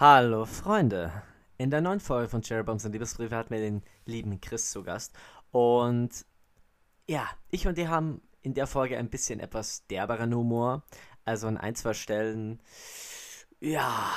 Hallo 0.00 0.46
Freunde! 0.46 1.12
In 1.58 1.70
der 1.70 1.82
neuen 1.82 2.00
Folge 2.00 2.30
von 2.30 2.40
Cherry 2.40 2.62
Bombs 2.62 2.86
und 2.86 2.92
Liebesbriefe 2.92 3.36
hatten 3.36 3.50
wir 3.50 3.60
den 3.60 3.82
lieben 4.06 4.40
Chris 4.40 4.70
zu 4.70 4.82
Gast. 4.82 5.12
Und 5.50 6.24
ja, 7.06 7.28
ich 7.50 7.68
und 7.68 7.76
die 7.76 7.86
haben 7.86 8.22
in 8.40 8.54
der 8.54 8.66
Folge 8.66 8.96
ein 8.96 9.10
bisschen 9.10 9.40
etwas 9.40 9.86
derberen 9.88 10.34
Humor. 10.34 10.84
Also 11.26 11.48
an 11.48 11.58
ein, 11.58 11.74
zwei 11.74 11.92
Stellen, 11.92 12.62
ja, 13.60 14.10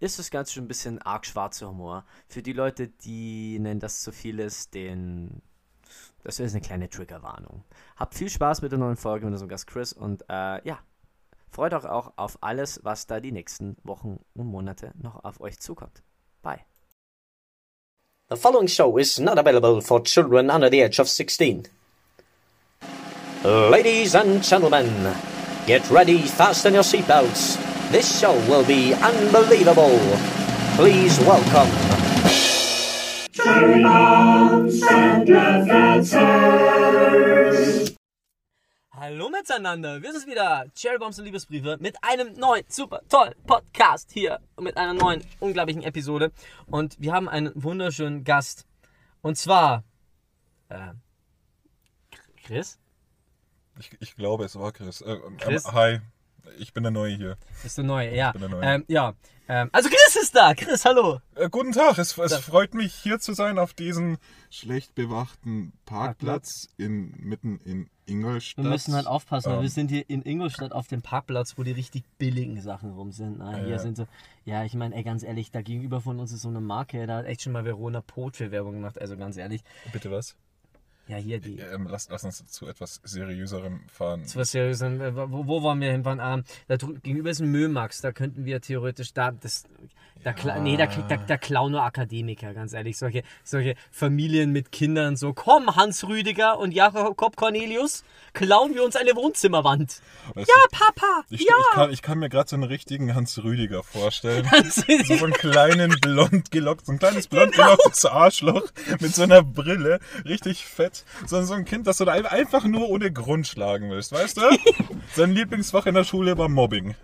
ist 0.00 0.18
das 0.18 0.30
Ganze 0.30 0.54
schon 0.54 0.64
ein 0.64 0.68
bisschen 0.68 1.02
arg 1.02 1.26
schwarzer 1.26 1.68
Humor. 1.68 2.06
Für 2.28 2.40
die 2.40 2.54
Leute, 2.54 2.88
die 2.88 3.58
nennen 3.58 3.80
das 3.80 4.00
zu 4.00 4.12
viel 4.12 4.38
ist, 4.38 4.72
den. 4.72 5.42
Das 6.24 6.40
ist 6.40 6.54
eine 6.54 6.62
kleine 6.62 6.88
Triggerwarnung. 6.88 7.62
Habt 7.96 8.14
viel 8.14 8.30
Spaß 8.30 8.62
mit 8.62 8.72
der 8.72 8.78
neuen 8.78 8.96
Folge 8.96 9.26
mit 9.26 9.34
unserem 9.34 9.50
Gast 9.50 9.66
Chris 9.66 9.92
und 9.92 10.24
äh, 10.30 10.66
ja, 10.66 10.78
freut 11.56 11.72
euch 11.72 11.86
auch 11.86 12.12
auf 12.16 12.36
alles, 12.42 12.80
was 12.82 13.06
da 13.06 13.18
die 13.18 13.32
nächsten 13.32 13.78
Wochen 13.82 14.20
und 14.34 14.46
Monate 14.46 14.92
noch 15.02 15.24
auf 15.24 15.40
euch 15.40 15.58
zukommt. 15.58 16.02
Bye. 16.42 16.60
The 18.28 18.36
following 18.36 18.68
show 18.68 18.98
is 18.98 19.18
not 19.18 19.38
available 19.38 19.80
for 19.80 20.04
children 20.04 20.50
under 20.50 20.68
the 20.68 20.82
age 20.82 21.00
of 21.00 21.08
16. 21.08 21.62
Ladies 23.42 24.14
and 24.14 24.42
gentlemen, 24.42 24.86
get 25.66 25.90
ready, 25.90 26.18
fasten 26.18 26.74
your 26.74 26.84
seatbelts. 26.84 27.56
This 27.90 28.20
show 28.20 28.34
will 28.50 28.64
be 28.64 28.92
unbelievable. 28.94 29.98
Please 30.76 31.18
welcome. 31.20 31.70
Cherry 33.32 33.82
bombs 33.82 34.82
and 34.82 35.30
adventures. 35.30 37.55
Hallo 39.08 39.30
miteinander, 39.30 40.02
wir 40.02 40.12
sind 40.12 40.26
wieder 40.26 40.66
Cherry 40.74 40.98
Bombs 40.98 41.16
und 41.20 41.26
Liebesbriefe 41.26 41.76
mit 41.78 41.94
einem 42.02 42.32
neuen, 42.32 42.64
super 42.66 43.02
tollen 43.08 43.36
Podcast 43.46 44.10
hier 44.10 44.40
und 44.56 44.64
mit 44.64 44.76
einer 44.76 44.94
neuen, 44.94 45.24
unglaublichen 45.38 45.84
Episode. 45.84 46.32
Und 46.66 47.00
wir 47.00 47.12
haben 47.12 47.28
einen 47.28 47.52
wunderschönen 47.54 48.24
Gast. 48.24 48.66
Und 49.22 49.38
zwar, 49.38 49.84
äh, 50.70 50.88
Chris? 52.42 52.80
Ich, 53.78 53.92
ich 54.00 54.16
glaube, 54.16 54.44
es 54.44 54.58
war 54.58 54.72
Chris. 54.72 55.02
Äh, 55.02 55.12
ähm, 55.12 55.36
Chris? 55.36 55.70
hi, 55.70 56.00
ich 56.58 56.72
bin 56.72 56.82
der 56.82 56.90
Neue 56.90 57.14
hier. 57.14 57.36
Bist 57.62 57.78
du 57.78 57.84
neu? 57.84 58.12
Ja. 58.12 58.32
bin 58.32 58.40
der 58.40 58.50
Neue. 58.50 58.64
Ähm, 58.64 58.84
ja. 58.88 59.14
Ähm, 59.48 59.70
also 59.70 59.88
Chris 59.88 60.16
ist 60.20 60.34
da. 60.34 60.52
Chris, 60.52 60.84
hallo. 60.84 61.20
Äh, 61.36 61.48
guten 61.48 61.70
Tag, 61.70 61.98
es, 61.98 62.18
es 62.18 62.34
freut 62.38 62.74
mich 62.74 62.92
hier 62.92 63.20
zu 63.20 63.34
sein 63.34 63.60
auf 63.60 63.72
diesem 63.72 64.18
schlecht 64.50 64.96
bewachten 64.96 65.74
Parkplatz 65.84 66.66
in, 66.76 67.14
mitten 67.20 67.60
in 67.64 67.88
Ingolstadt. 68.06 68.64
Wir 68.64 68.70
müssen 68.70 68.94
halt 68.94 69.06
aufpassen, 69.06 69.52
Ähm, 69.52 69.62
wir 69.62 69.68
sind 69.70 69.90
hier 69.90 70.08
in 70.08 70.22
Ingolstadt 70.22 70.72
auf 70.72 70.86
dem 70.86 71.02
Parkplatz, 71.02 71.58
wo 71.58 71.62
die 71.62 71.72
richtig 71.72 72.04
billigen 72.18 72.60
Sachen 72.60 72.90
rum 72.92 73.12
sind. 73.12 73.40
Ah, 73.40 73.56
hier 73.56 73.68
Ja. 73.68 73.78
sind 73.78 73.96
so, 73.96 74.06
ja, 74.44 74.64
ich 74.64 74.74
meine, 74.74 74.94
ey, 74.94 75.02
ganz 75.02 75.22
ehrlich, 75.22 75.50
da 75.50 75.62
gegenüber 75.62 76.00
von 76.00 76.18
uns 76.20 76.32
ist 76.32 76.42
so 76.42 76.48
eine 76.48 76.60
Marke, 76.60 77.06
da 77.06 77.18
hat 77.18 77.26
echt 77.26 77.42
schon 77.42 77.52
mal 77.52 77.64
Verona 77.64 78.00
Pot 78.00 78.36
für 78.36 78.50
Werbung 78.50 78.74
gemacht, 78.74 79.00
also 79.00 79.16
ganz 79.16 79.36
ehrlich. 79.36 79.62
Bitte 79.92 80.10
was? 80.10 80.36
Ja, 81.08 81.18
hier 81.18 81.38
die. 81.38 81.58
Ähm, 81.58 81.86
lass, 81.88 82.08
lass 82.08 82.24
uns 82.24 82.44
zu 82.46 82.66
etwas 82.66 83.00
Seriöserem 83.04 83.80
fahren. 83.86 84.24
Zu 84.24 84.40
was 84.40 84.50
Seriösem, 84.50 85.00
äh, 85.00 85.14
wo, 85.14 85.46
wo 85.46 85.62
wollen 85.62 85.80
wir 85.80 85.92
hinfahren? 85.92 86.18
Ähm, 86.20 86.44
da 86.66 86.76
gegenüber 86.76 87.30
ist 87.30 87.40
ein 87.40 87.50
Mömax, 87.50 88.00
da 88.00 88.10
könnten 88.10 88.44
wir 88.44 88.60
theoretisch 88.60 89.12
da, 89.12 89.30
das, 89.30 89.64
da, 90.26 90.32
kla- 90.32 90.58
nee, 90.58 90.76
da, 90.76 90.86
da, 90.86 91.16
da 91.18 91.36
klauen 91.36 91.70
nur 91.70 91.82
Akademiker, 91.82 92.52
ganz 92.52 92.72
ehrlich. 92.72 92.98
Solche, 92.98 93.22
solche 93.44 93.76
Familien 93.92 94.50
mit 94.50 94.72
Kindern, 94.72 95.16
so, 95.16 95.32
komm, 95.32 95.76
Hans 95.76 96.08
Rüdiger 96.08 96.58
und 96.58 96.72
Jakob 96.72 97.36
Cornelius, 97.36 98.02
klauen 98.32 98.74
wir 98.74 98.82
uns 98.84 98.96
eine 98.96 99.14
Wohnzimmerwand. 99.14 100.00
Weißt 100.34 100.48
Ja, 100.48 100.54
du, 100.70 100.78
Papa, 100.78 101.22
ich, 101.30 101.42
ja. 101.42 101.54
ich, 101.58 101.74
kann, 101.74 101.90
ich 101.92 102.02
kann 102.02 102.18
mir 102.18 102.28
gerade 102.28 102.48
so 102.48 102.56
einen 102.56 102.64
richtigen 102.64 103.14
Hans 103.14 103.42
Rüdiger 103.44 103.84
vorstellen. 103.84 104.50
Hans 104.50 104.74
So 104.74 105.24
einen 105.24 105.32
kleinen 105.32 105.90
blond 106.00 106.50
gelockten, 106.50 106.86
so 106.86 106.92
ein 106.92 106.98
kleines 106.98 107.28
blond 107.28 107.52
gelocktes 107.52 108.04
Arschloch 108.04 108.64
mit 109.00 109.14
so 109.14 109.22
einer 109.22 109.44
Brille, 109.44 110.00
richtig 110.24 110.66
fett. 110.66 111.04
So, 111.26 111.40
so 111.42 111.54
ein 111.54 111.64
Kind, 111.64 111.86
das 111.86 111.98
du 111.98 112.04
da 112.04 112.12
ein- 112.12 112.26
einfach 112.26 112.64
nur 112.64 112.88
ohne 112.90 113.12
Grund 113.12 113.46
schlagen 113.46 113.90
willst, 113.90 114.10
weißt 114.10 114.38
du? 114.38 114.42
Sein 115.14 115.30
Lieblingsfach 115.30 115.86
in 115.86 115.94
der 115.94 116.02
Schule 116.04 116.36
war 116.36 116.48
Mobbing. 116.48 116.96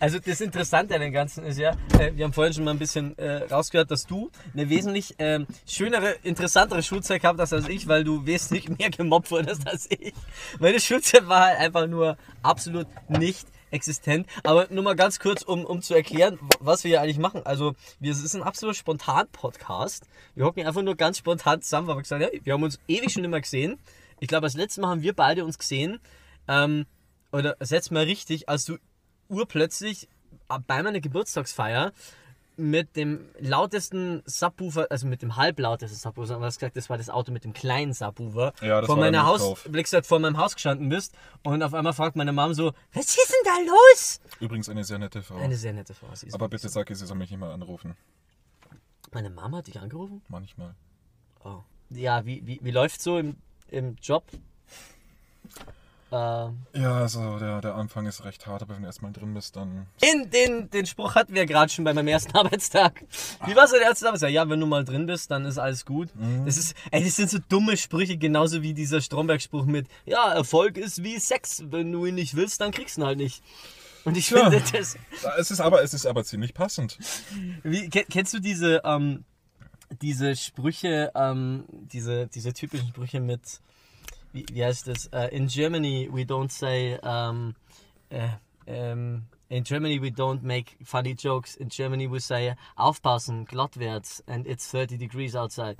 Also 0.00 0.18
das 0.18 0.40
Interessante 0.40 0.94
an 0.94 1.00
dem 1.00 1.12
Ganzen 1.12 1.44
ist 1.44 1.58
ja, 1.58 1.72
äh, 1.98 2.12
wir 2.14 2.24
haben 2.24 2.32
vorhin 2.32 2.52
schon 2.54 2.64
mal 2.64 2.72
ein 2.72 2.78
bisschen 2.78 3.16
äh, 3.18 3.44
rausgehört, 3.44 3.90
dass 3.90 4.06
du 4.06 4.30
eine 4.54 4.68
wesentlich 4.68 5.14
ähm, 5.18 5.46
schönere, 5.66 6.16
interessantere 6.22 6.82
Schulzeit 6.82 7.22
gehabt 7.22 7.40
hast 7.40 7.52
als 7.52 7.68
ich, 7.68 7.88
weil 7.88 8.04
du 8.04 8.26
wesentlich 8.26 8.68
mehr 8.78 8.90
gemobbt 8.90 9.30
wurdest 9.30 9.66
als 9.66 9.90
ich. 9.90 10.12
Meine 10.58 10.80
Schulzeit 10.80 11.28
war 11.28 11.46
halt 11.46 11.58
einfach 11.58 11.86
nur 11.86 12.16
absolut 12.42 12.86
nicht 13.08 13.46
existent. 13.70 14.26
Aber 14.44 14.66
nur 14.70 14.82
mal 14.82 14.96
ganz 14.96 15.18
kurz, 15.18 15.42
um, 15.42 15.64
um 15.64 15.82
zu 15.82 15.94
erklären, 15.94 16.38
was 16.60 16.84
wir 16.84 16.90
hier 16.90 17.02
eigentlich 17.02 17.18
machen. 17.18 17.42
Also, 17.44 17.74
es 18.00 18.22
ist 18.22 18.34
ein 18.34 18.42
absolut 18.42 18.76
spontan 18.76 19.28
Podcast. 19.32 20.04
Wir 20.34 20.44
hocken 20.44 20.66
einfach 20.66 20.82
nur 20.82 20.96
ganz 20.96 21.18
spontan 21.18 21.62
zusammen, 21.62 21.88
weil 21.88 21.96
wir 21.96 22.02
gesagt 22.02 22.22
haben, 22.22 22.32
ja, 22.32 22.40
wir 22.44 22.52
haben 22.52 22.62
uns 22.62 22.78
ewig 22.88 23.12
schon 23.12 23.24
immer 23.24 23.40
gesehen. 23.40 23.78
Ich 24.20 24.28
glaube, 24.28 24.46
das 24.46 24.54
letzte 24.54 24.80
Mal 24.80 24.88
haben 24.88 25.02
wir 25.02 25.14
beide 25.14 25.44
uns 25.44 25.58
gesehen. 25.58 26.00
Ähm, 26.48 26.86
oder 27.32 27.56
letzte 27.60 27.94
Mal 27.94 28.04
richtig, 28.04 28.48
als 28.48 28.64
du 28.64 28.78
urplötzlich 29.28 30.08
äh, 30.48 30.58
bei 30.66 30.82
meiner 30.82 31.00
Geburtstagsfeier 31.00 31.92
mit 32.58 32.96
dem 32.96 33.28
lautesten 33.38 34.22
Subwoofer, 34.26 34.88
also 34.90 35.06
mit 35.06 35.22
dem 35.22 35.36
halblautesten 35.36 35.96
Subwoofer, 35.96 36.40
hast 36.40 36.58
gesagt, 36.58 36.76
das 36.76 36.90
war 36.90 36.98
das 36.98 37.08
Auto 37.08 37.30
mit 37.30 37.44
dem 37.44 37.52
kleinen 37.52 37.92
Subwoofer, 37.92 38.52
Ja, 38.60 38.80
das 38.80 38.86
vor 38.86 38.96
meiner 38.96 39.24
Haus, 39.26 39.62
gesagt, 39.64 40.06
vor 40.06 40.18
meinem 40.18 40.38
Haus 40.38 40.54
gestanden 40.54 40.88
bist 40.88 41.14
und 41.44 41.62
auf 41.62 41.72
einmal 41.72 41.92
fragt 41.92 42.16
meine 42.16 42.32
Mom 42.32 42.54
so, 42.54 42.72
was 42.92 43.04
ist 43.04 43.32
denn 43.32 43.44
da 43.44 43.72
los? 43.72 44.20
Übrigens 44.40 44.68
eine 44.68 44.82
sehr 44.82 44.98
nette 44.98 45.22
Frau. 45.22 45.36
Eine 45.36 45.56
sehr 45.56 45.72
nette 45.72 45.94
Frau. 45.94 46.08
Aber 46.32 46.48
bitte 46.48 46.68
sag 46.68 46.90
ihr, 46.90 46.96
sie 46.96 47.06
soll 47.06 47.16
mich 47.16 47.30
nicht 47.30 47.38
mal 47.38 47.52
anrufen. 47.52 47.96
Meine 49.12 49.30
Mama 49.30 49.58
hat 49.58 49.68
dich 49.68 49.78
angerufen? 49.80 50.22
Manchmal. 50.28 50.74
Oh. 51.44 51.60
Ja, 51.90 52.26
wie, 52.26 52.44
wie, 52.44 52.58
wie 52.60 52.70
läuft 52.72 53.00
so 53.00 53.18
im, 53.18 53.36
im 53.68 53.96
Job? 54.02 54.24
Ähm, 56.10 56.58
Ja, 56.74 56.94
also 57.00 57.38
der, 57.38 57.60
der 57.60 57.74
Anfang 57.74 58.06
ist 58.06 58.24
recht 58.24 58.46
hart, 58.46 58.62
aber 58.62 58.74
wenn 58.74 58.82
du 58.82 58.86
erstmal 58.86 59.12
drin 59.12 59.34
bist, 59.34 59.56
dann. 59.56 59.86
Den, 60.02 60.30
den, 60.30 60.70
den 60.70 60.86
Spruch 60.86 61.14
hatten 61.14 61.34
wir 61.34 61.44
gerade 61.44 61.70
schon 61.70 61.84
bei 61.84 61.92
meinem 61.92 62.08
ersten 62.08 62.34
Arbeitstag. 62.36 63.04
Wie 63.46 63.54
war 63.54 63.64
es 63.64 63.72
der 63.72 63.82
erste 63.82 64.06
Arbeitstag? 64.06 64.30
Ja, 64.30 64.48
wenn 64.48 64.58
du 64.60 64.66
mal 64.66 64.84
drin 64.84 65.06
bist, 65.06 65.30
dann 65.30 65.44
ist 65.44 65.58
alles 65.58 65.84
gut. 65.84 66.08
Das 66.46 66.56
ist, 66.56 66.74
ey, 66.90 67.04
das 67.04 67.16
sind 67.16 67.28
so 67.30 67.38
dumme 67.48 67.76
Sprüche, 67.76 68.16
genauso 68.16 68.62
wie 68.62 68.72
dieser 68.74 69.00
Stromberg-Spruch 69.00 69.66
mit, 69.66 69.86
ja, 70.06 70.32
Erfolg 70.32 70.78
ist 70.78 71.02
wie 71.02 71.18
Sex. 71.18 71.62
Wenn 71.66 71.92
du 71.92 72.06
ihn 72.06 72.14
nicht 72.14 72.34
willst, 72.36 72.60
dann 72.60 72.70
kriegst 72.70 72.96
du 72.96 73.02
ihn 73.02 73.06
halt 73.06 73.18
nicht. 73.18 73.42
Und 74.04 74.16
ich 74.16 74.30
Ja. 74.30 74.48
finde, 74.50 74.62
das, 74.72 74.96
Es 75.38 75.50
ist 75.50 75.60
aber, 75.60 75.82
es 75.82 75.92
ist 75.92 76.06
aber 76.06 76.24
ziemlich 76.24 76.54
passend. 76.54 76.96
wie, 77.62 77.90
ke- 77.90 78.06
kennst 78.08 78.32
du 78.32 78.38
diese, 78.38 78.80
ähm, 78.84 79.24
diese 80.00 80.36
Sprüche, 80.36 81.10
ähm, 81.14 81.64
diese, 81.70 82.26
diese 82.28 82.52
typischen 82.54 82.88
Sprüche 82.88 83.20
mit, 83.20 83.40
wie, 84.32 84.46
wie 84.52 84.64
heißt 84.64 84.86
das? 84.88 85.06
Äh, 85.06 85.28
in 85.34 85.46
Germany 85.48 86.08
we 86.12 86.22
don't 86.22 86.50
say, 86.50 86.98
ähm, 87.02 87.54
äh, 88.10 88.28
ähm, 88.66 89.24
in 89.48 89.64
Germany 89.64 90.00
we 90.02 90.08
don't 90.08 90.42
make 90.42 90.72
funny 90.84 91.12
jokes. 91.18 91.56
In 91.56 91.68
Germany 91.68 92.10
we 92.10 92.20
say, 92.20 92.54
aufpassen, 92.76 93.44
glattwärts, 93.46 94.22
and 94.26 94.46
it's 94.46 94.70
30 94.70 94.98
degrees 94.98 95.34
outside. 95.34 95.76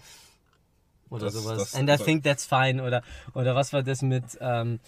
Oder 1.11 1.27
Das- 1.27 1.35
sowas. 1.35 1.59
das- 1.59 1.75
and 1.75 1.89
I 1.91 1.97
think 1.97 2.23
that's 2.25 2.45
fine. 2.47 2.83
Oder, 2.83 3.03
oder 3.35 3.55
was 3.55 3.73
war 3.73 3.83
das 3.83 4.03
mit, 4.03 4.25
ähm, 4.41 4.79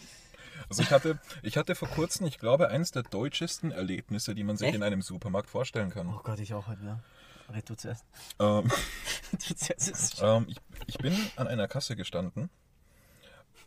Also 0.69 0.83
ich 0.83 0.91
hatte, 0.91 1.19
ich 1.43 1.57
hatte 1.57 1.75
vor 1.75 1.89
kurzem, 1.89 2.27
ich 2.27 2.39
glaube, 2.39 2.69
eines 2.69 2.91
der 2.91 3.03
deutschesten 3.03 3.71
Erlebnisse, 3.73 4.35
die 4.35 4.45
man 4.45 4.57
sich 4.59 4.69
Echt? 4.69 4.77
in 4.77 4.83
einem 4.83 5.01
Supermarkt 5.03 5.49
vorstellen 5.49 5.91
kann. 5.91 6.09
oh 6.09 6.21
Gott, 6.23 6.39
ich 6.39 6.53
auch 6.55 6.67
heute, 6.69 6.85
ne? 6.85 7.03
Red 7.53 7.69
du 7.69 7.75
zuerst. 7.75 8.05
Ähm, 8.39 8.71
Du 9.33 9.55
zuerst. 9.55 10.21
ähm, 10.23 10.47
ich, 10.49 10.57
ich 10.87 10.99
bin 10.99 11.17
an 11.37 11.49
einer 11.49 11.67
Kasse 11.69 11.97
gestanden 11.97 12.51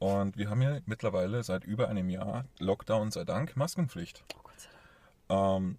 und 0.04 0.36
wir 0.38 0.50
haben 0.50 0.62
ja 0.62 0.80
mittlerweile 0.86 1.44
seit 1.44 1.64
über 1.64 1.88
einem 1.88 2.10
Jahr, 2.10 2.44
Lockdown 2.60 3.12
sei 3.12 3.24
Dank, 3.24 3.56
Maskenpflicht. 3.56 4.22
Oh 4.36 4.40
Gott 4.44 4.60
sei 4.60 4.70
Dank. 5.30 5.62
Ähm, 5.62 5.78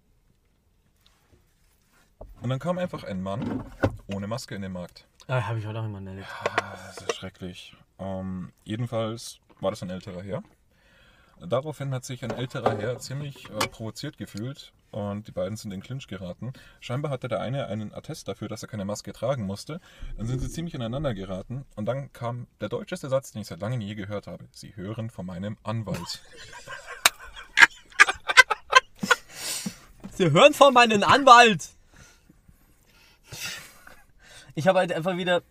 und 2.41 2.49
dann 2.49 2.57
kam 2.57 2.79
einfach 2.79 3.03
ein 3.03 3.21
Mann 3.21 3.63
ohne 4.07 4.25
Maske 4.25 4.55
in 4.55 4.63
den 4.63 4.71
Markt. 4.71 5.07
Ah, 5.27 5.43
habe 5.47 5.59
ich 5.59 5.67
heute 5.67 5.79
auch 5.79 5.85
immer 5.85 6.03
erlebt. 6.03 6.27
Ah, 6.43 6.71
Das 6.87 6.97
ist 6.97 7.15
schrecklich. 7.15 7.75
Ähm, 7.99 8.51
jedenfalls 8.63 9.39
war 9.59 9.69
das 9.69 9.83
ein 9.83 9.91
älterer 9.91 10.23
Herr. 10.23 10.41
Daraufhin 11.39 11.93
hat 11.93 12.03
sich 12.03 12.23
ein 12.23 12.31
älterer 12.31 12.77
Herr 12.79 12.97
ziemlich 12.97 13.47
äh, 13.51 13.67
provoziert 13.67 14.17
gefühlt 14.17 14.73
und 14.95 15.27
die 15.27 15.33
beiden 15.33 15.57
sind 15.57 15.73
in 15.73 15.81
Clinch 15.81 16.07
geraten. 16.07 16.53
Scheinbar 16.79 17.11
hatte 17.11 17.27
der 17.27 17.41
eine 17.41 17.67
einen 17.67 17.93
Attest 17.93 18.29
dafür, 18.29 18.47
dass 18.47 18.63
er 18.63 18.69
keine 18.69 18.85
Maske 18.85 19.11
tragen 19.11 19.45
musste. 19.45 19.81
Dann 20.17 20.25
sind 20.25 20.39
sie 20.39 20.49
ziemlich 20.49 20.73
ineinander 20.73 21.13
geraten 21.13 21.65
und 21.75 21.85
dann 21.85 22.13
kam 22.13 22.47
der 22.61 22.69
deutscheste 22.69 23.09
Satz, 23.09 23.33
den 23.33 23.41
ich 23.41 23.47
seit 23.47 23.59
langem 23.59 23.81
je 23.81 23.95
gehört 23.95 24.25
habe. 24.25 24.45
Sie 24.51 24.73
hören 24.77 25.09
von 25.09 25.25
meinem 25.25 25.57
Anwalt. 25.63 26.21
Sie 30.13 30.31
hören 30.31 30.53
von 30.53 30.73
meinem 30.73 31.03
Anwalt. 31.03 31.67
Ich 34.53 34.69
habe 34.69 34.79
halt 34.79 34.93
einfach 34.93 35.17
wieder 35.17 35.43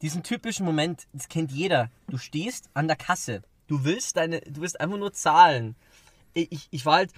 diesen 0.00 0.22
typischen 0.22 0.64
Moment, 0.64 1.06
das 1.12 1.28
kennt 1.28 1.52
jeder. 1.52 1.90
Du 2.08 2.16
stehst 2.16 2.70
an 2.72 2.86
der 2.86 2.96
Kasse. 2.96 3.42
Du 3.66 3.84
willst 3.84 4.16
deine, 4.16 4.40
du 4.40 4.62
willst 4.62 4.80
einfach 4.80 4.96
nur 4.96 5.12
zahlen. 5.12 5.76
Ich, 6.32 6.68
ich 6.70 6.86
war 6.86 6.94
halt, 6.94 7.12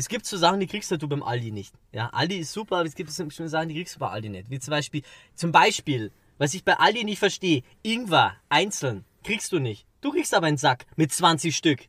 es 0.00 0.08
gibt 0.08 0.24
so 0.24 0.38
Sachen, 0.38 0.60
die 0.60 0.66
kriegst 0.66 0.90
du 0.90 1.08
beim 1.08 1.22
Aldi 1.22 1.52
nicht. 1.52 1.74
Ja, 1.92 2.08
Aldi 2.08 2.38
ist 2.38 2.52
super, 2.52 2.78
aber 2.78 2.88
es 2.88 2.94
gibt 2.94 3.10
so 3.10 3.22
bestimmte 3.22 3.50
Sachen, 3.50 3.68
die 3.68 3.74
kriegst 3.74 3.96
du 3.96 3.98
bei 3.98 4.08
Aldi 4.08 4.30
nicht. 4.30 4.48
Wie 4.48 4.58
zum 4.58 4.70
Beispiel, 4.72 5.02
zum 5.34 5.52
Beispiel, 5.52 6.10
was 6.38 6.54
ich 6.54 6.64
bei 6.64 6.74
Aldi 6.78 7.04
nicht 7.04 7.18
verstehe, 7.18 7.62
Ingwer, 7.82 8.34
einzeln, 8.48 9.04
kriegst 9.22 9.52
du 9.52 9.58
nicht. 9.58 9.86
Du 10.00 10.10
kriegst 10.10 10.32
aber 10.32 10.46
einen 10.46 10.56
Sack 10.56 10.86
mit 10.96 11.12
20 11.12 11.54
Stück. 11.54 11.80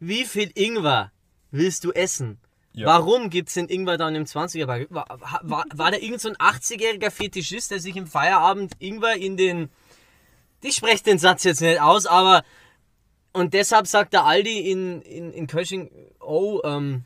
Wie 0.00 0.24
viel 0.24 0.50
Ingwer 0.54 1.12
willst 1.50 1.84
du 1.84 1.92
essen? 1.92 2.38
Ja. 2.72 2.86
Warum 2.86 3.28
gibt's 3.28 3.54
den 3.54 3.68
Ingwer 3.68 3.98
dann 3.98 4.14
im 4.14 4.24
20er 4.24 4.64
Pack? 4.64 4.86
War, 4.88 5.06
war, 5.42 5.64
war 5.74 5.90
da 5.90 5.98
irgend 5.98 6.22
so 6.22 6.30
ein 6.30 6.36
80-jähriger 6.36 7.10
Fetischist, 7.10 7.70
der 7.70 7.80
sich 7.80 7.94
im 7.94 8.06
Feierabend 8.06 8.72
Ingwer 8.78 9.16
in 9.16 9.36
den. 9.36 9.68
Ich 10.62 10.76
spreche 10.76 11.04
den 11.04 11.18
Satz 11.18 11.44
jetzt 11.44 11.60
nicht 11.60 11.80
aus, 11.80 12.06
aber. 12.06 12.42
Und 13.34 13.52
deshalb 13.52 13.86
sagt 13.86 14.14
der 14.14 14.24
Aldi 14.24 14.70
in, 14.70 15.02
in, 15.02 15.30
in 15.32 15.46
Kösching, 15.46 15.90
oh, 16.20 16.60
ähm, 16.64 17.04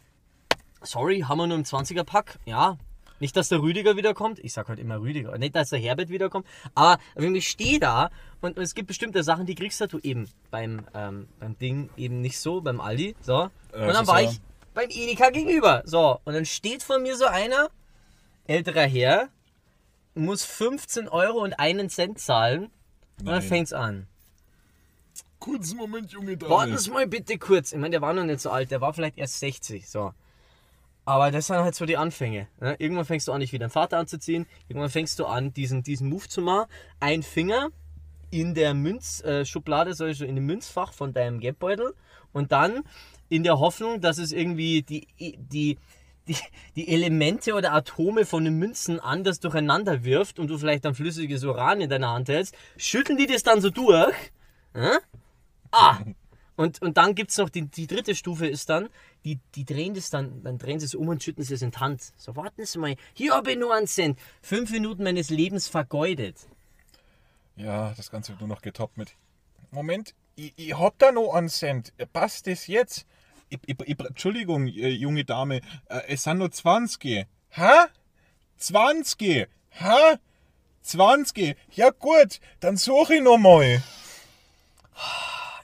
sorry, 0.85 1.21
haben 1.21 1.39
wir 1.39 1.47
nur 1.47 1.57
im 1.57 1.65
20er 1.65 2.05
Pack? 2.05 2.39
Ja. 2.45 2.79
Nicht, 3.23 3.37
dass 3.37 3.49
der 3.49 3.63
Rüdiger 3.63 3.97
wiederkommt. 3.97 4.41
Ich 4.41 4.53
sag 4.53 4.69
halt 4.69 4.81
immer 4.81 5.01
Rüdiger. 5.01 5.39
Nicht, 5.39 5.55
dass 5.55 5.71
der 5.71 5.79
Herbert 5.79 6.09
wiederkommt. 6.09 6.45
Aber 6.75 7.01
wenn 7.15 7.37
ich 7.37 7.49
stehe 7.49 7.79
da 7.79 8.11
und, 8.41 8.57
und 8.57 8.63
es 8.65 8.75
gibt 8.75 8.89
bestimmte 8.89 9.23
Sachen, 9.23 9.47
die 9.47 9.55
kriegst 9.55 9.81
du 9.81 9.99
eben 10.01 10.29
beim, 10.51 10.87
ähm, 10.93 11.29
beim 11.39 11.57
Ding 11.57 11.89
eben 11.97 12.21
nicht 12.21 12.41
so, 12.41 12.61
beim 12.61 12.81
Aldi. 12.81 13.15
So. 13.21 13.43
Und 13.43 13.51
es 13.75 13.95
dann 13.95 14.09
war 14.09 14.23
ich 14.23 14.41
beim 14.75 14.91
Edeka 14.91 15.31
gegenüber. 15.31 15.83
So. 15.85 16.19
Und 16.25 16.35
dann 16.35 16.45
steht 16.45 16.83
vor 16.83 16.99
mir 16.99 17.17
so 17.17 17.27
einer, 17.27 17.71
älterer 18.49 18.89
Herr, 18.89 19.29
muss 20.15 20.45
15 20.45 21.09
Euro 21.09 21.45
und 21.45 21.53
einen 21.55 21.89
Cent 21.91 22.19
zahlen. 22.19 22.65
Und 23.21 23.27
dann 23.27 23.39
Nein. 23.39 23.43
fängt's 23.43 23.73
an. 23.73 24.09
Kurzen 25.39 25.77
Moment, 25.77 26.11
junge. 26.11 26.41
Warten 26.41 26.77
Sie 26.77 26.91
mal 26.91 27.07
bitte 27.07 27.39
kurz. 27.39 27.71
Ich 27.73 27.79
meine, 27.79 27.91
der 27.91 28.01
war 28.01 28.13
noch 28.13 28.25
nicht 28.25 28.41
so 28.41 28.51
alt, 28.51 28.73
der 28.73 28.81
war 28.81 28.93
vielleicht 28.95 29.19
erst 29.19 29.39
60. 29.39 29.89
So. 29.89 30.13
Aber 31.05 31.31
das 31.31 31.49
sind 31.49 31.57
halt 31.57 31.75
so 31.75 31.85
die 31.85 31.97
Anfänge. 31.97 32.49
Ne? 32.61 32.77
Irgendwann 32.79 33.05
fängst 33.05 33.27
du 33.27 33.33
an, 33.33 33.41
dich 33.41 33.53
wie 33.53 33.59
dein 33.59 33.71
Vater 33.71 33.99
anzuziehen. 33.99 34.47
Irgendwann 34.69 34.91
fängst 34.91 35.19
du 35.19 35.27
an, 35.27 35.53
diesen, 35.53 35.83
diesen 35.83 36.09
Move 36.09 36.29
zu 36.29 36.43
machen. 36.43 36.71
Ein 37.01 37.23
Finger 37.23 37.71
in 38.31 38.55
der 38.55 38.73
Münzschublade, 38.75 39.41
äh, 39.41 39.45
Schublade, 39.45 39.95
so 39.95 40.05
in 40.07 40.37
dem 40.37 40.47
Münzfach 40.47 40.93
von 40.93 41.13
deinem 41.13 41.41
Geldbeutel. 41.41 41.95
Und 42.33 42.53
dann 42.53 42.83
in 43.29 43.43
der 43.43 43.59
Hoffnung, 43.59 44.01
dass 44.01 44.19
es 44.19 44.33
irgendwie 44.33 44.83
die, 44.83 45.09
die, 45.19 45.39
die, 46.27 46.37
die 46.77 46.89
Elemente 46.89 47.55
oder 47.55 47.73
Atome 47.73 48.25
von 48.25 48.45
den 48.45 48.59
Münzen 48.59 49.01
anders 49.01 49.41
durcheinander 49.41 50.05
wirft 50.05 50.39
und 50.39 50.49
du 50.49 50.57
vielleicht 50.57 50.87
ein 50.87 50.95
flüssiges 50.95 51.43
Uran 51.43 51.81
in 51.81 51.91
deiner 51.91 52.11
Hand 52.11 52.29
hältst, 52.29 52.55
schütteln 52.77 53.19
die 53.19 53.27
das 53.27 53.43
dann 53.43 53.61
so 53.61 53.71
durch. 53.71 54.15
Äh? 54.75 54.99
Ah! 55.73 55.99
Und, 56.63 56.81
und 56.81 56.97
dann 56.97 57.17
gibt 57.17 57.33
es 57.33 57.39
noch 57.39 57.49
die, 57.49 57.63
die 57.63 57.89
dritte 57.89 58.15
Stufe 58.15 58.47
ist 58.47 58.69
dann, 58.69 58.89
die, 59.25 59.41
die 59.57 59.65
drehen 59.65 59.95
das 59.95 60.11
dann, 60.11 60.45
dann 60.45 60.59
drehen 60.59 60.79
sie 60.79 60.87
es 60.87 60.95
um 60.95 61.09
und 61.09 61.21
schütten 61.21 61.43
sie 61.43 61.55
es 61.55 61.63
in 61.63 61.73
die 61.73 61.79
Hand. 61.79 62.13
So, 62.17 62.37
warten 62.37 62.65
Sie 62.65 62.79
mal, 62.79 62.95
hier 63.15 63.35
habe 63.35 63.51
ich 63.51 63.59
nur 63.59 63.75
einen 63.75 63.89
Cent. 63.89 64.17
Fünf 64.43 64.71
Minuten 64.71 65.03
meines 65.03 65.29
Lebens 65.29 65.67
vergeudet. 65.67 66.37
Ja, 67.57 67.93
das 67.97 68.13
Ganze 68.13 68.31
wird 68.31 68.41
nur 68.43 68.49
noch 68.49 68.63
getoppt 68.63 68.97
mit. 68.97 69.17
Moment, 69.73 70.15
ich, 70.37 70.53
ich 70.57 70.79
hab 70.79 70.97
da 71.01 71.11
noch 71.11 71.35
einen 71.35 71.49
Cent. 71.49 71.93
Passt 72.13 72.47
das 72.47 72.69
jetzt? 72.69 73.07
Ich, 73.49 73.59
ich, 73.67 73.77
ich, 73.85 73.99
Entschuldigung, 73.99 74.69
äh, 74.69 74.89
junge 74.89 75.25
Dame, 75.25 75.63
äh, 75.89 76.03
es 76.07 76.23
sind 76.23 76.39
nur 76.39 76.53
20. 76.53 77.27
Hä? 77.49 77.71
20? 78.59 79.49
Hä? 79.71 80.17
20? 80.83 81.57
Ja 81.73 81.91
gut, 81.91 82.39
dann 82.61 82.77
suche 82.77 83.17
ich 83.17 83.23
noch 83.23 83.39
mal. 83.39 83.83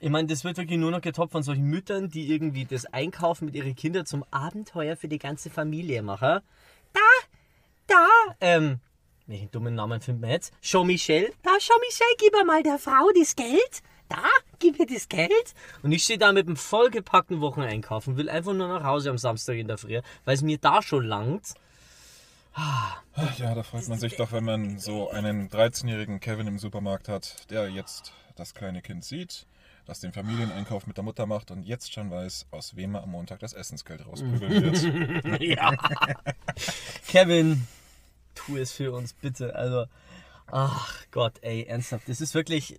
Ich 0.01 0.11
meine, 0.11 0.29
das 0.29 0.45
wird 0.45 0.57
wirklich 0.57 0.79
nur 0.79 0.91
noch 0.91 1.01
getoppt 1.01 1.33
von 1.33 1.43
solchen 1.43 1.65
Müttern, 1.65 2.09
die 2.09 2.33
irgendwie 2.33 2.65
das 2.65 2.87
Einkaufen 2.87 3.47
mit 3.47 3.55
ihren 3.55 3.75
Kindern 3.75 4.07
zum 4.07 4.25
Abenteuer 4.31 4.97
für 4.97 5.09
die 5.09 5.19
ganze 5.19 5.51
Familie 5.51 6.03
machen. 6.03 6.41
Da, 6.93 7.01
da, 7.87 8.07
ähm, 8.41 8.81
welchen 9.27 9.51
dummen 9.51 9.75
Namen 9.75 10.01
finden 10.01 10.23
wir 10.23 10.31
jetzt? 10.31 10.53
Show 10.61 10.85
Michelle. 10.85 11.31
Da, 11.43 11.51
Show 11.61 11.75
Michelle, 11.81 12.15
gib 12.19 12.47
mal 12.47 12.63
der 12.63 12.79
Frau 12.79 13.11
das 13.19 13.35
Geld. 13.35 13.83
Da, 14.09 14.25
gib 14.59 14.79
mir 14.79 14.87
das 14.87 15.09
Geld. 15.09 15.55
Und 15.83 15.93
ich 15.93 16.05
stehe 16.05 16.19
da 16.19 16.33
mit 16.33 16.47
einem 16.47 16.57
vollgepackten 16.57 17.41
Wocheneinkauf 17.41 18.07
und 18.07 18.17
will 18.17 18.31
einfach 18.31 18.55
nur 18.55 18.69
nach 18.69 18.85
Hause 18.85 19.11
am 19.11 19.19
Samstag 19.19 19.57
in 19.57 19.69
der 19.69 19.79
Früh, 19.79 20.01
weil 20.25 20.35
es 20.35 20.43
mir 20.43 20.59
da 20.59 20.81
schon 20.81 21.05
langt. 21.05 21.55
Ja, 23.37 23.55
da 23.55 23.63
freut 23.63 23.87
man 23.89 23.99
sich 23.99 24.17
doch, 24.17 24.33
wenn 24.33 24.45
man 24.45 24.79
so 24.79 25.11
einen 25.11 25.49
13-jährigen 25.49 26.21
Kevin 26.21 26.47
im 26.47 26.59
Supermarkt 26.59 27.09
hat, 27.09 27.51
der 27.51 27.69
jetzt 27.69 28.13
das 28.37 28.55
kleine 28.55 28.81
Kind 28.81 29.05
sieht, 29.05 29.47
das 29.89 30.01
den 30.01 30.13
Familieneinkauf 30.13 30.87
mit 30.87 30.99
der 30.99 31.05
Mutter 31.05 31.25
macht 31.25 31.51
und 31.51 31.63
jetzt 31.63 31.93
schon 31.93 32.11
weiß, 32.11 32.49
aus 32.51 32.77
wem 32.77 32.95
er 32.95 33.03
am 33.05 33.11
Montag 33.11 33.41
das 33.41 33.55
Essensgeld 33.55 34.07
rausprügeln 34.07 34.63
wird. 35.25 35.41
Ja. 35.41 35.75
Kevin, 37.07 37.67
tu 38.35 38.57
es 38.57 38.71
für 38.73 38.93
uns 38.93 39.15
bitte. 39.15 39.55
Also, 39.57 39.87
ach 40.47 41.07
Gott, 41.11 41.39
ey, 41.41 41.65
ernsthaft. 41.65 42.09
Das 42.09 42.21
ist 42.21 42.35
wirklich. 42.35 42.79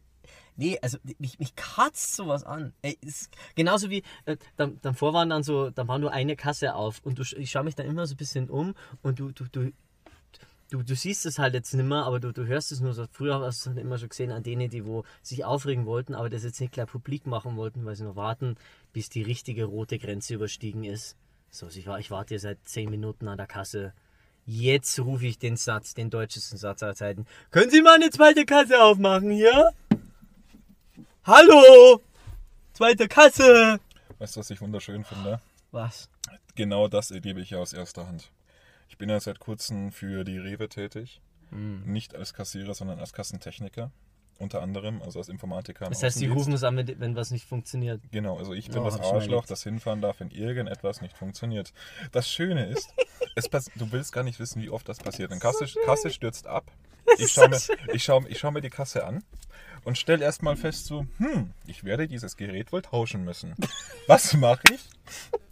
Nee, 0.56 0.77
also 0.81 0.97
mich, 1.17 1.39
mich 1.39 1.56
kratzt 1.56 2.15
sowas 2.15 2.44
an. 2.44 2.73
Ey, 2.81 2.97
es 3.01 3.21
ist 3.21 3.31
genauso 3.56 3.89
wie, 3.89 4.03
äh, 4.25 4.35
dann, 4.57 4.77
dann 4.81 4.94
vor 4.94 5.13
waren 5.13 5.29
dann 5.29 5.41
so, 5.41 5.69
dann 5.69 5.88
war 5.88 5.97
nur 6.00 6.11
eine 6.11 6.35
Kasse 6.35 6.75
auf 6.75 7.00
und 7.03 7.17
du, 7.17 7.23
ich 7.38 7.50
schaue 7.50 7.63
mich 7.63 7.75
dann 7.75 7.88
immer 7.88 8.06
so 8.06 8.13
ein 8.13 8.17
bisschen 8.17 8.50
um 8.50 8.75
und 9.01 9.19
du, 9.19 9.31
du, 9.31 9.45
du, 9.45 9.71
du, 10.69 10.83
du 10.83 10.95
siehst 10.95 11.25
es 11.25 11.39
halt 11.39 11.54
jetzt 11.54 11.74
nicht 11.74 11.86
mehr, 11.86 12.04
aber 12.04 12.19
du, 12.19 12.31
du 12.31 12.45
hörst 12.45 12.71
es 12.71 12.80
nur 12.80 12.94
so. 12.94 13.06
Früher 13.12 13.39
hast 13.39 13.66
du 13.66 13.71
es 13.71 13.77
immer 13.77 13.98
schon 13.98 14.10
gesehen 14.10 14.31
an 14.31 14.44
denen, 14.44 14.69
die 14.69 14.86
wo 14.86 15.04
sich 15.21 15.45
aufregen 15.45 15.86
wollten, 15.86 16.16
aber 16.16 16.30
das 16.30 16.44
jetzt 16.44 16.60
nicht 16.62 16.74
gleich 16.74 16.88
publik 16.88 17.25
machen 17.25 17.57
wollten, 17.57 17.86
weil 17.86 17.95
sie 17.95 18.04
noch 18.04 18.16
warten, 18.16 18.56
bis 18.94 19.10
die 19.10 19.21
richtige 19.21 19.66
rote 19.66 20.00
Grenze 20.00 20.36
überstiegen 20.36 20.83
ist. 20.83 21.16
So, 21.50 21.68
ich, 21.68 21.88
war, 21.88 22.00
ich 22.00 22.12
warte 22.12 22.30
hier 22.30 22.39
seit 22.39 22.60
10 22.63 22.89
Minuten 22.89 23.27
an 23.27 23.38
der 23.38 23.48
Kasse. 23.48 23.94
Jetzt 24.45 25.00
rufe 25.00 25.25
ich 25.25 25.38
den 25.38 25.57
Satz, 25.57 25.94
den 25.94 26.10
deutschesten 26.10 26.57
Satz 26.57 26.81
aller 26.83 26.95
Zeiten. 26.95 27.25
Können 27.51 27.69
Sie 27.69 27.81
mal 27.81 27.95
eine 27.95 28.10
zweite 28.10 28.45
Kasse 28.45 28.81
aufmachen 28.81 29.31
hier? 29.31 29.71
Hallo! 31.24 32.01
Zweite 32.74 33.07
Kasse! 33.07 33.80
Weißt 34.19 34.36
du, 34.36 34.39
was 34.39 34.50
ich 34.50 34.62
wunderschön 34.62 35.04
finde? 35.04 35.39
Was? 35.71 36.10
Genau 36.56 36.88
das 36.88 37.12
erlebe 37.12 37.42
ich 37.42 37.51
ja 37.51 37.60
aus 37.60 37.74
erster 37.74 38.07
Hand. 38.07 38.31
Ich 38.89 38.97
bin 38.97 39.09
ja 39.09 39.19
seit 39.19 39.39
kurzem 39.39 39.91
für 39.91 40.24
die 40.24 40.38
Rewe 40.38 40.68
tätig. 40.68 41.21
Hm. 41.51 41.83
Nicht 41.86 42.15
als 42.15 42.33
Kassierer, 42.33 42.74
sondern 42.74 43.00
als 43.00 43.13
Kassentechniker. 43.13 43.91
Unter 44.39 44.62
anderem, 44.62 45.01
also 45.01 45.19
als 45.19 45.27
Informatiker. 45.27 45.89
Das 45.89 46.01
heißt, 46.01 46.19
die 46.21 46.27
rufen 46.27 46.53
es 46.53 46.63
an, 46.63 46.77
wenn 46.77 47.15
was 47.15 47.30
nicht 47.30 47.45
funktioniert. 47.45 48.01
Genau, 48.12 48.38
also 48.38 48.53
ich 48.53 48.69
bin 48.69 48.80
Oh, 48.80 48.86
das 48.86 48.97
Arschloch, 48.97 49.45
das 49.45 49.63
hinfahren 49.63 50.01
darf, 50.01 50.21
wenn 50.21 50.31
irgendetwas 50.31 51.01
nicht 51.01 51.18
funktioniert. 51.18 51.74
Das 52.13 52.30
Schöne 52.30 52.65
ist, 52.68 52.94
es 53.36 53.50
du 53.50 53.91
willst 53.91 54.13
gar 54.13 54.24
nicht 54.24 54.39
wissen, 54.39 54.62
wie 54.62 54.69
oft 54.69 54.88
das 54.88 55.00
passiert. 55.00 55.31
Eine 55.31 55.42
Kasse, 55.42 55.66
Kasse 55.85 56.09
stürzt 56.09 56.47
ab. 56.47 56.71
Ich 57.18 57.33
schaue 57.33 57.49
mir, 57.49 57.59
ich 57.94 58.04
schau, 58.04 58.23
ich 58.28 58.40
schau 58.40 58.52
mir 58.52 58.61
die 58.61 58.69
Kasse 58.69 59.06
an 59.06 59.23
und 59.83 59.98
stelle 59.98 60.24
erstmal 60.24 60.56
fest, 60.56 60.86
so, 60.86 61.06
hm, 61.18 61.52
ich 61.68 61.83
werde 61.83 62.07
dieses 62.07 62.38
Gerät 62.38 62.71
wohl 62.71 62.81
tauschen 62.81 63.24
müssen. 63.24 63.56
Was 64.07 64.33
mache 64.33 64.74
ich? 64.74 64.90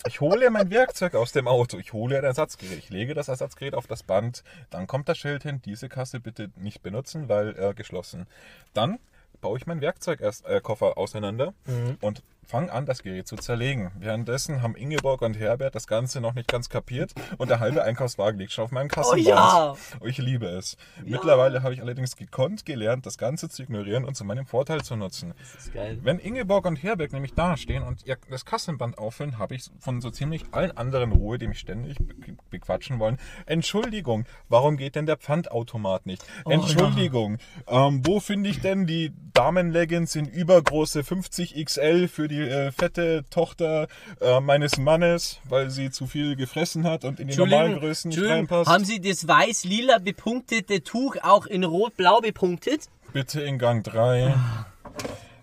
Ich 0.05 0.21
hole 0.21 0.49
mein 0.49 0.69
Werkzeug 0.69 1.15
aus 1.15 1.31
dem 1.31 1.47
Auto. 1.47 1.77
Ich 1.77 1.93
hole 1.93 2.17
ein 2.17 2.23
Ersatzgerät. 2.23 2.77
Ich 2.77 2.89
lege 2.89 3.13
das 3.13 3.27
Ersatzgerät 3.27 3.73
auf 3.73 3.87
das 3.87 4.03
Band. 4.03 4.43
Dann 4.69 4.87
kommt 4.87 5.09
das 5.09 5.17
Schild 5.17 5.43
hin, 5.43 5.61
diese 5.65 5.89
Kasse 5.89 6.19
bitte 6.19 6.49
nicht 6.55 6.81
benutzen, 6.81 7.29
weil 7.29 7.57
äh, 7.57 7.73
geschlossen. 7.73 8.27
Dann 8.73 8.99
baue 9.41 9.57
ich 9.57 9.67
meinen 9.67 9.81
Werkzeugkoffer 9.81 10.49
äh, 10.49 10.61
Koffer 10.61 10.97
auseinander 10.97 11.53
und 12.01 12.23
fange 12.47 12.71
an, 12.71 12.85
das 12.85 13.03
Gerät 13.03 13.27
zu 13.27 13.35
zerlegen. 13.35 13.91
Währenddessen 13.99 14.61
haben 14.61 14.75
Ingeborg 14.75 15.21
und 15.21 15.37
Herbert 15.37 15.75
das 15.75 15.85
Ganze 15.87 16.21
noch 16.21 16.33
nicht 16.33 16.47
ganz 16.47 16.69
kapiert 16.69 17.13
und 17.37 17.49
der 17.49 17.59
halbe 17.59 17.83
Einkaufswagen 17.83 18.39
liegt 18.39 18.51
schon 18.53 18.63
auf 18.65 18.71
meinem 18.71 18.87
Kassenband. 18.87 19.27
ja! 19.27 19.75
Und 19.99 20.09
Ich 20.09 20.17
liebe 20.17 20.47
es. 20.47 20.77
Mittlerweile 21.03 21.61
habe 21.63 21.73
ich 21.73 21.81
allerdings 21.81 22.15
gekonnt 22.15 22.65
gelernt, 22.65 23.05
das 23.05 23.17
Ganze 23.17 23.49
zu 23.49 23.63
ignorieren 23.63 24.05
und 24.05 24.15
zu 24.15 24.23
meinem 24.25 24.45
Vorteil 24.45 24.81
zu 24.83 24.95
nutzen. 24.95 25.33
Das 25.53 25.65
ist 25.65 25.73
geil. 25.73 25.99
Wenn 26.01 26.19
Ingeborg 26.19 26.65
und 26.65 26.77
Herberg 26.81 27.11
nämlich 27.13 27.33
dastehen 27.33 27.83
und 27.83 28.05
ihr 28.05 28.17
das 28.29 28.45
Kassenband 28.45 28.97
auffüllen, 28.97 29.37
habe 29.37 29.55
ich 29.55 29.69
von 29.79 30.01
so 30.01 30.09
ziemlich 30.09 30.45
allen 30.51 30.75
anderen 30.77 31.11
Ruhe, 31.11 31.37
die 31.37 31.47
mich 31.47 31.59
ständig 31.59 31.97
be- 31.97 32.37
bequatschen 32.49 32.99
wollen. 32.99 33.17
Entschuldigung, 33.45 34.25
warum 34.49 34.77
geht 34.77 34.95
denn 34.95 35.05
der 35.05 35.17
Pfandautomat 35.17 36.05
nicht? 36.05 36.23
Entschuldigung, 36.47 37.37
ähm, 37.67 38.01
wo 38.05 38.19
finde 38.19 38.49
ich 38.49 38.61
denn 38.61 38.85
die 38.87 39.11
Damenleggings 39.33 40.15
in 40.15 40.25
übergroße 40.25 41.03
50 41.03 41.63
XL 41.65 42.07
für 42.07 42.27
die 42.27 42.36
äh, 42.41 42.71
fette 42.71 43.25
Tochter 43.29 43.87
äh, 44.21 44.39
meines 44.39 44.77
Mannes, 44.77 45.39
weil 45.45 45.69
sie 45.69 45.91
zu 45.91 46.07
viel 46.07 46.35
gefressen 46.35 46.85
hat 46.85 47.03
und 47.05 47.19
in 47.19 47.27
die 47.27 47.37
normalen 47.37 47.79
Größen 47.79 48.09
nicht 48.09 48.21
reinpasst? 48.23 48.69
haben 48.69 48.85
Sie 48.85 49.01
das 49.01 49.27
weiß-lila 49.27 49.99
bepunktete 49.99 50.83
Tuch 50.83 51.17
auch 51.21 51.45
in 51.45 51.63
rot-blau 51.63 52.21
bepunktet? 52.21 52.87
Bitte 53.13 53.41
in 53.41 53.57
Gang 53.57 53.83
3. 53.83 54.35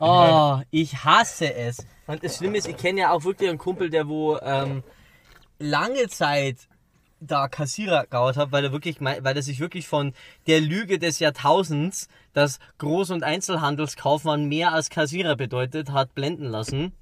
Oh, 0.00 0.60
ich 0.70 1.04
hasse 1.04 1.54
es. 1.54 1.86
Und 2.06 2.22
das 2.22 2.36
Schlimme 2.36 2.58
ist, 2.58 2.68
ich 2.68 2.76
kenne 2.76 3.00
ja 3.00 3.10
auch 3.12 3.24
wirklich 3.24 3.48
einen 3.48 3.58
Kumpel, 3.58 3.90
der 3.90 4.08
wo 4.08 4.38
ähm, 4.38 4.82
lange 5.58 6.08
Zeit 6.08 6.68
da 7.26 7.48
Kassierer 7.48 8.06
gehabt 8.06 8.36
hat, 8.36 8.52
weil 8.52 8.64
er 8.64 8.72
wirklich, 8.72 9.00
weil 9.00 9.24
er 9.24 9.42
sich 9.42 9.60
wirklich 9.60 9.88
von 9.88 10.12
der 10.46 10.60
Lüge 10.60 10.98
des 10.98 11.18
Jahrtausends, 11.18 12.08
dass 12.32 12.58
Groß- 12.78 13.12
und 13.12 13.22
Einzelhandelskaufmann 13.22 14.46
mehr 14.46 14.72
als 14.72 14.90
Kassierer 14.90 15.36
bedeutet, 15.36 15.90
hat 15.92 16.14
blenden 16.14 16.46
lassen. 16.46 16.92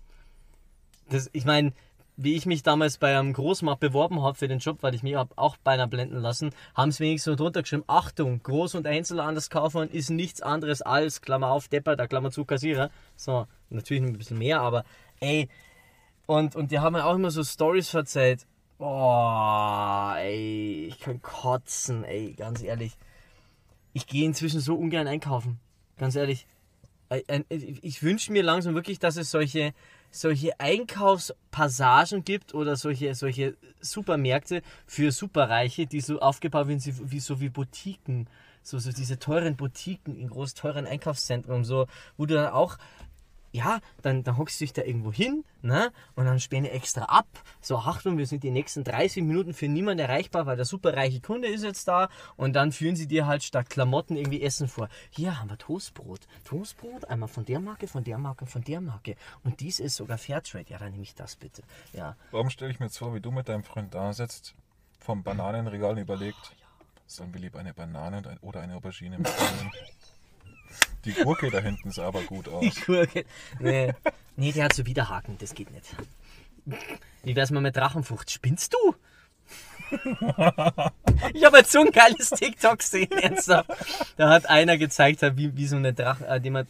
Das, 1.11 1.29
ich 1.33 1.45
meine, 1.45 1.73
wie 2.17 2.35
ich 2.35 2.47
mich 2.47 2.63
damals 2.63 2.99
bei 2.99 3.19
einem 3.19 3.33
Großmarkt 3.33 3.81
beworben 3.81 4.23
habe 4.23 4.37
für 4.37 4.49
den 4.49 4.59
Job, 4.59 4.79
weil 4.83 4.95
ich 4.95 5.03
mich 5.03 5.17
auch 5.17 5.57
beinahe 5.59 5.89
blenden 5.89 6.21
lassen, 6.21 6.51
haben 6.75 6.93
sie 6.93 7.05
wenigstens 7.05 7.37
drunter 7.37 7.63
geschrieben, 7.63 7.85
Achtung, 7.87 8.41
Groß- 8.43 8.77
und 8.77 8.87
Einzelhandels 8.87 9.51
Kaufmann 9.51 9.89
ist 9.89 10.11
nichts 10.11 10.43
anderes 10.43 10.83
als, 10.83 11.23
Klammer 11.23 11.49
auf, 11.49 11.69
Depper, 11.69 11.97
da 11.97 12.07
Klammer 12.07 12.31
zu, 12.31 12.45
Kassierer. 12.45 12.91
So, 13.17 13.47
natürlich 13.71 14.03
ein 14.03 14.19
bisschen 14.19 14.39
mehr, 14.39 14.61
aber 14.61 14.85
ey, 15.21 15.49
und, 16.27 16.55
und 16.55 16.71
die 16.71 16.79
haben 16.79 16.93
mir 16.93 17.05
auch 17.05 17.15
immer 17.15 17.31
so 17.31 17.43
Stories 17.43 17.89
verzeiht. 17.89 18.47
Boah, 18.83 20.17
ey, 20.19 20.87
ich 20.89 20.99
kann 20.99 21.23
kotzen, 21.23 22.03
ey, 22.03 22.33
ganz 22.33 22.65
ehrlich. 22.65 22.97
Ich 23.93 24.09
gehe 24.09 24.27
inzwischen 24.27 24.59
so 24.59 24.75
ungern 24.75 25.07
einkaufen, 25.07 25.61
ganz 25.99 26.17
ehrlich. 26.17 26.49
Ich 27.83 28.03
wünsche 28.03 28.33
mir 28.33 28.43
langsam 28.43 28.75
wirklich, 28.75 28.99
dass 28.99 29.17
es 29.17 29.31
solche, 29.31 29.73
solche 30.11 30.59
Einkaufspassagen 30.59 32.25
gibt 32.25 32.55
oder 32.55 32.75
solche, 32.75 33.15
solche 33.15 33.57
Supermärkte 33.81 34.63
für 34.85 35.13
Superreiche, 35.13 35.87
die 35.87 36.01
so 36.01 36.19
aufgebaut 36.19 36.67
wie, 36.67 36.81
wie 37.09 37.21
so 37.21 37.41
wie 37.41 37.51
Boutiquen. 37.51 38.27
So, 38.65 38.81
so 38.81 38.91
diese 38.91 39.17
teuren 39.21 39.55
Boutiquen 39.55 40.17
in 40.17 40.29
groß 40.29 40.55
teuren 40.55 40.87
Einkaufszentren, 40.87 41.63
so, 41.63 41.87
wo 42.17 42.27
du 42.27 42.35
dann 42.35 42.53
auch 42.53 42.79
ja, 43.53 43.81
dann, 44.01 44.25
dann 44.25 44.39
hockst 44.39 44.61
du 44.61 44.65
dich 44.65 44.73
da 44.73 44.83
irgendwo 44.83 45.13
hin, 45.13 45.45
ne? 45.61 45.93
Und 46.15 46.25
dann 46.25 46.41
spähen 46.41 46.65
die 46.65 46.71
extra 46.71 47.05
ab. 47.05 47.27
So, 47.61 47.77
Achtung, 47.77 48.17
wir 48.17 48.27
sind 48.27 48.43
die 48.43 48.51
nächsten 48.51 48.83
30 48.83 49.23
Minuten 49.23 49.53
für 49.53 49.69
niemanden 49.69 50.01
erreichbar, 50.01 50.47
weil 50.47 50.57
der 50.57 50.65
superreiche 50.65 51.21
Kunde 51.21 51.49
ist 51.49 51.63
jetzt 51.63 51.87
da. 51.87 52.09
Und 52.37 52.55
dann 52.55 52.73
führen 52.73 52.97
sie 52.97 53.07
dir 53.07 53.27
halt 53.27 53.43
statt 53.43 53.69
Klamotten 53.69 54.17
irgendwie 54.17 54.43
Essen 54.43 54.69
vor. 54.69 54.89
Hier 55.11 55.39
haben 55.39 55.51
wir 55.51 55.59
Toastbrot. 55.59 56.27
Toastbrot, 56.45 57.05
einmal 57.05 57.29
von 57.29 57.45
der 57.45 57.61
Marke, 57.61 57.87
von 57.87 58.03
der 58.05 58.19
Marke, 58.19 58.47
von 58.47 58.65
der 58.65 58.81
Marke. 58.81 59.17
Und 59.45 59.61
dies 59.61 59.81
ist 59.81 59.97
sogar 59.97 60.17
Fairtrade. 60.17 60.71
Ja, 60.71 60.79
dann 60.79 60.93
nehme 60.93 61.03
ich 61.03 61.15
das 61.15 61.37
bitte. 61.37 61.63
Ja. 61.93 62.17
Warum 62.31 62.49
stelle 62.49 62.71
ich 62.71 62.81
mir 62.81 62.87
jetzt 62.87 62.99
vor, 62.99 63.15
wie 63.15 63.21
du 63.21 63.31
mit 63.31 63.49
deinem 63.49 63.65
Freund 63.65 63.95
da 63.95 64.15
sitzt, 64.15 64.55
vom 64.99 65.23
Bananenregal 65.23 65.99
überlegt, 65.99 66.57
sollen 67.07 67.35
wir 67.35 67.41
lieber 67.41 67.59
eine 67.59 67.75
Banane 67.75 68.39
oder 68.41 68.61
eine 68.61 68.77
Aubergine 68.77 69.19
mitnehmen? 69.19 69.71
Die 71.05 71.13
Gurke 71.13 71.51
da 71.51 71.59
hinten 71.61 71.91
sah 71.91 72.07
aber 72.07 72.23
gut 72.23 72.49
aus. 72.49 72.63
Die 72.63 72.81
Gurke. 72.81 73.25
Nee. 73.59 73.93
nee, 74.37 74.53
der 74.53 74.65
hat 74.65 74.75
so 74.75 74.87
Widerhaken, 74.87 75.37
das 75.39 75.55
geht 75.55 75.71
nicht. 75.73 75.87
Wie 77.25 77.35
wär's 77.37 77.51
mal 77.51 77.61
mit 77.61 77.77
Drachenfrucht? 77.77 78.31
Spinnst 78.31 78.73
du? 78.75 78.95
ich 81.35 81.45
habe 81.45 81.59
jetzt 81.59 81.73
so 81.73 81.81
ein 81.81 81.91
geiles 81.91 82.31
TikTok 82.31 82.79
gesehen, 82.79 83.13
ernsthaft. 83.13 83.69
Da 84.17 84.31
hat 84.31 84.49
einer 84.49 84.79
gezeigt, 84.79 85.21
wie, 85.37 85.55
wie 85.57 85.67
so 85.67 85.77
eine 85.77 85.93
Drachen, 85.93 86.25
äh, 86.27 86.41
jemand, 86.43 86.69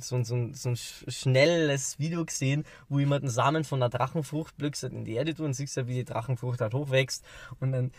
so, 0.00 0.16
ein- 0.16 0.24
so, 0.24 0.50
so 0.52 0.68
ein 0.68 0.76
sch- 0.76 1.10
schnelles 1.10 1.98
Video 1.98 2.24
gesehen, 2.24 2.64
wo 2.88 2.98
jemand 2.98 3.22
einen 3.22 3.30
Samen 3.30 3.64
von 3.64 3.82
einer 3.82 3.88
Drachenfrucht 3.90 4.56
blöckst 4.58 4.84
in 4.84 5.04
die 5.04 5.14
Erde 5.14 5.34
tut 5.34 5.46
und 5.46 5.54
siehst 5.54 5.76
ja, 5.76 5.86
wie 5.86 5.94
die 5.94 6.04
Drachenfrucht 6.04 6.60
halt 6.60 6.74
hochwächst. 6.74 7.24
Und 7.60 7.72
dann, 7.72 7.90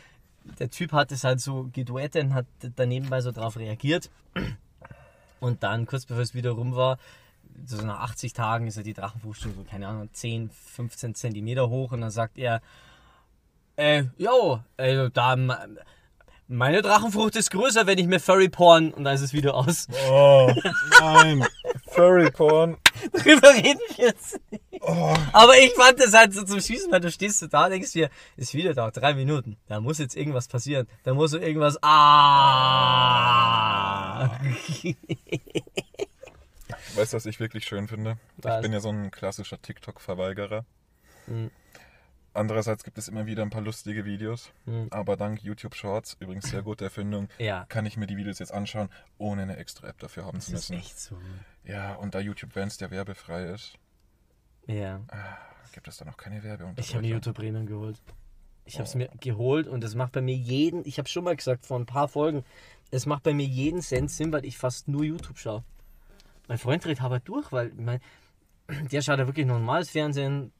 der 0.60 0.70
Typ 0.70 0.92
hat 0.92 1.12
es 1.12 1.24
halt 1.24 1.40
so 1.42 1.70
geduettet 1.74 2.24
und 2.26 2.34
hat 2.36 2.46
daneben 2.76 3.10
bei 3.10 3.22
so 3.22 3.32
drauf 3.32 3.58
reagiert. 3.58 4.12
Und 5.44 5.62
dann, 5.64 5.86
kurz 5.86 6.06
bevor 6.06 6.24
es 6.24 6.34
wieder 6.34 6.52
rum 6.52 6.76
war, 6.76 6.98
so 7.66 7.78
nach 7.86 8.00
80 8.00 8.34
Tagen 8.34 8.66
ist 8.68 8.78
ja 8.78 8.84
die 8.84 8.94
Drachenfrucht 8.94 9.42
schon 9.42 9.54
so, 9.54 9.64
keine 9.64 9.88
Ahnung, 9.88 10.10
10, 10.12 10.50
15 10.50 11.16
Zentimeter 11.16 11.70
hoch. 11.70 11.92
Und 11.92 12.02
dann 12.02 12.12
sagt 12.12 12.38
er, 12.38 12.62
äh, 13.76 14.06
jo, 14.18 14.62
also 14.78 15.10
da, 15.10 15.36
me- 15.36 15.78
meine 16.48 16.82
Drachenfrucht 16.82 17.36
ist 17.36 17.52
größer, 17.52 17.86
wenn 17.88 17.98
ich 18.00 18.08
mir 18.08 18.20
Furry 18.20 18.50
Porn. 18.50 18.92
Und 18.94 19.04
dann 19.04 19.16
ist 19.16 19.22
es 19.22 19.34
wieder 19.34 19.54
aus. 19.56 19.88
Oh, 20.10 20.52
nein. 21.00 21.46
Furry 21.94 22.32
Porn. 22.32 22.78
Drüber 23.14 23.54
reden 23.54 23.80
wir 23.96 24.06
jetzt 24.08 24.40
nicht. 24.52 24.64
Aber 25.32 25.58
ich 25.58 25.74
fand 25.74 26.00
das 26.00 26.14
halt 26.14 26.34
so 26.34 26.44
zum 26.44 26.60
Schießen, 26.60 26.92
weil 26.92 27.00
du 27.00 27.12
stehst 27.12 27.40
so 27.40 27.48
da, 27.48 27.70
denkst 27.70 27.92
dir, 27.94 28.10
ist 28.36 28.54
wieder 28.54 28.74
da, 28.74 28.92
drei 28.92 29.14
Minuten. 29.14 29.58
Da 29.68 29.80
muss 29.80 30.00
jetzt 30.00 30.16
irgendwas 30.16 30.48
passieren. 30.48 30.88
Da 31.04 31.14
muss 31.14 31.32
so 31.32 31.38
irgendwas. 31.40 31.78
Ah! 31.82 32.00
Weißt 36.96 37.14
du, 37.14 37.18
was 37.18 37.26
ich 37.26 37.40
wirklich 37.40 37.66
schön 37.66 37.88
finde? 37.88 38.18
Was? 38.38 38.58
Ich 38.58 38.62
bin 38.62 38.74
ja 38.74 38.80
so 38.80 38.90
ein 38.90 39.10
klassischer 39.12 39.62
TikTok-Verweigerer. 39.62 40.66
Hm. 41.26 41.50
Andererseits 42.34 42.84
gibt 42.84 42.98
es 42.98 43.08
immer 43.08 43.26
wieder 43.28 43.44
ein 43.44 43.50
paar 43.52 43.62
lustige 43.62 44.06
Videos. 44.06 44.52
Hm. 44.66 44.88
Aber 44.92 45.16
dank 45.18 45.44
YouTube 45.44 45.76
Shorts, 45.76 46.18
übrigens 46.20 46.50
sehr 46.50 46.64
gute 46.64 46.84
Erfindung, 46.86 47.30
Ja. 47.38 47.66
kann 47.70 47.86
ich 47.86 47.96
mir 47.98 48.08
die 48.08 48.18
Videos 48.18 48.40
jetzt 48.40 48.52
anschauen, 48.54 48.90
ohne 49.20 49.44
eine 49.44 49.58
extra 49.58 49.88
App 49.88 50.00
dafür 50.00 50.26
haben 50.26 50.40
zu 50.42 50.52
Das 50.52 50.62
ist 50.64 50.70
müssen. 50.72 50.82
echt 50.82 51.00
so. 51.00 51.16
Ja, 51.64 51.94
und 51.96 52.16
da 52.16 52.20
YouTube 52.20 52.54
Bands 52.54 52.78
der 52.78 52.90
werbefrei 52.92 53.46
ist, 53.46 53.78
Ja. 54.66 55.02
gibt 55.74 55.88
es 55.88 55.98
dann 55.98 56.10
auch 56.10 56.18
keine 56.18 56.42
Werbe. 56.44 56.74
Ich 56.78 56.94
habe 56.96 57.02
mir 57.02 57.10
YouTube 57.14 57.36
Premium 57.36 57.66
geholt. 57.68 58.02
Ich 58.66 58.76
habe 58.76 58.86
es 58.86 58.96
mir 58.96 59.10
geholt 59.20 59.68
und 59.68 59.84
es 59.84 59.94
macht 59.94 60.14
bei 60.14 60.22
mir 60.22 60.36
jeden, 60.36 60.88
ich 60.88 60.98
habe 60.98 61.10
schon 61.10 61.26
mal 61.26 61.36
gesagt 61.36 61.66
vor 61.66 61.78
ein 61.78 61.86
paar 61.86 62.08
Folgen, 62.08 62.44
es 62.92 63.06
macht 63.06 63.24
bei 63.24 63.34
mir 63.34 63.46
jeden 63.46 63.82
Cent 63.82 64.10
Sinn, 64.10 64.32
weil 64.32 64.46
ich 64.46 64.58
fast 64.58 64.88
nur 64.88 65.04
YouTube 65.04 65.38
schaue. 65.38 65.64
Mein 66.48 66.58
Freund 66.58 66.84
dreht 66.86 67.02
aber 67.02 67.20
durch, 67.20 67.52
weil 67.52 67.72
mein, 67.76 68.00
der 68.92 69.02
schaut 69.02 69.20
ja 69.20 69.28
wirklich 69.28 69.46
normales 69.46 69.90
Fernsehen, 69.90 70.52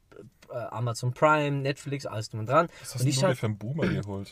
Amazon 0.52 1.12
Prime, 1.12 1.62
Netflix, 1.62 2.06
alles 2.06 2.30
drum 2.30 2.40
und 2.40 2.48
dran. 2.48 2.68
Was 2.80 2.94
hast 2.94 3.04
und 3.04 3.16
du 3.16 3.26
dir 3.26 3.36
für 3.36 3.46
einen 3.46 3.58
Boomer 3.58 3.86
geholt? 3.88 4.30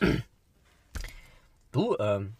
du, 1.72 1.96
ähm, 1.98 2.34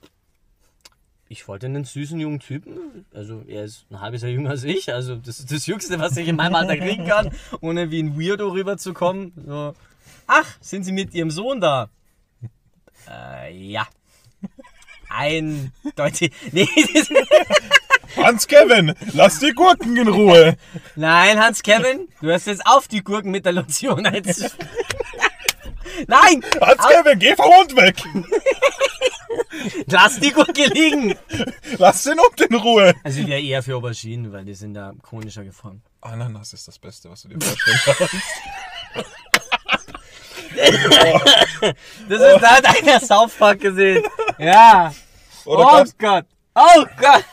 ich 1.28 1.48
wollte 1.48 1.66
einen 1.66 1.84
süßen 1.84 2.20
jungen 2.20 2.40
Typen, 2.40 3.06
also 3.14 3.42
er 3.46 3.64
ist 3.64 3.86
ein 3.90 4.00
halbes 4.00 4.22
Jahr 4.22 4.30
jünger 4.30 4.50
als 4.50 4.64
ich, 4.64 4.92
also 4.92 5.16
das 5.16 5.40
ist 5.40 5.50
das 5.50 5.66
Jüngste, 5.66 5.98
was 5.98 6.16
ich 6.16 6.28
in 6.28 6.36
meinem 6.36 6.54
Alter 6.54 6.76
kriegen 6.76 7.06
kann, 7.06 7.30
ohne 7.60 7.90
wie 7.90 8.02
ein 8.02 8.20
Weirdo 8.20 8.48
rüberzukommen. 8.48 9.32
So, 9.46 9.74
ach, 10.26 10.58
sind 10.60 10.84
Sie 10.84 10.92
mit 10.92 11.14
Ihrem 11.14 11.30
Sohn 11.30 11.60
da? 11.60 11.88
Äh, 13.08 13.56
ja. 13.56 13.86
Eindeutig. 15.08 16.32
Nee, 16.52 16.68
das, 16.94 17.08
Hans 18.22 18.46
Kevin, 18.46 18.94
lass 19.12 19.38
die 19.38 19.52
Gurken 19.52 19.96
in 19.96 20.08
Ruhe! 20.08 20.56
nein, 20.96 21.38
Hans-Kevin, 21.38 22.08
du 22.20 22.26
hörst 22.28 22.46
jetzt 22.46 22.66
auf, 22.66 22.88
die 22.88 23.02
Gurken 23.02 23.30
mit 23.30 23.44
der 23.44 23.52
Lotion 23.52 24.06
einzuschmieren. 24.06 24.68
Nein! 26.06 26.42
Hans 26.60 26.86
Kevin, 26.88 27.18
geh 27.18 27.34
vom 27.36 27.46
Hund 27.54 27.76
weg! 27.76 27.96
Lass 29.86 30.18
die 30.20 30.32
Gurke 30.32 30.66
liegen! 30.66 31.14
Lass 31.78 32.02
den 32.04 32.18
Hund 32.18 32.40
in 32.40 32.54
Ruhe! 32.56 32.94
Also 33.04 33.20
ich 33.20 33.26
wäre 33.26 33.40
eher 33.40 33.62
für 33.62 33.76
Auberginen, 33.76 34.32
weil 34.32 34.44
die 34.44 34.54
sind 34.54 34.74
da 34.74 34.92
chronischer 35.02 35.44
geformt. 35.44 35.82
Ananas 36.00 36.52
ist 36.52 36.66
das 36.68 36.78
Beste, 36.78 37.10
was 37.10 37.22
du 37.22 37.28
dir 37.28 37.40
vorstellen 37.40 37.78
kannst. 37.84 39.06
Das 42.08 42.20
ist, 42.20 42.42
da 42.42 42.56
hat 42.56 42.66
einer 42.66 43.00
South 43.00 43.34
Park 43.38 43.60
gesehen. 43.60 44.04
Ja. 44.38 44.92
Oh 45.44 45.56
gab's- 45.56 45.96
Gott. 45.98 46.26
Oh 46.54 46.84
Gott. 47.00 47.24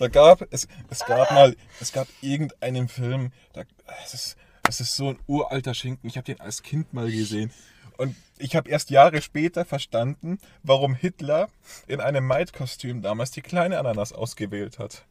Da 0.00 0.08
gab 0.08 0.50
es, 0.50 0.66
es 0.88 1.04
gab 1.04 1.30
mal, 1.30 1.54
es 1.78 1.92
gab 1.92 2.08
irgendeinen 2.22 2.88
Film, 2.88 3.32
da, 3.52 3.64
es 4.02 4.14
ist, 4.14 4.36
das 4.62 4.80
ist 4.80 4.96
so 4.96 5.10
ein 5.10 5.18
uralter 5.26 5.74
Schinken. 5.74 6.08
Ich 6.08 6.16
habe 6.16 6.24
den 6.24 6.40
als 6.40 6.62
Kind 6.62 6.94
mal 6.94 7.10
gesehen. 7.10 7.52
Und 7.98 8.16
ich 8.38 8.56
habe 8.56 8.70
erst 8.70 8.88
Jahre 8.88 9.20
später 9.20 9.66
verstanden, 9.66 10.38
warum 10.62 10.94
Hitler 10.94 11.50
in 11.86 12.00
einem 12.00 12.26
Maid-Kostüm 12.26 13.02
damals 13.02 13.30
die 13.32 13.42
kleine 13.42 13.78
Ananas 13.78 14.14
ausgewählt 14.14 14.78
hat. 14.78 15.04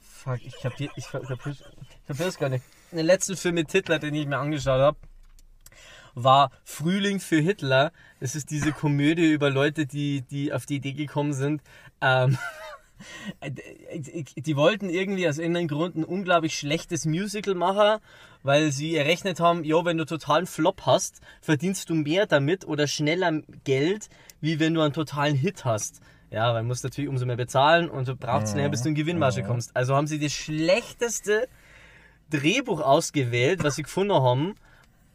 Fuck, 0.00 0.44
ich 0.44 0.56
kapier, 0.60 0.90
ich 0.94 1.08
kapier, 1.08 1.36
ich 1.50 2.06
kapier 2.06 2.26
das 2.26 2.38
gar 2.38 2.50
nicht. 2.50 2.64
Den 2.92 3.04
letzten 3.04 3.36
Film 3.36 3.56
mit 3.56 3.72
Hitler, 3.72 3.98
den 3.98 4.14
ich 4.14 4.28
mir 4.28 4.38
angeschaut 4.38 4.80
habe, 4.80 4.98
war 6.14 6.52
Frühling 6.62 7.18
für 7.18 7.40
Hitler. 7.40 7.90
Das 8.20 8.36
ist 8.36 8.52
diese 8.52 8.70
Komödie 8.70 9.32
über 9.32 9.50
Leute, 9.50 9.86
die, 9.86 10.22
die 10.22 10.52
auf 10.52 10.66
die 10.66 10.76
Idee 10.76 10.92
gekommen 10.92 11.32
sind, 11.32 11.62
ähm, 12.00 12.38
die 14.36 14.56
wollten 14.56 14.90
irgendwie 14.90 15.28
aus 15.28 15.38
irgendeinem 15.38 15.68
Grund 15.68 15.96
ein 15.96 16.04
unglaublich 16.04 16.58
schlechtes 16.58 17.04
Musical 17.04 17.54
machen, 17.54 18.00
weil 18.42 18.72
sie 18.72 18.96
errechnet 18.96 19.40
haben, 19.40 19.64
jo, 19.64 19.84
wenn 19.84 19.98
du 19.98 20.04
totalen 20.04 20.46
Flop 20.46 20.82
hast, 20.86 21.20
verdienst 21.40 21.90
du 21.90 21.94
mehr 21.94 22.26
damit 22.26 22.66
oder 22.66 22.86
schneller 22.86 23.42
Geld, 23.64 24.08
wie 24.40 24.60
wenn 24.60 24.74
du 24.74 24.80
einen 24.80 24.92
totalen 24.92 25.34
Hit 25.34 25.64
hast. 25.64 26.00
Ja, 26.30 26.52
weil 26.52 26.62
du 26.62 26.68
musst 26.68 26.84
natürlich 26.84 27.08
umso 27.08 27.24
mehr 27.24 27.36
bezahlen 27.36 27.88
und 27.88 28.06
du 28.06 28.14
brauchst 28.14 28.54
länger, 28.54 28.68
bis 28.68 28.82
du 28.82 28.90
in 28.90 28.94
Gewinnmarge 28.94 29.42
kommst. 29.42 29.74
Also 29.74 29.96
haben 29.96 30.06
sie 30.06 30.18
das 30.18 30.32
schlechteste 30.32 31.48
Drehbuch 32.30 32.80
ausgewählt, 32.80 33.64
was 33.64 33.76
sie 33.76 33.82
gefunden 33.82 34.12
haben. 34.12 34.54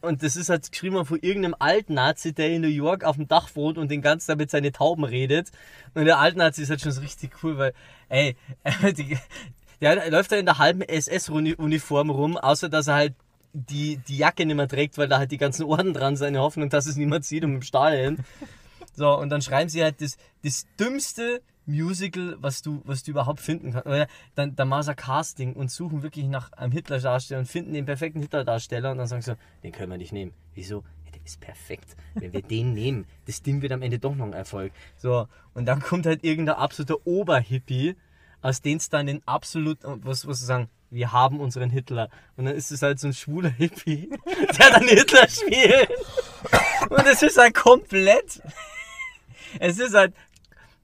Und 0.04 0.22
das 0.22 0.36
ist 0.36 0.50
halt 0.50 0.70
geschrieben 0.70 1.06
von 1.06 1.20
irgendeinem 1.22 1.56
Altnazi, 1.58 2.34
der 2.34 2.50
in 2.50 2.62
New 2.62 2.68
York 2.68 3.06
auf 3.06 3.16
dem 3.16 3.30
Dach 3.30 3.50
wohnt 3.56 3.78
und 3.78 3.90
den 3.90 4.02
ganzen 4.02 4.28
Tag 4.28 4.38
mit 4.38 4.52
seinen 4.52 4.74
Tauben 4.74 5.06
redet. 5.06 5.50
Und 5.94 6.04
der 6.04 6.20
Altnazi 6.20 6.62
ist 6.62 6.70
halt 6.70 6.82
schon 6.82 6.92
so 6.92 7.00
richtig 7.00 7.42
cool, 7.42 7.58
weil, 7.58 7.74
ey, 8.10 8.36
die, 8.98 9.18
der 9.80 10.12
läuft 10.12 10.34
da 10.34 10.36
in 10.36 10.46
der 10.46 10.58
halben 10.58 10.82
SS-Uniform 10.82 12.10
rum, 12.10 12.36
außer 12.36 12.68
dass 12.68 12.88
er 12.88 12.96
halt 12.96 13.14
die, 13.54 13.96
die 13.96 14.18
Jacke 14.18 14.46
nicht 14.46 14.58
mehr 14.58 14.68
trägt, 14.68 14.98
weil 14.98 15.08
da 15.08 15.20
halt 15.20 15.32
die 15.32 15.38
ganzen 15.38 15.64
Orden 15.64 15.94
dran 15.94 16.18
sind, 16.18 16.36
in 16.36 16.38
Hoffnung, 16.38 16.70
dass 16.70 16.86
es 16.86 16.98
niemand 16.98 17.24
sieht 17.24 17.46
und 17.46 17.56
im 17.56 17.62
Stahl 17.62 17.96
hin. 17.96 18.20
So, 18.96 19.18
und 19.18 19.30
dann 19.30 19.42
schreiben 19.42 19.70
sie 19.70 19.84
halt 19.84 20.02
das, 20.02 20.18
das 20.44 20.66
dümmste 20.78 21.42
Musical, 21.66 22.36
was 22.40 22.62
du, 22.62 22.82
was 22.86 23.04
du 23.04 23.12
überhaupt 23.12 23.40
finden 23.40 23.72
kannst. 23.72 23.88
Oder 23.88 24.08
dann, 24.36 24.56
dann 24.56 24.68
machen 24.68 24.84
sie 24.84 24.92
ein 24.92 24.96
Casting 24.96 25.54
und 25.54 25.72
suchen 25.72 26.04
wirklich 26.04 26.26
nach 26.26 26.52
einem 26.54 26.72
Hitler-Darsteller 26.72 27.40
und 27.40 27.46
finden 27.46 27.74
den 27.74 27.86
perfekten 27.86 28.22
Hitler-Darsteller 28.22 28.92
und 28.92 28.98
dann 28.98 29.08
sagen 29.08 29.22
sie, 29.22 29.36
den 29.64 29.72
können 29.72 29.92
wir 29.92 29.98
nicht 29.98 30.14
nehmen. 30.14 30.34
Wieso? 30.54 30.84
Ja, 31.06 31.12
der 31.12 31.26
ist 31.26 31.40
perfekt. 31.40 31.96
Wenn 32.16 32.34
wir 32.34 32.42
den 32.42 32.74
nehmen, 32.76 33.06
das 33.26 33.42
Ding 33.42 33.62
wird 33.62 33.72
am 33.72 33.82
Ende 33.82 34.00
doch 34.00 34.16
noch 34.16 34.26
ein 34.26 34.34
Erfolg. 34.34 34.72
So, 34.98 35.28
und 35.54 35.66
dann 35.66 35.82
kommt 35.82 36.06
halt 36.06 36.24
irgendein 36.24 36.56
absoluter 36.56 37.06
Oberhippie, 37.06 37.96
aus 38.42 38.62
dem 38.62 38.78
es 38.78 38.90
dann 38.90 39.08
den 39.08 39.26
absolut, 39.26 39.80
was, 39.84 40.28
was 40.28 40.40
sagen, 40.40 40.70
wir 40.94 41.12
haben 41.12 41.40
unseren 41.40 41.70
Hitler. 41.70 42.10
Und 42.38 42.46
dann 42.46 42.56
ist 42.56 42.72
es 42.72 42.82
halt 42.82 43.00
so 43.00 43.08
ein 43.08 43.14
schwuler 43.14 43.50
Hippie, 43.50 44.10
der 44.60 44.70
dann 44.70 44.88
Hitler 44.88 45.28
spielt. 45.28 45.90
Und 46.90 47.06
es 47.08 47.22
ist 47.24 47.38
halt 47.38 47.56
komplett. 47.56 48.42
Es 49.60 49.78
ist 49.78 49.94
halt. 49.94 50.16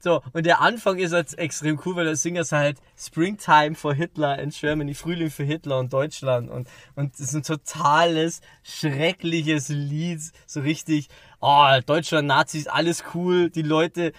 So, 0.01 0.21
und 0.31 0.45
der 0.45 0.61
Anfang 0.61 0.97
ist 0.97 1.11
halt 1.11 1.37
extrem 1.37 1.79
cool, 1.85 1.97
weil 1.97 2.05
da 2.05 2.15
singen 2.15 2.43
sie 2.45 2.55
halt 2.55 2.77
Springtime 2.97 3.75
for 3.75 3.93
Hitler 3.93 4.39
in 4.39 4.49
Germany, 4.49 4.93
Frühling 4.93 5.29
für 5.29 5.43
Hitler 5.43 5.77
und 5.79 5.91
Deutschland. 5.91 6.49
Und, 6.49 6.69
und 6.95 7.13
das 7.13 7.27
ist 7.27 7.35
ein 7.35 7.43
totales, 7.43 8.39
schreckliches 8.63 9.67
Lied. 9.67 10.21
So 10.45 10.61
richtig, 10.61 11.09
oh, 11.41 11.67
Deutschland, 11.85 12.29
Nazis, 12.29 12.67
alles 12.67 13.03
cool. 13.13 13.49
Die 13.49 13.61
Leute, 13.61 14.13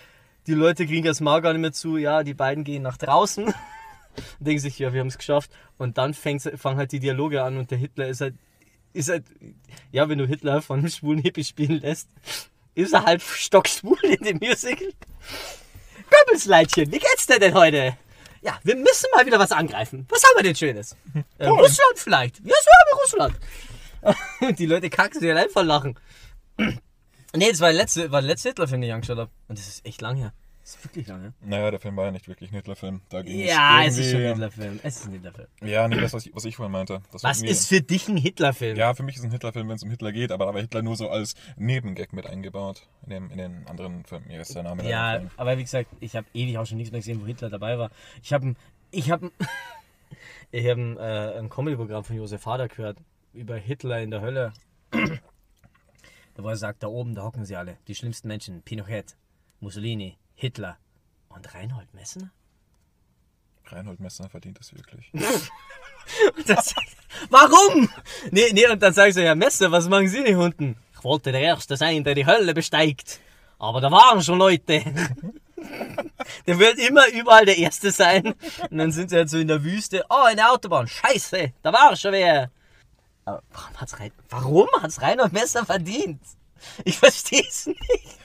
die 0.46 0.54
Leute 0.54 0.87
kriegen 0.87 1.06
das 1.06 1.20
Maul 1.20 1.40
gar 1.40 1.54
nicht 1.54 1.62
mehr 1.62 1.72
zu. 1.72 1.96
Ja, 1.96 2.25
die 2.25 2.34
beiden 2.34 2.64
gehen 2.64 2.82
nach 2.82 2.99
draußen. 2.99 3.46
Und 4.38 4.46
denken 4.46 4.60
sich, 4.60 4.78
ja, 4.78 4.92
wir 4.92 5.00
haben 5.00 5.08
es 5.08 5.18
geschafft. 5.18 5.50
Und 5.78 5.96
dann 5.96 6.12
fangen 6.12 6.40
halt 6.76 6.92
die 6.92 7.00
Dialoge 7.00 7.42
an 7.42 7.56
und 7.56 7.70
der 7.70 7.78
Hitler 7.78 8.08
ist 8.08 8.20
halt, 8.20 8.34
ist 8.92 9.08
halt, 9.08 9.25
ja, 9.92 10.08
wenn 10.08 10.18
du 10.18 10.26
Hitler 10.26 10.60
von 10.60 10.80
einem 10.80 10.88
schwulen 10.90 11.22
Hippie 11.22 11.44
spielen 11.44 11.80
lässt, 11.80 12.10
ist 12.75 12.92
er 12.92 13.04
halt 13.04 13.22
stockschwul 13.22 13.99
in 14.02 14.25
dem 14.25 14.38
Musical. 14.38 14.92
Goebbelsleitchen, 16.10 16.92
wie 16.92 16.98
geht's 16.98 17.26
dir 17.26 17.38
denn 17.38 17.54
heute? 17.54 17.96
Ja, 18.42 18.58
wir 18.62 18.76
müssen 18.76 19.06
mal 19.14 19.26
wieder 19.26 19.38
was 19.38 19.52
angreifen. 19.52 20.06
Was 20.08 20.22
haben 20.24 20.36
wir 20.36 20.42
denn 20.42 20.56
Schönes? 20.56 20.96
Äh, 21.38 21.46
Russland 21.46 21.96
vielleicht. 21.96 22.38
Ja, 22.38 22.54
so 22.54 22.70
haben 22.70 22.88
wir 22.88 23.02
Russland. 23.02 23.36
Und 24.40 24.58
die 24.58 24.66
Leute 24.66 24.88
kacken 24.88 25.20
sich 25.20 25.30
allein 25.30 25.50
vor 25.50 25.64
Lachen. 25.64 25.98
Nee, 27.32 27.48
das 27.48 27.60
war 27.60 27.68
der 27.68 27.76
letzte, 27.76 28.10
war 28.10 28.22
der 28.22 28.30
letzte 28.30 28.48
Hitler-Film, 28.48 28.80
den 28.80 28.88
ich 28.88 28.92
angeschaut 28.92 29.18
habe. 29.18 29.30
Und 29.46 29.56
das 29.56 29.68
ist 29.68 29.86
echt 29.86 30.00
lang 30.00 30.16
her. 30.16 30.32
Das 30.70 30.76
ist 30.76 30.84
wirklich 30.84 31.08
lang 31.08 31.20
her. 31.22 31.32
Naja, 31.40 31.72
der 31.72 31.80
Film 31.80 31.96
war 31.96 32.04
ja 32.04 32.10
nicht 32.12 32.28
wirklich 32.28 32.52
ein 32.52 32.54
Hitlerfilm. 32.54 33.00
Da 33.08 33.22
ging 33.22 33.44
Ja, 33.44 33.82
es 33.82 33.94
es 33.94 34.06
ist 34.06 34.12
schon 34.12 34.20
ein 34.20 34.28
Hitlerfilm. 34.28 34.80
Es 34.84 34.96
ist 34.98 35.06
ein 35.06 35.12
Hitlerfilm. 35.14 35.48
Ja, 35.62 35.88
nee, 35.88 36.00
das, 36.00 36.12
was 36.12 36.26
ich, 36.26 36.32
was 36.36 36.44
ich 36.44 36.54
vorhin 36.54 36.70
meinte. 36.70 37.02
War 37.10 37.22
Was 37.22 37.42
ist 37.42 37.68
für 37.68 37.80
dich 37.80 38.06
ein 38.06 38.16
Hitlerfilm? 38.16 38.76
Ja, 38.76 38.94
für 38.94 39.02
mich 39.02 39.16
ist 39.16 39.24
ein 39.24 39.32
Hitlerfilm, 39.32 39.68
wenn 39.68 39.74
es 39.74 39.82
um 39.82 39.90
Hitler 39.90 40.12
geht, 40.12 40.30
aber 40.30 40.46
da 40.46 40.54
war 40.54 40.60
Hitler 40.60 40.82
nur 40.82 40.94
so 40.94 41.10
als 41.10 41.34
Nebengag 41.56 42.12
mit 42.12 42.24
eingebaut. 42.24 42.86
In, 43.02 43.10
dem, 43.10 43.30
in 43.32 43.38
den 43.38 43.66
anderen 43.66 44.04
Filmen. 44.04 44.28
Mir 44.28 44.40
ist 44.40 44.54
der 44.54 44.62
Name 44.62 44.88
Ja, 44.88 45.22
aber 45.36 45.58
wie 45.58 45.62
gesagt, 45.62 45.90
ich 45.98 46.14
habe 46.14 46.28
ewig 46.34 46.56
auch 46.56 46.66
schon 46.66 46.76
nichts 46.76 46.92
mehr 46.92 47.00
gesehen, 47.00 47.20
wo 47.20 47.26
Hitler 47.26 47.50
dabei 47.50 47.76
war. 47.76 47.90
Ich 48.22 48.32
habe 48.32 48.54
ich 48.92 49.10
hab, 49.10 49.22
ich 50.52 50.66
hab 50.68 50.78
ein, 50.78 50.96
äh, 50.98 51.34
ein 51.36 51.48
Comedy-Programm 51.48 52.04
von 52.04 52.14
Josef 52.14 52.46
Hader 52.46 52.68
gehört 52.68 52.98
über 53.32 53.56
Hitler 53.56 54.02
in 54.02 54.12
der 54.12 54.20
Hölle. 54.20 54.52
Da 56.34 56.44
wo 56.44 56.48
er 56.48 56.56
sagt, 56.56 56.84
da 56.84 56.86
oben, 56.86 57.16
da 57.16 57.24
hocken 57.24 57.44
sie 57.44 57.56
alle. 57.56 57.76
Die 57.88 57.94
schlimmsten 57.96 58.28
Menschen. 58.28 58.62
Pinochet, 58.62 59.16
Mussolini, 59.58 60.16
Hitler 60.40 60.78
und 61.28 61.54
Reinhold 61.54 61.92
Messner. 61.92 62.30
Reinhold 63.66 64.00
Messner 64.00 64.30
verdient 64.30 64.59
es 64.59 64.75
wirklich. 64.75 65.12
Er, 66.49 66.56
Warum? 67.28 67.88
Nee, 68.32 68.50
nee, 68.52 68.66
und 68.66 68.82
dann 68.82 68.92
sagen 68.92 69.12
sie, 69.12 69.23
ja, 69.23 69.35
Messer, 69.37 69.70
was 69.70 69.87
machen 69.87 70.09
Sie 70.09 70.23
nicht 70.23 70.35
unten? 70.35 70.76
Ich 70.97 71.04
wollte 71.04 71.30
der 71.30 71.42
Erste 71.42 71.76
sein, 71.76 72.02
der 72.02 72.16
die 72.16 72.26
Hölle 72.26 72.52
besteigt. 72.52 73.20
Aber 73.59 73.80
da 73.80 73.92
waren 73.92 74.20
schon 74.23 74.38
Leute. 74.38 74.82
Der 76.47 76.59
wird 76.59 76.78
immer 76.78 77.06
überall 77.09 77.44
der 77.44 77.59
Erste 77.59 77.92
sein. 77.92 78.35
Und 78.70 78.78
dann 78.78 78.90
sind 78.92 79.11
sie 79.11 79.16
halt 79.16 79.28
so 79.28 79.37
in 79.38 79.47
der 79.47 79.62
Wüste. 79.62 80.04
Oh, 80.09 80.26
in 80.30 80.37
der 80.37 80.50
Autobahn. 80.50 80.88
Scheiße, 80.88 81.52
da 81.62 81.73
war 81.73 81.94
schon 81.97 82.12
wer. 82.12 82.50
Aber 83.26 83.42
warum 83.52 83.76
hat's 83.76 84.00
Rein 84.00 84.12
warum 84.30 84.68
hat's 84.80 85.02
Reinhold 85.02 85.35
Messer 85.35 85.66
verdient? 85.66 86.23
Ich 86.85 86.99
verstehe 86.99 87.44
es 87.47 87.66
nicht. 87.66 88.18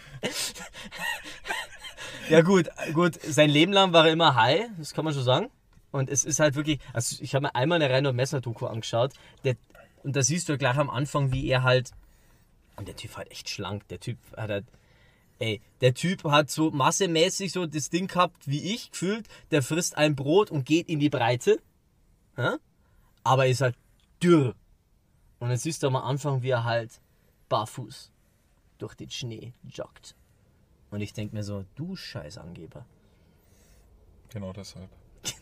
Ja 2.29 2.41
gut, 2.41 2.69
gut, 2.93 3.21
sein 3.21 3.49
Leben 3.49 3.71
lang 3.71 3.93
war 3.93 4.07
er 4.07 4.13
immer 4.13 4.35
high, 4.35 4.67
das 4.77 4.93
kann 4.93 5.05
man 5.05 5.13
schon 5.13 5.23
sagen. 5.23 5.49
Und 5.91 6.09
es 6.09 6.25
ist 6.25 6.39
halt 6.39 6.55
wirklich, 6.55 6.79
also 6.93 7.17
ich 7.21 7.35
habe 7.35 7.43
mir 7.43 7.55
einmal 7.55 7.81
eine 7.81 7.93
Reinhold 7.93 8.15
Messner 8.15 8.41
Doku 8.41 8.65
angeschaut, 8.65 9.13
der, 9.43 9.55
und 10.03 10.15
da 10.15 10.21
siehst 10.21 10.49
du 10.49 10.57
gleich 10.57 10.77
am 10.77 10.89
Anfang, 10.89 11.31
wie 11.31 11.47
er 11.47 11.63
halt, 11.63 11.91
und 12.75 12.87
der 12.87 12.95
Typ 12.95 13.11
war 13.11 13.19
halt 13.19 13.31
echt 13.31 13.49
schlank, 13.49 13.87
der 13.87 13.99
Typ 13.99 14.17
hat 14.35 14.49
halt, 14.49 14.65
ey, 15.39 15.61
der 15.81 15.93
Typ 15.93 16.23
hat 16.25 16.49
so 16.49 16.71
massemäßig 16.71 17.51
so 17.51 17.65
das 17.65 17.89
Ding 17.89 18.07
gehabt, 18.07 18.47
wie 18.47 18.73
ich 18.73 18.91
gefühlt, 18.91 19.27
der 19.51 19.61
frisst 19.61 19.97
ein 19.97 20.15
Brot 20.15 20.51
und 20.51 20.65
geht 20.65 20.89
in 20.89 20.99
die 20.99 21.09
Breite, 21.09 21.59
ja? 22.37 22.57
aber 23.23 23.47
ist 23.47 23.61
halt 23.61 23.75
dürr. 24.21 24.55
Und 25.39 25.49
dann 25.49 25.57
siehst 25.57 25.83
du 25.83 25.87
am 25.87 25.95
Anfang, 25.95 26.41
wie 26.41 26.49
er 26.49 26.63
halt 26.63 26.99
barfuß 27.49 28.11
durch 28.77 28.95
den 28.95 29.09
Schnee 29.09 29.53
joggt. 29.63 30.15
Und 30.91 31.01
ich 31.01 31.13
denke 31.13 31.35
mir 31.35 31.43
so, 31.43 31.65
du 31.75 31.95
Scheißangeber. 31.95 32.85
Genau 34.29 34.53
deshalb. 34.53 34.89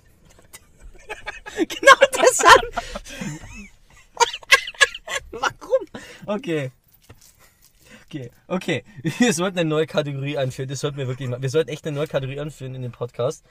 Genau 1.56 1.98
deshalb. 2.16 2.74
Warum? 5.32 5.88
Okay. 6.26 6.72
Okay, 8.06 8.32
okay. 8.48 8.84
Wir 9.20 9.34
sollten 9.34 9.58
eine 9.58 9.70
neue 9.70 9.88
Kategorie 9.88 10.38
einführen. 10.38 10.70
Das 10.70 10.80
sollten 10.80 10.98
wir 10.98 11.08
wirklich 11.08 11.28
machen. 11.30 11.42
Wir 11.42 11.50
sollten 11.50 11.70
echt 11.70 11.86
eine 11.88 11.96
neue 11.96 12.08
Kategorie 12.08 12.40
einführen 12.40 12.76
in 12.76 12.84
dem 12.84 12.92
Podcast. 12.92 13.44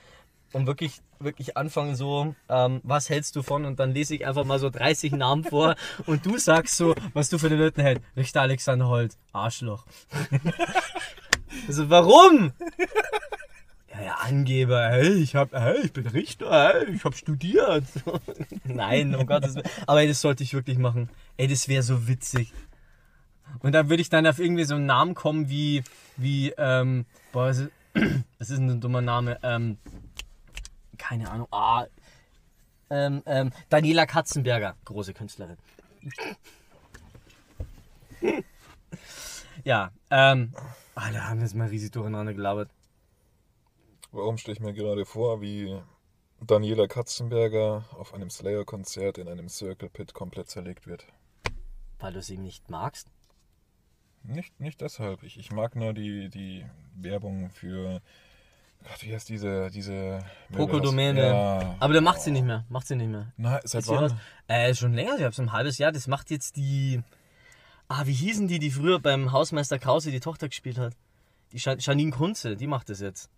Und 0.53 0.67
wirklich, 0.67 1.01
wirklich 1.19 1.57
anfangen 1.57 1.97
so, 1.97 2.37
ähm, 2.49 2.81
was 2.85 3.09
hältst 3.09 3.35
du 3.35 3.43
von? 3.43 3.65
Und 3.65 3.81
dann 3.81 3.93
lese 3.93 4.15
ich 4.15 4.27
einfach 4.27 4.45
mal 4.45 4.59
so 4.59 4.71
30 4.71 5.13
Namen 5.13 5.45
vor 5.45 5.75
und 6.07 6.27
du 6.27 6.39
sagst 6.39 6.77
so, 6.77 6.95
was 7.15 7.31
du 7.31 7.39
für 7.39 7.49
den 7.49 7.59
Leuten 7.59 7.81
hältst. 7.81 8.05
Richter 8.17 8.43
Alexander 8.43 8.87
Holt, 8.87 9.17
Arschloch. 9.33 9.85
Also 11.67 11.91
warum? 11.91 12.53
Ja, 13.93 14.03
ja, 14.03 14.15
Angeber, 14.15 14.89
hey, 14.89 15.13
ich 15.15 15.37
hab, 15.37 15.53
hey, 15.53 15.81
ich 15.85 15.93
bin 15.93 16.07
Richter, 16.07 16.51
hey, 16.51 16.95
ich 16.95 17.05
hab 17.05 17.15
studiert. 17.15 17.85
Nein, 18.65 19.15
um 19.15 19.27
Gottes 19.27 19.55
Willen. 19.55 19.69
Aber 19.87 20.01
ey, 20.01 20.09
das 20.09 20.21
sollte 20.21 20.43
ich 20.43 20.55
wirklich 20.55 20.79
machen. 20.79 21.11
Ey, 21.37 21.47
das 21.47 21.69
wäre 21.69 21.83
so 21.83 22.09
witzig. 22.09 22.53
Und 23.61 23.73
dann 23.73 23.91
würde 23.91 24.01
ich 24.01 24.09
dann 24.09 24.27
auf 24.27 24.39
irgendwie 24.39 24.65
so 24.65 24.77
einen 24.77 24.87
Namen 24.87 25.15
kommen 25.15 25.51
wie, 25.51 25.85
wie, 26.17 26.55
ähm, 26.57 27.05
boah, 27.33 27.49
was 27.49 27.59
ist, 27.59 27.71
was 28.39 28.51
ist 28.51 28.59
denn 28.59 28.71
ein 28.71 28.81
dummer 28.81 29.03
Name? 29.03 29.39
Ähm, 29.43 29.77
keine 30.97 31.31
Ahnung. 31.31 31.49
Ah, 31.51 31.87
ähm, 32.89 33.23
ähm, 33.27 33.53
Daniela 33.69 34.07
Katzenberger, 34.07 34.77
große 34.85 35.13
Künstlerin. 35.15 35.57
ja, 39.65 39.91
ähm, 40.11 40.53
alle 40.95 41.29
haben 41.29 41.41
jetzt 41.41 41.55
mal 41.55 41.69
riesig 41.69 41.93
durcheinander 41.93 42.35
gelabert. 42.35 42.71
Warum 44.11 44.37
stelle 44.37 44.55
ich 44.55 44.61
mir 44.61 44.75
gerade 44.75 45.07
vor, 45.07 45.41
wie 45.41 45.81
Daniela 46.41 46.87
Katzenberger 46.87 47.85
auf 47.93 48.15
einem 48.15 48.31
Slayer-Konzert 48.31 49.19
in 49.19 49.29
einem 49.29 49.49
Circle 49.49 49.89
Pit 49.89 50.13
komplett 50.13 50.51
zerlegt 50.51 50.87
wird? 50.87 51.07
Weil 51.99 52.13
du 52.13 52.21
sie 52.21 52.37
nicht 52.37 52.69
magst? 52.69 53.09
Nicht, 54.25 54.61
nicht 54.61 54.81
deshalb. 54.81 55.23
Ich, 55.23 55.39
ich 55.39 55.51
mag 55.51 55.77
nur 55.77 55.95
die, 55.95 56.29
die 56.29 56.65
Werbung 56.95 57.51
für. 57.51 58.01
Gott, 58.85 59.03
wie 59.03 59.15
heißt 59.15 59.29
diese. 59.29 59.71
diese 59.71 60.19
Pokodomäne. 60.53 61.27
Ja. 61.27 61.77
Aber 61.81 61.93
der 61.93 62.03
macht 62.03 62.21
sie 62.21 62.31
nicht 62.31 62.45
mehr. 62.45 62.65
Macht 62.69 62.87
sie 62.87 62.97
nicht 62.97 63.09
mehr. 63.09 63.33
Na, 63.37 63.61
seit 63.65 63.83
Ist 63.83 63.89
wann? 63.89 64.19
Äh, 64.49 64.75
schon 64.75 64.95
länger, 64.95 65.17
ich 65.17 65.25
hab's 65.25 65.41
ein 65.41 65.53
halbes 65.53 65.79
Jahr. 65.79 65.93
Das 65.93 66.07
macht 66.07 66.31
jetzt 66.31 66.57
die. 66.57 67.03
Ah, 67.95 68.07
wie 68.07 68.15
hießen 68.15 68.49
die, 68.49 68.59
die 68.59 68.71
früher 68.71 68.99
beim 69.01 69.33
Hausmeister 69.33 69.79
Krause 69.79 70.11
die 70.11 70.21
Tochter 70.21 70.49
gespielt 70.49 70.79
hat? 70.79 70.95
Die 71.53 71.59
Jan- 71.59 71.79
Janine 71.79 72.11
Kunze, 72.11 72.57
die 72.57 72.67
macht 72.67 72.89
das 72.89 73.01
jetzt. 73.01 73.29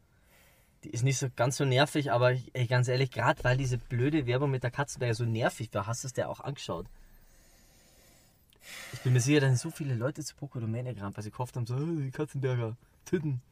Die 0.84 0.90
ist 0.90 1.02
nicht 1.02 1.18
so 1.18 1.26
ganz 1.34 1.56
so 1.56 1.64
nervig, 1.64 2.12
aber 2.12 2.36
ey, 2.52 2.66
ganz 2.68 2.86
ehrlich, 2.86 3.10
gerade 3.10 3.42
weil 3.42 3.56
diese 3.56 3.78
blöde 3.78 4.26
Werbung 4.26 4.52
mit 4.52 4.62
der 4.62 4.70
Katzenberger 4.70 5.14
so 5.14 5.24
nervig 5.24 5.70
war, 5.72 5.88
hast 5.88 6.04
du 6.04 6.06
es 6.06 6.12
dir 6.12 6.28
auch 6.28 6.38
angeschaut. 6.38 6.86
Ich 8.92 9.00
bin 9.00 9.12
mir 9.12 9.20
sicher, 9.20 9.40
da 9.40 9.48
sind 9.48 9.58
so 9.58 9.72
viele 9.72 9.94
Leute 9.96 10.22
zu 10.22 10.36
Pokodomäne 10.36 10.94
gerannt, 10.94 11.16
weil 11.16 11.24
sie 11.24 11.32
gehofft 11.32 11.56
haben, 11.56 11.66
so, 11.66 11.76
hey, 11.76 12.12
Katzenberger, 12.12 12.76
Titten. 13.06 13.42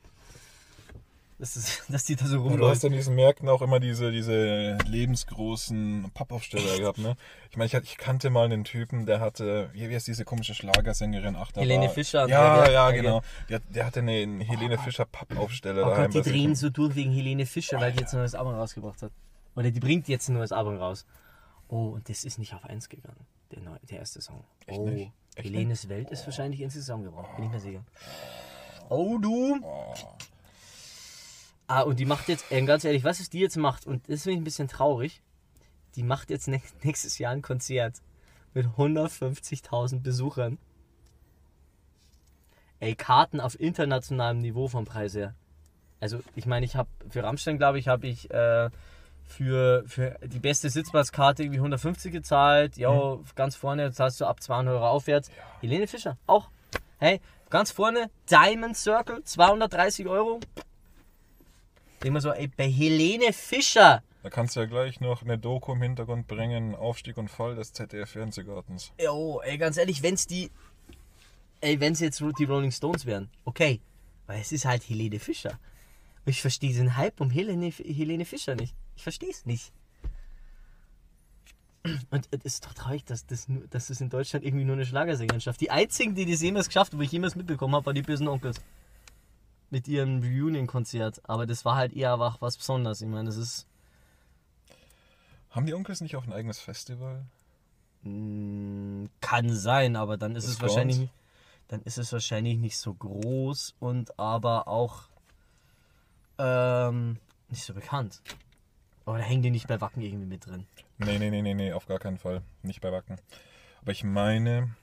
Das 1.42 1.56
ist, 1.56 1.82
dass 1.88 2.04
die 2.04 2.14
da 2.14 2.24
so 2.26 2.36
Und 2.36 2.44
du 2.44 2.50
hast 2.50 2.60
rumläuft. 2.60 2.84
in 2.84 2.92
diesen 2.92 3.16
Märkten 3.16 3.48
auch 3.48 3.62
immer 3.62 3.80
diese, 3.80 4.12
diese 4.12 4.78
lebensgroßen 4.86 6.12
Pappaufsteller 6.14 6.78
gehabt, 6.78 6.98
ne? 6.98 7.16
Ich 7.50 7.56
meine, 7.56 7.66
ich, 7.66 7.74
ich 7.74 7.98
kannte 7.98 8.30
mal 8.30 8.44
einen 8.44 8.62
Typen, 8.62 9.06
der 9.06 9.18
hatte, 9.18 9.68
wie, 9.72 9.90
wie 9.90 9.94
heißt 9.96 10.06
diese 10.06 10.24
komische 10.24 10.54
Schlagersängerin? 10.54 11.34
Ach, 11.34 11.50
Helene 11.56 11.86
war, 11.86 11.90
Fischer. 11.90 12.28
Ja, 12.28 12.64
Ja, 12.66 12.70
ja, 12.70 12.86
okay. 12.86 12.96
genau. 12.98 13.22
Der, 13.48 13.58
der 13.58 13.86
hatte 13.86 13.98
einen 13.98 14.40
Helene 14.40 14.78
Fischer 14.78 15.04
Pappaufsteller 15.04 15.84
Oh 15.84 15.90
daheim. 15.90 16.12
Gott, 16.12 16.24
die 16.24 16.30
drehen 16.30 16.54
so 16.54 16.70
durch 16.70 16.94
wegen 16.94 17.10
Helene 17.10 17.44
Fischer, 17.44 17.80
weil 17.80 17.90
die 17.90 17.98
jetzt 17.98 18.14
ein 18.14 18.20
neues 18.20 18.36
Album 18.36 18.54
rausgebracht 18.54 19.02
hat. 19.02 19.10
Oder 19.56 19.72
die 19.72 19.80
bringt 19.80 20.06
jetzt 20.06 20.28
ein 20.28 20.34
neues 20.34 20.52
Album 20.52 20.76
raus. 20.76 21.04
Oh, 21.66 21.88
und 21.88 22.08
das 22.08 22.22
ist 22.22 22.38
nicht 22.38 22.54
auf 22.54 22.64
1 22.64 22.88
gegangen, 22.88 23.26
der, 23.50 23.62
neu, 23.62 23.76
der 23.90 23.98
erste 23.98 24.20
Song. 24.20 24.44
Echt 24.66 24.78
oh, 24.78 24.86
nicht? 24.88 25.10
Echt 25.34 25.48
Helenes 25.48 25.88
Welt 25.88 26.08
ist 26.12 26.24
wahrscheinlich 26.24 26.60
ins 26.60 26.74
Saison 26.74 27.02
gebracht, 27.02 27.34
bin 27.34 27.46
ich 27.46 27.50
mir 27.50 27.58
sicher. 27.58 27.84
Oh, 28.88 29.18
du. 29.18 29.58
Ah, 31.72 31.82
und 31.82 31.98
die 31.98 32.04
macht 32.04 32.28
jetzt, 32.28 32.50
äh, 32.52 32.60
ganz 32.62 32.84
ehrlich, 32.84 33.02
was 33.04 33.18
ist 33.20 33.32
die 33.32 33.40
jetzt 33.40 33.56
macht, 33.56 33.86
und 33.86 34.08
das 34.08 34.24
finde 34.24 34.34
ich 34.34 34.40
ein 34.40 34.44
bisschen 34.44 34.68
traurig, 34.68 35.22
die 35.96 36.02
macht 36.02 36.28
jetzt 36.30 36.48
nä- 36.48 36.60
nächstes 36.82 37.18
Jahr 37.18 37.32
ein 37.32 37.40
Konzert 37.42 38.02
mit 38.54 38.66
150.000 38.66 40.00
Besuchern. 40.02 40.58
Ey, 42.80 42.94
Karten 42.94 43.40
auf 43.40 43.58
internationalem 43.58 44.38
Niveau 44.40 44.68
vom 44.68 44.84
Preis 44.84 45.14
her. 45.14 45.34
Also, 46.00 46.20
ich 46.34 46.46
meine, 46.46 46.66
ich 46.66 46.74
habe 46.76 46.88
für 47.10 47.22
Rammstein, 47.22 47.56
glaube 47.58 47.78
ich, 47.78 47.86
habe 47.88 48.06
ich 48.08 48.28
äh, 48.30 48.70
für, 49.24 49.84
für 49.86 50.18
die 50.24 50.40
beste 50.40 50.68
Sitzplatzkarte 50.68 51.44
irgendwie 51.44 51.60
150 51.60 52.12
gezahlt. 52.12 52.76
Ja, 52.76 53.18
ganz 53.36 53.54
vorne 53.56 53.92
zahlst 53.92 54.20
du 54.20 54.26
ab 54.26 54.42
200 54.42 54.74
Euro 54.74 54.88
aufwärts. 54.88 55.30
Helene 55.60 55.86
Fischer, 55.86 56.18
auch. 56.26 56.50
Hey, 56.98 57.20
ganz 57.50 57.70
vorne, 57.70 58.10
Diamond 58.30 58.76
Circle, 58.76 59.22
230 59.24 60.06
Euro. 60.08 60.40
Denk 62.02 62.14
mal 62.14 62.20
so, 62.20 62.32
ey, 62.32 62.48
bei 62.48 62.68
Helene 62.68 63.32
Fischer. 63.32 64.02
Da 64.24 64.30
kannst 64.30 64.56
du 64.56 64.60
ja 64.60 64.66
gleich 64.66 65.00
noch 65.00 65.22
eine 65.22 65.38
Doku 65.38 65.72
im 65.72 65.82
Hintergrund 65.82 66.26
bringen, 66.26 66.74
Aufstieg 66.74 67.16
und 67.16 67.28
Fall 67.28 67.54
des 67.54 67.72
ZDF-Fernsehgartens. 67.72 68.92
Jo, 69.00 69.40
ey, 69.44 69.56
ganz 69.56 69.76
ehrlich, 69.76 70.02
wenn's 70.02 70.26
die. 70.26 70.50
Ey, 71.60 71.78
wenn's 71.78 72.00
jetzt 72.00 72.22
die 72.38 72.44
Rolling 72.44 72.72
Stones 72.72 73.06
wären, 73.06 73.30
okay. 73.44 73.80
Weil 74.26 74.40
es 74.40 74.50
ist 74.50 74.64
halt 74.64 74.88
Helene 74.88 75.20
Fischer. 75.20 75.58
Ich 76.24 76.40
verstehe 76.40 76.70
diesen 76.70 76.96
Hype 76.96 77.20
um 77.20 77.30
Helene, 77.30 77.70
Helene 77.70 78.24
Fischer 78.24 78.56
nicht. 78.56 78.74
Ich 78.96 79.02
verstehe 79.04 79.30
es 79.30 79.46
nicht. 79.46 79.72
Und 82.10 82.28
es 82.30 82.44
ist 82.44 82.64
doch 82.64 82.74
traurig, 82.74 83.04
dass 83.04 83.26
das, 83.26 83.48
nur, 83.48 83.66
dass 83.68 83.88
das 83.88 84.00
in 84.00 84.08
Deutschland 84.08 84.44
irgendwie 84.44 84.64
nur 84.64 84.76
eine 84.76 84.86
Schlagersängerin 84.86 85.40
schafft. 85.40 85.60
Die 85.60 85.70
einzigen, 85.70 86.14
die 86.14 86.30
das 86.30 86.40
jemals 86.40 86.68
geschafft 86.68 86.92
haben, 86.92 86.98
wo 86.98 87.02
ich 87.02 87.10
jemals 87.12 87.34
mitbekommen 87.34 87.74
habe, 87.74 87.86
waren 87.86 87.94
die 87.94 88.02
bösen 88.02 88.28
Onkels. 88.28 88.60
Mit 89.72 89.88
ihrem 89.88 90.20
Reunion-Konzert. 90.22 91.22
Aber 91.28 91.46
das 91.46 91.64
war 91.64 91.76
halt 91.76 91.94
eher 91.94 92.12
auch 92.20 92.42
was 92.42 92.58
Besonderes. 92.58 93.00
Ich 93.00 93.08
meine, 93.08 93.24
das 93.24 93.38
ist. 93.38 93.66
Haben 95.50 95.64
die 95.64 95.72
Onkels 95.72 96.02
nicht 96.02 96.14
auch 96.14 96.26
ein 96.26 96.32
eigenes 96.34 96.58
Festival? 96.60 97.24
Mm, 98.02 99.06
Kann 99.22 99.48
sein, 99.54 99.96
aber 99.96 100.18
dann 100.18 100.36
ist 100.36 100.46
Das 100.46 100.56
es 100.56 100.60
wahrscheinlich 100.60 100.96
Grounds? 100.98 101.12
nicht, 101.12 101.68
dann 101.68 101.82
ist 101.84 101.96
es 101.96 102.12
wahrscheinlich 102.12 102.58
nicht 102.58 102.76
so 102.76 102.92
groß 102.92 103.74
und 103.80 104.18
aber 104.18 104.68
auch 104.68 105.04
ähm, 106.36 107.16
nicht 107.48 107.64
so 107.64 107.72
bekannt. 107.72 108.20
Aber 109.06 109.16
da 109.16 109.24
hängen 109.24 109.40
die 109.42 109.50
nicht 109.50 109.68
bei 109.68 109.80
Wacken 109.80 110.02
irgendwie 110.02 110.26
mit 110.26 110.44
drin. 110.44 110.66
Nee, 110.98 111.18
nee, 111.18 111.30
nee, 111.30 111.40
nee, 111.40 111.54
nee, 111.54 111.72
auf 111.72 111.86
gar 111.86 111.98
keinen 111.98 112.18
Fall. 112.18 112.42
Nicht 112.62 112.82
bei 112.82 112.92
Wacken. 112.92 113.16
Aber 113.80 113.92
ich 113.92 114.04
meine, 114.04 114.74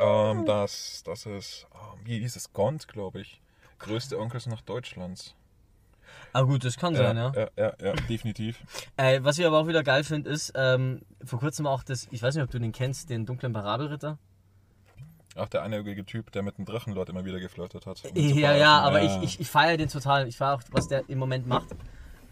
ähm, 0.00 0.46
dass, 0.46 1.02
dass 1.04 1.26
es, 1.26 1.66
ähm, 1.74 2.00
wie 2.06 2.20
hieß 2.20 2.36
es, 2.36 2.54
Gond, 2.54 2.88
glaube 2.88 3.20
ich. 3.20 3.41
Größte 3.82 4.18
Onkels 4.18 4.46
nach 4.46 4.62
Deutschlands. 4.62 5.34
Aber 6.32 6.46
gut, 6.46 6.64
das 6.64 6.76
kann 6.76 6.94
sein, 6.94 7.16
ja. 7.16 7.32
ja, 7.34 7.48
ja, 7.56 7.72
ja, 7.80 7.92
definitiv. 8.08 8.58
Äh, 8.96 9.20
was 9.22 9.38
ich 9.38 9.46
aber 9.46 9.58
auch 9.58 9.66
wieder 9.66 9.82
geil 9.82 10.04
finde, 10.04 10.30
ist, 10.30 10.52
ähm, 10.54 11.00
vor 11.24 11.40
kurzem 11.40 11.66
auch 11.66 11.82
das, 11.82 12.08
ich 12.10 12.22
weiß 12.22 12.34
nicht, 12.34 12.44
ob 12.44 12.50
du 12.50 12.58
den 12.58 12.72
kennst, 12.72 13.10
den 13.10 13.26
dunklen 13.26 13.52
Parabelritter. 13.52 14.18
Ach, 15.34 15.48
der 15.48 15.62
einäugige 15.62 16.04
Typ, 16.04 16.30
der 16.32 16.42
mit 16.42 16.58
dem 16.58 16.66
Drachenlord 16.66 17.08
immer 17.08 17.24
wieder 17.24 17.40
geflirtet 17.40 17.86
hat. 17.86 18.04
um 18.04 18.14
zu 18.14 18.20
Ja, 18.20 18.54
ja, 18.54 18.80
aber 18.80 19.02
ich, 19.02 19.22
ich, 19.22 19.40
ich 19.40 19.50
feiere 19.50 19.78
den 19.78 19.88
total. 19.88 20.28
Ich 20.28 20.36
feiere 20.36 20.54
auch, 20.54 20.62
was 20.70 20.88
der 20.88 21.08
im 21.08 21.18
Moment 21.18 21.46
macht. 21.46 21.68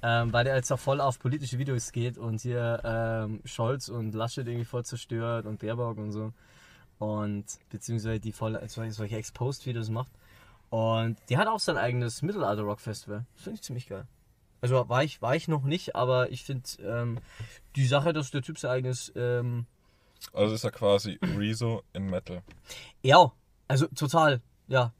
Ähm, 0.03 0.33
weil 0.33 0.45
der 0.45 0.57
jetzt 0.57 0.73
auch 0.73 0.79
voll 0.79 1.01
auf 1.01 1.19
politische 1.19 1.59
Videos 1.59 1.93
geht 1.93 2.17
und 2.17 2.41
hier 2.41 2.81
ähm, 2.85 3.41
Scholz 3.45 3.89
und 3.91 4.15
Laschet 4.15 4.47
irgendwie 4.47 4.65
voll 4.65 4.85
zerstört 4.85 5.45
und 5.45 5.59
Baerbock 5.59 5.99
und 5.99 6.13
so. 6.13 6.33
Und 6.99 7.45
beziehungsweise 7.69 8.21
die 8.21 8.33
voll 8.33 8.59
solche, 8.69 8.93
solche 8.93 9.17
Exposed-Videos 9.17 9.91
macht. 9.91 10.13
Und 10.70 11.16
die 11.28 11.37
hat 11.37 11.48
auch 11.48 11.59
sein 11.61 11.76
eigenes 11.76 12.22
Mittelalter-Rock-Festival. 12.22 13.24
Das 13.35 13.42
finde 13.42 13.54
ich 13.56 13.62
ziemlich 13.62 13.88
geil. 13.88 14.06
Also 14.61 14.88
war 14.88 15.02
ich, 15.02 15.20
war 15.22 15.35
ich 15.35 15.48
noch 15.48 15.64
nicht, 15.64 15.96
aber 15.96 16.30
ich 16.30 16.44
finde 16.44 16.68
ähm, 16.83 17.18
die 17.76 17.87
Sache, 17.87 18.12
dass 18.12 18.30
der 18.30 18.42
Typ 18.42 18.59
sein 18.59 18.70
eigenes 18.70 19.11
ähm, 19.16 19.66
Also 20.33 20.54
ist 20.54 20.64
er 20.64 20.70
quasi 20.70 21.18
Rezo 21.37 21.83
in 21.92 22.09
Metal. 22.11 22.42
Ja, 23.02 23.33
also 23.68 23.87
total, 23.88 24.40
ja. 24.68 24.92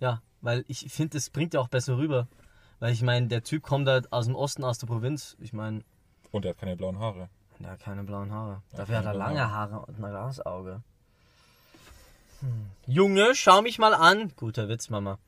Ja, 0.00 0.22
weil 0.40 0.64
ich 0.66 0.90
finde, 0.90 1.18
das 1.18 1.28
bringt 1.30 1.52
ja 1.54 1.60
auch 1.60 1.68
besser 1.68 1.98
rüber. 1.98 2.26
Weil 2.78 2.92
ich 2.94 3.02
meine, 3.02 3.28
der 3.28 3.44
Typ 3.44 3.62
kommt 3.62 3.86
halt 3.86 4.10
aus 4.12 4.24
dem 4.24 4.34
Osten, 4.34 4.64
aus 4.64 4.78
der 4.78 4.86
Provinz. 4.86 5.36
Ich 5.40 5.52
meine, 5.52 5.82
Und 6.32 6.46
er 6.46 6.52
hat 6.52 6.58
keine 6.58 6.74
blauen 6.76 6.98
Haare. 6.98 7.28
der 7.58 7.72
hat 7.72 7.80
keine 7.80 8.02
blauen 8.02 8.32
Haare. 8.32 8.62
Ja, 8.72 8.78
Dafür 8.78 8.98
hat 8.98 9.04
er 9.04 9.14
lange 9.14 9.50
Haare 9.50 9.80
und 9.80 9.98
ein 10.02 10.10
Glasauge. 10.10 10.82
Hm. 12.40 12.70
Junge, 12.86 13.34
schau 13.34 13.62
mich 13.62 13.78
mal 13.78 13.94
an. 13.94 14.32
Guter 14.36 14.68
Witz, 14.68 14.88
Mama. 14.90 15.18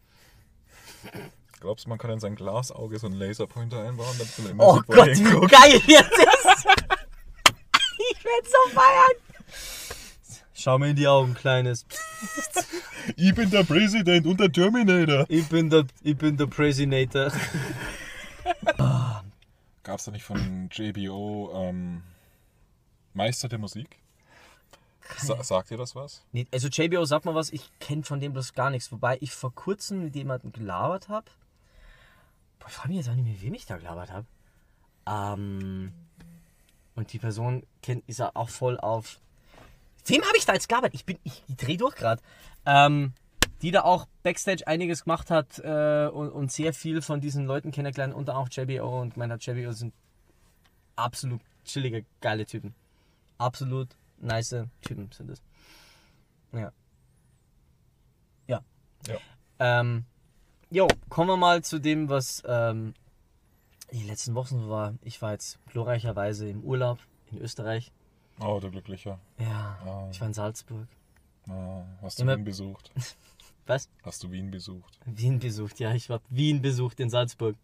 Glaubst 1.61 1.85
du, 1.85 1.88
man 1.90 1.98
kann 1.98 2.11
in 2.11 2.20
sein 2.20 2.35
Glasauge 2.35 2.98
so 2.98 3.07
einen 3.07 3.16
Laserpointer 3.16 3.83
einbauen, 3.83 4.16
damit 4.18 4.38
man 4.38 4.51
immer 4.51 4.64
Oh 4.64 4.77
sieht, 4.77 4.88
wo 4.88 4.92
er 4.92 4.96
Gott, 4.98 5.09
wie 5.09 5.14
hinguckt? 5.25 5.53
geil 5.53 5.81
das! 5.87 6.64
ich 8.11 8.25
werde 8.25 8.48
so 8.48 8.70
feiern! 8.75 9.16
Schau 10.55 10.79
mir 10.79 10.90
in 10.90 10.96
die 10.96 11.09
Augen, 11.09 11.35
Kleines. 11.35 11.85
Ich 13.16 13.35
bin 13.35 13.51
der 13.51 13.64
Präsident 13.64 14.27
und 14.27 14.38
der 14.38 14.51
Terminator. 14.53 15.27
Ich 15.29 15.48
bin 15.48 15.68
der, 15.70 15.87
ich 16.03 16.16
bin 16.16 16.37
der 16.37 16.46
Presidentator. 16.46 17.33
Gab 19.83 19.98
es 19.98 20.05
da 20.05 20.11
nicht 20.12 20.25
von 20.25 20.68
JBO 20.70 21.51
ähm, 21.55 22.03
Meister 23.12 23.48
der 23.48 23.59
Musik? 23.59 23.98
Sa 25.18 25.42
sagt 25.42 25.70
ihr 25.70 25.77
das 25.77 25.94
was? 25.94 26.25
Nee, 26.33 26.46
also 26.53 26.68
JBO, 26.68 27.05
sag 27.05 27.25
mal 27.25 27.35
was, 27.35 27.51
ich 27.51 27.70
kenne 27.81 28.03
von 28.03 28.20
dem 28.20 28.33
bloß 28.33 28.55
gar 28.55 28.70
nichts. 28.70 28.92
Wobei 28.92 29.18
ich 29.20 29.33
vor 29.33 29.55
kurzem 29.55 30.05
mit 30.05 30.14
jemandem 30.14 30.53
gelabert 30.53 31.09
habe. 31.09 31.31
Boah, 32.59 32.68
ich 32.68 32.75
frage 32.75 32.88
mich 32.88 32.98
jetzt 32.98 33.09
auch 33.09 33.14
nicht, 33.14 33.27
mit 33.27 33.42
wem 33.42 33.55
ich 33.55 33.66
da 33.66 33.77
gelabert 33.77 34.11
habe. 34.12 34.27
Ähm, 35.07 35.92
und 36.94 37.12
die 37.12 37.18
Person 37.18 37.66
kennt, 37.83 38.09
ist 38.09 38.18
ja 38.18 38.31
auch 38.35 38.48
voll 38.48 38.79
auf. 38.79 39.20
Wem 40.07 40.22
habe 40.22 40.37
ich 40.37 40.44
da 40.44 40.53
jetzt 40.53 40.68
gelabert? 40.68 40.94
Ich 40.94 41.05
bin, 41.05 41.18
ich, 41.25 41.42
ich 41.48 41.57
dreh 41.57 41.77
durch 41.77 41.94
gerade. 41.94 42.22
Ähm, 42.66 43.14
die 43.62 43.70
da 43.70 43.83
auch 43.83 44.07
Backstage 44.25 44.66
einiges 44.66 45.05
gemacht 45.05 45.31
hat 45.31 45.61
äh, 45.61 46.09
und, 46.12 46.31
und 46.31 46.51
sehr 46.51 46.75
viel 46.75 47.01
von 47.01 47.20
diesen 47.20 47.46
Leuten 47.46 47.70
kennengelernt, 47.70 48.12
unter 48.12 48.37
auch 48.37 48.48
JBO 48.51 49.01
und 49.01 49.16
meiner 49.16 49.37
JBO 49.38 49.70
sind 49.72 49.94
absolut 50.96 51.40
chillige, 51.64 52.05
geile 52.20 52.44
Typen. 52.44 52.75
Absolut 53.38 53.88
nice 54.23 54.67
Typen 54.81 55.11
sind 55.13 55.31
es. 55.31 55.43
Ja. 56.53 56.73
Ja. 58.47 58.63
Ja. 59.07 59.17
Ähm, 59.59 60.05
jo, 60.71 60.89
kommen 61.09 61.29
wir 61.31 61.37
mal 61.37 61.63
zu 61.63 61.79
dem, 61.79 62.09
was 62.09 62.43
ähm, 62.47 62.95
die 63.93 64.03
letzten 64.05 64.35
Wochen 64.35 64.69
war. 64.69 64.95
Ich 65.03 65.21
war 65.23 65.33
jetzt 65.33 65.59
glorreicherweise 65.67 66.49
im 66.49 66.63
Urlaub 66.63 66.99
in 67.31 67.39
Österreich. 67.39 67.93
Oh, 68.41 68.59
du 68.61 68.71
Glücklicher. 68.71 69.19
Ja, 69.39 69.79
Ah. 69.85 70.09
ich 70.11 70.21
war 70.21 70.29
in 70.29 70.35
Salzburg. 70.35 70.89
Ah, 71.49 71.85
hast 72.01 72.19
du 72.19 72.23
Immer- 72.23 72.37
Wien 72.37 72.45
besucht? 72.45 72.91
Was? 73.67 73.89
Hast 74.03 74.23
du 74.25 74.31
Wien 74.33 74.51
besucht? 74.51 74.99
Wien 75.07 75.39
besucht, 75.39 75.79
ja, 75.79 75.95
ich 75.95 76.09
war 76.09 76.21
Wien 76.31 76.61
besucht 76.63 76.99
in 76.99 77.11
Salzburg. 77.11 77.57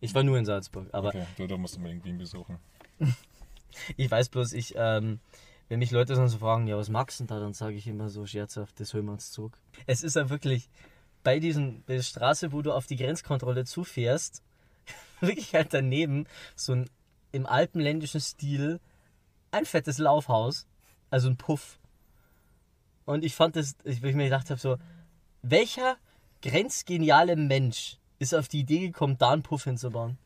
Ich 0.00 0.12
war 0.14 0.24
nur 0.24 0.38
in 0.38 0.44
Salzburg, 0.44 0.88
aber 0.92 1.08
Okay, 1.08 1.24
du, 1.36 1.46
du 1.46 1.56
musst 1.56 1.76
unbedingt 1.76 2.04
Wien 2.04 2.18
besuchen. 2.18 2.58
ich 3.96 4.10
weiß 4.10 4.28
bloß, 4.30 4.52
ich, 4.54 4.74
ähm, 4.76 5.20
wenn 5.68 5.78
mich 5.78 5.90
Leute 5.90 6.14
dann 6.14 6.28
so 6.28 6.38
fragen, 6.38 6.66
ja, 6.66 6.76
was 6.76 6.88
magst 6.88 7.18
du 7.18 7.24
denn 7.24 7.28
da, 7.28 7.40
dann 7.40 7.54
sage 7.54 7.76
ich 7.76 7.86
immer 7.86 8.08
so 8.08 8.26
scherzhaft, 8.26 8.78
das 8.80 8.94
holen 8.94 9.06
wir 9.06 9.12
uns 9.12 9.32
zurück. 9.32 9.58
Es 9.86 10.02
ist 10.02 10.16
ja 10.16 10.30
wirklich 10.30 10.68
bei 11.24 11.40
diesen, 11.40 11.82
bei 11.86 11.96
der 11.96 12.02
Straße, 12.02 12.52
wo 12.52 12.62
du 12.62 12.72
auf 12.72 12.86
die 12.86 12.96
Grenzkontrolle 12.96 13.64
zufährst, 13.64 14.42
wirklich 15.20 15.54
halt 15.54 15.74
daneben 15.74 16.26
so 16.54 16.72
ein 16.72 16.90
im 17.32 17.46
alpenländischen 17.46 18.20
Stil 18.20 18.80
ein 19.50 19.66
fettes 19.66 19.98
Laufhaus, 19.98 20.66
also 21.10 21.28
ein 21.28 21.36
Puff. 21.36 21.78
Und 23.04 23.24
ich 23.24 23.34
fand 23.34 23.56
das, 23.56 23.76
ich, 23.84 24.02
ich 24.02 24.14
mir 24.14 24.24
gedacht 24.24 24.50
habe, 24.50 24.60
so, 24.60 24.76
welcher 25.42 25.96
grenzgeniale 26.42 27.36
Mensch 27.36 27.98
ist 28.18 28.34
auf 28.34 28.48
die 28.48 28.60
Idee 28.60 28.80
gekommen, 28.80 29.18
da 29.18 29.30
einen 29.30 29.42
Puff 29.42 29.64
hinzubauen? 29.64 30.18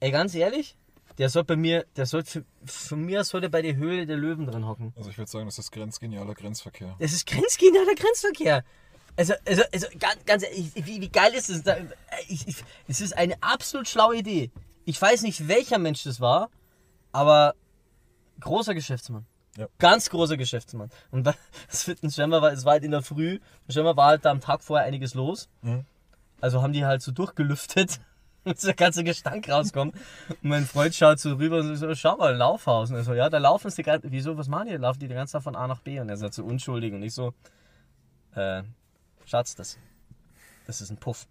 Ey, 0.00 0.10
ganz 0.10 0.34
ehrlich, 0.34 0.76
der 1.18 1.28
soll 1.28 1.44
bei 1.44 1.56
mir, 1.56 1.84
der 1.96 2.06
soll 2.06 2.24
für, 2.24 2.44
von 2.64 3.02
mir 3.02 3.24
sollte 3.24 3.50
bei 3.50 3.60
der 3.60 3.76
Höhle 3.76 4.06
der 4.06 4.16
Löwen 4.16 4.46
drin 4.46 4.66
hocken. 4.66 4.92
Also 4.96 5.10
ich 5.10 5.18
würde 5.18 5.30
sagen, 5.30 5.46
das 5.46 5.58
ist 5.58 5.72
grenzgenialer 5.72 6.34
Grenzverkehr. 6.34 6.94
Das 6.98 7.12
ist 7.12 7.26
grenzgenialer 7.26 7.94
Grenzverkehr. 7.96 8.64
Also, 9.16 9.34
also, 9.44 9.62
also 9.72 9.88
ganz, 9.98 10.24
ganz 10.26 10.44
ehrlich, 10.44 10.70
wie, 10.76 11.00
wie 11.00 11.08
geil 11.08 11.34
ist 11.34 11.50
es? 11.50 11.64
Da, 11.64 11.76
ich, 12.28 12.46
ich, 12.46 12.64
es 12.86 13.00
ist 13.00 13.16
eine 13.16 13.34
absolut 13.42 13.88
schlaue 13.88 14.16
Idee. 14.16 14.52
Ich 14.84 15.02
weiß 15.02 15.22
nicht, 15.22 15.48
welcher 15.48 15.78
Mensch 15.78 16.04
das 16.04 16.20
war, 16.20 16.50
aber 17.10 17.56
großer 18.38 18.74
Geschäftsmann. 18.74 19.26
Ja. 19.56 19.66
Ganz 19.80 20.08
großer 20.10 20.36
Geschäftsmann. 20.36 20.88
Und 21.10 21.26
ein 22.02 22.10
scheinbar 22.12 22.42
war, 22.42 22.52
es 22.52 22.64
war 22.64 22.74
halt 22.74 22.84
in 22.84 22.92
der 22.92 23.02
Früh, 23.02 23.40
scheinbar 23.68 23.96
war 23.96 24.06
halt 24.06 24.24
da 24.24 24.30
am 24.30 24.40
Tag 24.40 24.62
vorher 24.62 24.86
einiges 24.86 25.14
los. 25.14 25.48
Mhm. 25.62 25.84
Also 26.40 26.62
haben 26.62 26.72
die 26.72 26.84
halt 26.84 27.02
so 27.02 27.10
durchgelüftet, 27.10 27.98
dass 28.48 28.60
der 28.64 28.74
ganze 28.74 29.04
Gestank 29.04 29.48
rauskommt. 29.48 29.94
Und 30.28 30.44
mein 30.44 30.66
Freund 30.66 30.94
schaut 30.94 31.18
so 31.18 31.34
rüber 31.34 31.58
und 31.58 31.76
so, 31.76 31.94
schau 31.94 32.16
mal, 32.16 32.34
Laufhaus. 32.34 32.90
Und 32.90 33.02
so, 33.04 33.14
ja, 33.14 33.28
da 33.28 33.38
laufen 33.38 33.70
sie 33.70 33.82
gerade, 33.82 34.10
wieso, 34.10 34.36
was 34.36 34.48
machen 34.48 34.68
die? 34.68 34.74
Laufen 34.74 35.00
die 35.00 35.08
die 35.08 35.14
ganze 35.14 35.32
Zeit 35.32 35.42
von 35.42 35.56
A 35.56 35.66
nach 35.66 35.80
B? 35.80 36.00
Und 36.00 36.08
er 36.08 36.16
sagt 36.16 36.34
so, 36.34 36.44
unschuldig. 36.44 36.92
Und 36.92 37.02
ich 37.02 37.14
so, 37.14 37.34
äh, 38.34 38.62
Schatz, 39.24 39.54
das, 39.54 39.78
das 40.66 40.80
ist 40.80 40.90
ein 40.90 40.96
Puff. 40.96 41.26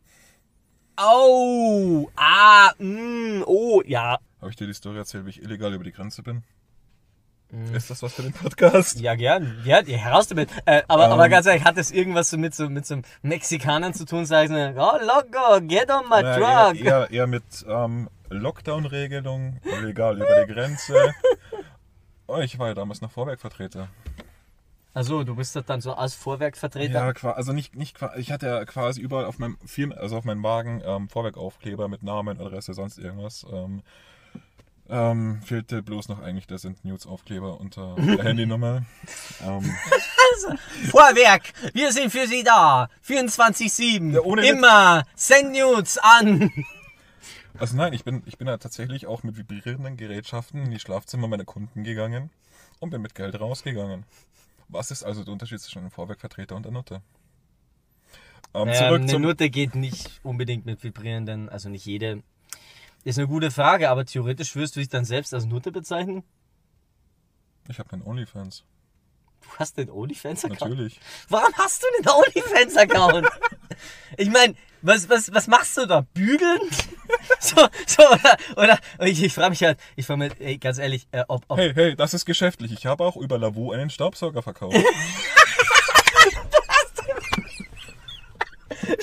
Oh, 0.99 2.09
ah, 2.15 2.71
mm, 2.79 3.43
oh, 3.45 3.81
ja. 3.85 4.17
Habe 4.41 4.49
ich 4.49 4.55
dir 4.55 4.67
die 4.67 4.73
Story 4.73 4.97
erzählt, 4.97 5.25
wie 5.25 5.29
ich 5.29 5.41
illegal 5.41 5.73
über 5.73 5.83
die 5.83 5.91
Grenze 5.91 6.23
bin? 6.23 6.43
Ist 7.73 7.89
das 7.89 8.03
was 8.03 8.13
für 8.13 8.23
den 8.23 8.33
Podcast? 8.33 8.99
Ja, 8.99 9.15
gern. 9.15 9.61
Ja, 9.63 9.81
heraus 9.81 10.27
damit. 10.27 10.49
Äh, 10.65 10.83
aber, 10.89 11.07
aber 11.07 11.25
Ähm. 11.25 11.31
ganz 11.31 11.45
ehrlich, 11.45 11.63
hat 11.63 11.77
das 11.77 11.91
irgendwas 11.91 12.29
so 12.29 12.37
mit 12.37 12.53
so, 12.53 12.69
mit 12.69 12.85
so 12.85 12.97
Mexikanern 13.21 13.93
zu 13.93 14.05
tun? 14.05 14.25
Sagen 14.25 14.49
sie, 14.49 14.73
oh, 14.77 14.97
loco, 15.01 15.61
get 15.61 15.89
on 15.89 16.03
my 16.09 16.21
Naja, 16.21 16.67
truck. 16.71 16.81
eher, 16.81 16.85
eher, 16.85 17.11
eher 17.11 17.27
mit 17.27 17.43
ähm, 17.67 18.09
Lockdown-Regelung, 18.29 19.59
illegal 19.63 20.17
über 20.17 20.45
die 20.45 20.53
Grenze. 20.53 21.13
Oh, 22.29 22.39
ich 22.39 22.59
war 22.59 22.67
ja 22.67 22.73
damals 22.73 22.99
noch 22.99 23.09
Vorwerkvertreter. 23.11 23.87
Also, 24.93 25.23
du 25.23 25.35
bist 25.37 25.55
das 25.55 25.63
dann 25.63 25.79
so 25.79 25.93
als 25.93 26.13
Vorwerkvertreter. 26.13 27.13
Ja, 27.23 27.31
also 27.31 27.53
nicht, 27.53 27.77
nicht 27.77 27.97
ich 28.17 28.33
hatte 28.33 28.47
ja 28.47 28.65
quasi 28.65 28.99
überall 28.99 29.23
auf 29.23 29.39
meinem 29.39 29.57
Firmen, 29.65 29.97
also 29.97 30.17
auf 30.17 30.25
meinem 30.25 30.43
Wagen 30.43 30.81
ähm, 30.85 31.07
Vorwerkaufkleber 31.07 31.87
mit 31.87 32.03
Namen, 32.03 32.41
Adresse, 32.41 32.73
sonst 32.73 32.97
irgendwas. 32.97 33.45
Ähm, 33.49 33.81
ähm, 34.89 35.41
fehlte 35.43 35.83
bloß 35.83 36.07
noch 36.09 36.19
eigentlich 36.21 36.47
der 36.47 36.57
Send 36.57 36.83
News 36.85 37.05
Aufkleber 37.05 37.59
unter 37.59 37.95
der 37.97 38.23
Handynummer. 38.23 38.83
Ähm, 39.43 39.75
Vorwerk, 40.91 41.53
wir 41.73 41.91
sind 41.91 42.11
für 42.11 42.27
Sie 42.27 42.43
da. 42.43 42.89
24-7. 43.07 44.13
Ja, 44.13 44.21
ohne 44.21 44.41
Witz. 44.43 44.51
Immer. 44.51 45.03
Send 45.15 45.51
News 45.51 45.97
an. 45.97 46.51
also 47.59 47.75
nein, 47.75 47.93
ich 47.93 48.03
bin, 48.03 48.23
ich 48.25 48.37
bin 48.37 48.47
ja 48.47 48.57
tatsächlich 48.57 49.07
auch 49.07 49.23
mit 49.23 49.37
vibrierenden 49.37 49.97
Gerätschaften 49.97 50.63
in 50.65 50.71
die 50.71 50.79
Schlafzimmer 50.79 51.27
meiner 51.27 51.45
Kunden 51.45 51.83
gegangen 51.83 52.29
und 52.79 52.89
bin 52.89 53.01
mit 53.01 53.15
Geld 53.15 53.39
rausgegangen. 53.39 54.05
Was 54.69 54.91
ist 54.91 55.03
also 55.03 55.23
der 55.23 55.33
Unterschied 55.33 55.59
zwischen 55.59 55.79
einem 55.79 55.91
Vorwerkvertreter 55.91 56.55
und 56.55 56.63
der 56.63 56.71
Nutte? 56.71 57.01
Ähm, 58.53 58.67
Ähm, 58.67 58.73
zurück 58.73 59.01
eine 59.01 59.07
zum, 59.07 59.21
Nutte 59.21 59.49
geht 59.49 59.75
nicht 59.75 60.19
unbedingt 60.23 60.65
mit 60.65 60.83
vibrierenden, 60.83 61.49
also 61.49 61.69
nicht 61.69 61.85
jede. 61.85 62.23
Ist 63.07 63.17
eine 63.17 63.29
gute 63.29 63.51
Frage, 63.51 63.89
aber 63.89 64.03
theoretisch 64.03 64.53
wirst 64.57 64.75
du 64.75 64.81
dich 64.81 64.89
dann 64.89 65.05
selbst 65.05 65.33
als 65.33 65.45
Nutte 65.45 65.71
bezeichnen? 65.71 66.23
ich 67.69 67.79
habe 67.79 67.87
keinen 67.87 68.05
Onlyfans. 68.05 68.65
Du 69.39 69.47
hast 69.57 69.77
den 69.77 69.89
OnlyFans-Account? 69.89 70.59
Natürlich. 70.59 70.99
Warum 71.29 71.53
hast 71.53 71.83
du 71.83 71.87
den 71.97 72.09
OnlyFans-Account? 72.11 73.29
ich 74.17 74.29
meine, 74.29 74.55
was, 74.81 75.07
was, 75.07 75.33
was 75.33 75.47
machst 75.47 75.77
du 75.77 75.85
da? 75.85 76.01
Bügeln? 76.01 76.59
so, 77.39 77.55
so, 77.85 78.03
oder, 78.09 78.37
oder 78.57 78.77
ich, 79.07 79.23
ich 79.23 79.33
frage 79.33 79.51
mich 79.51 79.63
halt, 79.63 79.79
ich 79.95 80.05
frage 80.05 80.19
mich, 80.19 80.33
ey, 80.41 80.57
ganz 80.57 80.77
ehrlich, 80.77 81.07
äh, 81.11 81.23
ob, 81.29 81.45
ob 81.47 81.57
Hey, 81.57 81.71
hey, 81.73 81.95
das 81.95 82.13
ist 82.13 82.25
geschäftlich. 82.25 82.73
Ich 82.73 82.87
habe 82.87 83.05
auch 83.05 83.15
über 83.15 83.37
Lavu 83.37 83.71
einen 83.71 83.89
Staubsauger 83.89 84.41
verkauft. 84.43 84.75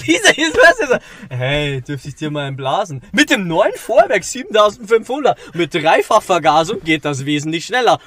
dieser 0.07 0.39
ist 0.39 0.57
was 0.57 0.89
so, 0.89 0.97
hey, 1.31 1.81
dürfte 1.81 2.09
ich 2.09 2.15
dir 2.15 2.31
mal 2.31 2.47
einblasen? 2.47 3.03
Mit 3.13 3.31
dem 3.31 3.47
neuen 3.47 3.75
Vorwerk 3.75 4.25
7500 4.25 5.55
mit 5.55 5.75
Dreifachvergasung 5.75 6.81
geht 6.83 7.05
das 7.05 7.25
wesentlich 7.25 7.67
schneller. 7.67 7.99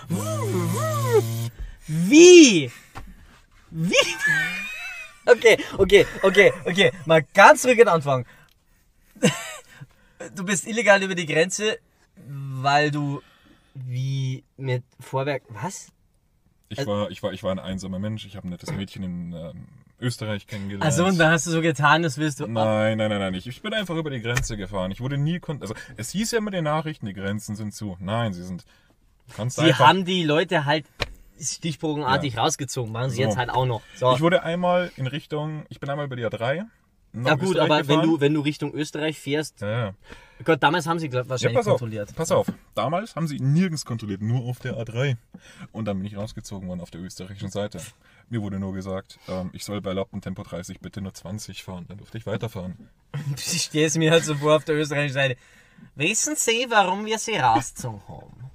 Wie? 1.88 2.72
Wie? 3.72 3.96
Okay, 5.30 5.58
okay, 5.78 6.06
okay, 6.24 6.54
okay. 6.64 6.92
Mal 7.06 7.22
ganz 7.34 7.62
zurück 7.62 7.78
in 7.78 7.80
den 7.80 7.90
Anfang. 7.90 8.26
Du 10.36 10.46
bist 10.46 10.66
illegal 10.66 11.04
über 11.04 11.16
die 11.16 11.26
Grenze, 11.26 11.80
weil 12.16 12.92
du 12.92 13.22
wie 13.74 14.46
mit 14.56 14.84
Vorwerk. 15.02 15.44
Was? 15.50 15.92
Ich 16.70 16.86
war, 16.86 17.12
ich 17.12 17.22
war, 17.24 17.34
ich 17.34 17.44
war 17.44 17.52
ein 17.52 17.60
einsamer 17.60 18.00
Mensch. 18.00 18.26
Ich 18.26 18.36
habe 18.36 18.48
ein 18.48 18.52
nettes 18.52 18.72
Mädchen 18.72 19.04
in 19.04 19.34
ähm, 19.34 19.68
Österreich 20.00 20.46
kennengelernt. 20.48 20.84
Also 20.86 21.06
und 21.06 21.18
da 21.18 21.32
hast 21.32 21.48
du 21.48 21.52
so 21.52 21.62
getan, 21.62 22.04
das 22.04 22.18
willst 22.18 22.40
du. 22.40 22.48
Nein, 22.48 22.98
nein, 22.98 23.10
nein, 23.10 23.20
nein. 23.20 23.34
Ich, 23.34 23.48
ich 23.48 23.62
bin 23.62 23.74
einfach 23.74 23.96
über 23.96 24.10
die 24.10 24.22
Grenze 24.22 24.56
gefahren. 24.58 24.92
Ich 24.92 25.02
wurde 25.02 25.18
nie 25.18 25.40
kon 25.40 25.60
Also 25.62 25.74
es 25.96 26.12
hieß 26.12 26.32
ja 26.32 26.38
immer 26.38 26.50
in 26.50 26.54
den 26.56 26.64
Nachrichten, 26.66 27.06
die 27.08 27.14
Grenzen 27.14 27.56
sind 27.56 27.74
zu. 27.74 27.98
Nein, 28.00 28.34
sie 28.34 28.44
sind. 28.44 28.64
Kannst 29.36 29.58
Sie 29.58 29.64
einfach. 29.64 29.88
haben 29.88 30.06
die 30.06 30.24
Leute 30.24 30.66
halt 30.66 30.86
stichbogenartig 31.40 32.38
rausgezogen, 32.38 32.92
machen 32.92 33.10
sie 33.10 33.18
So. 33.18 33.22
jetzt 33.24 33.38
halt 33.38 33.50
auch 33.50 33.66
noch. 33.66 33.82
So. 33.96 34.14
Ich 34.14 34.22
wurde 34.22 34.44
einmal 34.44 34.92
in 34.98 35.08
Richtung. 35.08 35.66
Ich 35.70 35.80
bin 35.80 35.90
einmal 35.90 36.06
über 36.06 36.16
die 36.16 36.26
A3. 36.26 36.66
nach 37.14 37.28
Ja 37.32 37.36
gut, 37.36 37.50
Österreich 37.50 37.72
aber 37.72 37.88
wenn 37.88 38.02
du, 38.02 38.20
wenn 38.20 38.34
du 38.34 38.42
Richtung 38.42 38.74
Österreich 38.74 39.20
fährst, 39.20 39.62
Ja, 39.62 39.70
ja. 39.88 39.94
Gott, 40.44 40.62
damals 40.62 40.86
haben 40.86 41.00
sie 41.00 41.10
glaub, 41.10 41.26
Ja, 41.26 41.30
wahrscheinlich 41.32 41.58
pass 41.58 41.68
auf, 41.68 41.80
kontrolliert. 41.80 42.16
pass 42.16 42.32
auf. 42.32 42.48
Damals 42.76 43.16
haben 43.16 43.28
sie 43.28 43.40
nirgends 43.40 43.86
kontrolliert, 43.86 44.22
nur 44.22 44.42
auf 44.48 44.60
der 44.60 44.76
A3. 44.78 45.18
Und 45.72 45.86
dann 45.86 45.98
bin 45.98 46.06
ich 46.06 46.16
rausgezogen 46.16 46.68
worden 46.70 46.82
auf 46.82 46.92
der 46.92 47.02
österreichischen 47.02 47.50
Seite. 47.50 47.80
Mir 48.30 48.42
wurde 48.42 48.60
nur 48.60 48.74
gesagt, 48.74 49.20
ähm, 49.28 49.50
ich 49.54 49.64
soll 49.64 49.82
bei 49.82 49.92
erlaubtem 49.92 50.20
Tempo 50.20 50.44
30 50.44 50.82
bitte 50.82 51.02
nur 51.02 51.14
20 51.14 51.64
fahren. 51.64 51.86
Dann 51.88 51.98
durfte 51.98 52.18
ich 52.18 52.26
weiterfahren. 52.26 52.90
Ich 53.38 53.64
stehe 53.64 53.88
es 53.88 53.98
mir 53.98 54.12
halt 54.12 54.26
so 54.26 54.36
vor 54.36 54.58
auf 54.58 54.66
der 54.66 54.76
österreichischen 54.76 55.14
Seite. 55.14 55.38
Wissen 55.96 56.36
Sie, 56.36 56.68
warum 56.70 57.06
wir 57.06 57.18
sie 57.18 57.36
rausgezogen 57.38 58.02
haben? 58.08 58.52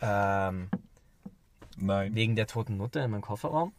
ähm, 0.70 0.70
Nein. 1.76 2.14
wegen 2.14 2.36
der 2.36 2.46
toten 2.46 2.76
Nutte 2.76 3.00
in 3.00 3.10
meinem 3.10 3.22
Kofferraum? 3.22 3.72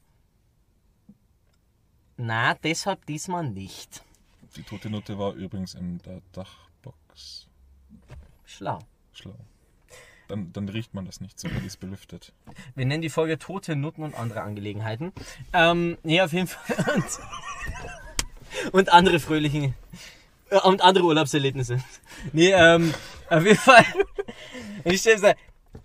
Na, 2.17 2.53
deshalb 2.55 3.05
diesmal 3.05 3.47
nicht. 3.49 4.03
Die 4.55 4.63
tote 4.63 4.89
Nutte 4.89 5.19
war 5.19 5.33
übrigens 5.33 5.75
in 5.75 5.99
der 5.99 6.21
Dachbox. 6.31 7.47
Schlau. 8.45 8.79
Schlau. 9.13 9.35
Dann, 10.29 10.53
dann 10.53 10.69
riecht 10.69 10.93
man 10.93 11.05
das 11.05 11.19
nicht 11.21 11.39
so, 11.39 11.49
weil 11.51 11.59
die 11.59 11.67
ist 11.67 11.79
belüftet. 11.79 12.31
Wir 12.75 12.85
nennen 12.85 13.01
die 13.01 13.09
Folge 13.09 13.37
Tote 13.39 13.75
Nutten 13.75 14.03
und 14.03 14.15
andere 14.15 14.41
Angelegenheiten. 14.43 15.11
Ähm, 15.53 15.97
nee, 16.03 16.21
auf 16.21 16.31
jeden 16.31 16.47
Fall. 16.47 16.85
Und, 16.95 18.73
und 18.73 18.89
andere 18.91 19.19
fröhliche. 19.19 19.73
äh, 20.49 20.59
Und 20.61 20.81
andere 20.81 21.03
Urlaubserlebnisse. 21.05 21.83
Nee, 22.33 22.51
ähm, 22.51 22.93
auf 23.29 23.43
jeden 23.43 23.57
Fall. 23.57 23.85
Ich 24.85 25.01
stelle 25.01 25.19
so, 25.19 25.33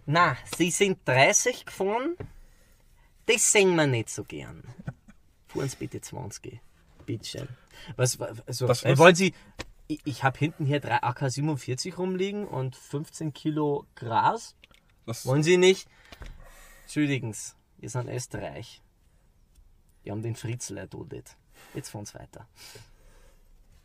na, 0.06 0.36
Sie 0.56 0.70
sind 0.70 0.98
30 1.06 1.66
gefahren? 1.66 2.16
Das 3.26 3.50
sehen 3.50 3.74
wir 3.74 3.86
nicht 3.88 4.08
so 4.08 4.22
gern. 4.24 4.62
Fuhren 5.48 5.68
Sie 5.68 5.76
bitte 5.76 6.00
20. 6.00 6.60
Bitteschön. 7.04 7.48
Was, 7.96 8.18
also, 8.20 8.66
Das 8.66 8.84
äh, 8.84 8.90
was- 8.90 8.98
wollen 8.98 9.14
Sie, 9.16 9.34
ich, 9.86 10.00
ich 10.04 10.24
habe 10.24 10.38
hinten 10.38 10.64
hier 10.64 10.80
drei 10.80 11.02
AK-47 11.02 11.96
rumliegen 11.96 12.46
und 12.46 12.76
15 12.76 13.32
Kilo 13.32 13.86
Gras. 13.94 14.54
Das, 15.06 15.26
Wollen 15.26 15.42
Sie 15.42 15.56
nicht? 15.56 15.88
Entschuldigen 16.82 17.32
Sie, 17.32 17.52
wir 17.78 17.90
sind 17.90 18.08
Österreich. 18.08 18.82
Wir 20.02 20.12
haben 20.12 20.22
den 20.22 20.36
Fritzl 20.36 20.78
erduldet. 20.78 21.36
Jetzt 21.74 21.90
fahren 21.90 22.06
wir 22.12 22.20
weiter. 22.20 22.46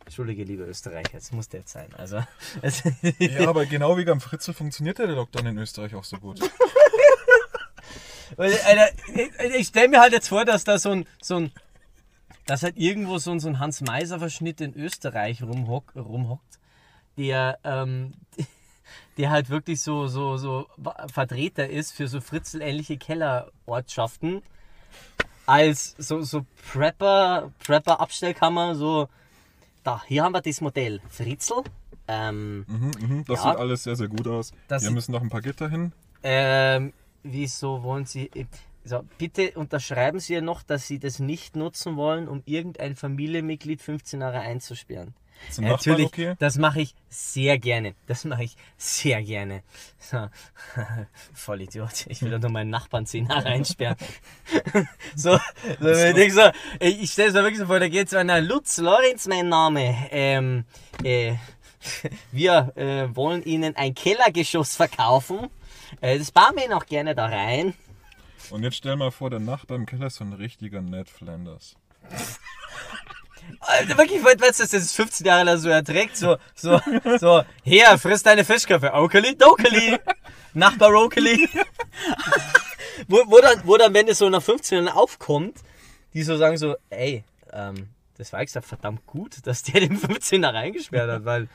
Entschuldige, 0.04 0.44
liebe 0.44 0.64
Österreicher, 0.64 1.18
es 1.18 1.30
muss 1.32 1.48
der 1.48 1.60
jetzt 1.60 1.72
sein. 1.72 1.92
Also, 1.94 2.22
es, 2.62 2.82
ja, 3.18 3.48
aber 3.48 3.66
genau 3.66 3.96
wie 3.96 4.08
am 4.08 4.20
Fritzl 4.20 4.52
funktioniert 4.52 4.98
der 4.98 5.06
Lockdown 5.08 5.46
in 5.46 5.58
Österreich 5.58 5.94
auch 5.94 6.04
so 6.04 6.16
gut. 6.18 6.40
Weil, 8.36 8.52
Alter, 8.60 8.90
ich, 9.14 9.54
ich 9.56 9.66
stelle 9.68 9.88
mir 9.88 10.00
halt 10.00 10.12
jetzt 10.12 10.28
vor, 10.28 10.44
dass 10.44 10.64
da 10.64 10.78
so 10.78 10.90
ein, 10.90 11.06
so 11.20 11.36
ein 11.36 11.52
dass 12.50 12.64
halt 12.64 12.76
irgendwo 12.76 13.18
so 13.18 13.30
ein, 13.30 13.38
so 13.38 13.46
ein 13.48 13.60
Hans-Meiser-Verschnitt 13.60 14.60
in 14.60 14.74
Österreich 14.74 15.40
rumhock, 15.40 15.94
rumhockt, 15.94 16.58
der, 17.16 17.60
ähm, 17.62 18.12
der 19.18 19.30
halt 19.30 19.50
wirklich 19.50 19.80
so, 19.80 20.08
so, 20.08 20.36
so 20.36 20.66
Vertreter 21.12 21.68
ist 21.70 21.92
für 21.92 22.08
so 22.08 22.20
Fritzel-ähnliche 22.20 22.98
Kellerortschaften. 22.98 24.42
Als 25.46 25.94
so, 25.98 26.22
so 26.22 26.44
Prepper, 26.72 27.52
Prepper-Abstellkammer, 27.64 28.74
so, 28.74 29.08
da, 29.84 30.02
hier 30.06 30.24
haben 30.24 30.32
wir 30.32 30.40
das 30.40 30.60
Modell 30.60 31.00
Fritzel. 31.08 31.62
Ähm, 32.08 32.64
Mhm, 32.66 32.90
mhm, 33.00 33.24
das 33.26 33.44
Ja. 33.44 33.50
sieht 33.52 33.60
alles 33.60 33.84
sehr, 33.84 33.94
sehr 33.94 34.08
gut 34.08 34.26
aus. 34.26 34.52
Sieht- 34.82 34.90
müssen 34.90 35.12
noch 35.12 35.22
ein 35.22 35.28
paar 35.30 35.40
Gitter 35.42 35.68
hin. 35.68 35.92
Ähm, 36.24 36.92
wieso 37.22 37.84
wollen 37.84 38.06
Sie. 38.06 38.28
So, 38.90 39.04
bitte 39.18 39.52
unterschreiben 39.52 40.18
Sie 40.18 40.34
ja 40.34 40.40
noch, 40.40 40.64
dass 40.64 40.88
Sie 40.88 40.98
das 40.98 41.20
nicht 41.20 41.54
nutzen 41.54 41.96
wollen, 41.96 42.26
um 42.26 42.42
irgendein 42.44 42.96
Familienmitglied 42.96 43.80
15 43.80 44.20
Jahre 44.20 44.40
einzusperren. 44.40 45.14
Nachbarn 45.46 45.68
Natürlich, 45.68 46.06
okay? 46.06 46.34
das 46.40 46.58
mache 46.58 46.80
ich 46.80 46.96
sehr 47.08 47.56
gerne. 47.60 47.94
Das 48.08 48.24
mache 48.24 48.42
ich 48.42 48.56
sehr 48.76 49.22
gerne. 49.22 49.62
So. 50.00 50.28
Voll 51.32 51.62
Idiot. 51.62 52.06
Ich 52.08 52.20
will 52.20 52.32
doch 52.32 52.40
nur 52.40 52.50
meinen 52.50 52.70
Nachbarn 52.70 53.06
10 53.06 53.26
Jahre 53.28 53.46
einsperren. 53.46 53.96
so, 55.14 55.38
so 55.78 55.88
ich 55.88 56.14
denk 56.14 56.32
so, 56.32 56.50
ich 56.80 57.12
stelle 57.12 57.28
es 57.28 57.34
mir 57.34 57.42
wirklich 57.44 57.60
so 57.60 57.66
vor, 57.66 57.78
da 57.78 57.88
geht 57.88 58.10
so 58.10 58.16
einer 58.16 58.40
Lutz 58.40 58.78
Lorenz, 58.78 59.28
mein 59.28 59.48
Name. 59.48 59.94
Ähm, 60.10 60.64
äh, 61.04 61.36
wir 62.32 62.72
äh, 62.74 63.14
wollen 63.14 63.44
Ihnen 63.44 63.76
ein 63.76 63.94
Kellergeschoss 63.94 64.74
verkaufen. 64.74 65.48
Äh, 66.00 66.18
das 66.18 66.32
bauen 66.32 66.56
wir 66.56 66.68
noch 66.68 66.86
gerne 66.86 67.14
da 67.14 67.26
rein. 67.26 67.74
Und 68.50 68.62
jetzt 68.62 68.76
stell 68.76 68.96
mal 68.96 69.10
vor, 69.10 69.30
der 69.30 69.40
Nachbar 69.40 69.76
im 69.76 69.86
Keller 69.86 70.06
ist 70.06 70.16
so 70.16 70.24
ein 70.24 70.32
richtiger 70.32 70.80
Ned 70.80 71.08
Flanders. 71.08 71.76
Alter, 73.60 73.98
wirklich, 73.98 74.22
weißt 74.24 74.60
du, 74.60 74.66
das 74.66 74.92
15 74.92 75.26
Jahre 75.26 75.44
lang 75.44 75.58
so 75.58 75.68
erträgt? 75.68 76.16
So, 76.16 76.36
so, 76.54 76.80
so, 77.18 77.42
her, 77.62 77.98
friss 77.98 78.22
deine 78.22 78.44
Fischköpfe. 78.44 78.92
Okeli, 78.92 79.36
dokeli. 79.36 79.98
Nachbar 80.54 80.90
Rokeli. 80.90 81.48
wo, 83.08 83.18
wo, 83.26 83.40
dann, 83.40 83.60
wo 83.64 83.76
dann, 83.76 83.94
wenn 83.94 84.08
es 84.08 84.18
so 84.18 84.28
nach 84.28 84.42
15 84.42 84.84
Jahren 84.84 84.96
aufkommt, 84.96 85.58
die 86.14 86.22
so 86.22 86.36
sagen 86.36 86.56
so, 86.56 86.76
ey, 86.90 87.24
ähm, 87.52 87.88
das 88.18 88.32
war 88.32 88.40
extra 88.40 88.60
verdammt 88.60 89.06
gut, 89.06 89.46
dass 89.46 89.62
der 89.62 89.80
den 89.80 89.98
15er 89.98 90.52
reingesperrt 90.52 91.10
hat, 91.10 91.24
weil 91.24 91.48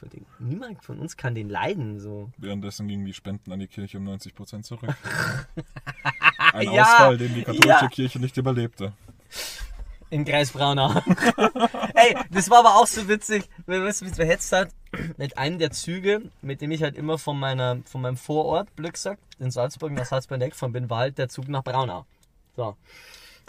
von 0.00 0.08
den, 0.08 0.26
niemand 0.38 0.82
von 0.82 0.98
uns 0.98 1.16
kann 1.16 1.34
den 1.34 1.48
leiden. 1.50 2.00
So. 2.00 2.30
Währenddessen 2.38 2.88
gingen 2.88 3.04
die 3.04 3.12
Spenden 3.12 3.52
an 3.52 3.60
die 3.60 3.68
Kirche 3.68 3.98
um 3.98 4.08
90% 4.08 4.62
zurück. 4.62 4.90
Ein 6.52 6.72
Ja, 6.72 6.82
Ausfall, 6.82 7.18
den 7.18 7.34
die 7.34 7.42
katholische 7.42 7.68
ja. 7.68 7.88
Kirche 7.88 8.18
nicht 8.18 8.36
überlebte. 8.36 8.92
Im 10.08 10.24
Kreis 10.24 10.50
Braunau. 10.50 10.90
Ey, 11.94 12.16
das 12.30 12.50
war 12.50 12.60
aber 12.60 12.76
auch 12.76 12.86
so 12.86 13.06
witzig, 13.08 13.44
wenn 13.66 13.80
man 13.80 13.88
es 13.88 14.00
mich 14.00 14.14
verhetzt 14.14 14.50
hat, 14.52 14.70
mit 15.18 15.38
einem 15.38 15.58
der 15.58 15.70
Züge, 15.70 16.22
mit 16.42 16.62
dem 16.62 16.72
ich 16.72 16.82
halt 16.82 16.96
immer 16.96 17.18
von, 17.18 17.38
meiner, 17.38 17.80
von 17.84 18.00
meinem 18.00 18.16
Vorort, 18.16 18.74
Blöd 18.74 18.94
gesagt, 18.94 19.22
in 19.38 19.50
Salzburg 19.50 19.92
nach 19.92 20.06
Salzburg 20.06 20.40
gefahren 20.40 20.72
bin, 20.72 20.90
war 20.90 20.98
halt 21.00 21.18
der 21.18 21.28
Zug 21.28 21.46
nach 21.48 21.62
Braunau. 21.62 22.06
So. 22.56 22.76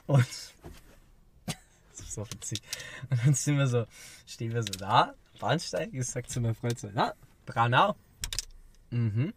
Und 0.05 0.27
das 1.45 1.99
ist 1.99 2.13
so 2.13 2.29
witzig. 2.29 2.61
Und 3.09 3.25
dann 3.25 3.33
sind 3.33 3.57
wir 3.57 3.67
so, 3.67 3.85
stehen 4.27 4.53
wir 4.53 4.61
so 4.61 4.73
da, 4.77 5.15
Bahnsteig, 5.41 5.89
ich 5.91 6.05
sag 6.05 6.29
zu 6.29 6.39
meinem 6.39 6.55
Freund 6.55 6.79
so, 6.79 6.87
na, 6.93 7.13
Braunau. 7.47 7.95
Mhm. 8.91 9.33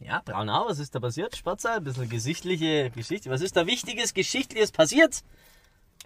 Ja, 0.00 0.22
Braunau, 0.24 0.66
was 0.66 0.78
ist 0.78 0.94
da 0.94 1.00
passiert? 1.00 1.36
Spatzer, 1.36 1.74
ein 1.74 1.84
bisschen 1.84 2.08
gesichtliche 2.08 2.90
Geschichte. 2.90 3.30
Was 3.30 3.42
ist 3.42 3.54
da 3.54 3.66
Wichtiges, 3.66 4.14
Geschichtliches 4.14 4.72
passiert? 4.72 5.22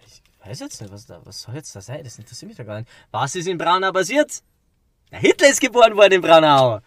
Ich 0.05 0.21
weiß 0.45 0.59
jetzt 0.59 0.81
nicht, 0.81 0.91
was, 0.91 1.05
da, 1.05 1.21
was 1.25 1.41
soll 1.41 1.55
jetzt 1.55 1.73
da 1.75 1.81
sein? 1.81 2.03
Das 2.03 2.19
interessiert 2.19 2.49
mich 2.49 2.57
doch 2.57 2.65
gar 2.65 2.79
nicht. 2.79 2.91
Was 3.11 3.35
ist 3.35 3.47
in 3.47 3.57
Braunau 3.57 3.91
passiert? 3.93 4.43
Der 5.11 5.19
Hitler 5.19 5.49
ist 5.49 5.61
geboren 5.61 5.95
worden 5.95 6.13
in 6.13 6.21
Braunau. 6.21 6.81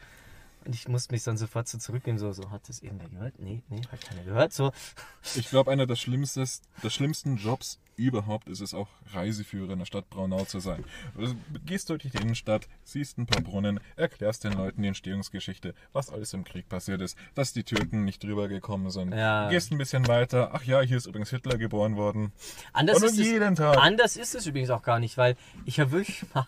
Und 0.64 0.74
ich 0.74 0.88
musste 0.88 1.12
mich 1.12 1.24
dann 1.24 1.36
sofort 1.36 1.68
so 1.68 1.78
zurücknehmen, 1.78 2.18
so, 2.18 2.32
so, 2.32 2.50
hat 2.50 2.68
das 2.68 2.82
irgendwer 2.82 3.08
gehört? 3.08 3.38
Nee, 3.38 3.62
nee, 3.68 3.80
hat 3.90 4.00
keiner 4.00 4.22
gehört, 4.22 4.52
so. 4.52 4.72
Ich 5.34 5.48
glaube, 5.48 5.70
einer 5.70 5.86
der, 5.86 5.96
schlimmstes, 5.96 6.62
der 6.82 6.90
schlimmsten 6.90 7.36
Jobs 7.36 7.80
überhaupt 7.96 8.48
ist 8.48 8.60
es 8.60 8.74
auch, 8.74 8.88
Reiseführer 9.12 9.72
in 9.72 9.80
der 9.80 9.86
Stadt 9.86 10.08
Braunau 10.08 10.44
zu 10.44 10.60
sein. 10.60 10.84
Du 11.16 11.34
gehst 11.64 11.90
durch 11.90 12.02
die 12.02 12.16
Innenstadt, 12.16 12.68
siehst 12.84 13.18
ein 13.18 13.26
paar 13.26 13.42
Brunnen, 13.42 13.80
erklärst 13.96 14.44
den 14.44 14.52
Leuten 14.52 14.82
die 14.82 14.88
Entstehungsgeschichte, 14.88 15.74
was 15.92 16.10
alles 16.10 16.32
im 16.32 16.44
Krieg 16.44 16.68
passiert 16.68 17.00
ist, 17.00 17.16
dass 17.34 17.52
die 17.52 17.64
Türken 17.64 18.04
nicht 18.04 18.22
drüber 18.22 18.48
gekommen 18.48 18.90
sind. 18.90 19.12
Ja. 19.12 19.48
Gehst 19.50 19.72
ein 19.72 19.78
bisschen 19.78 20.06
weiter, 20.08 20.50
ach 20.54 20.64
ja, 20.64 20.80
hier 20.80 20.96
ist 20.96 21.06
übrigens 21.06 21.30
Hitler 21.30 21.58
geboren 21.58 21.96
worden. 21.96 22.32
Anders 22.72 22.98
Und 22.98 23.04
ist, 23.04 23.18
jeden 23.18 23.52
es, 23.52 23.58
Tag. 23.58 23.78
anders 23.78 24.16
ist 24.16 24.34
es 24.34 24.46
übrigens 24.46 24.70
auch 24.70 24.82
gar 24.82 24.98
nicht, 24.98 25.16
weil 25.16 25.36
ich 25.64 25.80
habe 25.80 25.92
wirklich 25.92 26.24
mal, 26.34 26.46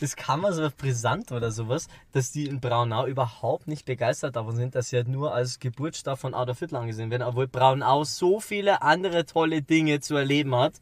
das 0.00 0.16
kam 0.16 0.42
mal 0.42 0.52
so 0.52 0.68
brisant 0.76 1.32
oder 1.32 1.50
sowas, 1.50 1.88
dass 2.12 2.30
die 2.32 2.46
in 2.46 2.60
Braunau 2.60 3.06
überhaupt 3.06 3.68
nicht 3.68 3.84
begeistert 3.84 4.36
davon 4.36 4.56
sind, 4.56 4.74
dass 4.74 4.90
sie 4.90 4.96
halt 4.96 5.08
nur 5.08 5.34
als 5.34 5.58
Geburtsstadt 5.58 6.18
von 6.18 6.34
Adolf 6.34 6.58
Hitler 6.58 6.80
angesehen 6.80 7.10
werden, 7.10 7.22
obwohl 7.22 7.48
Braunau 7.48 8.04
so 8.04 8.40
viele 8.40 8.82
andere 8.82 9.26
tolle 9.26 9.62
Dinge 9.62 10.00
zu 10.00 10.16
erleben 10.16 10.54
hat. 10.54 10.74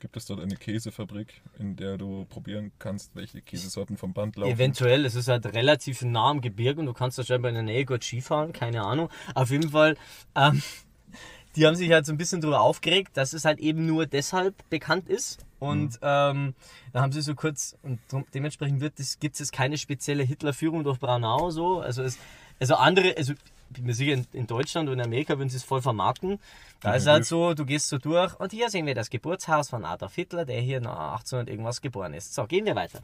Gibt 0.00 0.16
es 0.16 0.24
dort 0.24 0.40
eine 0.40 0.56
Käsefabrik, 0.56 1.42
in 1.58 1.76
der 1.76 1.98
du 1.98 2.24
probieren 2.24 2.72
kannst, 2.78 3.14
welche 3.14 3.42
Käsesorten 3.42 3.98
vom 3.98 4.14
Band 4.14 4.36
laufen? 4.36 4.50
Eventuell, 4.50 5.04
es 5.04 5.14
ist 5.14 5.28
halt 5.28 5.44
relativ 5.46 6.00
nah 6.00 6.30
am 6.30 6.40
Gebirge 6.40 6.80
und 6.80 6.86
du 6.86 6.94
kannst 6.94 7.18
da 7.18 7.22
scheinbar 7.22 7.50
in 7.50 7.56
der 7.56 7.64
Nähe 7.64 7.84
gut 7.84 8.02
Skifahren, 8.02 8.54
keine 8.54 8.82
Ahnung. 8.82 9.10
Auf 9.34 9.50
jeden 9.50 9.70
Fall, 9.70 9.98
ähm, 10.34 10.62
die 11.56 11.66
haben 11.66 11.76
sich 11.76 11.92
halt 11.92 12.06
so 12.06 12.12
ein 12.12 12.18
bisschen 12.18 12.40
darüber 12.40 12.62
aufgeregt, 12.62 13.10
dass 13.14 13.34
es 13.34 13.44
halt 13.44 13.58
eben 13.58 13.84
nur 13.84 14.06
deshalb 14.06 14.54
bekannt 14.70 15.06
ist. 15.10 15.44
Und 15.60 15.98
ähm, 16.02 16.54
da 16.92 17.02
haben 17.02 17.12
sie 17.12 17.20
so 17.20 17.34
kurz, 17.34 17.76
und 17.82 18.00
dementsprechend 18.34 18.80
wird 18.80 18.98
es, 18.98 19.18
gibt 19.20 19.34
es 19.34 19.40
jetzt 19.40 19.52
keine 19.52 19.78
spezielle 19.78 20.22
Hitlerführung 20.22 20.84
durch 20.84 20.98
Braunau 20.98 21.50
so. 21.50 21.80
Also 21.80 22.02
es, 22.02 22.18
also 22.58 22.74
andere, 22.76 23.14
also 23.16 23.34
ich 23.34 23.38
bin 23.76 23.84
mir 23.84 23.94
sicher, 23.94 24.14
in, 24.14 24.26
in 24.32 24.46
Deutschland 24.46 24.88
und 24.88 24.98
in 24.98 25.04
Amerika 25.04 25.38
würden 25.38 25.50
sie 25.50 25.58
es 25.58 25.64
voll 25.64 25.82
vermarkten. 25.82 26.40
Da 26.80 26.94
ist 26.94 27.06
halt 27.06 27.26
so, 27.26 27.54
du 27.54 27.66
gehst 27.66 27.88
so 27.88 27.98
durch 27.98 28.34
und 28.40 28.52
hier 28.52 28.70
sehen 28.70 28.86
wir 28.86 28.94
das 28.94 29.10
Geburtshaus 29.10 29.68
von 29.68 29.84
Adolf 29.84 30.14
Hitler, 30.14 30.44
der 30.46 30.60
hier 30.60 30.80
nach 30.80 31.12
1800 31.12 31.48
irgendwas 31.50 31.80
geboren 31.80 32.14
ist. 32.14 32.34
So, 32.34 32.46
gehen 32.46 32.64
wir 32.64 32.74
weiter. 32.74 33.00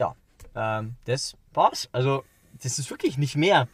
Ja, 0.00 0.16
ähm, 0.54 0.96
das 1.04 1.36
war's. 1.52 1.88
Also, 1.92 2.24
das 2.64 2.78
ist 2.78 2.90
wirklich 2.90 3.18
nicht 3.18 3.36
mehr. 3.36 3.68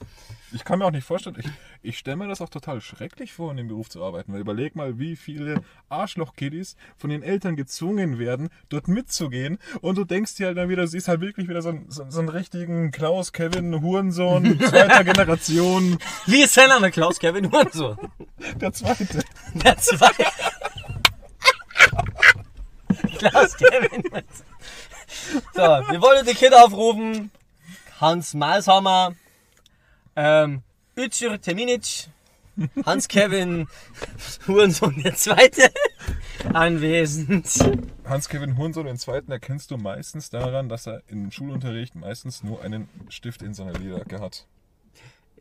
Ich 0.53 0.65
kann 0.65 0.81
mir 0.81 0.85
auch 0.85 0.91
nicht 0.91 1.05
vorstellen, 1.07 1.37
ich, 1.39 1.47
ich 1.81 1.99
stelle 1.99 2.17
mir 2.17 2.27
das 2.27 2.41
auch 2.41 2.49
total 2.49 2.81
schrecklich 2.81 3.33
vor, 3.33 3.53
in 3.53 3.57
dem 3.57 3.69
Beruf 3.69 3.89
zu 3.89 4.05
arbeiten. 4.05 4.33
Weil 4.33 4.41
überleg 4.41 4.75
mal, 4.75 4.99
wie 4.99 5.15
viele 5.15 5.63
Arschloch-Kiddies 5.89 6.77
von 6.97 7.09
den 7.09 7.23
Eltern 7.23 7.55
gezwungen 7.55 8.19
werden, 8.19 8.49
dort 8.69 8.89
mitzugehen. 8.89 9.59
Und 9.81 9.97
du 9.97 10.05
denkst 10.05 10.35
dir 10.35 10.49
halt 10.49 10.59
dann 10.59 10.69
wieder, 10.69 10.83
du 10.83 10.89
siehst 10.89 11.07
halt 11.07 11.21
wirklich 11.21 11.49
wieder 11.49 11.63
so 11.63 11.69
einen, 11.69 11.89
so, 11.89 12.05
so 12.09 12.19
einen 12.19 12.29
richtigen 12.31 12.91
Klaus, 12.91 13.33
Kevin, 13.33 13.81
Hurensohn, 13.81 14.59
zweiter 14.69 15.05
Generation, 15.05 15.97
Wie 16.27 16.43
ist 16.43 16.55
sein 16.55 16.69
Name? 16.69 16.91
Klaus 16.91 17.21
Kevin 17.21 17.51
Hurensohn. 17.51 17.97
der 18.61 18.73
zweite. 18.73 19.23
Der 19.55 19.77
zweite. 19.77 20.25
Klaus 23.19 23.57
Kevin 23.57 24.03
Hurensohn. 24.03 24.47
So, 25.55 25.61
wir 25.63 26.03
wollen 26.03 26.27
die 26.27 26.35
Kinder 26.35 26.65
aufrufen. 26.65 27.31
Hans 28.01 28.33
Malshammer, 28.33 29.15
ähm, 30.17 30.63
Özür 30.97 31.39
Teminic, 31.41 32.09
Hans-Kevin 32.87 33.69
Hurensohn 34.47 35.03
der 35.03 35.15
Zweite 35.15 35.71
anwesend. 36.55 37.47
Hans-Kevin 38.05 38.57
Hurensohn, 38.57 38.87
den 38.87 38.97
zweiten, 38.97 39.31
erkennst 39.31 39.71
du 39.71 39.77
meistens 39.77 40.31
daran, 40.31 40.69
dass 40.71 40.87
er 40.87 41.03
im 41.09 41.31
Schulunterricht 41.31 41.95
meistens 41.95 42.43
nur 42.43 42.63
einen 42.63 42.89
Stift 43.11 43.43
in 43.43 43.53
seiner 43.53 43.75
Lederjacke 43.75 44.21
hat. 44.21 44.47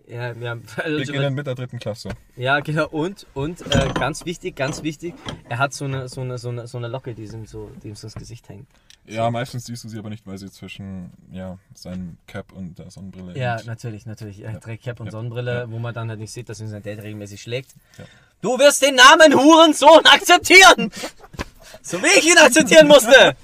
Ja, 0.10 0.39
wir 0.39 0.50
haben, 0.50 0.63
also, 0.78 0.98
Beginnen 0.98 1.36
mit 1.36 1.45
der 1.45 1.54
dritten 1.54 1.78
Klasse. 1.78 2.10
ja, 2.36 2.60
genau. 2.62 2.88
Und, 2.88 3.28
und 3.36 3.62
äh, 3.74 3.89
ganz 3.93 4.26
wichtig, 4.26 4.56
ganz 4.56 4.82
wichtig, 4.82 5.13
er 5.48 5.60
hat 5.60 5.72
so 5.74 5.86
eine, 5.86 6.10
so 6.10 6.22
eine, 6.22 6.39
so 6.39 6.50
eine, 6.50 6.67
so 6.67 6.80
eine 6.80 6.88
Locke, 6.88 7.13
die 7.13 7.26
ihm 7.26 7.45
so, 7.45 7.69
die 7.84 7.89
ihm 7.89 7.95
so 7.95 8.08
ins 8.08 8.15
Gesicht 8.15 8.50
hängt. 8.50 8.67
Ja, 9.06 9.30
meistens 9.30 9.65
siehst 9.65 9.84
du 9.84 9.89
sie 9.89 10.00
aber 10.00 10.10
nicht, 10.10 10.26
weil 10.26 10.38
sie 10.39 10.50
zwischen 10.52 11.12
ja, 11.32 11.60
seinem 11.76 12.17
Cap 12.26 12.52
und 12.54 12.80
der 12.80 12.89
Sonnenbrille 12.89 13.38
Ja, 13.39 13.56
hängt. 13.58 13.67
natürlich, 13.67 14.08
natürlich. 14.08 14.41
Er 14.41 14.60
trägt 14.60 14.84
Cap 14.84 15.00
und 15.00 15.08
Ja. 15.08 15.12
Sonnenbrille, 15.12 15.54
Ja. 15.62 15.72
wo 15.72 15.78
man 15.78 15.93
dann 15.93 16.10
halt 16.10 16.19
nicht 16.19 16.32
sieht, 16.32 16.50
dass 16.50 16.60
ihn 16.60 16.67
sein 16.69 16.82
Dad 16.82 16.98
regelmäßig 17.00 17.41
schlägt. 17.41 17.76
Ja. 18.00 18.06
Du 18.41 18.58
wirst 18.58 18.82
den 18.82 18.95
Namen 18.95 19.34
Hurensohn 19.34 20.06
akzeptieren! 20.06 20.91
So 21.84 22.02
wie 22.02 22.19
ich 22.19 22.26
ihn 22.28 22.38
akzeptieren 22.38 22.88
musste! 22.88 23.36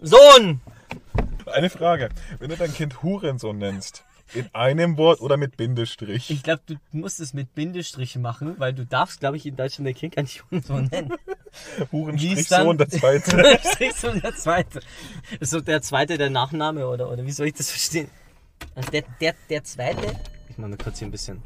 Sohn! 0.00 0.60
Eine 1.46 1.70
Frage. 1.70 2.08
Wenn 2.40 2.50
du 2.50 2.56
dein 2.56 2.72
Kind 2.74 3.02
Hurensohn 3.02 3.58
nennst, 3.58 4.04
in 4.34 4.48
einem 4.54 4.96
Wort 4.96 5.20
oder 5.20 5.36
mit 5.36 5.56
Bindestrich? 5.56 6.30
Ich 6.30 6.42
glaube, 6.42 6.62
du 6.66 6.76
musst 6.92 7.20
es 7.20 7.32
mit 7.34 7.54
Bindestrich 7.54 8.16
machen, 8.16 8.54
weil 8.58 8.72
du 8.72 8.84
darfst, 8.86 9.20
glaube 9.20 9.36
ich, 9.36 9.46
in 9.46 9.56
Deutschland 9.56 9.86
den 9.86 9.94
Kind 9.94 10.16
gar 10.16 10.22
nicht 10.22 10.42
Hurensohn 10.50 10.84
nennen. 10.90 11.12
Hurenstrich 11.92 12.34
Lies 12.36 12.48
dann- 12.48 12.64
Sohn, 12.64 12.78
der 12.78 12.88
zweite. 12.88 13.36
Hurensohn 13.78 14.20
der 14.20 14.34
Zweite. 14.34 14.80
So 15.40 15.60
der 15.60 15.82
Zweite 15.82 16.18
der 16.18 16.30
Nachname 16.30 16.86
oder, 16.86 17.10
oder 17.10 17.24
wie 17.24 17.32
soll 17.32 17.46
ich 17.48 17.54
das 17.54 17.70
verstehen? 17.70 18.08
Also 18.74 18.90
der, 18.90 19.02
der, 19.20 19.34
der 19.50 19.64
Zweite, 19.64 20.14
ich 20.48 20.56
mache 20.58 20.70
mal 20.70 20.76
kurz 20.78 20.98
hier 20.98 21.08
ein 21.08 21.10
bisschen. 21.10 21.42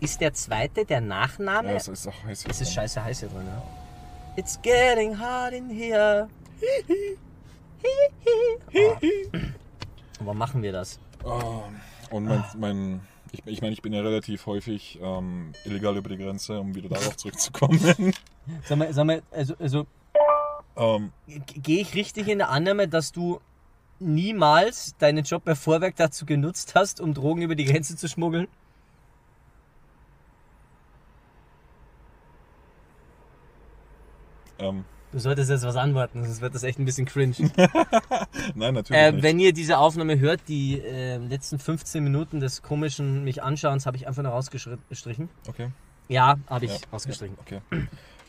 Ist 0.00 0.20
der 0.20 0.32
Zweite 0.32 0.84
der 0.84 1.00
Nachname? 1.00 1.70
ja, 1.70 1.74
es 1.76 1.88
ist 1.88 2.06
auch 2.06 2.24
heiß. 2.24 2.44
Es 2.48 2.60
ist 2.60 2.72
scheiße 2.72 3.02
heiß 3.02 3.20
hier 3.20 3.28
drin, 3.28 3.46
ja. 3.46 3.62
It's 4.36 4.60
getting 4.62 5.18
hot 5.18 5.52
in 5.52 5.68
here. 5.68 6.28
Aber 10.20 10.34
machen 10.34 10.62
wir 10.62 10.72
das? 10.72 10.98
Oh, 11.24 11.62
und 12.10 12.24
mein, 12.24 12.44
mein 12.58 13.00
ich, 13.32 13.42
ich 13.46 13.60
meine, 13.60 13.72
ich 13.72 13.82
bin 13.82 13.92
ja 13.92 14.00
relativ 14.00 14.46
häufig 14.46 14.98
ähm, 15.02 15.52
illegal 15.64 15.96
über 15.96 16.08
die 16.08 16.16
Grenze, 16.16 16.58
um 16.60 16.74
wieder 16.74 16.88
darauf 16.88 17.16
zurückzukommen. 17.16 17.78
Sag 18.64 18.78
mal, 18.78 18.92
sag 18.92 19.04
mal 19.04 19.22
also, 19.30 19.54
also 19.58 19.86
ähm, 20.76 21.12
gehe 21.26 21.80
ich 21.80 21.94
richtig 21.94 22.28
in 22.28 22.38
der 22.38 22.50
Annahme, 22.50 22.88
dass 22.88 23.12
du 23.12 23.40
niemals 23.98 24.96
deinen 24.98 25.24
Job 25.24 25.44
bei 25.44 25.54
Vorwerk 25.54 25.96
dazu 25.96 26.24
genutzt 26.24 26.74
hast, 26.74 27.00
um 27.00 27.14
Drogen 27.14 27.42
über 27.42 27.54
die 27.54 27.64
Grenze 27.64 27.96
zu 27.96 28.08
schmuggeln? 28.08 28.48
ähm, 34.58 34.84
Du 35.10 35.18
solltest 35.18 35.48
jetzt 35.50 35.64
was 35.64 35.76
antworten, 35.76 36.22
sonst 36.22 36.42
wird 36.42 36.54
das 36.54 36.62
echt 36.64 36.78
ein 36.78 36.84
bisschen 36.84 37.06
cringe. 37.06 37.34
nein, 38.54 38.74
natürlich 38.74 38.90
Äh, 39.00 39.12
nicht. 39.12 39.22
wenn 39.22 39.38
ihr 39.38 39.54
diese 39.54 39.78
Aufnahme 39.78 40.18
hört, 40.18 40.42
die 40.48 40.80
äh, 40.80 41.16
letzten 41.16 41.58
15 41.58 42.04
Minuten 42.04 42.40
des 42.40 42.60
komischen 42.62 43.24
mich 43.24 43.42
Anschauens 43.42 43.86
habe 43.86 43.96
ich 43.96 44.06
einfach 44.06 44.22
nur 44.22 44.32
rausgestrichen. 44.32 45.30
Okay. 45.48 45.70
Ja, 46.08 46.38
habe 46.48 46.66
ich 46.66 46.72
Ja. 46.72 46.78
rausgestrichen. 46.92 47.38
Okay. 47.40 47.60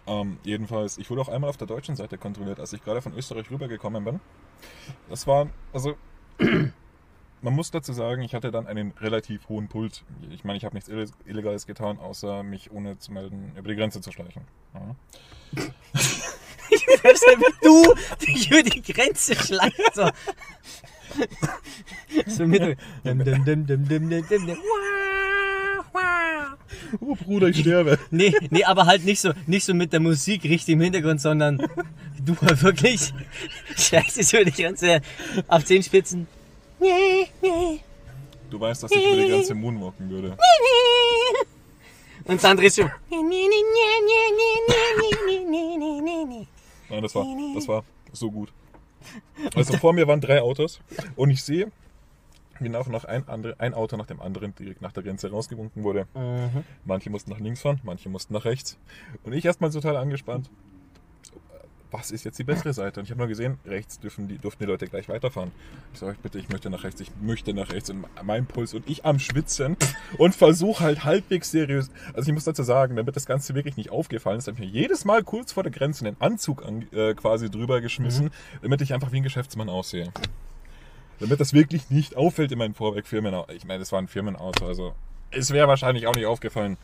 Ähm, 0.07 0.37
jedenfalls, 0.43 0.97
ich 0.97 1.09
wurde 1.09 1.21
auch 1.21 1.27
einmal 1.27 1.49
auf 1.49 1.57
der 1.57 1.67
deutschen 1.67 1.95
Seite 1.97 2.17
kontrolliert, 2.17 2.59
als 2.61 2.71
ich 2.71 2.81
gerade 2.83 3.01
von 3.01 3.13
Österreich 3.13 3.51
rübergekommen 3.51 4.03
bin. 4.05 4.19
Das 5.09 5.27
war, 5.27 5.49
also, 5.73 5.95
man 6.39 7.53
muss 7.53 7.71
dazu 7.71 7.91
sagen, 7.91 8.21
ich 8.21 8.33
hatte 8.33 8.51
dann 8.51 8.67
einen 8.67 8.91
relativ 9.01 9.49
hohen 9.49 9.67
Pult. 9.67 10.03
Ich 10.31 10.45
meine, 10.45 10.57
ich 10.57 10.63
habe 10.65 10.75
nichts 10.75 10.89
Ill- 10.89 11.11
Illegales 11.25 11.67
getan, 11.67 11.99
außer 11.99 12.41
mich 12.43 12.71
ohne 12.71 12.97
zu 12.99 13.11
melden 13.11 13.51
über 13.57 13.67
die 13.67 13.75
Grenze 13.75 13.99
zu 13.99 14.11
schleichen. 14.13 14.43
Ja. 14.73 14.95
Selbst 17.01 17.23
wie 17.23 17.53
du 17.61 17.93
dich 18.25 18.51
über 18.51 18.63
die 18.63 18.81
Grenze 18.81 19.35
schleichst. 19.35 19.95
So, 19.95 20.09
so 22.27 22.45
mit. 22.45 22.77
Oh 27.01 27.15
Bruder, 27.15 27.47
ich 27.49 27.59
sterbe. 27.59 27.99
Nee, 28.09 28.33
nee, 28.49 28.63
aber 28.63 28.85
halt 28.85 29.05
nicht 29.05 29.21
so, 29.21 29.31
nicht 29.47 29.63
so 29.63 29.73
mit 29.73 29.93
der 29.93 29.99
Musik 29.99 30.43
richtig 30.43 30.73
im 30.73 30.81
Hintergrund, 30.81 31.21
sondern 31.21 31.57
du 32.25 32.35
mal 32.41 32.59
wirklich 32.61 33.13
schreist 33.77 34.17
es 34.17 34.33
über 34.33 34.45
die 34.45 34.63
ganze 34.63 35.01
auf 35.47 35.65
zehn 35.65 35.83
Spitzen. 35.83 36.27
Nee, 36.79 37.27
nee, 37.41 37.81
Du 38.49 38.59
weißt, 38.59 38.83
dass 38.83 38.91
ich 38.91 39.05
über 39.05 39.21
die 39.21 39.29
ganze 39.29 39.53
Moon 39.53 39.79
walken 39.79 40.09
würde. 40.09 40.35
Und 42.25 42.43
dann 42.43 42.57
drehst 42.57 42.79
du. 42.79 42.89
Nein, 46.89 47.01
das 47.01 47.15
war, 47.15 47.25
das 47.53 47.67
war 47.67 47.83
so 48.11 48.31
gut. 48.31 48.51
Also 49.55 49.77
vor 49.77 49.93
mir 49.93 50.07
waren 50.07 50.21
drei 50.21 50.41
Autos 50.41 50.81
und 51.15 51.29
ich 51.29 51.43
sehe, 51.43 51.71
wie 52.59 52.69
nach 52.69 52.87
noch 52.87 53.05
ein, 53.05 53.27
andere, 53.27 53.55
ein 53.59 53.73
Auto 53.73 53.95
nach 53.95 54.07
dem 54.07 54.19
anderen 54.19 54.53
direkt 54.55 54.81
nach 54.81 54.91
der 54.91 55.03
Grenze 55.03 55.31
rausgewunken 55.31 55.83
wurde. 55.83 56.07
Manche 56.85 57.09
mussten 57.09 57.31
nach 57.31 57.39
links 57.39 57.61
fahren, 57.61 57.79
manche 57.83 58.09
mussten 58.09 58.33
nach 58.33 58.45
rechts. 58.45 58.77
Und 59.23 59.33
ich 59.33 59.45
erstmal 59.45 59.71
total 59.71 59.95
angespannt. 59.95 60.49
Was 61.91 62.11
ist 62.11 62.23
jetzt 62.23 62.37
die 62.37 62.43
bessere 62.43 62.71
Seite? 62.71 62.99
Und 62.99 63.05
ich 63.05 63.11
habe 63.11 63.19
nur 63.19 63.27
gesehen, 63.27 63.57
rechts 63.65 63.99
dürfen 63.99 64.27
die, 64.27 64.37
durften 64.37 64.63
die 64.63 64.67
Leute 64.67 64.87
gleich 64.87 65.09
weiterfahren. 65.09 65.51
Ich 65.91 65.99
sage 65.99 66.11
euch 66.11 66.19
bitte, 66.19 66.37
ich 66.37 66.49
möchte 66.49 66.69
nach 66.69 66.83
rechts, 66.83 67.01
ich 67.01 67.09
möchte 67.19 67.51
nach 67.53 67.71
rechts. 67.71 67.89
Und 67.89 68.05
mein 68.23 68.45
Puls 68.45 68.75
und 68.75 68.87
ich 68.87 69.05
am 69.05 69.17
Schwitzen 69.17 69.75
und 70.17 70.35
versuche 70.35 70.83
halt 70.83 71.03
halbwegs 71.03 71.49
seriös. 71.49 71.89
Also 72.13 72.29
ich 72.29 72.33
muss 72.33 72.43
dazu 72.43 72.61
sagen, 72.61 72.95
damit 72.95 73.15
das 73.15 73.25
Ganze 73.25 73.55
wirklich 73.55 73.75
nicht 73.75 73.89
aufgefallen 73.89 74.37
ist, 74.37 74.47
habe 74.47 74.55
ich 74.63 74.71
mir 74.71 74.79
jedes 74.79 75.03
Mal 75.03 75.23
kurz 75.23 75.51
vor 75.51 75.63
der 75.63 75.71
Grenze 75.71 76.03
den 76.03 76.15
Anzug 76.19 76.63
an, 76.63 76.85
äh, 76.91 77.15
quasi 77.15 77.49
drüber 77.49 77.81
geschmissen, 77.81 78.29
damit 78.61 78.81
ich 78.81 78.93
einfach 78.93 79.11
wie 79.11 79.17
ein 79.17 79.23
Geschäftsmann 79.23 79.69
aussehe. 79.69 80.11
Damit 81.19 81.39
das 81.39 81.53
wirklich 81.53 81.89
nicht 81.89 82.15
auffällt 82.15 82.51
in 82.51 82.59
meinem 82.59 82.75
Vorwerk 82.75 83.07
Firmenauto. 83.07 83.51
Ich 83.51 83.65
meine, 83.65 83.81
es 83.81 83.91
war 83.91 83.99
ein 83.99 84.07
Firmenauto, 84.07 84.67
also 84.67 84.93
es 85.31 85.51
wäre 85.51 85.67
wahrscheinlich 85.67 86.07
auch 86.07 86.15
nicht 86.15 86.27
aufgefallen. 86.27 86.77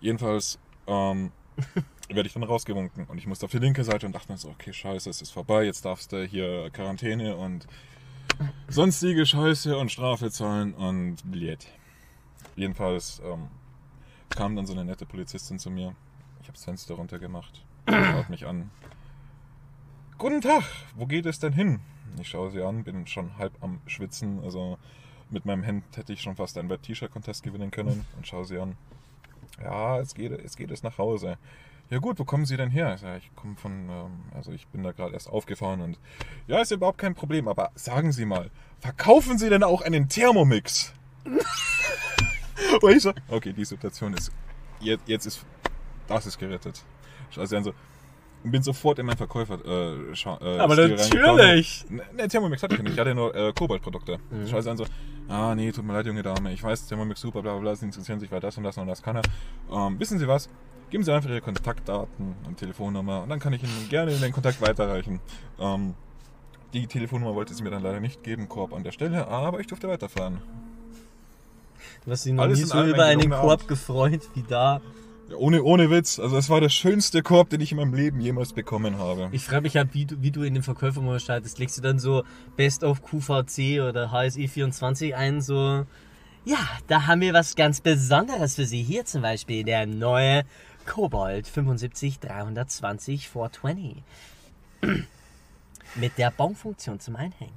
Jedenfalls 0.00 0.58
ähm, 0.86 1.32
werde 2.08 2.26
ich 2.26 2.34
dann 2.34 2.42
rausgewunken 2.42 3.04
und 3.06 3.18
ich 3.18 3.26
musste 3.26 3.46
auf 3.46 3.52
die 3.52 3.58
linke 3.58 3.84
Seite 3.84 4.06
und 4.06 4.12
dachte 4.12 4.30
mir 4.30 4.38
so, 4.38 4.48
okay, 4.48 4.72
scheiße, 4.72 5.10
es 5.10 5.22
ist 5.22 5.30
vorbei, 5.30 5.64
jetzt 5.64 5.84
darfst 5.84 6.12
du 6.12 6.24
hier 6.24 6.70
Quarantäne 6.70 7.36
und 7.36 7.66
sonstige 8.68 9.26
Scheiße 9.26 9.76
und 9.76 9.90
Strafe 9.90 10.30
zahlen 10.30 10.74
und 10.74 11.16
blöd. 11.24 11.66
Jedenfalls 12.54 13.20
ähm, 13.24 13.48
kam 14.30 14.56
dann 14.56 14.66
so 14.66 14.72
eine 14.72 14.84
nette 14.84 15.06
Polizistin 15.06 15.58
zu 15.58 15.70
mir. 15.70 15.94
Ich 16.42 16.48
habe 16.48 16.54
das 16.54 16.64
Fenster 16.64 16.94
runtergemacht, 16.94 17.64
schaut 17.88 18.30
mich 18.30 18.46
an. 18.46 18.70
Guten 20.18 20.40
Tag, 20.40 20.64
wo 20.94 21.06
geht 21.06 21.26
es 21.26 21.38
denn 21.38 21.52
hin? 21.52 21.80
Ich 22.20 22.28
schaue 22.28 22.50
sie 22.50 22.62
an, 22.62 22.84
bin 22.84 23.06
schon 23.06 23.36
halb 23.36 23.52
am 23.60 23.80
Schwitzen, 23.86 24.40
also 24.42 24.78
mit 25.28 25.44
meinem 25.44 25.62
Hemd 25.62 25.84
hätte 25.96 26.12
ich 26.12 26.22
schon 26.22 26.36
fast 26.36 26.56
einen 26.56 26.70
Web-T-Shirt-Contest 26.70 27.42
gewinnen 27.42 27.70
können 27.70 28.06
und 28.16 28.26
schaue 28.26 28.44
sie 28.44 28.58
an. 28.58 28.76
Ja, 29.60 29.98
es 29.98 30.14
geht, 30.14 30.32
es 30.32 30.56
geht 30.56 30.70
es 30.70 30.82
nach 30.82 30.98
Hause. 30.98 31.36
Ja 31.88 31.98
gut, 31.98 32.18
wo 32.18 32.24
kommen 32.24 32.46
Sie 32.46 32.56
denn 32.56 32.70
her? 32.70 32.94
Ich, 32.94 33.00
sage, 33.00 33.18
ich 33.18 33.34
komme 33.36 33.54
von, 33.56 33.88
ähm, 33.88 34.10
also 34.34 34.50
ich 34.52 34.66
bin 34.68 34.82
da 34.82 34.92
gerade 34.92 35.12
erst 35.14 35.28
aufgefahren 35.28 35.80
und 35.80 35.98
ja, 36.48 36.60
ist 36.60 36.72
überhaupt 36.72 36.98
kein 36.98 37.14
Problem, 37.14 37.46
aber 37.46 37.70
sagen 37.74 38.10
Sie 38.10 38.24
mal, 38.24 38.50
verkaufen 38.80 39.38
Sie 39.38 39.48
denn 39.48 39.62
auch 39.62 39.82
einen 39.82 40.08
Thermomix? 40.08 40.92
und 42.80 42.90
ich 42.90 43.02
so, 43.02 43.12
okay, 43.28 43.52
die 43.52 43.64
Situation 43.64 44.14
ist, 44.14 44.32
jetzt, 44.80 45.08
jetzt 45.08 45.26
ist, 45.26 45.46
das 46.08 46.26
ist 46.26 46.38
gerettet. 46.38 46.82
Schau 47.30 47.44
sie 47.44 47.56
an 47.56 47.64
so, 47.64 47.72
und 48.42 48.50
bin 48.50 48.62
sofort 48.62 48.98
in 48.98 49.06
meinen 49.06 49.16
Verkäufer 49.16 49.58
äh, 49.64 50.12
äh, 50.12 50.58
Aber 50.58 50.74
Stil 50.74 50.88
natürlich. 50.88 51.84
reingekommen. 51.90 52.16
Ne, 52.16 52.28
Thermomix 52.28 52.62
hatte 52.62 52.76
ich 52.76 52.82
nicht. 52.82 52.92
Ich 52.92 52.98
hatte 52.98 53.14
nur 53.14 53.34
äh, 53.34 53.52
Kobaltprodukte. 53.52 54.18
Mhm. 54.30 54.46
Scheiße 54.46 54.70
an 54.70 54.76
so, 54.76 54.86
ah 55.28 55.54
nee, 55.54 55.72
tut 55.72 55.84
mir 55.84 55.92
leid, 55.92 56.06
junge 56.06 56.22
Dame. 56.22 56.52
Ich 56.52 56.62
weiß, 56.62 56.86
Thermomix 56.86 57.20
super, 57.20 57.42
bla 57.42 57.52
bla 57.52 57.60
bla, 57.60 57.74
Sie 57.76 57.86
interessieren 57.86 58.20
sich, 58.20 58.30
weil 58.30 58.40
das 58.40 58.56
und 58.56 58.64
das 58.64 58.76
und 58.78 58.86
das 58.86 59.02
kann 59.02 59.16
er. 59.16 59.22
Ähm, 59.70 59.98
wissen 59.98 60.18
Sie 60.18 60.28
was? 60.28 60.48
Geben 60.90 61.04
Sie 61.04 61.12
einfach 61.12 61.28
Ihre 61.28 61.40
Kontaktdaten 61.40 62.34
und 62.46 62.56
Telefonnummer 62.58 63.22
und 63.22 63.28
dann 63.28 63.40
kann 63.40 63.52
ich 63.52 63.62
Ihnen 63.62 63.88
gerne 63.88 64.12
den 64.12 64.32
Kontakt 64.32 64.60
weiterreichen. 64.60 65.20
Ähm, 65.58 65.94
die 66.72 66.86
Telefonnummer 66.86 67.34
wollte 67.34 67.54
sie 67.54 67.62
mir 67.62 67.70
dann 67.70 67.82
leider 67.82 68.00
nicht 68.00 68.22
geben, 68.22 68.48
Korb 68.48 68.72
an 68.72 68.84
der 68.84 68.92
Stelle, 68.92 69.26
aber 69.28 69.60
ich 69.60 69.66
durfte 69.66 69.88
weiterfahren. 69.88 70.38
Du 72.04 72.10
hast 72.10 72.24
dich 72.24 72.32
noch 72.32 72.44
Alles 72.44 72.58
nie 72.58 72.64
so 72.66 72.82
über 72.84 73.04
ein 73.04 73.20
einen 73.20 73.30
Korb 73.30 73.52
Abend. 73.52 73.68
gefreut 73.68 74.28
wie 74.34 74.42
da. 74.42 74.80
Ja, 75.28 75.36
ohne, 75.36 75.62
ohne 75.62 75.90
Witz. 75.90 76.18
Also 76.20 76.36
es 76.36 76.48
war 76.48 76.60
der 76.60 76.68
schönste 76.68 77.22
Korb, 77.22 77.50
den 77.50 77.60
ich 77.60 77.72
in 77.72 77.78
meinem 77.78 77.94
Leben 77.94 78.20
jemals 78.20 78.52
bekommen 78.52 78.98
habe. 78.98 79.28
Ich 79.32 79.44
frage 79.44 79.62
mich 79.62 79.76
halt, 79.76 79.92
wie 79.92 80.04
du, 80.04 80.22
wie 80.22 80.30
du 80.30 80.42
in 80.42 80.54
den 80.54 80.62
Verkäufermodus 80.62 81.22
startest. 81.22 81.58
Legst 81.58 81.78
du 81.78 81.82
dann 81.82 81.98
so 81.98 82.22
Best 82.56 82.84
of 82.84 83.02
QVC 83.02 83.80
oder 83.80 84.12
HSI24 84.12 85.14
ein, 85.14 85.40
so. 85.40 85.84
Ja, 86.44 86.58
da 86.86 87.06
haben 87.08 87.22
wir 87.22 87.32
was 87.34 87.56
ganz 87.56 87.80
Besonderes 87.80 88.54
für 88.54 88.66
Sie. 88.66 88.82
Hier 88.82 89.04
zum 89.04 89.22
Beispiel 89.22 89.64
der 89.64 89.86
neue 89.86 90.44
Kobold 90.86 91.46
75320 91.46 93.28
420. 93.28 94.02
Mit 95.96 96.18
der 96.18 96.30
Bonfunktion 96.30 97.00
zum 97.00 97.16
Einhängen. 97.16 97.54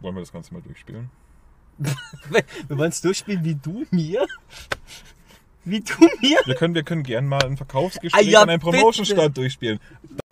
Wollen 0.00 0.14
wir 0.14 0.20
das 0.20 0.32
Ganze 0.32 0.52
mal 0.54 0.62
durchspielen? 0.62 1.10
Wir 2.68 2.76
wollen 2.76 2.90
es 2.90 3.00
durchspielen 3.00 3.42
wie 3.44 3.54
du 3.54 3.86
mir? 3.90 4.26
Wie 5.64 5.80
du 5.80 5.94
mir? 6.20 6.38
Wir 6.44 6.54
können, 6.54 6.74
wir 6.74 6.82
können 6.82 7.02
gern 7.02 7.26
mal 7.26 7.42
ein 7.42 7.54
Ah, 7.54 7.56
Verkaufsgespräch 7.56 8.26
ja, 8.26 8.42
an 8.42 8.50
einem 8.50 8.60
bitte. 8.60 8.70
Promotion-Stand 8.78 9.36
durchspielen. 9.36 9.78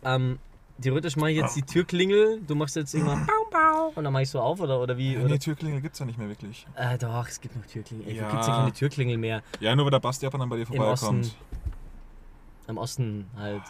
Ähm, 0.05 0.39
theoretisch 0.81 1.17
mache 1.17 1.31
ich 1.31 1.37
jetzt 1.39 1.57
die 1.57 1.63
Türklingel. 1.63 2.41
Du 2.47 2.55
machst 2.55 2.77
jetzt 2.77 2.93
irgendwann 2.95 3.25
Bau, 3.27 3.33
Bau. 3.51 3.93
Und 3.95 4.05
dann 4.05 4.13
mache 4.13 4.25
ich 4.25 4.31
so 4.31 4.41
auf 4.41 4.61
oder, 4.61 4.81
oder 4.81 4.97
wie? 4.99 5.17
Oder? 5.17 5.29
nee, 5.29 5.39
Türklingel 5.39 5.81
gibt's 5.81 5.99
ja 5.99 6.07
nicht 6.07 6.19
mehr 6.19 6.29
wirklich. 6.29 6.67
Äh, 6.77 6.99
doch, 6.99 7.27
es 7.29 7.41
gibt 7.41 7.57
noch 7.57 7.65
Türklingel. 7.67 8.09
Ey, 8.09 8.17
Ja. 8.17 8.31
Gibt 8.31 8.47
ja 8.47 8.57
keine 8.57 8.73
Türklingel 8.73 9.17
mehr. 9.17 9.43
Ja, 9.61 9.75
nur 9.75 9.87
wenn 9.87 9.93
der 9.93 10.01
Basti 10.01 10.27
ab 10.27 10.35
und 10.35 10.43
an 10.43 10.49
bei 10.51 10.57
dir 10.59 10.67
vorbeikommt. 10.67 11.35
Im 12.69 12.79
Osten 12.79 13.27
halt. 13.37 13.63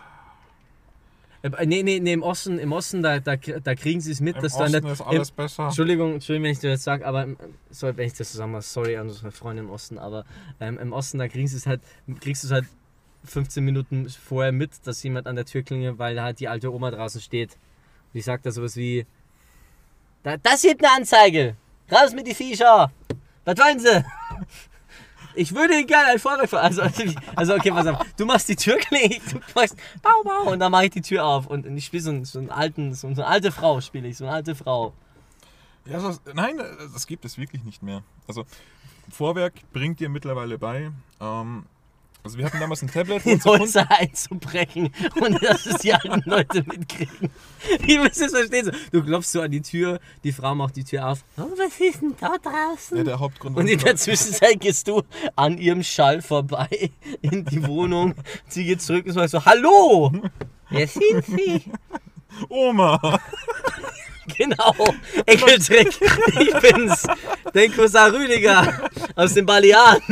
Äh, 1.42 1.66
nee, 1.66 1.82
nee, 1.84 2.00
nee, 2.00 2.12
im 2.12 2.22
Osten, 2.22 2.58
im 2.58 2.72
Osten 2.72 3.00
da, 3.00 3.20
da, 3.20 3.36
da 3.36 3.74
kriegen 3.76 4.00
sie 4.00 4.10
es 4.10 4.20
mit, 4.20 4.36
Im 4.36 4.42
dass 4.42 4.54
Osten 4.54 4.74
an 4.74 4.82
der. 4.82 4.92
ist 4.92 5.00
alles 5.00 5.30
im, 5.30 5.36
besser. 5.36 5.66
Entschuldigung, 5.66 6.14
Entschuldigung, 6.14 6.44
wenn 6.44 6.52
ich 6.52 6.58
dir 6.58 6.70
das 6.70 6.82
sage, 6.82 7.06
aber 7.06 7.22
ähm, 7.22 7.36
sorry, 7.70 7.96
wenn 7.96 8.06
ich 8.06 8.14
das 8.14 8.32
zusammen 8.32 8.54
mache, 8.54 8.62
sorry 8.62 8.96
an 8.96 9.06
unsere 9.08 9.30
Freunde 9.30 9.62
im 9.62 9.70
Osten, 9.70 9.98
aber 9.98 10.24
ähm, 10.60 10.78
im 10.78 10.92
Osten, 10.92 11.18
da 11.18 11.28
kriegen 11.28 11.46
sie 11.46 11.56
es 11.56 11.66
halt, 11.66 11.80
kriegst 12.20 12.42
du 12.42 12.48
es 12.48 12.52
halt 12.52 12.66
15 13.24 13.64
Minuten 13.64 14.08
vorher 14.08 14.52
mit, 14.52 14.70
dass 14.84 15.02
jemand 15.02 15.26
an 15.28 15.36
der 15.36 15.44
Tür 15.44 15.62
klingelt, 15.62 15.98
weil 15.98 16.16
da 16.16 16.24
halt 16.24 16.40
die 16.40 16.48
alte 16.48 16.72
Oma 16.72 16.90
draußen 16.90 17.20
steht. 17.20 17.52
Und 18.12 18.18
ich 18.18 18.24
sag 18.24 18.42
da 18.42 18.50
sowas 18.50 18.76
wie. 18.76 19.06
Da, 20.24 20.36
das 20.38 20.62
hier 20.62 20.74
eine 20.76 20.90
Anzeige! 20.96 21.56
Raus 21.90 22.12
mit 22.12 22.26
die 22.26 22.34
Viecher! 22.34 22.90
Was 23.44 23.58
wollen 23.58 23.78
sie? 23.78 24.04
Ich 25.38 25.54
würde 25.54 25.74
Ihnen 25.74 25.86
gerne 25.86 26.08
ein 26.12 26.18
Vorwerk 26.18 26.50
ver- 26.50 26.62
also, 26.62 26.82
also 27.36 27.54
okay, 27.54 27.70
pass 27.70 27.86
auf. 27.86 27.98
Du 28.16 28.26
machst 28.26 28.48
die 28.48 28.56
Tür 28.56 28.76
klingel, 28.76 29.18
du 29.30 29.38
machst 29.54 29.76
Bau, 30.02 30.22
Bau 30.24 30.50
und 30.50 30.58
dann 30.58 30.72
mache 30.72 30.86
ich 30.86 30.90
die 30.90 31.00
Tür 31.00 31.24
auf 31.24 31.46
und 31.46 31.64
ich 31.76 31.86
spiele 31.86 32.02
so, 32.02 32.24
so 32.24 32.38
einen 32.40 32.50
alten, 32.50 32.92
so 32.94 33.06
eine 33.06 33.24
alte 33.24 33.52
Frau 33.52 33.80
spiele 33.80 34.08
ich, 34.08 34.16
so 34.16 34.24
eine 34.24 34.34
alte 34.34 34.54
Frau. 34.54 34.92
Ja, 35.86 36.00
so, 36.00 36.12
nein, 36.34 36.58
das 36.92 37.06
gibt 37.06 37.24
es 37.24 37.38
wirklich 37.38 37.62
nicht 37.64 37.82
mehr. 37.82 38.02
Also, 38.26 38.44
Vorwerk 39.10 39.54
bringt 39.72 40.00
dir 40.00 40.08
mittlerweile 40.08 40.58
bei. 40.58 40.90
Ähm, 41.20 41.64
also, 42.28 42.36
wir 42.36 42.44
hatten 42.44 42.60
damals 42.60 42.82
ein 42.82 42.90
Tablet, 42.90 43.24
in 43.24 43.42
Häuser 43.44 43.90
einzubrechen 43.90 44.92
und 45.20 45.42
dass 45.42 45.64
es 45.64 45.78
die 45.78 45.94
alten 45.94 46.28
Leute 46.28 46.62
mitkriegen. 46.62 47.30
Wie 47.80 47.98
müsst 47.98 48.20
ihr 48.20 48.26
es 48.26 48.32
verstehen? 48.32 48.70
Du 48.92 49.02
klopfst 49.02 49.32
so 49.32 49.40
an 49.40 49.50
die 49.50 49.62
Tür, 49.62 49.98
die 50.24 50.32
Frau 50.32 50.54
macht 50.54 50.76
die 50.76 50.84
Tür 50.84 51.08
auf. 51.08 51.24
Oh, 51.38 51.46
was 51.56 51.80
ist 51.80 52.02
denn 52.02 52.14
da 52.20 52.36
draußen? 52.36 52.98
ja, 52.98 53.04
der 53.04 53.18
Hauptgrund 53.18 53.56
und 53.56 53.66
in 53.66 53.78
der 53.78 53.96
Zwischenzeit 53.96 54.60
gehst 54.60 54.88
du 54.88 55.02
an 55.36 55.56
ihrem 55.56 55.82
Schall 55.82 56.20
vorbei 56.20 56.90
in 57.22 57.46
die 57.46 57.66
Wohnung. 57.66 58.14
Sie 58.46 58.64
geht 58.64 58.82
zurück 58.82 59.06
und 59.06 59.14
sagt 59.14 59.30
so, 59.30 59.42
Hallo! 59.46 60.12
Wer 60.68 60.86
sind 60.86 61.24
Sie? 61.24 61.62
Oma! 62.50 63.18
Genau, 64.36 64.74
Enkeltrick. 65.24 65.98
Ich 66.38 66.54
bin's. 66.60 67.06
Dein 67.54 67.72
Cousin 67.72 68.14
Rüdiger 68.14 68.90
aus 69.16 69.32
den 69.32 69.46
Balearen. 69.46 70.02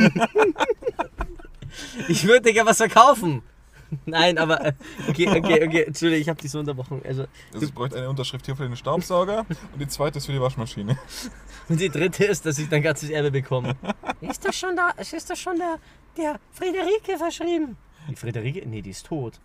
Ich 2.07 2.25
würde 2.25 2.41
dir 2.41 2.53
gerne 2.53 2.69
was 2.69 2.77
verkaufen. 2.77 3.41
Nein, 4.05 4.37
aber 4.37 4.65
äh, 4.65 4.73
okay, 5.07 5.27
okay, 5.29 5.65
okay, 5.65 5.83
Entschuldigung, 5.83 6.21
ich 6.21 6.29
habe 6.29 6.41
dich 6.41 6.51
so 6.51 6.59
unterbrochen. 6.59 7.01
Also, 7.05 7.25
Also, 7.53 7.65
es 7.65 7.71
bräuchte 7.71 7.97
eine 7.97 8.09
Unterschrift 8.09 8.45
hier 8.45 8.55
für 8.55 8.63
den 8.63 8.75
Staubsauger 8.75 9.45
und 9.73 9.79
die 9.79 9.87
zweite 9.87 10.17
ist 10.17 10.25
für 10.25 10.33
die 10.33 10.41
Waschmaschine. 10.41 10.97
und 11.69 11.79
die 11.79 11.89
dritte 11.89 12.25
ist, 12.25 12.45
dass 12.45 12.59
ich 12.59 12.67
dein 12.69 12.81
ganzes 12.81 13.09
Erbe 13.09 13.31
bekomme. 13.31 13.75
Ist 14.21 14.43
das 14.45 14.55
schon 14.55 14.75
da? 14.75 14.89
Ist 14.91 15.29
das 15.29 15.39
schon 15.39 15.57
der, 15.57 15.77
der 16.17 16.39
Friederike 16.51 17.17
verschrieben? 17.17 17.77
Die 18.09 18.15
Friederike? 18.15 18.67
Nee, 18.67 18.81
die 18.81 18.91
ist 18.91 19.05
tot. 19.05 19.39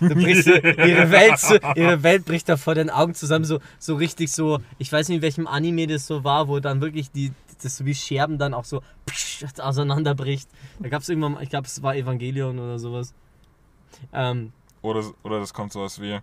Du 0.00 0.14
brichst, 0.14 0.46
ihre, 0.48 1.10
Welt 1.10 1.38
so, 1.38 1.56
ihre 1.74 2.02
Welt 2.02 2.24
bricht 2.24 2.48
da 2.48 2.56
vor 2.56 2.74
den 2.74 2.90
Augen 2.90 3.14
zusammen, 3.14 3.44
so, 3.44 3.58
so 3.78 3.96
richtig 3.96 4.32
so, 4.32 4.60
ich 4.78 4.92
weiß 4.92 5.08
nicht, 5.08 5.16
in 5.16 5.22
welchem 5.22 5.46
Anime 5.46 5.86
das 5.86 6.06
so 6.06 6.24
war, 6.24 6.48
wo 6.48 6.60
dann 6.60 6.80
wirklich 6.80 7.10
die, 7.10 7.32
das 7.58 7.76
so 7.76 7.84
wie 7.84 7.94
Scherben 7.94 8.38
dann 8.38 8.54
auch 8.54 8.64
so 8.64 8.82
psch, 9.06 9.44
auseinanderbricht. 9.58 10.48
Da 10.80 10.88
gab 10.88 11.02
es 11.02 11.08
irgendwann, 11.08 11.40
ich 11.42 11.50
glaube, 11.50 11.66
es 11.66 11.82
war 11.82 11.94
Evangelion 11.96 12.58
oder 12.58 12.78
sowas. 12.78 13.14
Ähm, 14.12 14.52
Oder, 14.82 15.04
oder 15.22 15.40
das 15.40 15.54
kommt 15.54 15.72
sowas 15.72 16.00
wie: 16.00 16.20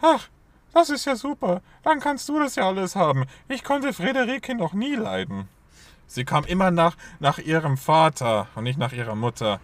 Ach, 0.00 0.28
das 0.72 0.90
ist 0.90 1.04
ja 1.04 1.16
super. 1.16 1.62
Dann 1.82 2.00
kannst 2.00 2.28
du 2.28 2.38
das 2.38 2.56
ja 2.56 2.66
alles 2.66 2.96
haben. 2.96 3.24
Ich 3.48 3.62
konnte 3.62 3.92
Friederike 3.92 4.54
noch 4.54 4.72
nie 4.72 4.94
leiden. 4.94 5.48
Sie 6.06 6.24
kam 6.24 6.44
immer 6.44 6.70
nach, 6.70 6.96
nach 7.18 7.38
ihrem 7.38 7.76
Vater 7.76 8.48
und 8.54 8.64
nicht 8.64 8.78
nach 8.78 8.92
ihrer 8.92 9.14
Mutter. 9.14 9.60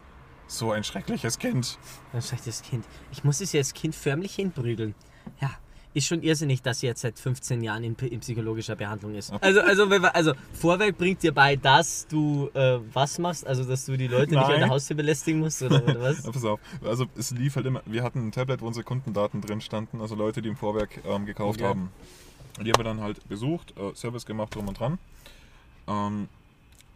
So 0.46 0.72
ein 0.72 0.84
schreckliches 0.84 1.38
Kind. 1.38 1.78
Sagt 2.18 2.46
das 2.46 2.62
Kind, 2.62 2.84
ich 3.12 3.22
muss 3.24 3.40
es 3.40 3.52
jetzt 3.52 3.74
Kind 3.74 3.94
förmlich 3.94 4.34
hinprügeln. 4.34 4.94
Ja, 5.40 5.50
ist 5.92 6.06
schon 6.06 6.22
irrsinnig, 6.22 6.62
dass 6.62 6.80
sie 6.80 6.86
jetzt 6.86 7.00
seit 7.00 7.18
15 7.18 7.62
Jahren 7.62 7.82
in, 7.82 7.94
in 7.96 8.20
psychologischer 8.20 8.76
Behandlung 8.76 9.14
ist. 9.14 9.32
Also, 9.40 9.60
also, 9.60 9.84
also 9.84 10.32
Vorwerk 10.52 10.96
bringt 10.96 11.22
dir 11.22 11.32
bei, 11.32 11.56
dass 11.56 12.06
du 12.06 12.48
äh, 12.54 12.78
was 12.92 13.18
machst, 13.18 13.46
also 13.46 13.64
dass 13.64 13.86
du 13.86 13.96
die 13.96 14.06
Leute 14.06 14.32
nicht 14.32 14.42
an 14.44 14.50
der 14.50 14.60
Nein. 14.60 14.70
Haustür 14.70 14.96
belästigen 14.96 15.40
musst 15.40 15.62
oder, 15.62 15.82
oder 15.82 16.00
was? 16.00 16.24
Ja, 16.24 16.30
pass 16.30 16.44
auf. 16.44 16.60
Also 16.84 17.06
es 17.16 17.32
lief 17.32 17.56
halt 17.56 17.66
immer. 17.66 17.82
Wir 17.86 18.02
hatten 18.04 18.28
ein 18.28 18.32
Tablet, 18.32 18.60
wo 18.60 18.66
unsere 18.66 18.84
Kundendaten 18.84 19.40
drin 19.40 19.60
standen, 19.60 20.00
also 20.00 20.14
Leute, 20.14 20.42
die 20.42 20.48
im 20.48 20.56
Vorwerk 20.56 21.00
ähm, 21.04 21.26
gekauft 21.26 21.60
Okay. 21.60 21.68
haben. 21.68 21.90
Die 22.64 22.70
haben 22.70 22.78
wir 22.78 22.84
dann 22.84 23.00
halt 23.00 23.26
besucht, 23.28 23.74
äh, 23.78 23.94
Service 23.94 24.26
gemacht 24.26 24.54
drum 24.54 24.68
und 24.68 24.78
dran. 24.78 24.98
Ähm, 25.88 26.28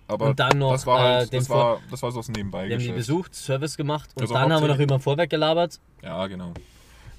aber 0.07 0.31
Und 0.31 0.39
dann 0.39 0.59
noch, 0.59 0.71
das 0.73 0.87
war 0.87 0.99
äh, 0.99 1.03
halt, 1.03 1.33
den 1.33 1.41
das 1.41 1.49
war, 1.51 1.81
das 1.91 2.03
war 2.03 2.13
so 2.13 2.19
das 2.21 2.29
nebenbei 2.29 2.69
Wir 2.69 2.77
haben 2.77 2.85
die 2.85 2.93
besucht, 2.93 3.35
Service 3.35 3.77
gemacht 3.77 4.11
und 4.15 4.23
Also 4.23 4.35
dann 4.35 4.53
haben 4.53 4.63
wir 4.63 4.69
noch 4.69 4.79
über 4.79 5.01
Vorwerk 5.01 5.31
gelabert, 5.31 5.81
Ja, 6.03 6.27
genau. 6.27 6.53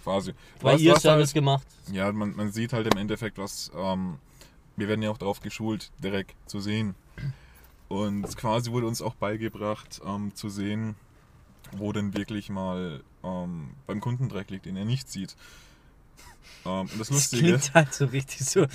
Quasi. 0.06 0.34
weil 0.62 0.80
ihr 0.80 0.96
Service 0.98 1.30
halt, 1.30 1.34
gemacht. 1.34 1.68
Ja, 1.92 2.12
man, 2.12 2.36
man 2.36 2.52
sieht 2.52 2.74
halt 2.74 2.88
im 2.88 2.98
Endeffekt, 2.98 3.38
was. 3.38 3.72
Ähm, 3.76 4.20
wir 4.78 4.88
werden 4.88 5.02
ja 5.02 5.10
auch 5.10 5.18
darauf 5.18 5.42
geschult, 5.42 5.92
direkt 6.04 6.36
zu 6.50 6.60
sehen. 6.60 6.96
Und 7.88 8.36
quasi 8.36 8.72
wurde 8.72 8.88
uns 8.88 9.02
auch 9.02 9.16
beigebracht, 9.16 10.02
ähm, 10.06 10.34
zu 10.36 10.50
sehen, 10.50 10.96
wo 11.72 11.92
denn 11.92 12.14
wirklich 12.14 12.50
mal 12.50 13.04
ähm, 13.24 13.72
beim 13.88 14.02
Kunden 14.02 14.28
Dreck 14.30 14.50
liegt, 14.50 14.66
den 14.66 14.76
er 14.76 14.86
nicht 14.86 15.10
sieht. 15.10 15.36
Ähm, 16.66 16.90
und 16.92 17.00
das 17.00 17.08
Das 17.10 17.30
klingt 17.30 17.74
halt 17.74 17.94
so 17.94 18.06
richtig 18.06 18.46
so. 18.46 18.66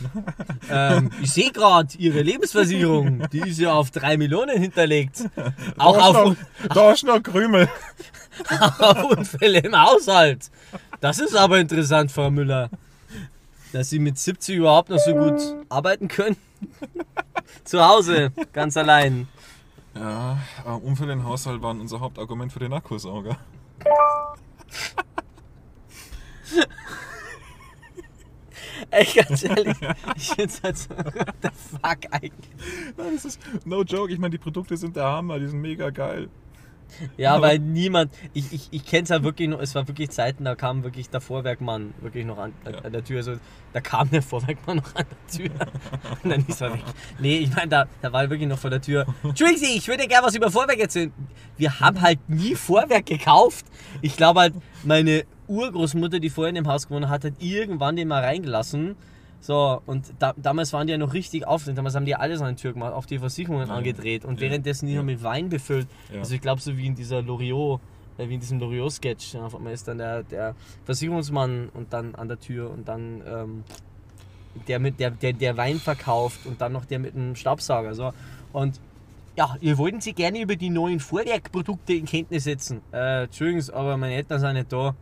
ähm, 0.70 1.10
ich 1.22 1.32
sehe 1.32 1.50
gerade, 1.50 1.88
Ihre 1.98 2.22
Lebensversicherung, 2.22 3.28
die 3.30 3.40
ist 3.40 3.58
ja 3.58 3.72
auf 3.72 3.90
3 3.90 4.16
Millionen 4.16 4.60
hinterlegt. 4.60 5.24
Auch 5.78 5.96
da, 5.96 6.10
ist 6.10 6.16
auf, 6.16 6.28
noch, 6.28 6.36
da 6.74 6.92
ist 6.92 7.04
noch 7.04 7.22
Krümel. 7.22 7.68
auf 8.78 9.04
Unfälle 9.04 9.58
im 9.60 9.80
Haushalt. 9.80 10.50
Das 11.00 11.18
ist 11.18 11.34
aber 11.34 11.58
interessant, 11.58 12.12
Frau 12.12 12.30
Müller. 12.30 12.70
Dass 13.72 13.90
Sie 13.90 13.98
mit 13.98 14.18
70 14.18 14.56
überhaupt 14.56 14.90
noch 14.90 14.98
so 14.98 15.14
gut 15.14 15.40
arbeiten 15.68 16.08
können. 16.08 16.36
Zu 17.64 17.86
Hause, 17.86 18.32
ganz 18.52 18.76
allein. 18.76 19.28
Ja, 19.94 20.38
äh, 20.64 20.70
Unfälle 20.70 21.12
im 21.12 21.24
Haushalt 21.24 21.62
waren 21.62 21.80
unser 21.80 22.00
Hauptargument 22.00 22.52
für 22.52 22.60
den 22.60 22.72
Akkusauger. 22.72 23.38
Ey, 28.90 29.06
ganz 29.14 29.44
ehrlich, 29.44 29.76
ich 30.16 30.30
find's 30.30 30.62
halt 30.62 30.78
so, 30.78 30.90
what 30.90 31.34
the 31.42 31.48
fuck 31.52 31.98
eigentlich. 32.10 32.32
Nein, 32.96 33.10
das 33.14 33.24
ist 33.24 33.40
no 33.64 33.82
joke. 33.82 34.12
Ich 34.12 34.18
meine, 34.18 34.30
die 34.30 34.38
Produkte 34.38 34.76
sind 34.76 34.96
der 34.96 35.04
Hammer, 35.04 35.38
die 35.38 35.48
sind 35.48 35.60
mega 35.60 35.90
geil. 35.90 36.28
Ja, 37.16 37.40
weil 37.40 37.60
niemand, 37.60 38.12
ich, 38.32 38.52
ich, 38.52 38.68
ich 38.72 38.84
kenne 38.84 39.04
es 39.04 39.10
ja 39.10 39.22
wirklich 39.22 39.48
noch, 39.48 39.60
es 39.60 39.76
war 39.76 39.86
wirklich 39.86 40.10
Zeiten, 40.10 40.44
da 40.44 40.56
kam 40.56 40.82
wirklich 40.82 41.08
der 41.08 41.20
Vorwerkmann 41.20 41.94
wirklich 42.00 42.26
noch 42.26 42.38
an, 42.38 42.52
Ja. 42.64 42.78
an 42.80 42.92
der 42.92 43.04
Tür. 43.04 43.18
Also, 43.18 43.34
da 43.72 43.80
kam 43.80 44.10
der 44.10 44.22
Vorwerkmann 44.22 44.78
noch 44.78 44.94
an 44.96 45.04
der 45.08 45.38
Tür. 45.38 45.50
Und 46.24 46.30
dann 46.30 46.44
ist 46.48 46.60
er 46.60 46.72
weg. 46.72 46.82
Nee, 47.20 47.38
ich 47.38 47.54
meine, 47.54 47.68
da, 47.68 47.86
da 48.02 48.12
war 48.12 48.28
wirklich 48.28 48.48
noch 48.48 48.58
vor 48.58 48.70
der 48.70 48.82
Tür. 48.82 49.06
Entschuldigen 49.22 49.60
Sie, 49.60 49.76
ich 49.76 49.86
würde 49.86 50.08
gerne 50.08 50.26
was 50.26 50.34
über 50.34 50.50
Vorwerk 50.50 50.80
erzählen. 50.80 51.12
Wir 51.56 51.78
haben 51.78 52.00
halt 52.00 52.18
nie 52.28 52.56
Vorwerk 52.56 53.06
gekauft. 53.06 53.66
Ich 54.02 54.16
glaube 54.16 54.40
halt, 54.40 54.54
meine 54.82 55.24
Urgroßmutter, 55.50 56.20
die 56.20 56.30
vorher 56.30 56.48
in 56.50 56.54
dem 56.54 56.68
Haus 56.68 56.86
gewohnt 56.88 57.08
hat, 57.08 57.24
hat 57.24 57.32
irgendwann 57.40 57.96
den 57.96 58.08
mal 58.08 58.22
reingelassen. 58.22 58.96
So, 59.42 59.80
und 59.86 60.12
da, 60.18 60.34
damals 60.36 60.72
waren 60.72 60.86
die 60.86 60.92
ja 60.92 60.98
noch 60.98 61.14
richtig 61.14 61.46
auf. 61.46 61.64
Damals 61.64 61.94
haben 61.94 62.04
die 62.04 62.14
alles 62.14 62.40
an 62.42 62.54
die 62.56 62.60
Tür 62.62 62.72
gemacht, 62.74 62.92
auch 62.92 63.06
die 63.06 63.18
Versicherungen 63.18 63.68
Ja. 63.68 63.74
angedreht 63.74 64.24
und 64.24 64.34
Ja. 64.40 64.48
währenddessen 64.48 64.86
die 64.86 64.94
noch 64.94 65.02
mit 65.04 65.22
Wein 65.22 65.48
befüllt. 65.48 65.88
Also 66.14 66.34
ich 66.34 66.40
glaube 66.40 66.60
so 66.60 66.76
wie 66.76 66.86
in 66.86 66.94
dieser 66.94 67.22
Loriot, 67.22 67.80
äh, 68.18 68.28
wie 68.28 68.34
in 68.34 68.40
diesem 68.40 68.60
Loriot-Sketch. 68.60 69.36
Auf 69.36 69.56
einmal 69.56 69.72
ist 69.72 69.88
dann 69.88 69.98
der, 69.98 70.22
der 70.24 70.54
Versicherungsmann 70.84 71.70
und 71.74 71.92
dann 71.92 72.14
an 72.14 72.28
der 72.28 72.38
Tür 72.38 72.70
und 72.70 72.86
dann 72.86 73.22
ähm, 73.26 73.64
der 74.68 74.78
mit 74.78 75.00
der, 75.00 75.10
der, 75.10 75.32
der 75.32 75.56
Wein 75.56 75.78
verkauft 75.78 76.44
und 76.44 76.60
dann 76.60 76.72
noch 76.72 76.84
der 76.84 76.98
mit 76.98 77.14
dem 77.14 77.34
Staubsauger. 77.34 77.94
So. 77.94 78.12
Und 78.52 78.78
ja, 79.36 79.56
ihr 79.62 79.78
wollten 79.78 80.00
Sie 80.02 80.12
gerne 80.12 80.42
über 80.42 80.56
die 80.56 80.68
neuen 80.70 81.00
Vorwerkprodukte 81.00 81.94
in 81.94 82.04
Kenntnis 82.04 82.44
setzen. 82.44 82.82
Äh, 82.92 83.22
Entschuldigung, 83.24 83.74
aber 83.74 83.96
meine 83.96 84.14
Eltern 84.14 84.38
sind 84.40 84.52
nicht 84.54 84.70
da. 84.72 84.94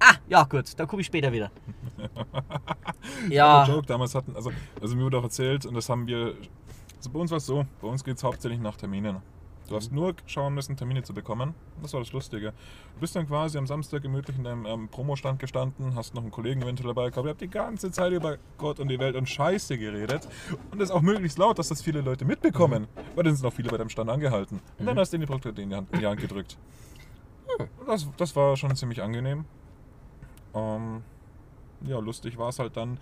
Ah, 0.00 0.14
ja 0.28 0.44
gut, 0.44 0.78
da 0.78 0.86
komme 0.86 1.00
ich 1.00 1.06
später 1.06 1.32
wieder. 1.32 1.50
Ja. 3.28 3.64
ja, 3.64 3.64
Joke 3.64 3.86
damals 3.86 4.14
hatten, 4.14 4.36
also, 4.36 4.52
also 4.80 4.94
mir 4.94 5.04
wurde 5.04 5.18
auch 5.18 5.24
erzählt, 5.24 5.66
und 5.66 5.74
das 5.74 5.88
haben 5.88 6.06
wir, 6.06 6.34
also 6.96 7.10
bei 7.10 7.18
uns 7.18 7.30
war 7.30 7.38
es 7.38 7.46
so, 7.46 7.64
bei 7.80 7.88
uns 7.88 8.04
geht 8.04 8.16
es 8.16 8.22
hauptsächlich 8.24 8.60
nach 8.60 8.76
Terminen. 8.76 9.16
Du 9.68 9.76
hast 9.76 9.92
nur 9.92 10.14
schauen 10.24 10.54
müssen, 10.54 10.76
Termine 10.76 11.02
zu 11.02 11.12
bekommen. 11.12 11.54
Das 11.82 11.92
war 11.92 12.00
das 12.00 12.12
Lustige. 12.12 12.52
Du 12.94 13.00
bist 13.00 13.14
dann 13.14 13.26
quasi 13.26 13.58
am 13.58 13.66
Samstag 13.66 14.00
gemütlich 14.02 14.38
in 14.38 14.44
deinem 14.44 14.64
ähm, 14.64 14.88
Promostand 14.88 15.38
gestanden, 15.38 15.94
hast 15.94 16.14
noch 16.14 16.22
einen 16.22 16.30
Kollegen 16.30 16.62
eventuell 16.62 16.88
dabei 16.94 17.10
gehabt, 17.10 17.26
ihr 17.26 17.30
habt 17.30 17.40
die 17.42 17.50
ganze 17.50 17.90
Zeit 17.90 18.12
über 18.12 18.38
Gott 18.56 18.80
und 18.80 18.88
die 18.88 18.98
Welt 18.98 19.14
und 19.14 19.28
Scheiße 19.28 19.76
geredet. 19.76 20.26
Und 20.70 20.80
das 20.80 20.90
auch 20.90 21.02
möglichst 21.02 21.36
laut, 21.36 21.58
dass 21.58 21.68
das 21.68 21.82
viele 21.82 22.00
Leute 22.00 22.24
mitbekommen. 22.24 22.86
Weil 23.14 23.24
dann 23.24 23.36
sind 23.36 23.46
auch 23.46 23.52
viele 23.52 23.68
bei 23.68 23.76
deinem 23.76 23.90
Stand 23.90 24.08
angehalten. 24.08 24.60
Und 24.78 24.86
dann 24.86 24.98
hast 24.98 25.12
du 25.12 25.16
ihnen 25.16 25.22
die 25.22 25.26
Produkte 25.26 25.60
in 25.60 25.68
die 25.68 25.76
Hand, 25.76 25.92
in 25.92 26.00
die 26.00 26.06
Hand 26.06 26.20
gedrückt. 26.20 26.56
Und 27.58 27.68
Das, 27.86 28.08
das 28.16 28.34
war 28.36 28.56
schon 28.56 28.74
ziemlich 28.74 29.02
angenehm. 29.02 29.44
Ähm, 30.54 31.02
ja, 31.82 31.98
lustig 31.98 32.36
war 32.38 32.48
es 32.48 32.58
halt 32.58 32.76
dann. 32.76 32.98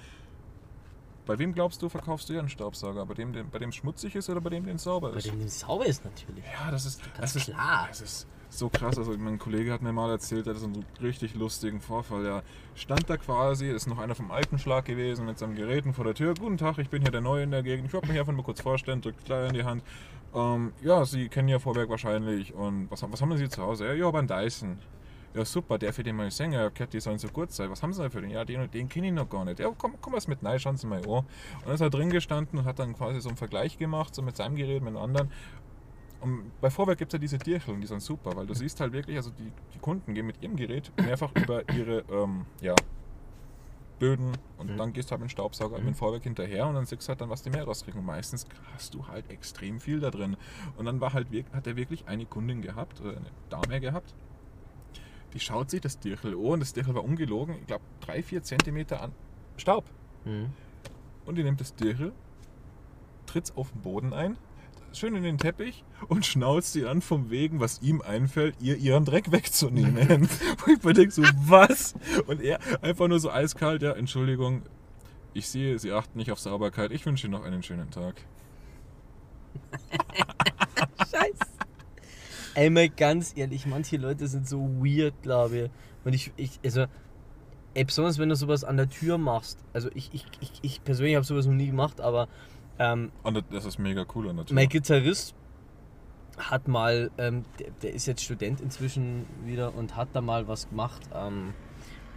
Bei 1.26 1.38
wem 1.40 1.52
glaubst 1.54 1.82
du, 1.82 1.88
verkaufst 1.88 2.28
du 2.28 2.38
einen 2.38 2.48
Staubsauger? 2.48 3.04
Bei 3.04 3.14
dem, 3.14 3.32
dem- 3.32 3.50
bei 3.50 3.58
dem 3.58 3.72
schmutzig 3.72 4.14
ist 4.14 4.30
oder 4.30 4.40
bei 4.40 4.50
dem, 4.50 4.64
dem 4.64 4.78
sauber 4.78 5.10
bei 5.10 5.16
ist? 5.18 5.26
dem 5.26 5.40
es 5.40 5.58
sauber 5.60 5.86
ist 5.86 6.04
natürlich. 6.04 6.44
Ja, 6.44 6.70
das 6.70 6.86
ist, 6.86 7.02
Ganz 7.02 7.32
das 7.32 7.36
ist 7.36 7.44
klar. 7.54 7.86
Das 7.88 8.00
ist 8.00 8.26
so 8.48 8.68
krass. 8.68 8.96
Also 8.96 9.12
mein 9.18 9.38
Kollege 9.40 9.72
hat 9.72 9.82
mir 9.82 9.92
mal 9.92 10.08
erzählt, 10.10 10.46
er 10.46 10.54
hat 10.54 10.60
so 10.60 10.66
einen 10.66 10.84
richtig 11.02 11.34
lustigen 11.34 11.80
Vorfall. 11.80 12.24
Er 12.24 12.42
stand 12.76 13.10
da 13.10 13.16
quasi, 13.16 13.68
ist 13.68 13.88
noch 13.88 13.98
einer 13.98 14.14
vom 14.14 14.30
Alpenschlag 14.30 14.84
gewesen 14.84 15.26
mit 15.26 15.36
seinen 15.36 15.56
Geräten 15.56 15.94
vor 15.94 16.04
der 16.04 16.14
Tür. 16.14 16.34
Guten 16.38 16.58
Tag, 16.58 16.78
ich 16.78 16.90
bin 16.90 17.02
hier 17.02 17.10
der 17.10 17.22
Neue 17.22 17.42
in 17.42 17.50
der 17.50 17.64
Gegend. 17.64 17.88
Ich 17.88 17.92
wollte 17.92 18.06
mich 18.06 18.20
einfach 18.20 18.32
nur 18.32 18.44
kurz 18.44 18.60
vorstellen, 18.60 19.00
drückt 19.00 19.20
Flyer 19.22 19.48
in 19.48 19.54
die 19.54 19.64
Hand. 19.64 19.82
Ähm, 20.32 20.72
ja, 20.82 21.04
Sie 21.04 21.28
kennen 21.28 21.48
ja 21.48 21.58
Vorwerk 21.58 21.88
wahrscheinlich. 21.88 22.54
Und 22.54 22.88
was, 22.88 23.02
haben- 23.02 23.12
was 23.12 23.20
haben 23.20 23.36
Sie 23.36 23.48
zu 23.48 23.62
Hause? 23.62 23.86
Ja, 23.86 23.94
ja, 23.94 24.10
beim 24.12 24.28
Dyson. 24.28 24.78
Ja, 25.36 25.44
super, 25.44 25.76
der 25.78 25.92
für 25.92 26.02
den 26.02 26.16
mal 26.16 26.30
Sänger, 26.30 26.62
ja, 26.62 26.68
gehört, 26.70 26.94
die 26.94 27.00
sollen 27.00 27.18
so 27.18 27.28
gut 27.28 27.52
sein. 27.52 27.70
Was 27.70 27.82
haben 27.82 27.92
sie 27.92 28.00
denn 28.00 28.10
für 28.10 28.22
den? 28.22 28.30
Ja, 28.30 28.44
den 28.46 28.62
und 28.62 28.72
den 28.72 28.88
kenne 28.88 29.08
ich 29.08 29.12
noch 29.12 29.28
gar 29.28 29.44
nicht. 29.44 29.58
Ja, 29.60 29.70
komm, 29.76 29.94
komm 30.00 30.14
was 30.14 30.26
mit 30.28 30.42
rein, 30.42 30.58
schauen 30.58 30.78
Sie 30.78 30.86
mal 30.86 31.00
an. 31.00 31.04
Und 31.04 31.26
dann 31.66 31.74
ist 31.74 31.82
er 31.82 31.90
drin 31.90 32.08
gestanden 32.08 32.58
und 32.58 32.64
hat 32.64 32.78
dann 32.78 32.94
quasi 32.96 33.20
so 33.20 33.28
einen 33.28 33.36
Vergleich 33.36 33.76
gemacht, 33.76 34.14
so 34.14 34.22
mit 34.22 34.34
seinem 34.34 34.56
Gerät, 34.56 34.82
mit 34.82 34.94
dem 34.94 34.96
anderen. 34.96 35.30
Und 36.22 36.52
bei 36.62 36.70
Vorwerk 36.70 36.96
gibt 36.98 37.12
es 37.12 37.18
ja 37.18 37.18
diese 37.18 37.36
Dircheln, 37.36 37.82
die 37.82 37.86
sind 37.86 38.00
super, 38.00 38.34
weil 38.34 38.46
du 38.46 38.54
siehst 38.54 38.80
halt 38.80 38.94
wirklich, 38.94 39.16
also 39.18 39.30
die, 39.30 39.52
die 39.74 39.78
Kunden 39.78 40.14
gehen 40.14 40.26
mit 40.26 40.42
ihrem 40.42 40.56
Gerät 40.56 40.90
mehrfach 41.04 41.30
über 41.34 41.68
ihre 41.74 41.98
ähm, 42.10 42.46
ja, 42.62 42.74
Böden 43.98 44.32
und 44.58 44.70
Mhm. 44.70 44.76
dann 44.78 44.92
gehst 44.94 45.08
du 45.08 45.12
halt 45.12 45.20
mit 45.20 45.28
dem 45.28 45.32
Staubsauger, 45.32 45.76
mit 45.78 45.86
dem 45.86 45.94
Vorwerk 45.94 46.22
hinterher 46.22 46.66
und 46.66 46.74
dann 46.74 46.86
siehst 46.86 47.02
du 47.02 47.08
halt 47.10 47.20
dann, 47.20 47.28
was 47.28 47.42
die 47.42 47.50
mehr 47.50 47.64
rauskriegen. 47.64 48.00
Und 48.00 48.06
meistens 48.06 48.46
hast 48.74 48.94
du 48.94 49.06
halt 49.06 49.30
extrem 49.30 49.80
viel 49.80 50.00
da 50.00 50.10
drin. 50.10 50.36
Und 50.76 50.86
dann 50.86 51.00
war 51.00 51.12
halt, 51.12 51.28
hat 51.52 51.66
er 51.66 51.76
wirklich 51.76 52.08
eine 52.08 52.24
Kundin 52.24 52.62
gehabt, 52.62 53.00
oder 53.02 53.18
eine 53.18 53.30
Dame 53.50 53.80
gehabt, 53.80 54.14
die 55.36 55.40
schaut 55.40 55.70
sich 55.70 55.82
das 55.82 55.98
Dirchel 55.98 56.32
an 56.32 56.38
und 56.38 56.60
das 56.60 56.72
Dirchel 56.72 56.94
war 56.94 57.04
ungelogen, 57.04 57.56
ich 57.60 57.66
glaube, 57.66 57.84
drei, 58.00 58.22
vier 58.22 58.42
Zentimeter 58.42 59.02
an 59.02 59.12
Staub. 59.58 59.84
Mhm. 60.24 60.46
Und 61.26 61.36
die 61.36 61.44
nimmt 61.44 61.60
das 61.60 61.74
Dirchel, 61.74 62.12
tritt 63.26 63.52
auf 63.54 63.70
den 63.70 63.82
Boden 63.82 64.14
ein, 64.14 64.38
schön 64.94 65.14
in 65.14 65.22
den 65.22 65.36
Teppich 65.36 65.84
und 66.08 66.24
schnauzt 66.24 66.72
sie 66.72 66.86
an 66.86 67.02
vom 67.02 67.28
Wegen, 67.28 67.60
was 67.60 67.82
ihm 67.82 68.00
einfällt, 68.00 68.56
ihr 68.60 68.78
ihren 68.78 69.04
Dreck 69.04 69.30
wegzunehmen. 69.30 70.26
Wo 70.64 70.72
ich 70.72 70.82
mir 70.82 70.94
denke, 70.94 71.12
so 71.12 71.22
was? 71.44 71.94
Und 72.26 72.40
er 72.40 72.58
einfach 72.82 73.06
nur 73.06 73.20
so 73.20 73.30
eiskalt, 73.30 73.82
ja, 73.82 73.92
Entschuldigung, 73.92 74.62
ich 75.34 75.48
sehe, 75.48 75.78
Sie 75.78 75.92
achten 75.92 76.16
nicht 76.16 76.32
auf 76.32 76.40
Sauberkeit. 76.40 76.92
Ich 76.92 77.04
wünsche 77.04 77.26
Ihnen 77.26 77.32
noch 77.32 77.44
einen 77.44 77.62
schönen 77.62 77.90
Tag. 77.90 78.14
Scheiße. 81.10 81.55
Ey, 82.56 82.70
mal 82.70 82.88
ganz 82.88 83.34
ehrlich, 83.36 83.66
manche 83.66 83.98
Leute 83.98 84.26
sind 84.26 84.48
so 84.48 84.60
weird, 84.82 85.20
glaube 85.20 85.58
ich. 85.58 85.70
Und 86.04 86.14
ich, 86.14 86.32
ich 86.36 86.58
also, 86.64 86.86
ey, 87.74 87.84
besonders 87.84 88.18
wenn 88.18 88.30
du 88.30 88.34
sowas 88.34 88.64
an 88.64 88.78
der 88.78 88.88
Tür 88.88 89.18
machst. 89.18 89.62
Also, 89.74 89.90
ich, 89.94 90.08
ich, 90.14 90.24
ich, 90.40 90.52
ich 90.62 90.82
persönlich 90.82 91.16
habe 91.16 91.24
sowas 91.26 91.44
noch 91.44 91.52
nie 91.52 91.66
gemacht, 91.66 92.00
aber 92.00 92.28
ähm, 92.78 93.12
Und 93.22 93.44
das 93.50 93.66
ist 93.66 93.78
mega 93.78 94.06
cool 94.14 94.30
an 94.30 94.36
der 94.36 94.46
Tür. 94.46 94.54
mein 94.54 94.70
Gitarrist 94.70 95.34
hat 96.38 96.66
mal, 96.66 97.10
ähm, 97.18 97.44
der, 97.58 97.70
der 97.82 97.92
ist 97.92 98.06
jetzt 98.06 98.22
Student 98.24 98.62
inzwischen 98.62 99.26
wieder 99.44 99.74
und 99.74 99.94
hat 99.94 100.08
da 100.14 100.22
mal 100.22 100.48
was 100.48 100.68
gemacht, 100.70 101.02
ähm, 101.14 101.52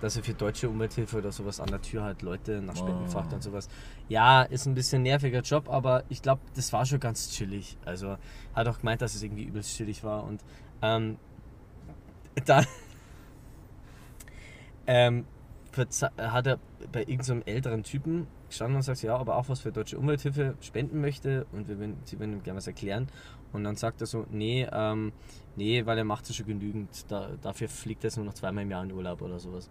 dass 0.01 0.17
er 0.17 0.23
für 0.23 0.33
deutsche 0.33 0.69
Umwelthilfe 0.69 1.17
oder 1.17 1.31
sowas 1.31 1.59
an 1.59 1.67
der 1.67 1.81
Tür 1.81 2.03
halt 2.03 2.21
Leute 2.21 2.61
nach 2.61 2.75
Spenden 2.75 3.05
Ah. 3.05 3.09
fragt 3.09 3.33
und 3.33 3.43
sowas. 3.43 3.69
Ja, 4.07 4.43
ist 4.43 4.65
ein 4.65 4.75
bisschen 4.75 5.03
nerviger 5.03 5.41
Job, 5.41 5.69
aber 5.69 6.03
ich 6.09 6.21
glaube, 6.21 6.41
das 6.55 6.71
war 6.73 6.85
schon 6.85 6.99
ganz 6.99 7.31
chillig. 7.31 7.77
Also 7.85 8.17
hat 8.53 8.67
auch 8.67 8.79
gemeint, 8.79 9.01
dass 9.01 9.15
es 9.15 9.23
irgendwie 9.23 9.43
übelst 9.43 9.75
chillig 9.75 10.03
war 10.03 10.23
und 10.23 10.43
ähm, 10.81 11.17
dann 12.45 12.65
ähm, 14.87 15.25
hat 16.17 16.47
er 16.47 16.59
bei 16.91 17.01
irgendeinem 17.01 17.43
älteren 17.45 17.83
Typen 17.83 18.27
gestanden 18.49 18.77
und 18.77 18.81
sagt, 18.81 19.01
ja, 19.03 19.15
aber 19.15 19.35
auch 19.35 19.47
was 19.49 19.61
für 19.61 19.71
deutsche 19.71 19.97
Umwelthilfe 19.97 20.55
spenden 20.61 21.01
möchte 21.01 21.45
und 21.51 21.67
wir 21.67 21.77
würden, 21.79 21.97
sie 22.03 22.19
würden 22.19 22.33
ihm 22.33 22.43
gerne 22.43 22.57
was 22.57 22.67
erklären. 22.67 23.07
Und 23.51 23.63
dann 23.63 23.75
sagt 23.75 24.01
er 24.01 24.07
so, 24.07 24.25
nee, 24.29 24.67
ähm, 24.71 25.11
nee, 25.55 25.85
weil 25.85 25.97
er 25.97 26.03
macht 26.03 26.29
es 26.29 26.35
schon 26.35 26.45
genügend. 26.45 26.89
Da, 27.09 27.29
dafür 27.41 27.67
fliegt 27.67 28.03
er 28.03 28.09
jetzt 28.09 28.17
nur 28.17 28.25
noch 28.25 28.33
zweimal 28.33 28.63
im 28.63 28.71
Jahr 28.71 28.83
in 28.83 28.91
Urlaub 28.91 29.21
oder 29.21 29.39
sowas. 29.39 29.69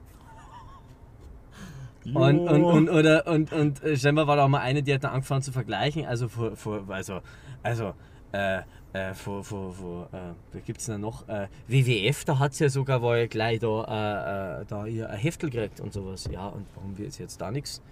Und, 2.04 2.48
und, 2.48 2.64
und, 2.64 2.88
oder, 2.88 3.26
und, 3.26 3.52
und 3.52 3.82
äh, 3.82 3.96
scheinbar 3.96 4.26
war 4.26 4.36
da 4.36 4.44
auch 4.44 4.48
mal 4.48 4.60
eine, 4.60 4.82
die 4.82 4.94
hat 4.94 5.04
dann 5.04 5.12
angefangen 5.12 5.42
zu 5.42 5.52
vergleichen. 5.52 6.06
Also, 6.06 6.28
vor, 6.28 6.56
vor, 6.56 6.84
also, 6.88 7.20
also 7.62 7.94
äh, 8.32 8.60
äh, 8.92 9.14
vor, 9.14 9.44
vor, 9.44 9.72
vor 9.72 10.08
äh, 10.12 10.60
gibt 10.60 10.80
es 10.80 10.86
denn 10.86 11.00
noch? 11.00 11.28
Äh, 11.28 11.48
WWF, 11.66 12.24
da 12.24 12.38
hat 12.38 12.52
es 12.52 12.58
ja 12.58 12.68
sogar 12.68 13.02
wohl 13.02 13.28
gleich 13.28 13.58
da, 13.58 13.84
äh, 13.84 14.62
äh, 14.62 14.64
da 14.66 14.86
ihr 14.86 15.10
ein 15.10 15.18
Heftel 15.18 15.50
gekriegt 15.50 15.80
und 15.80 15.92
sowas. 15.92 16.28
Ja, 16.30 16.48
und 16.48 16.66
warum 16.74 16.96
wird 16.96 17.18
jetzt 17.18 17.40
da 17.40 17.50
nichts? 17.50 17.82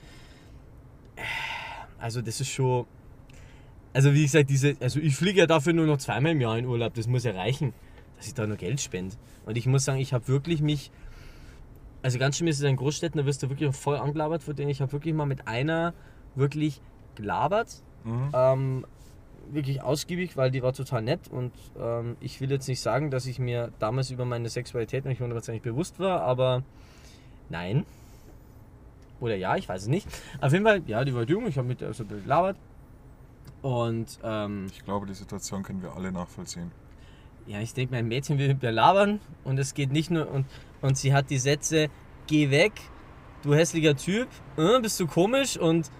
Also, 1.98 2.22
das 2.22 2.40
ist 2.40 2.48
schon. 2.48 2.86
Also, 3.96 4.12
wie 4.12 4.22
gesagt, 4.22 4.50
diese, 4.50 4.76
also 4.80 5.00
ich 5.00 5.16
fliege 5.16 5.40
ja 5.40 5.46
dafür 5.46 5.72
nur 5.72 5.86
noch 5.86 5.98
zweimal 5.98 6.32
im 6.32 6.40
Jahr 6.40 6.58
in 6.58 6.66
Urlaub. 6.66 6.94
Das 6.94 7.06
muss 7.06 7.24
ja 7.24 7.32
reichen, 7.32 7.72
dass 8.16 8.26
ich 8.26 8.34
da 8.34 8.46
nur 8.46 8.56
Geld 8.56 8.80
spende. 8.80 9.16
Und 9.46 9.56
ich 9.56 9.66
muss 9.66 9.84
sagen, 9.84 9.98
ich 9.98 10.12
habe 10.12 10.28
wirklich 10.28 10.60
mich 10.60 10.90
also 12.06 12.20
ganz 12.20 12.36
schlimm 12.36 12.46
ist 12.46 12.58
es 12.58 12.62
in 12.62 12.76
Großstädten, 12.76 13.18
da 13.18 13.26
wirst 13.26 13.42
du 13.42 13.48
wirklich 13.48 13.74
voll 13.74 13.96
angelabert, 13.96 14.40
von 14.40 14.54
denen 14.54 14.70
ich 14.70 14.80
habe 14.80 14.92
wirklich 14.92 15.12
mal 15.12 15.26
mit 15.26 15.48
einer 15.48 15.92
wirklich 16.36 16.80
gelabert. 17.16 17.82
Mhm. 18.04 18.30
Ähm, 18.32 18.86
wirklich 19.50 19.82
ausgiebig, 19.82 20.36
weil 20.36 20.52
die 20.52 20.62
war 20.62 20.72
total 20.72 21.02
nett 21.02 21.20
und 21.30 21.52
ähm, 21.76 22.16
ich 22.20 22.40
will 22.40 22.50
jetzt 22.50 22.68
nicht 22.68 22.80
sagen, 22.80 23.10
dass 23.10 23.26
ich 23.26 23.40
mir 23.40 23.72
damals 23.80 24.12
über 24.12 24.24
meine 24.24 24.48
Sexualität 24.48 25.04
nicht 25.04 25.20
hundertprozentig 25.20 25.62
bewusst 25.62 25.98
war, 25.98 26.20
aber 26.22 26.62
nein. 27.48 27.84
Oder 29.18 29.34
ja, 29.34 29.56
ich 29.56 29.68
weiß 29.68 29.82
es 29.82 29.88
nicht. 29.88 30.06
Auf 30.40 30.52
jeden 30.52 30.64
Fall, 30.64 30.82
ja, 30.86 31.04
die 31.04 31.12
war 31.12 31.24
jung, 31.24 31.48
ich 31.48 31.58
habe 31.58 31.66
mit 31.66 31.80
der 31.80 31.92
so 31.92 32.04
ein 32.04 32.06
bisschen 32.06 32.22
gelabert. 32.22 32.56
Und 33.66 34.06
ähm, 34.22 34.66
Ich 34.72 34.84
glaube, 34.84 35.06
die 35.06 35.14
Situation 35.14 35.64
können 35.64 35.82
wir 35.82 35.96
alle 35.96 36.12
nachvollziehen. 36.12 36.70
ja, 37.48 37.58
ich 37.60 37.74
denke, 37.74 37.94
mein 37.94 38.06
Mädchen 38.06 38.38
will 38.38 38.46
mit 38.46 38.62
mir 38.62 38.70
labern 38.70 39.18
und 39.42 39.58
es 39.58 39.74
geht 39.74 39.90
nicht 39.90 40.08
nur 40.08 40.30
und, 40.30 40.46
und 40.82 40.96
sie 40.96 41.12
hat 41.12 41.30
die 41.30 41.38
Sätze, 41.38 41.88
geh 42.28 42.50
weg, 42.50 42.72
du 43.42 43.54
hässlicher 43.54 43.96
Typ, 43.96 44.28
äh, 44.56 44.80
bist 44.80 45.00
du 45.00 45.08
komisch 45.08 45.56
und 45.56 45.90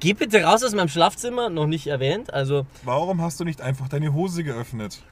geh 0.00 0.12
bitte 0.12 0.42
raus 0.42 0.62
aus 0.62 0.74
meinem 0.74 0.88
Schlafzimmer, 0.88 1.48
noch 1.48 1.66
nicht 1.66 1.86
erwähnt. 1.86 2.30
Also, 2.32 2.66
Warum 2.82 3.22
hast 3.22 3.40
du 3.40 3.44
nicht 3.44 3.62
einfach 3.62 3.88
deine 3.88 4.12
Hose 4.12 4.44
geöffnet? 4.44 5.02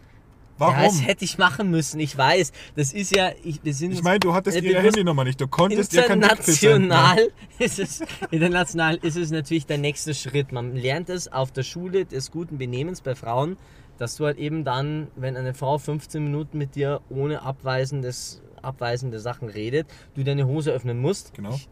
Warum? 0.63 0.77
ja, 0.77 0.85
das 0.85 1.07
hätte 1.07 1.25
ich 1.25 1.39
machen 1.39 1.71
müssen, 1.71 2.01
ich 2.01 2.17
weiß. 2.17 2.53
Das 2.77 2.93
ist 2.93 3.15
ja, 3.15 3.33
ich, 3.43 3.63
wir 3.65 3.75
sind 3.75 3.93
ich 3.93 4.03
meine, 4.03 4.21
du 4.21 4.33
hattest 4.33 4.57
äh, 4.57 4.61
ihre 4.61 4.81
Handynummer 4.81 5.25
nicht. 5.25 5.41
Du 5.41 5.49
konntest 5.49 5.93
ihr 5.93 6.03
kein 6.03 6.23
senden. 6.23 6.31
International 6.31 7.33
ist 7.59 7.79
es, 7.79 8.03
international 8.31 8.97
ist 9.03 9.17
es 9.17 9.31
natürlich 9.31 9.67
der 9.67 9.79
nächste 9.79 10.15
Schritt. 10.15 10.53
Man 10.53 10.77
lernt 10.77 11.11
es 11.11 11.33
auf 11.33 11.53
der 11.53 11.63
Schule 11.63 12.05
des 12.05 12.31
guten 12.31 12.59
Benehmens 12.59 13.01
bei 13.01 13.15
Frauen, 13.15 13.57
dass 13.99 14.17
du 14.17 14.25
halt 14.25 14.39
eben 14.39 14.65
dann, 14.65 15.09
wenn 15.17 15.37
eine 15.37 15.55
Frau 15.55 15.79
15 15.79 16.23
Minuten 16.23 16.59
mit 16.59 16.75
dir 16.75 17.01
ohne 17.11 17.43
abweisendes, 17.43 18.41
abweisende 18.63 19.21
Sachen 19.21 19.49
redet, 19.49 19.87
du 20.15 20.23
deine 20.23 20.47
Hose 20.47 20.71
öffnen 20.71 20.99
musst. 21.01 21.35
Genau. 21.35 21.55
Ich, 21.55 21.69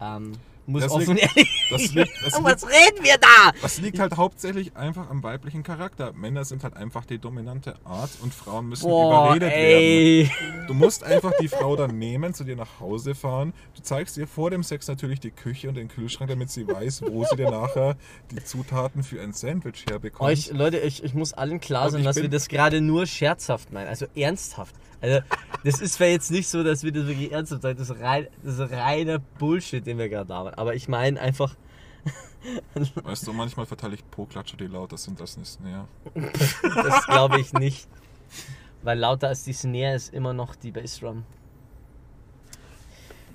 ähm, 0.00 0.32
muss 0.66 0.82
Das 0.82 0.92
offen 0.92 1.16
liegt- 1.16 1.36
ehrlich. 1.36 1.66
das 1.70 1.92
liegt- 1.94 2.12
das 2.24 2.42
was 2.42 2.66
reden 2.66 3.04
wir 3.04 3.16
da? 3.18 3.52
Das 3.62 3.78
liegt 3.80 3.98
halt 3.98 4.16
hauptsächlich 4.16 4.76
einfach 4.76 5.08
am 5.10 5.22
weiblichen 5.22 5.62
Charakter. 5.62 6.12
Männer 6.12 6.44
sind 6.44 6.64
halt 6.64 6.76
einfach 6.76 7.04
die 7.04 7.18
dominante 7.18 7.74
Art 7.84 8.10
und 8.22 8.34
Frauen 8.34 8.68
müssen 8.68 8.88
Boah, 8.88 9.36
überredet 9.36 9.50
werden. 9.50 9.60
ey. 9.62 10.30
Du 10.66 10.74
musst 10.74 11.04
einfach 11.04 11.32
die 11.40 11.48
Frau 11.48 11.76
dann 11.76 11.98
nehmen, 11.98 12.34
zu 12.34 12.44
dir 12.44 12.56
nach 12.56 12.80
Hause 12.80 13.14
fahren. 13.14 13.52
Du 13.74 13.82
zeigst 13.82 14.16
ihr 14.16 14.26
vor 14.26 14.50
dem 14.50 14.62
Sex 14.62 14.88
natürlich 14.88 15.20
die 15.20 15.30
Küche 15.30 15.68
und 15.68 15.76
den 15.76 15.88
Kühlschrank, 15.88 16.28
damit 16.30 16.50
sie 16.50 16.66
weiß, 16.66 17.02
wo 17.08 17.24
sie 17.24 17.36
dir 17.36 17.50
nachher 17.50 17.96
die 18.30 18.42
Zutaten 18.42 19.02
für 19.02 19.20
ein 19.22 19.32
Sandwich 19.32 19.84
herbekommt. 19.88 20.28
Euch, 20.30 20.50
Leute, 20.52 20.78
ich, 20.78 21.04
ich 21.04 21.14
muss 21.14 21.32
allen 21.32 21.60
klar 21.60 21.86
Und 21.86 21.92
sein, 21.92 22.04
dass 22.04 22.16
wir 22.16 22.28
das 22.28 22.48
gerade 22.48 22.80
nur 22.80 23.06
scherzhaft 23.06 23.72
meinen, 23.72 23.88
also 23.88 24.06
ernsthaft. 24.16 24.74
Also, 25.00 25.20
das 25.64 25.80
ist 25.80 25.94
zwar 25.94 26.06
jetzt 26.08 26.30
nicht 26.30 26.48
so, 26.48 26.62
dass 26.62 26.82
wir 26.82 26.92
das 26.92 27.06
wirklich 27.06 27.32
ernsthaft 27.32 27.62
sagen, 27.62 27.78
das 27.78 27.90
ist, 27.90 28.00
rein, 28.00 28.28
das 28.42 28.58
ist 28.58 28.70
reiner 28.70 29.18
Bullshit, 29.18 29.84
den 29.86 29.98
wir 29.98 30.08
gerade 30.08 30.32
haben. 30.32 30.54
Aber 30.54 30.74
ich 30.74 30.88
meine 30.88 31.20
einfach, 31.20 31.54
Weißt 33.02 33.26
du, 33.26 33.32
manchmal 33.32 33.66
verteile 33.66 33.94
ich 33.94 34.10
Po-Klatscher, 34.10 34.56
die 34.56 34.66
lauter 34.66 34.96
sind 34.96 35.20
als 35.20 35.36
eine 35.36 35.46
Snare. 35.46 35.88
das 36.62 37.06
glaube 37.06 37.40
ich 37.40 37.52
nicht. 37.52 37.88
Weil 38.82 38.98
lauter 38.98 39.28
als 39.28 39.44
die 39.44 39.52
Snare 39.52 39.94
ist 39.94 40.14
immer 40.14 40.32
noch 40.32 40.54
die 40.54 40.70
Bassdrum. 40.70 41.24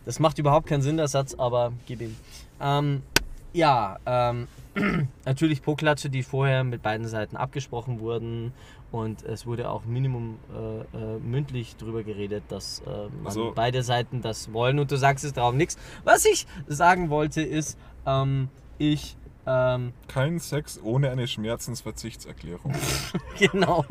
Das 0.05 0.19
macht 0.19 0.39
überhaupt 0.39 0.67
keinen 0.67 0.81
Sinn, 0.81 0.97
der 0.97 1.07
Satz, 1.07 1.33
aber 1.35 1.73
gib 1.85 2.01
ihm. 2.01 2.15
Ähm, 2.59 3.03
ja, 3.53 3.97
ähm, 4.05 4.47
natürlich 5.25 5.61
Po-Klatsche, 5.61 6.09
die 6.09 6.23
vorher 6.23 6.63
mit 6.63 6.81
beiden 6.81 7.07
Seiten 7.07 7.35
abgesprochen 7.35 7.99
wurden 7.99 8.53
und 8.91 9.23
es 9.23 9.45
wurde 9.45 9.69
auch 9.69 9.85
Minimum 9.85 10.37
äh, 10.53 10.97
äh, 11.15 11.19
mündlich 11.19 11.75
drüber 11.77 12.03
geredet, 12.03 12.43
dass 12.49 12.81
man 12.85 13.09
Also- 13.25 13.51
beide 13.55 13.83
Seiten 13.83 14.21
das 14.21 14.51
wollen 14.53 14.79
und 14.79 14.91
du 14.91 14.97
sagst 14.97 15.23
es 15.25 15.33
darum 15.33 15.57
nichts. 15.57 15.77
Was 16.03 16.25
ich 16.25 16.45
sagen 16.67 17.09
wollte 17.09 17.41
ist, 17.41 17.77
ähm, 18.05 18.49
ich, 18.77 19.15
ähm, 19.47 19.93
Kein 20.07 20.39
Sex 20.39 20.79
ohne 20.83 21.09
eine 21.11 21.27
Schmerzensverzichtserklärung. 21.27 22.73
genau. 23.39 23.85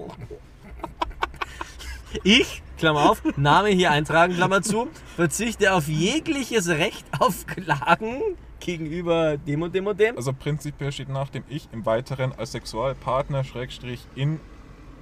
Ich, 2.24 2.62
Klammer 2.76 3.09
auf, 3.11 3.22
Name 3.36 3.68
hier 3.68 3.92
eintragen, 3.92 4.34
Klammer 4.34 4.62
zu, 4.62 4.88
verzichte 5.14 5.72
auf 5.74 5.86
jegliches 5.86 6.68
Recht 6.68 7.07
auf 7.20 7.46
Klagen 7.46 8.20
gegenüber 8.59 9.36
dem 9.36 9.62
und 9.62 9.74
dem 9.74 9.86
und 9.86 9.98
dem. 10.01 10.16
Also 10.16 10.32
prinzipiell 10.32 10.90
steht 10.90 11.09
nach 11.09 11.28
dem 11.28 11.44
Ich 11.48 11.68
im 11.72 11.86
Weiteren 11.86 12.32
als 12.32 12.53
Sexualpartner, 12.53 13.44
Schrägstrich, 13.44 14.07
in 14.16 14.40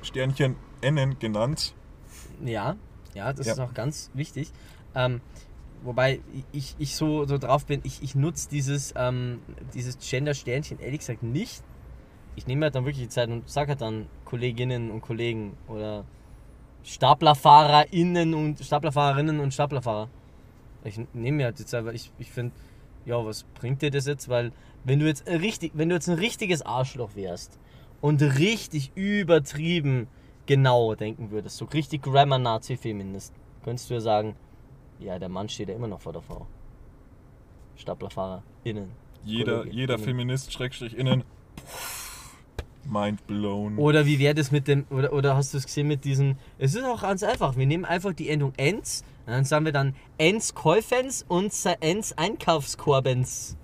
Sternchen 0.09 0.57
N 0.81 1.19
genannt. 1.19 1.75
Ja, 2.45 2.77
ja, 3.15 3.33
das 3.33 3.47
Ja. 3.47 3.53
ist 3.53 3.61
auch 3.61 3.75
ganz 3.75 4.11
wichtig. 4.15 4.53
Ähm, 4.95 5.21
wobei 5.83 6.21
ich, 6.53 6.75
ich 6.79 6.97
so, 6.97 7.25
so 7.27 7.39
drauf 7.39 7.67
bin, 7.67 7.81
ich, 7.85 8.03
ich 8.03 8.15
nutze 8.15 8.49
dieses, 8.49 8.95
ähm, 8.97 9.41
dieses 9.75 9.99
Gender-Sternchen 9.99 10.81
ehrlich 10.81 11.01
gesagt 11.01 11.23
nicht. 11.23 11.63
Ich 12.37 12.47
nehme 12.47 12.65
halt 12.65 12.75
dann 12.75 12.85
wirklich 12.85 13.05
die 13.05 13.09
Zeit 13.11 13.29
und 13.29 13.49
sage 13.49 13.71
halt 13.71 13.81
dann 13.81 14.07
Kolleginnen 14.25 14.91
und 14.91 15.01
Kollegen 15.01 15.57
oder 15.67 16.05
StaplerfahrerInnen 16.85 18.35
und 18.35 18.61
Staplerfahrerinnen 18.61 19.41
und 19.41 19.53
Staplerfahrer. 19.53 20.09
Ich 20.85 20.99
nehme 21.13 21.39
mir 21.39 21.45
halt 21.47 21.59
die 21.59 21.67
Zeit, 21.67 21.85
weil 21.85 21.95
ich, 21.95 22.13
ich 22.19 22.31
finde, 22.31 22.55
ja, 23.05 23.25
was 23.25 23.43
bringt 23.43 23.83
dir 23.83 23.91
das 23.91 24.07
jetzt? 24.07 24.29
Weil 24.29 24.53
wenn 24.85 25.01
du 25.01 25.07
jetzt 25.07 25.27
richtig, 25.27 25.73
wenn 25.75 25.89
du 25.89 25.97
jetzt 25.97 26.09
ein 26.09 26.19
richtiges 26.19 26.63
Arschloch 26.63 27.15
wärst 27.15 27.59
und 28.01 28.23
richtig 28.23 28.93
übertrieben 28.95 30.09
genau 30.47 30.95
denken 30.95 31.31
würdest, 31.31 31.59
so 31.59 31.67
richtig 31.67 32.03
Grammar-Nazi-Feminist, 32.03 33.35
könntest 33.65 33.91
du 33.91 33.95
ja 33.95 34.01
sagen, 34.01 34.35
ja, 34.99 35.19
der 35.19 35.29
Mann 35.29 35.49
steht 35.49 35.69
ja 35.69 35.75
immer 35.75 35.89
noch 35.89 36.01
vor 36.01 36.13
der 36.13 36.23
Frau. 36.23 36.47
StaplerfahrerInnen. 37.77 38.91
Jeder, 39.25 39.59
Kollegin. 39.59 39.79
jeder 39.79 39.99
Feminist, 39.99 40.53
Schrägstrich, 40.53 40.97
innen. 40.97 41.23
Mind 42.85 43.27
blown. 43.27 43.77
Oder 43.77 44.07
wie 44.07 44.19
wäre 44.19 44.35
das 44.35 44.51
mit 44.51 44.67
dem, 44.67 44.87
oder, 44.91 45.13
oder 45.13 45.37
hast 45.37 45.53
du 45.53 45.59
es 45.59 45.67
gesehen 45.67 45.87
mit 45.87 46.05
diesem, 46.05 46.37
es 46.59 46.75
ist 46.75 46.85
auch 46.85 47.03
ganz 47.03 47.23
einfach, 47.23 47.57
wir 47.57 47.67
nehmen 47.67 47.85
einfach 47.85 48.15
die 48.15 48.31
Endung 48.31 48.55
ens, 48.57 49.05
und 49.27 49.33
dann 49.33 49.45
sagen 49.45 49.67
wir 49.67 49.73
dann 49.73 49.95
ens 50.17 50.55
Käufens 50.55 51.25
und 51.29 51.53
ens 51.81 52.15
Einkaufskorbens. 52.15 53.57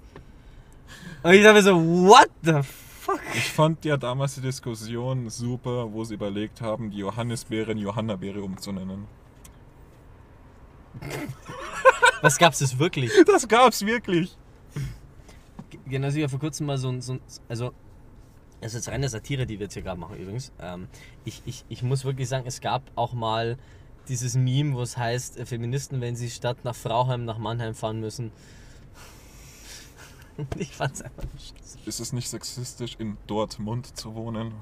Und 1.23 1.33
ich 1.33 1.43
dachte 1.43 1.55
mir 1.55 1.63
so, 1.63 1.75
what 1.75 2.29
the 2.43 2.63
fuck? 2.63 2.84
Ich 3.35 3.51
fand 3.51 3.85
ja 3.85 3.97
damals 3.97 4.37
die 4.37 4.41
Diskussion 4.41 5.29
super, 5.31 5.93
wo 5.93 6.05
sie 6.05 6.15
überlegt 6.15 6.61
haben, 6.61 6.91
die 6.91 6.99
Johannisbeere 6.99 7.73
in 7.73 7.79
Johannabeere 7.79 8.43
umzunennen. 8.43 9.07
Was 12.23 12.39
gab's 12.39 12.61
das 12.61 12.79
wirklich? 12.79 13.11
Das 13.27 13.49
gab's 13.49 13.85
wirklich. 13.85 14.37
Genau, 15.87 16.09
ich 16.09 16.15
ja 16.15 16.29
vor 16.29 16.39
kurzem 16.39 16.67
mal 16.67 16.79
so 16.79 16.89
ein, 16.89 17.03
so 17.03 17.15
ein 17.15 17.21
also 17.49 17.73
das 18.61 18.73
ist 18.73 18.87
jetzt 18.87 18.95
reine 18.95 19.09
Satire, 19.09 19.45
die 19.47 19.59
wir 19.59 19.65
jetzt 19.65 19.75
hier 19.75 19.83
gerade 19.83 20.01
machen 20.01 20.17
übrigens. 20.17 20.53
Ähm, 20.59 20.89
ich, 21.27 21.43
ich, 21.45 21.65
ich 21.69 21.83
muss 21.83 22.05
wirklich 22.07 22.29
sagen, 22.29 22.45
es 22.47 22.63
gab 22.63 22.83
auch 22.95 23.13
mal 23.13 23.59
dieses 24.09 24.37
Meme, 24.37 24.75
wo 24.75 24.81
es 24.81 24.97
heißt, 24.97 25.39
äh, 25.39 25.45
Feministen, 25.45 26.01
wenn 26.01 26.17
sie 26.17 26.31
statt 26.31 26.59
nach 26.65 26.75
Frauheim 26.75 27.27
nach 27.27 27.37
Mannheim 27.37 27.75
fahren 27.75 28.01
müssen. 28.01 28.33
ich 30.59 30.71
fand's 30.73 31.03
einfach 31.03 31.25
nicht. 31.33 31.55
Ist 31.87 32.01
es 32.01 32.13
nicht 32.13 32.29
sexistisch, 32.29 32.97
in 32.99 33.17
Dortmund 33.27 33.97
zu 33.97 34.15
wohnen? 34.15 34.53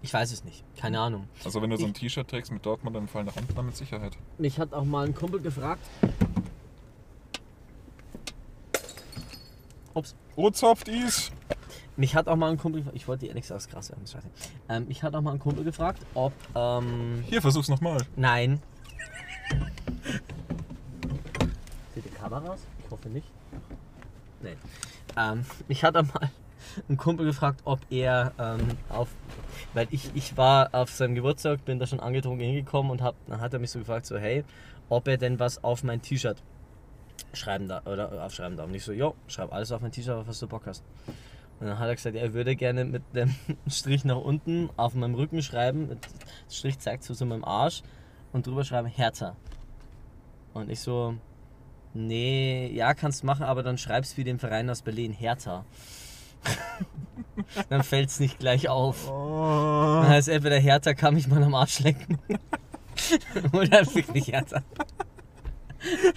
Ich 0.00 0.14
weiß 0.14 0.30
es 0.30 0.44
nicht, 0.44 0.62
keine 0.76 1.00
Ahnung. 1.00 1.28
Also 1.44 1.60
wenn 1.60 1.70
du 1.70 1.76
so 1.76 1.86
ein 1.86 1.94
T-Shirt 1.94 2.28
trägst 2.28 2.52
mit 2.52 2.64
Dortmund, 2.64 2.94
dann 2.94 3.08
fallen 3.08 3.26
nach 3.26 3.36
unten 3.36 3.66
mit 3.66 3.76
Sicherheit. 3.76 4.16
Mich 4.38 4.58
hat 4.58 4.72
auch 4.72 4.84
mal 4.84 5.06
ein 5.06 5.14
Kumpel 5.14 5.40
gefragt. 5.40 5.82
Ups. 9.94 10.14
Oh, 10.36 10.50
Softies! 10.52 11.32
Mich 11.96 12.14
hat 12.14 12.28
auch 12.28 12.36
mal 12.36 12.52
ein 12.52 12.58
Kumpel, 12.58 12.84
ich 12.92 13.08
wollte 13.08 13.22
die 13.22 13.28
ehrlich 13.28 13.42
gesagt 13.42 13.68
krass 13.70 13.90
werden, 13.90 14.06
scheiße. 14.06 14.28
Ähm, 14.68 14.86
mich 14.86 15.02
hat 15.02 15.16
auch 15.16 15.20
mal 15.20 15.32
ein 15.32 15.40
Kumpel 15.40 15.64
gefragt, 15.64 16.06
ob, 16.14 16.32
ähm, 16.54 17.24
Hier, 17.26 17.42
versuch's 17.42 17.68
nochmal. 17.68 17.98
nein. 18.14 18.62
Seht 21.96 22.06
ihr 22.06 22.12
Kameras? 22.28 22.66
Ich 22.84 22.90
hoffe 22.90 23.08
nicht. 23.08 23.26
Nein. 24.42 24.56
Ähm, 25.16 25.44
ich 25.68 25.82
hatte 25.82 26.02
mal 26.02 26.30
einen 26.88 26.98
Kumpel 26.98 27.26
gefragt, 27.26 27.60
ob 27.64 27.80
er 27.90 28.32
ähm, 28.38 28.68
auf. 28.90 29.08
Weil 29.72 29.88
ich, 29.90 30.10
ich 30.14 30.36
war 30.36 30.74
auf 30.74 30.90
seinem 30.90 31.14
Geburtstag, 31.14 31.64
bin 31.64 31.78
da 31.78 31.86
schon 31.86 32.00
angetrunken 32.00 32.44
hingekommen 32.44 32.92
und 32.92 33.02
hab, 33.02 33.14
dann 33.26 33.40
hat 33.40 33.54
er 33.54 33.58
mich 33.58 33.70
so 33.70 33.78
gefragt, 33.78 34.06
so 34.06 34.18
hey, 34.18 34.44
ob 34.88 35.08
er 35.08 35.16
denn 35.16 35.38
was 35.38 35.64
auf 35.64 35.82
mein 35.84 36.02
T-Shirt 36.02 36.42
schreiben 37.32 37.66
da 37.66 37.82
oder 37.86 38.24
aufschreiben 38.24 38.56
darf. 38.56 38.68
Und 38.68 38.74
ich 38.74 38.84
so, 38.84 38.92
jo, 38.92 39.14
schreib 39.26 39.52
alles 39.52 39.72
auf 39.72 39.80
mein 39.80 39.92
T-Shirt, 39.92 40.26
was 40.26 40.38
du 40.38 40.46
Bock 40.46 40.66
hast. 40.66 40.84
Und 41.60 41.66
dann 41.66 41.78
hat 41.78 41.88
er 41.88 41.94
gesagt, 41.94 42.14
er 42.14 42.34
würde 42.34 42.54
gerne 42.56 42.84
mit 42.84 43.02
dem 43.14 43.34
Strich 43.68 44.04
nach 44.04 44.16
unten 44.16 44.68
auf 44.76 44.94
meinem 44.94 45.14
Rücken 45.14 45.42
schreiben. 45.42 45.88
Der 45.88 45.96
Strich 46.50 46.78
zeigt 46.78 47.04
so 47.04 47.14
zu 47.14 47.24
meinem 47.24 47.44
Arsch 47.44 47.82
und 48.32 48.46
drüber 48.46 48.64
schreiben 48.64 48.88
Hertha. 48.88 49.34
Und 50.54 50.70
ich 50.70 50.80
so, 50.80 51.16
nee, 51.94 52.70
ja, 52.72 52.94
kannst 52.94 53.24
machen, 53.24 53.44
aber 53.44 53.62
dann 53.62 53.78
schreibst 53.78 54.16
wie 54.16 54.24
den 54.24 54.38
Verein 54.38 54.68
aus 54.70 54.82
Berlin, 54.82 55.12
Hertha. 55.12 55.64
dann 57.68 57.82
fällt 57.82 58.10
es 58.10 58.20
nicht 58.20 58.38
gleich 58.38 58.68
auf. 58.68 59.06
Dann 59.06 60.08
heißt 60.08 60.28
entweder 60.28 60.58
Hertha 60.58 60.94
kann 60.94 61.14
mich 61.14 61.28
mal 61.28 61.42
am 61.42 61.54
Arsch 61.54 61.80
lecken. 61.80 62.18
Oder 63.52 63.84
fick 63.84 64.12
mich 64.12 64.28
Hertha. 64.28 64.62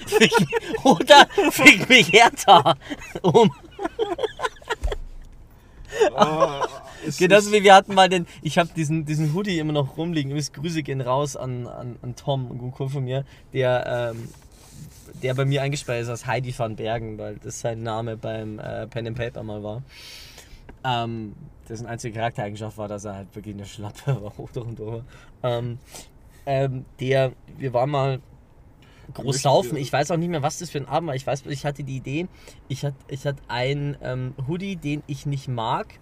Fick, 0.08 0.34
oder 0.84 1.28
fick 1.52 1.88
mich 1.88 2.12
Hertha. 2.12 2.76
Um. 3.22 3.52
Genauso 7.18 7.52
wie 7.52 7.64
wir 7.64 7.76
hatten 7.76 7.94
mal 7.94 8.10
den, 8.10 8.26
ich 8.42 8.58
habe 8.58 8.70
diesen, 8.76 9.06
diesen 9.06 9.34
Hoodie 9.34 9.60
immer 9.60 9.74
noch 9.74 9.98
rumliegen. 9.98 10.32
Übrigens 10.32 10.52
Grüße 10.54 10.84
gehen 10.84 11.02
raus 11.02 11.36
an, 11.36 11.68
an, 11.68 11.98
an 12.02 12.16
Tom, 12.16 12.52
ein 12.52 12.58
Kumpel 12.58 12.90
von 12.90 13.04
mir, 13.04 13.26
der, 13.54 14.14
ähm, 14.16 14.30
der 15.22 15.34
bei 15.36 15.46
mir 15.46 15.62
eingespeist 15.62 16.04
ist 16.04 16.10
als 16.10 16.26
Heidi 16.26 16.58
van 16.58 16.76
Bergen, 16.76 17.18
weil 17.18 17.38
das 17.38 17.60
sein 17.62 17.84
Name 17.84 18.18
beim 18.18 18.60
äh, 18.60 18.88
Pen 18.88 19.08
and 19.08 19.18
Paper 19.18 19.44
mal 19.44 19.64
war. 19.64 19.84
Ähm, 20.84 21.36
dessen 21.70 21.86
einzige 21.88 22.16
Charaktereigenschaft 22.18 22.78
war, 22.78 22.88
dass 22.88 23.06
er 23.06 23.16
halt 23.16 23.36
wirklich 23.36 23.56
eine 23.56 23.66
Schlappe 23.66 24.08
war, 24.22 24.38
hoch 24.38 24.50
und 24.56 24.78
drüber. 24.80 25.04
Ähm, 25.44 25.78
ähm, 26.46 26.86
der, 27.00 27.34
wir 27.58 27.74
waren 27.74 27.90
mal 27.90 28.20
groß 29.14 29.42
saufen. 29.42 29.74
wir- 29.76 29.82
Ich 29.82 29.94
weiß 29.94 30.10
auch 30.12 30.18
nicht 30.18 30.30
mehr, 30.30 30.42
was 30.42 30.58
das 30.60 30.70
für 30.72 30.80
ein 30.80 30.88
Abend 30.88 31.08
war. 31.08 31.16
Ich 31.16 31.28
weiß, 31.28 31.46
ich 31.48 31.66
hatte 31.66 31.84
die 31.84 31.98
Idee, 31.98 32.28
ich 32.68 32.84
hatte, 32.84 32.96
ich 33.10 33.26
hatte 33.26 33.42
einen 33.48 33.96
ähm, 34.02 34.34
Hoodie, 34.48 34.76
den 34.76 35.04
ich 35.08 35.26
nicht 35.26 35.48
mag, 35.48 36.00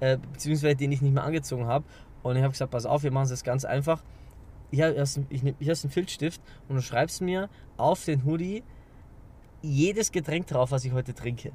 äh, 0.00 0.18
beziehungsweise 0.32 0.76
den 0.76 0.90
ich 0.92 1.00
nicht 1.00 1.14
mehr 1.14 1.24
angezogen 1.24 1.66
habe. 1.66 1.84
Und 2.24 2.36
ich 2.36 2.42
habe 2.42 2.52
gesagt, 2.52 2.70
pass 2.72 2.86
auf, 2.86 3.02
wir 3.04 3.10
machen 3.12 3.24
es 3.24 3.30
jetzt 3.30 3.44
ganz 3.44 3.64
einfach. 3.64 4.02
Hier 4.72 4.94
hast, 4.98 5.18
du- 5.18 5.26
ich 5.28 5.42
nehm, 5.42 5.54
hast 5.68 5.84
du 5.84 5.88
einen 5.88 5.92
Filzstift 5.92 6.40
und 6.68 6.76
du 6.76 6.82
schreibst 6.82 7.20
mir 7.20 7.48
auf 7.76 8.04
den 8.04 8.24
Hoodie 8.24 8.64
jedes 9.60 10.10
Getränk 10.10 10.46
drauf, 10.48 10.70
was 10.72 10.84
ich 10.84 10.92
heute 10.92 11.14
trinke. 11.14 11.52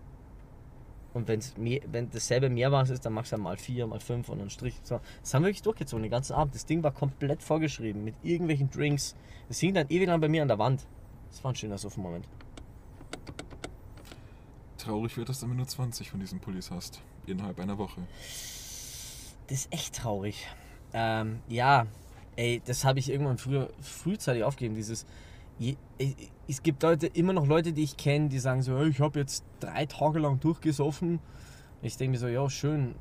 Und 1.13 1.27
wenn's 1.27 1.57
mehr, 1.57 1.81
wenn 1.91 2.11
dasselbe 2.11 2.47
Mehrmaß 2.49 2.91
ist, 2.91 3.03
dann 3.05 3.13
machst 3.13 3.31
du 3.31 3.37
mal 3.37 3.57
vier, 3.57 3.87
mal 3.87 3.99
fünf 3.99 4.29
und 4.29 4.39
einen 4.39 4.51
Strich. 4.51 4.75
So. 4.83 4.99
Das 5.21 5.33
haben 5.33 5.41
wir 5.41 5.47
wirklich 5.47 5.63
durchgezogen, 5.63 6.03
den 6.03 6.11
ganzen 6.11 6.33
Abend. 6.33 6.53
Das 6.53 6.65
Ding 6.67 6.83
war 6.83 6.91
komplett 6.91 7.41
vorgeschrieben 7.41 8.03
mit 8.03 8.13
irgendwelchen 8.21 8.69
Drinks. 8.69 9.15
Das 9.47 9.59
hing 9.59 9.73
dann 9.73 9.87
ewig 9.89 10.07
lang 10.07 10.21
bei 10.21 10.29
mir 10.29 10.43
an 10.43 10.47
der 10.47 10.59
Wand. 10.59 10.85
Das 11.31 11.43
war 11.43 11.51
ein 11.51 11.55
schöner 11.55 11.77
Sofa-Moment. 11.79 12.27
Traurig 14.77 15.17
wird 15.17 15.29
es, 15.29 15.41
wenn 15.41 15.49
du 15.49 15.55
nur 15.55 15.67
20 15.67 16.11
von 16.11 16.19
diesen 16.19 16.39
Pullis 16.39 16.69
hast. 16.69 17.01
Innerhalb 17.25 17.59
einer 17.59 17.77
Woche. 17.79 18.01
Das 19.47 19.57
ist 19.59 19.73
echt 19.73 19.95
traurig. 19.95 20.47
Ähm, 20.93 21.39
ja, 21.49 21.87
ey, 22.37 22.61
das 22.63 22.85
habe 22.85 22.99
ich 22.99 23.09
irgendwann 23.09 23.37
früher 23.37 23.69
frühzeitig 23.81 24.43
aufgegeben. 24.43 24.75
Dieses, 24.75 25.05
es 26.47 26.63
gibt 26.63 26.81
Leute, 26.83 27.07
immer 27.07 27.33
noch 27.33 27.47
Leute, 27.47 27.73
die 27.73 27.83
ich 27.83 27.97
kenne, 27.97 28.29
die 28.29 28.39
sagen 28.39 28.61
so, 28.61 28.77
"Hey, 28.77 28.89
ich 28.89 28.99
habe 29.01 29.19
jetzt 29.19 29.43
drei 29.59 29.85
Tage 29.85 30.19
lang 30.19 30.39
durchgesoffen. 30.39 31.19
Ich 31.81 31.97
denke 31.97 32.13
mir 32.13 32.17
so, 32.19 32.27
ja, 32.27 32.49
schön. 32.49 32.95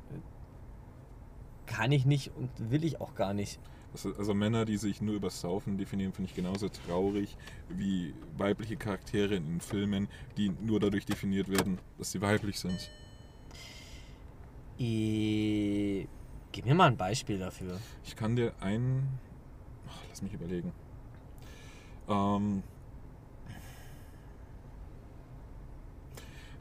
Kann 1.65 1.91
ich 1.91 2.05
nicht 2.05 2.31
und 2.35 2.49
will 2.71 2.83
ich 2.83 2.99
auch 3.01 3.15
gar 3.15 3.33
nicht. 3.33 3.59
Also, 3.93 4.13
also 4.15 4.33
Männer, 4.33 4.65
die 4.65 4.77
sich 4.77 5.01
nur 5.01 5.15
über 5.15 5.29
Saufen 5.29 5.77
definieren, 5.77 6.13
finde 6.13 6.29
ich 6.29 6.35
genauso 6.35 6.69
traurig 6.69 7.37
wie 7.69 8.13
weibliche 8.37 8.75
Charaktere 8.75 9.35
in 9.35 9.61
Filmen, 9.61 10.07
die 10.37 10.51
nur 10.61 10.79
dadurch 10.79 11.05
definiert 11.05 11.49
werden, 11.49 11.79
dass 11.97 12.11
sie 12.11 12.21
weiblich 12.21 12.59
sind. 12.59 12.89
I, 14.79 16.07
gib 16.51 16.65
mir 16.65 16.75
mal 16.75 16.87
ein 16.87 16.97
Beispiel 16.97 17.39
dafür. 17.39 17.79
Ich 18.05 18.15
kann 18.15 18.35
dir 18.35 18.53
ein. 18.59 19.07
Ach, 19.89 19.97
lass 20.09 20.21
mich 20.21 20.33
überlegen. 20.33 20.71
Ähm. 22.09 22.63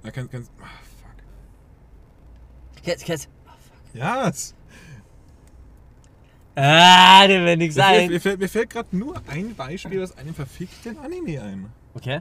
Na, 0.03 0.11
kann, 0.11 0.31
kann, 0.31 0.47
ach, 0.62 0.81
fuck. 1.03 1.14
Jetzt, 2.85 3.09
jetzt. 3.09 3.29
Ja, 3.95 4.29
es- 4.29 4.55
Ah, 6.59 7.27
dem 7.27 7.45
wird 7.45 7.59
nichts 7.59 7.74
sein. 7.77 8.09
mir 8.09 8.20
fällt, 8.20 8.41
mir 8.41 8.49
fällt 8.49 8.70
gerade 8.70 8.97
nur 8.97 9.20
ein 9.27 9.55
Beispiel 9.55 10.03
aus 10.03 10.16
einem 10.16 10.35
verfickten 10.35 10.97
Anime 10.99 11.43
ein. 11.43 11.70
Okay. 11.95 12.20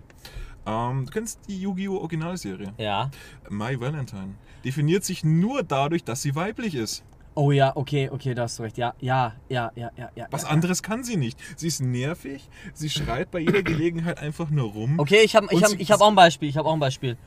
Ähm, 0.66 1.06
du 1.06 1.12
kennst 1.12 1.40
die 1.48 1.62
Yu-Gi-Oh! 1.62 1.98
Originalserie. 2.00 2.74
Ja. 2.78 3.12
My 3.50 3.80
Valentine. 3.80 4.36
Definiert 4.66 5.06
sich 5.06 5.24
nur 5.24 5.64
dadurch, 5.64 6.04
dass 6.04 6.22
sie 6.22 6.36
weiblich 6.36 6.76
ist. 6.76 7.04
Oh 7.38 7.52
ja, 7.52 7.76
okay, 7.76 8.10
okay, 8.10 8.34
da 8.34 8.44
hast 8.44 8.60
du 8.60 8.64
recht. 8.64 8.78
Ja, 8.78 8.94
ja, 9.02 9.34
ja, 9.50 9.70
ja, 9.76 9.92
ja, 9.98 10.10
ja. 10.16 10.28
Was 10.32 10.44
ja. 10.44 10.50
anderes 10.50 10.82
kann 10.82 11.04
sie 11.04 11.18
nicht. 11.18 11.38
Sie 11.58 11.68
ist 11.68 11.82
nervig, 11.82 12.50
sie 12.74 12.90
schreit 12.90 13.30
bei 13.30 13.40
jeder 13.40 13.62
Gelegenheit 13.62 14.20
einfach 14.20 14.50
nur 14.50 14.72
rum. 14.72 14.98
Okay, 15.00 15.20
ich 15.24 15.36
habe 15.36 15.48
ich 15.52 15.62
hab, 15.62 15.72
ich 15.74 15.92
hab 15.92 16.00
auch 16.00 16.08
ein 16.08 16.16
Beispiel. 16.16 16.48
Ich 16.48 16.56
habe 16.56 16.70
auch 16.70 16.74
ein 16.74 16.80
Beispiel. 16.80 17.18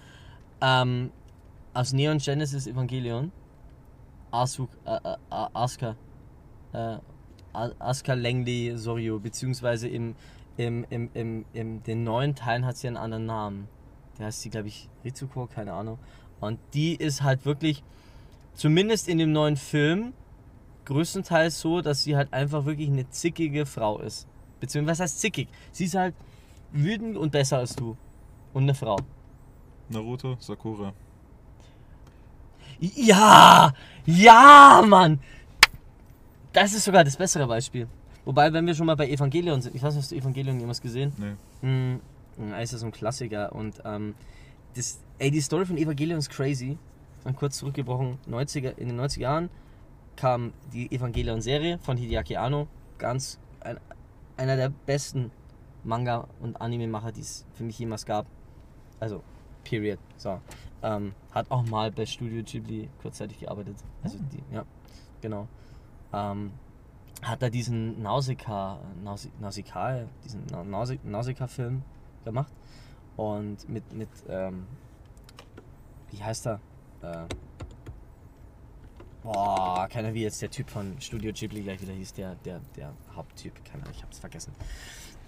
Ähm, 0.62 1.10
aus 1.74 1.92
Neon 1.92 2.16
Genesis 2.18 2.66
Evangelion. 2.66 3.32
Asuk, 4.30 4.70
äh, 4.86 4.96
äh, 4.96 5.12
äh, 5.30 5.46
Asuka. 5.52 5.94
Äh, 6.72 6.98
Asuka 7.52 8.14
Langley 8.14 8.76
Soryu. 8.76 9.20
Beziehungsweise 9.20 9.88
im, 9.88 10.14
im, 10.56 10.86
im, 10.88 11.10
im, 11.12 11.44
im 11.52 11.82
den 11.82 12.04
neuen 12.04 12.34
Teilen 12.34 12.64
hat 12.64 12.78
sie 12.78 12.88
einen 12.88 12.96
anderen 12.96 13.26
Namen. 13.26 13.68
Der 14.18 14.26
heißt 14.26 14.40
sie, 14.40 14.48
glaube 14.48 14.68
ich, 14.68 14.88
Ritsuko, 15.04 15.46
keine 15.46 15.74
Ahnung. 15.74 15.98
Und 16.40 16.58
die 16.72 16.94
ist 16.94 17.22
halt 17.22 17.44
wirklich, 17.44 17.82
zumindest 18.58 19.08
in 19.08 19.18
dem 19.18 19.32
neuen 19.32 19.56
Film, 19.56 20.12
größtenteils 20.84 21.60
so, 21.60 21.80
dass 21.80 22.02
sie 22.02 22.16
halt 22.16 22.32
einfach 22.32 22.64
wirklich 22.66 22.88
eine 22.88 23.08
zickige 23.08 23.64
Frau 23.66 24.00
ist. 24.00 24.26
Beziehungsweise, 24.60 24.92
was 24.92 25.00
heißt 25.00 25.20
zickig? 25.20 25.48
Sie 25.70 25.84
ist 25.84 25.94
halt 25.94 26.14
wütend 26.72 27.16
und 27.16 27.30
besser 27.30 27.58
als 27.58 27.76
du. 27.76 27.96
Und 28.52 28.64
eine 28.64 28.74
Frau. 28.74 28.96
Naruto, 29.88 30.36
Sakura. 30.40 30.92
Ja! 32.80 33.72
Ja, 34.06 34.82
Mann! 34.86 35.20
Das 36.52 36.72
ist 36.72 36.84
sogar 36.84 37.04
das 37.04 37.16
bessere 37.16 37.46
Beispiel. 37.46 37.86
Wobei, 38.24 38.52
wenn 38.52 38.66
wir 38.66 38.74
schon 38.74 38.86
mal 38.86 38.96
bei 38.96 39.08
Evangelion 39.08 39.62
sind, 39.62 39.76
ich 39.76 39.82
weiß 39.82 39.94
nicht, 39.94 40.02
hast 40.02 40.10
du 40.10 40.16
Evangelion 40.16 40.58
jemals 40.58 40.80
gesehen? 40.80 41.12
Nee. 41.62 41.68
Mm, 41.68 42.52
Es 42.58 42.72
ist 42.72 42.80
so 42.80 42.86
ein 42.86 42.92
Klassiker 42.92 43.52
und 43.54 43.80
ähm, 43.84 44.14
das, 44.74 44.98
ey, 45.18 45.30
die 45.30 45.40
Story 45.40 45.64
von 45.64 45.76
Evangelion 45.78 46.18
ist 46.18 46.30
crazy. 46.30 46.76
Dann 47.28 47.36
kurz 47.36 47.58
zurückgebrochen, 47.58 48.16
90er, 48.26 48.78
in 48.78 48.88
den 48.88 48.98
90er 48.98 49.20
Jahren 49.20 49.50
kam 50.16 50.54
die 50.72 50.90
Evangelion-Serie 50.90 51.78
von 51.78 51.98
Hideaki 51.98 52.36
Anno. 52.38 52.68
Ganz 52.96 53.38
ein, 53.60 53.78
einer 54.38 54.56
der 54.56 54.70
besten 54.70 55.30
Manga- 55.84 56.26
und 56.40 56.58
Anime-Macher, 56.58 57.12
die 57.12 57.20
es 57.20 57.44
für 57.52 57.64
mich 57.64 57.78
jemals 57.78 58.06
gab. 58.06 58.24
Also, 58.98 59.22
period. 59.62 59.98
So. 60.16 60.40
Ähm, 60.82 61.12
hat 61.30 61.50
auch 61.50 61.66
mal 61.66 61.92
bei 61.92 62.06
Studio 62.06 62.42
Ghibli 62.42 62.88
kurzzeitig 63.02 63.40
gearbeitet. 63.40 63.76
Also, 64.02 64.16
die, 64.32 64.42
ja, 64.54 64.64
genau. 65.20 65.48
Ähm, 66.14 66.52
hat 67.20 67.42
er 67.42 67.50
diesen 67.50 68.00
Nausicaa, 68.00 68.78
Nausi, 69.04 69.30
Nausicaa, 69.38 70.06
diesen 70.24 70.46
Na- 70.50 70.62
Nausi- 70.64 71.00
Nausicaa-Film 71.04 71.82
gemacht. 72.24 72.54
Und 73.18 73.68
mit, 73.68 73.92
mit 73.92 74.08
ähm, 74.30 74.66
wie 76.10 76.22
heißt 76.24 76.46
er? 76.46 76.60
Äh, 77.02 77.26
boah, 79.22 79.88
keiner 79.90 80.14
wie 80.14 80.22
jetzt 80.22 80.42
der 80.42 80.50
Typ 80.50 80.70
von 80.70 81.00
Studio 81.00 81.32
Ghibli 81.32 81.62
gleich 81.62 81.80
wieder 81.80 81.92
hieß, 81.92 82.12
der, 82.14 82.34
der, 82.36 82.60
der 82.76 82.92
Haupttyp, 83.14 83.52
keine 83.64 83.82
Ahnung, 83.84 83.94
ich 83.96 84.02
hab's 84.02 84.18
vergessen. 84.18 84.52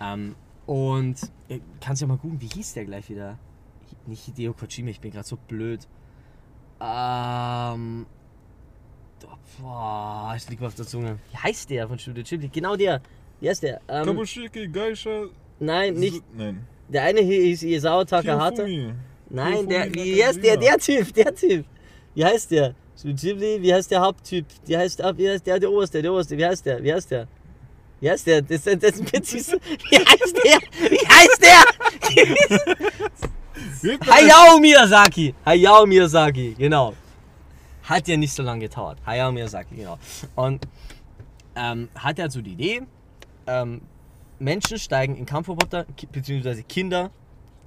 Ähm, 0.01 0.35
und 0.67 1.17
äh, 1.49 1.61
kannst 1.81 2.03
ja 2.03 2.09
mal 2.09 2.17
gucken, 2.17 2.41
wie 2.41 2.47
hieß 2.47 2.75
der 2.75 2.85
gleich 2.85 3.09
wieder? 3.09 3.39
Nicht 4.07 4.25
Hideo 4.25 4.53
Kojima, 4.53 4.91
ich 4.91 5.01
bin 5.01 5.11
gerade 5.11 5.27
so 5.27 5.37
blöd. 5.37 5.87
Ähm, 6.81 8.07
boah, 9.61 10.33
es 10.37 10.49
liegt 10.49 10.61
mir 10.61 10.69
auf 10.69 10.75
der 10.75 10.87
Zunge. 10.87 11.19
Wie 11.31 11.37
heißt 11.37 11.71
der 11.71 11.89
von 11.89 11.99
Studio 11.99 12.23
Ghibli? 12.23 12.49
Genau 12.49 12.77
der. 12.77 13.01
Wie 13.41 13.49
heißt 13.49 13.63
der? 13.63 13.81
Ähm, 13.89 14.05
Kabushiki, 14.07 14.69
Geisha. 14.69 15.27
nein, 15.59 15.95
nicht. 15.95 16.23
Nein. 16.35 16.67
Der 16.89 17.05
eine 17.05 17.21
hier 17.21 17.43
hieß 17.43 17.63
Isao 17.63 18.05
Takahata. 18.05 18.65
Kiyofumi. 18.65 18.95
Nein, 19.31 19.69
der, 19.69 19.95
wie 19.95 20.25
heißt 20.25 20.43
der, 20.43 20.57
der 20.57 20.77
Typ, 20.79 21.15
der 21.15 21.35
Typ. 21.35 21.65
Wie 22.15 22.25
heißt 22.25 22.51
der? 22.51 22.75
Ghibli, 23.03 23.63
wie 23.63 23.73
heißt 23.73 23.91
der 23.91 24.01
Haupttyp? 24.01 24.45
Wie 24.67 24.77
heißt, 24.77 25.03
ah, 25.03 25.17
wie 25.17 25.31
heißt 25.31 25.47
der, 25.47 25.59
der 25.59 25.71
Oberste, 25.71 26.03
der 26.03 26.13
Oberste, 26.13 26.37
wie 26.37 26.45
heißt 26.45 26.67
der? 26.67 26.83
Wie 26.83 26.93
heißt 26.93 27.11
der? 27.11 27.27
Wie 28.01 28.11
heißt 28.11 28.27
der? 28.27 28.43
Das, 28.43 28.65
das, 28.65 28.79
das, 28.79 29.01
das, 29.13 29.53
wie 29.53 29.99
heißt 29.99 30.37
der? 30.45 30.61
Wie 30.91 31.07
heißt 31.09 31.43
der? 31.43 31.65
Hayao 34.13 34.59
Miyazaki. 34.59 35.35
Hayao 35.47 35.87
Miyazaki, 35.87 36.55
genau. 36.59 36.95
Hat 37.85 38.09
ja 38.09 38.17
nicht 38.17 38.33
so 38.33 38.43
lange 38.43 38.69
gedauert. 38.69 38.99
Hayao 39.07 39.33
Miyazaki, 39.33 39.77
genau. 39.77 39.99
Und 40.35 40.67
ähm, 41.55 41.89
hat 41.95 42.19
er 42.19 42.31
so 42.31 42.41
die 42.43 42.53
Idee, 42.53 42.83
ähm, 43.47 43.81
Menschen 44.39 44.79
steigen 44.79 45.17
in 45.17 45.27
Kampfroboter, 45.27 45.87
beziehungsweise 46.13 46.63
Kinder 46.63 47.11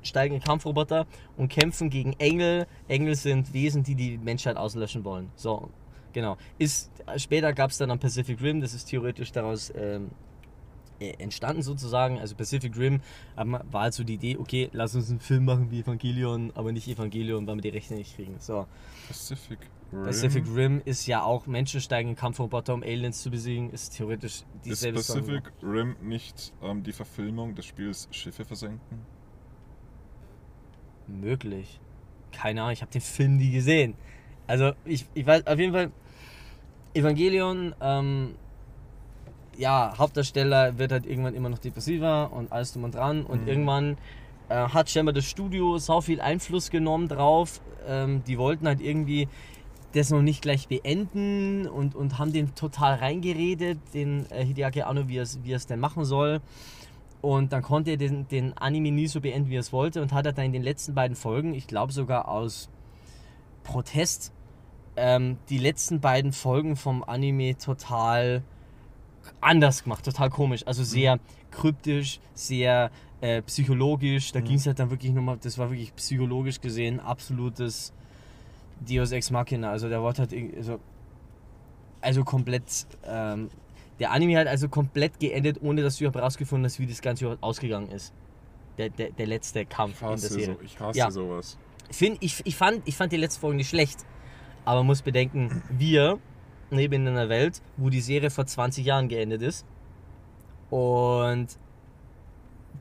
steigen 0.03 0.35
in 0.35 0.41
Kampfroboter 0.41 1.05
und 1.37 1.49
kämpfen 1.49 1.89
gegen 1.89 2.13
Engel. 2.13 2.67
Engel 2.87 3.15
sind 3.15 3.53
Wesen, 3.53 3.83
die 3.83 3.95
die 3.95 4.17
Menschheit 4.17 4.57
auslöschen 4.57 5.03
wollen. 5.03 5.29
So, 5.35 5.69
genau. 6.13 6.37
Ist, 6.57 6.91
später 7.17 7.53
gab 7.53 7.71
es 7.71 7.77
dann 7.77 7.91
am 7.91 7.99
Pacific 7.99 8.41
Rim, 8.41 8.61
das 8.61 8.73
ist 8.73 8.85
theoretisch 8.85 9.31
daraus 9.31 9.71
ähm, 9.75 10.11
äh, 10.99 11.13
entstanden 11.17 11.63
sozusagen. 11.63 12.19
Also 12.19 12.35
Pacific 12.35 12.77
Rim 12.77 13.01
ähm, 13.37 13.57
war 13.71 13.81
halt 13.81 13.93
so 13.93 14.03
die 14.03 14.13
Idee, 14.13 14.37
okay, 14.37 14.69
lass 14.73 14.95
uns 14.95 15.09
einen 15.09 15.19
Film 15.19 15.45
machen 15.45 15.69
wie 15.71 15.79
Evangelion, 15.79 16.51
aber 16.55 16.71
nicht 16.71 16.87
Evangelion, 16.87 17.45
weil 17.47 17.55
wir 17.55 17.61
die 17.61 17.69
Rechte 17.69 17.95
nicht 17.95 18.15
kriegen. 18.15 18.35
So. 18.39 18.67
Pacific 19.07 19.59
Rim. 19.91 20.03
Pacific 20.03 20.45
Rim 20.55 20.81
ist 20.85 21.05
ja 21.05 21.23
auch 21.23 21.45
Menschen 21.45 21.81
steigen 21.81 22.09
in 22.09 22.15
Kampfroboter, 22.15 22.73
um 22.73 22.83
Aliens 22.83 23.21
zu 23.21 23.29
besiegen, 23.29 23.69
ist 23.71 23.97
theoretisch 23.97 24.33
Ist 24.33 24.45
dieselbe 24.65 25.03
Story. 25.03 25.21
Pacific 25.21 25.43
Rim 25.61 25.95
nicht 26.01 26.53
ähm, 26.61 26.83
die 26.83 26.93
Verfilmung 26.93 27.53
des 27.53 27.65
Spiels 27.65 28.07
Schiffe 28.11 28.45
versenken? 28.45 28.99
Möglich. 31.07 31.79
Keine 32.31 32.61
Ahnung, 32.61 32.73
ich 32.73 32.81
habe 32.81 32.91
den 32.91 33.01
Film 33.01 33.37
nie 33.37 33.51
gesehen. 33.51 33.95
Also 34.47 34.71
ich, 34.85 35.05
ich 35.13 35.25
weiß 35.25 35.47
auf 35.47 35.59
jeden 35.59 35.73
Fall, 35.73 35.91
Evangelion, 36.93 37.73
ähm, 37.81 38.35
ja, 39.57 39.93
Hauptdarsteller 39.97 40.77
wird 40.77 40.91
halt 40.91 41.05
irgendwann 41.05 41.35
immer 41.35 41.49
noch 41.49 41.59
depressiver 41.59 42.31
und 42.31 42.51
alles 42.51 42.73
drum 42.73 42.83
und 42.85 42.95
dran 42.95 43.23
und 43.25 43.43
Mhm. 43.43 43.47
irgendwann 43.47 43.97
äh, 44.49 44.55
hat 44.55 44.89
scheinbar 44.89 45.13
das 45.13 45.25
Studio 45.25 45.77
so 45.77 46.01
viel 46.01 46.19
Einfluss 46.21 46.69
genommen 46.69 47.07
drauf. 47.07 47.61
Ähm, 47.87 48.23
die 48.25 48.37
wollten 48.37 48.67
halt 48.67 48.81
irgendwie 48.81 49.27
das 49.93 50.09
noch 50.09 50.21
nicht 50.23 50.41
gleich 50.41 50.67
beenden 50.67 51.67
und, 51.67 51.93
und 51.95 52.17
haben 52.17 52.33
den 52.33 52.55
total 52.55 52.95
reingeredet, 52.95 53.77
den 53.93 54.25
äh, 54.31 54.43
Hideaki 54.43 54.81
Anno, 54.81 55.07
wie 55.07 55.17
er 55.17 55.23
es 55.23 55.39
wie 55.43 55.51
er 55.53 55.57
es 55.57 55.67
denn 55.67 55.79
machen 55.79 56.03
soll. 56.03 56.41
Und 57.23 57.53
dann 57.53 57.61
konnte 57.61 57.91
er 57.91 57.95
den, 57.95 58.27
den 58.27 58.51
Anime 58.57 58.91
nie 58.91 59.07
so 59.07 59.21
beenden, 59.21 59.49
wie 59.49 59.55
er 59.55 59.61
es 59.61 59.71
wollte 59.71 60.01
und 60.01 60.11
hat 60.11 60.25
er 60.25 60.33
dann 60.33 60.43
in 60.43 60.51
den 60.51 60.61
letzten 60.61 60.93
beiden 60.93 61.15
Folgen, 61.15 61.53
ich 61.53 61.67
glaube 61.67 61.93
sogar 61.93 62.27
aus 62.27 62.67
Protest, 63.63 64.33
ähm, 64.97 65.37
die 65.47 65.57
letzten 65.57 66.01
beiden 66.01 66.33
Folgen 66.33 66.75
vom 66.75 67.01
Anime 67.01 67.57
total 67.57 68.43
anders 69.39 69.83
gemacht, 69.83 70.03
total 70.03 70.29
komisch. 70.31 70.67
Also 70.67 70.83
sehr 70.83 71.17
kryptisch, 71.49 72.19
sehr 72.33 72.91
äh, 73.21 73.41
psychologisch. 73.43 74.33
Da 74.33 74.41
ging 74.41 74.57
es 74.57 74.67
halt 74.67 74.79
dann 74.79 74.89
wirklich 74.89 75.13
nochmal, 75.13 75.37
das 75.37 75.57
war 75.57 75.69
wirklich 75.69 75.95
psychologisch 75.95 76.59
gesehen 76.59 76.99
absolutes 76.99 77.93
Deus 78.81 79.13
Ex 79.13 79.31
Machina. 79.31 79.71
Also 79.71 79.87
der 79.87 80.01
Wort 80.01 80.19
hat 80.19 80.31
also, 80.57 80.77
also 82.01 82.25
komplett, 82.25 82.85
ähm, 83.05 83.49
der 84.03 84.11
Anime 84.11 84.37
hat 84.37 84.47
also 84.47 84.67
komplett 84.67 85.17
geendet, 85.17 85.59
ohne 85.61 85.81
dass 85.81 85.95
du 85.95 86.03
überhaupt 86.03 86.21
rausgefunden 86.25 86.65
hast, 86.65 86.77
wie 86.77 86.85
das 86.87 87.01
Ganze 87.01 87.23
überhaupt 87.23 87.41
ausgegangen 87.41 87.89
ist. 87.89 88.13
Der, 88.77 88.89
der, 88.89 89.11
der 89.11 89.27
letzte 89.27 89.65
Kampf 89.65 89.95
Ich 89.95 90.01
in 90.01 90.07
der 90.07 90.13
hasse, 90.15 90.27
Serie. 90.27 90.45
so, 90.55 90.61
ich 90.61 90.77
hasse 90.77 90.99
Ja. 90.99 91.09
sowas. 91.09 91.57
Find, 91.89 92.17
ich, 92.19 92.41
ich, 92.45 92.57
fand, 92.57 92.81
ich 92.85 92.97
fand 92.97 93.13
die 93.13 93.17
letzte 93.17 93.39
Folge 93.39 93.55
nicht 93.55 93.69
schlecht. 93.69 94.05
Aber 94.65 94.81
man 94.81 94.87
muss 94.87 95.03
bedenken, 95.03 95.63
wir 95.69 96.19
leben 96.69 96.93
in 96.95 97.07
einer 97.07 97.29
Welt, 97.29 97.61
wo 97.77 97.89
die 97.89 98.01
Serie 98.01 98.29
vor 98.29 98.45
20 98.45 98.85
Jahren 98.85 99.07
geendet 99.07 99.41
ist. 99.41 99.65
Und 100.69 101.47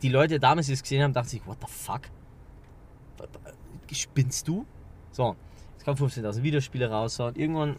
die 0.03 0.09
Leute 0.09 0.41
damals, 0.41 0.67
die 0.67 0.73
es 0.73 0.83
gesehen 0.83 1.05
haben, 1.05 1.13
dachten 1.13 1.29
sich, 1.29 1.47
what 1.47 1.59
the 1.61 1.73
fuck? 1.73 2.03
Spinnst 3.93 4.49
du? 4.49 4.67
So, 5.13 5.37
es 5.79 5.85
kamen 5.85 5.99
15.000 5.99 6.43
Videospiele 6.43 6.91
raus. 6.91 7.15
So, 7.15 7.27
und 7.27 7.39
irgendwann 7.39 7.77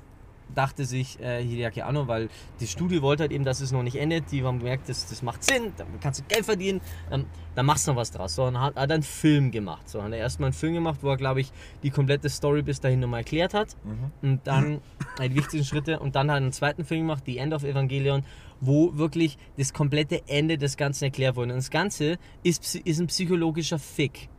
dachte 0.56 0.86
sich 0.86 1.20
äh, 1.20 1.44
Hideaki 1.44 1.82
Anno, 1.82 2.08
weil 2.08 2.30
das 2.60 2.72
Studio 2.72 3.02
wollte 3.02 3.24
halt 3.24 3.32
eben, 3.32 3.44
dass 3.44 3.62
es 3.62 3.72
noch 3.72 3.84
nicht 3.84 3.96
endet. 3.96 4.32
Die 4.32 4.44
haben 4.44 4.60
gemerkt, 4.60 4.90
das, 4.90 5.08
das 5.08 5.22
macht 5.22 5.44
Sinn, 5.44 5.74
dann 5.78 5.88
kannst 6.02 6.22
du 6.22 6.24
Geld 6.26 6.46
verdienen, 6.46 6.82
dann, 7.10 7.26
dann 7.56 7.66
machst 7.66 7.88
du 7.88 7.92
noch 7.92 7.98
was 7.98 8.12
draus. 8.12 8.36
So, 8.36 8.46
und 8.46 8.60
hat, 8.60 8.76
hat 8.76 8.92
einen 8.92 9.04
Film 9.04 9.52
gemacht. 9.52 9.88
So, 9.90 10.02
hat 10.02 10.12
er 10.12 10.18
erstmal 10.18 10.48
einen 10.48 10.54
Film 10.54 10.74
gemacht, 10.74 11.00
wo 11.02 11.10
er, 11.10 11.18
glaube 11.18 11.42
ich, 11.42 11.52
die 11.84 11.90
komplette 11.90 12.30
Story 12.30 12.62
bis 12.62 12.80
dahin 12.80 13.00
nochmal 13.00 13.22
erklärt 13.22 13.54
hat. 13.54 13.76
Mhm. 13.84 14.30
Und 14.30 14.48
dann 14.48 14.82
äh, 15.20 15.30
die 15.30 15.36
wichtigsten 15.36 15.66
Schritte. 15.66 16.00
Und 16.00 16.16
dann 16.16 16.30
hat 16.30 16.38
er 16.38 16.44
einen 16.44 16.52
zweiten 16.52 16.84
Film 16.84 17.02
gemacht, 17.02 17.24
The 17.26 17.38
End 17.38 17.54
of 17.54 17.64
Evangelion, 17.64 18.24
wo 18.62 18.96
wirklich 18.98 19.38
das 19.58 19.74
komplette 19.74 20.22
Ende 20.28 20.58
des 20.58 20.78
Ganzen 20.78 21.06
erklärt 21.06 21.36
wurde. 21.36 21.52
Und 21.52 21.58
das 21.58 21.70
Ganze 21.70 22.18
ist, 22.44 22.76
ist 22.76 23.00
ein 23.00 23.08
psychologischer 23.08 23.80
Fick. 23.80 24.30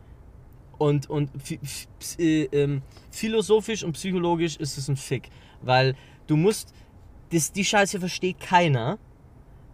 Und, 0.78 1.08
und 1.08 1.30
äh, 2.18 2.44
ähm, 2.44 2.82
philosophisch 3.10 3.84
und 3.84 3.92
psychologisch 3.92 4.56
ist 4.56 4.76
es 4.76 4.88
ein 4.88 4.96
Fick. 4.96 5.30
Weil 5.66 5.94
du 6.26 6.36
musst, 6.36 6.72
das, 7.30 7.52
die 7.52 7.64
Scheiße 7.64 8.00
versteht 8.00 8.40
keiner, 8.40 8.98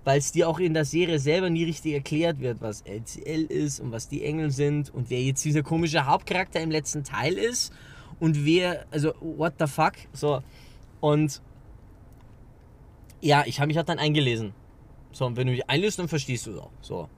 weil 0.05 0.19
es 0.19 0.33
dir 0.33 0.49
auch 0.49 0.59
in 0.59 0.75
der 0.75 0.85
Serie 0.85 1.19
selber 1.19 1.51
nie 1.51 1.65
richtig 1.65 1.95
erklärt 1.95 2.41
wird, 2.41 2.61
was 2.61 2.83
LCL 2.83 3.45
ist 3.45 3.81
und 3.81 3.93
was 3.93 4.09
die 4.09 4.25
Engel 4.25 4.51
sind 4.51 4.93
und 4.93 5.11
wer 5.11 5.23
jetzt 5.23 5.45
dieser 5.45 5.63
komische 5.63 6.07
Hauptcharakter 6.07 6.61
im 6.61 6.71
letzten 6.71 7.05
Teil 7.05 7.35
ist 7.35 7.73
und 8.19 8.45
wer, 8.45 8.87
also 8.91 9.13
what 9.21 9.55
the 9.59 9.67
fuck, 9.67 9.95
so. 10.13 10.43
Und 11.01 11.43
ja, 13.21 13.45
ich 13.47 13.61
habe 13.61 13.67
mich 13.69 13.77
halt 13.77 13.89
dann 13.89 13.99
eingelesen. 13.99 14.53
So, 15.13 15.27
und 15.27 15.37
wenn 15.37 15.47
du 15.47 15.53
dich 15.53 15.69
einliest, 15.69 15.99
dann 15.99 16.09
verstehst 16.09 16.47
du 16.47 16.53
es 16.53 16.59
auch. 16.59 16.71
So. 16.81 17.09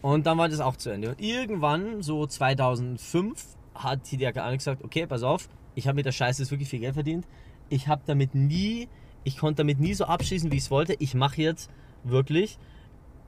Und 0.00 0.26
dann 0.26 0.38
war 0.38 0.48
das 0.48 0.60
auch 0.60 0.76
zu 0.76 0.90
Ende. 0.90 1.10
Und 1.10 1.20
irgendwann, 1.20 2.02
so 2.02 2.26
2005, 2.26 3.44
hat 3.74 4.06
Hideaki 4.06 4.38
Anno 4.38 4.56
gesagt, 4.56 4.84
okay, 4.84 5.06
pass 5.06 5.22
auf, 5.22 5.48
ich 5.74 5.86
habe 5.86 5.96
mit 5.96 6.06
der 6.06 6.12
Scheiße 6.12 6.42
jetzt 6.42 6.50
wirklich 6.50 6.68
viel 6.68 6.80
Geld 6.80 6.94
verdient. 6.94 7.26
Ich 7.68 7.88
habe 7.88 8.02
damit 8.06 8.34
nie, 8.34 8.88
ich 9.24 9.38
konnte 9.38 9.58
damit 9.62 9.80
nie 9.80 9.94
so 9.94 10.04
abschließen, 10.04 10.50
wie 10.52 10.56
ich 10.56 10.62
es 10.64 10.70
wollte. 10.70 10.94
Ich 10.98 11.14
mache 11.14 11.42
jetzt 11.42 11.70
wirklich, 12.04 12.58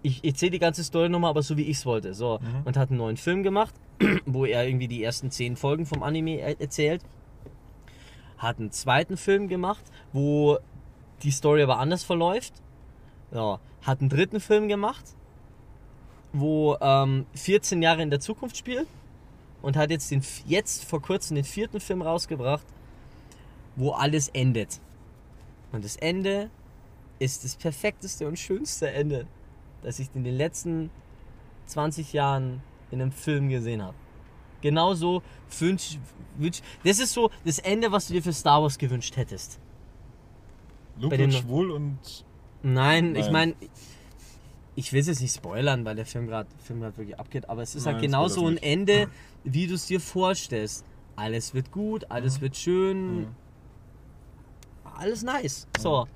ich 0.03 0.25
erzähle 0.25 0.53
die 0.53 0.59
ganze 0.59 0.85
Story 0.85 1.09
nochmal, 1.09 1.31
aber 1.31 1.43
so 1.43 1.57
wie 1.57 1.63
ich 1.65 1.79
es 1.79 1.87
wollte. 1.87 2.15
So. 2.15 2.39
Und 2.65 2.77
hat 2.77 2.91
einen 2.91 2.99
neuen 2.99 3.17
Film 3.17 3.43
gemacht, 3.43 3.75
wo 4.27 4.45
er 4.45 4.67
irgendwie 4.67 4.89
die 4.89 5.03
ersten 5.03 5.31
zehn 5.31 5.57
Folgen 5.57 5.87
vom 5.87 6.03
Anime 6.03 6.39
er- 6.39 6.61
erzählt. 6.61 7.03
Hat 8.39 8.59
einen 8.61 8.71
zweiten 8.71 9.17
Film 9.17 9.49
gemacht, 9.49 9.83
wo 10.13 10.59
die 11.25 11.33
Story 11.33 11.63
aber 11.63 11.79
anders 11.79 12.05
verläuft. 12.05 12.53
Ja, 13.33 13.59
hat 13.83 14.01
einen 14.01 14.09
dritten 14.09 14.39
Film 14.41 14.69
gemacht, 14.69 15.05
wo 16.33 16.77
ähm, 16.81 17.27
14 17.35 17.83
Jahre 17.83 18.03
in 18.03 18.11
der 18.11 18.21
Zukunft 18.21 18.57
spielt 18.57 18.87
und 19.63 19.77
hat 19.77 19.91
jetzt, 19.91 20.11
den, 20.11 20.23
jetzt 20.47 20.85
vor 20.85 21.03
kurzem 21.03 21.35
den 21.35 21.45
vierten 21.45 21.81
Film 21.81 22.01
rausgebracht, 22.03 22.65
wo 23.79 23.93
alles 23.93 24.29
endet. 24.29 24.81
Und 25.73 25.85
das 25.85 25.97
Ende 25.97 26.51
ist 27.19 27.45
das 27.45 27.57
perfekteste 27.57 28.27
und 28.27 28.39
schönste 28.39 28.91
Ende, 28.91 29.27
das 29.83 29.99
ich 29.99 30.09
in 30.15 30.25
den 30.25 30.35
letzten 30.37 30.91
20 31.67 32.13
Jahren 32.13 32.63
in 32.91 33.01
einem 33.01 33.13
Film 33.13 33.49
gesehen 33.49 33.83
habe. 33.83 33.95
Genauso 34.61 35.23
wünsch, 35.61 35.99
wünsch, 36.37 36.61
das 36.83 36.99
ist 36.99 37.13
so 37.13 37.31
das 37.45 37.61
Ende, 37.61 37.93
was 37.93 38.09
du 38.09 38.15
dir 38.15 38.23
für 38.23 38.33
Star 38.33 38.61
Wars 38.63 38.77
gewünscht 38.79 39.17
hättest. 39.17 39.61
Luke 40.99 41.17
wird 41.17 41.33
schwul 41.35 41.71
und 41.71 41.99
Nein, 42.63 43.15
ich 43.15 43.27
Nein. 43.27 43.33
meine, 43.33 43.55
ich 44.75 44.93
will 44.93 45.01
es 45.01 45.07
jetzt 45.07 45.21
nicht 45.21 45.35
spoilern, 45.35 45.85
weil 45.85 45.95
der 45.95 46.07
Film 46.07 46.27
gerade 46.27 46.49
Film 46.65 46.81
grad 46.81 46.97
wirklich 46.99 47.19
abgeht, 47.19 47.49
aber 47.49 47.63
es 47.63 47.77
ist 47.77 47.87
halt 47.87 47.97
Nein, 47.97 48.07
genau 48.07 48.29
spoiler's 48.29 48.35
so 48.35 48.47
ein. 48.49 48.57
Ende, 48.57 49.09
wie 49.45 49.69
du 49.69 49.75
es 49.75 49.87
dir 49.87 50.01
vorstellst. 50.01 50.85
Alles 51.15 51.55
wird 51.55 51.71
gut, 51.71 52.11
alles 52.11 52.41
wird 52.41 52.57
schön, 52.57 53.21
Mhm. 53.21 53.27
Alles 54.99 55.23
nice. 55.23 55.67
So. 55.79 56.07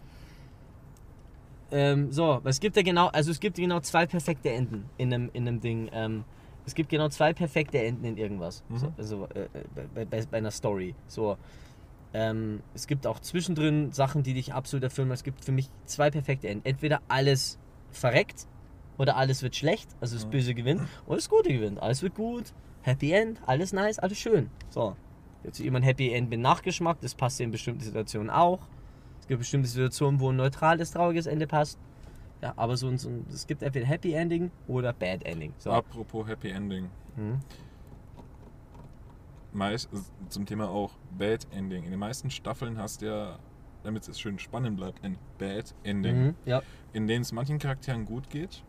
Ähm, 1.71 2.13
so, 2.13 2.41
es 2.45 2.61
gibt 2.61 2.77
ja 2.77 2.83
genau, 2.83 3.07
also 3.09 3.31
es 3.31 3.41
gibt 3.41 3.57
genau 3.57 3.81
zwei 3.81 4.07
perfekte 4.07 4.51
Enden 4.51 4.91
in 4.99 5.13
einem, 5.13 5.31
in 5.33 5.49
einem 5.49 5.61
Ding. 5.61 5.89
Ähm, 5.93 6.25
es 6.67 6.75
gibt 6.75 6.91
genau 6.91 7.09
zwei 7.09 7.33
perfekte 7.33 7.79
Enden 7.79 8.05
in 8.05 8.17
irgendwas. 8.19 8.63
Mhm. 8.69 8.79
So, 8.79 8.93
also 8.99 9.25
äh, 9.35 9.49
bei, 9.95 10.05
bei, 10.05 10.25
bei 10.27 10.39
einer 10.39 10.51
Story. 10.51 10.95
So. 11.07 11.39
Ähm, 12.15 12.63
es 12.75 12.87
gibt 12.87 13.07
auch 13.07 13.21
zwischendrin 13.21 13.91
Sachen, 13.93 14.23
die 14.23 14.35
dich 14.35 14.53
absolut 14.53 14.85
erfüllen. 14.85 15.11
Es 15.13 15.25
gibt 15.25 15.45
für 15.45 15.53
mich 15.53 15.71
zwei 15.87 16.11
perfekte 16.11 16.49
Enden. 16.49 16.67
Entweder 16.67 17.01
alles 17.09 17.59
verreckt 17.91 18.47
oder 18.99 19.17
alles 19.17 19.43
wird 19.43 19.57
schlecht, 19.57 19.89
also 20.01 20.15
das. 20.17 20.27
Böse 20.27 20.55
gewinnt, 20.55 20.83
oder 21.07 21.17
das 21.17 21.31
Gute 21.31 21.53
gewinnt. 21.53 21.81
Alles 21.81 22.03
wird 22.03 22.15
gut, 22.15 22.53
Happy 22.83 23.13
End, 23.13 23.41
alles 23.47 23.73
nice, 23.73 23.99
alles 23.99 24.19
schön. 24.19 24.51
So. 24.69 24.95
Jetzt 25.45 25.61
immer 25.61 25.79
ein 25.79 25.83
Happy 25.83 26.13
End 26.13 26.31
mit 26.31 26.41
Nachgeschmack, 26.41 27.01
das 27.01 27.15
passt 27.15 27.41
in 27.41 27.51
bestimmten 27.51 27.83
Situationen 27.83 28.31
auch. 28.31 28.61
Es 29.21 29.27
gibt 29.27 29.41
bestimmte 29.41 29.69
Situationen, 29.69 30.21
wo 30.21 30.31
ein 30.31 30.37
neutrales, 30.37 30.93
trauriges 30.93 31.27
Ende 31.27 31.47
passt. 31.47 31.79
Ja, 32.41 32.53
aber 32.57 32.77
so, 32.77 32.95
so 32.97 33.11
es 33.33 33.47
gibt 33.47 33.63
entweder 33.63 33.87
Happy 33.87 34.13
Ending 34.15 34.51
oder 34.67 34.93
Bad 34.93 35.25
Ending. 35.25 35.53
So. 35.59 35.71
apropos 35.71 36.27
Happy 36.27 36.51
Ending. 36.51 36.91
Mhm. 37.17 37.41
Meist, 39.53 39.89
zum 40.29 40.47
Thema 40.47 40.69
auch 40.69 40.93
Bad 41.17 41.47
Ending. 41.53 41.85
In 41.85 41.91
den 41.91 42.01
meisten 42.01 42.31
Staffeln 42.31 42.79
hast 42.79 43.03
du 43.03 43.07
ja, 43.07 43.39
damit 43.85 44.09
es 44.09 44.19
schön 44.19 44.39
spannend 44.39 44.77
bleibt, 44.77 45.05
ein 45.05 45.19
Bad 45.39 45.75
Ending. 45.85 46.17
Mhm. 46.17 46.35
Ja. 46.47 46.63
In 46.93 47.07
denen 47.07 47.23
es 47.23 47.33
manchen 47.33 47.59
Charakteren 47.59 48.05
gut 48.05 48.29
geht 48.31 48.65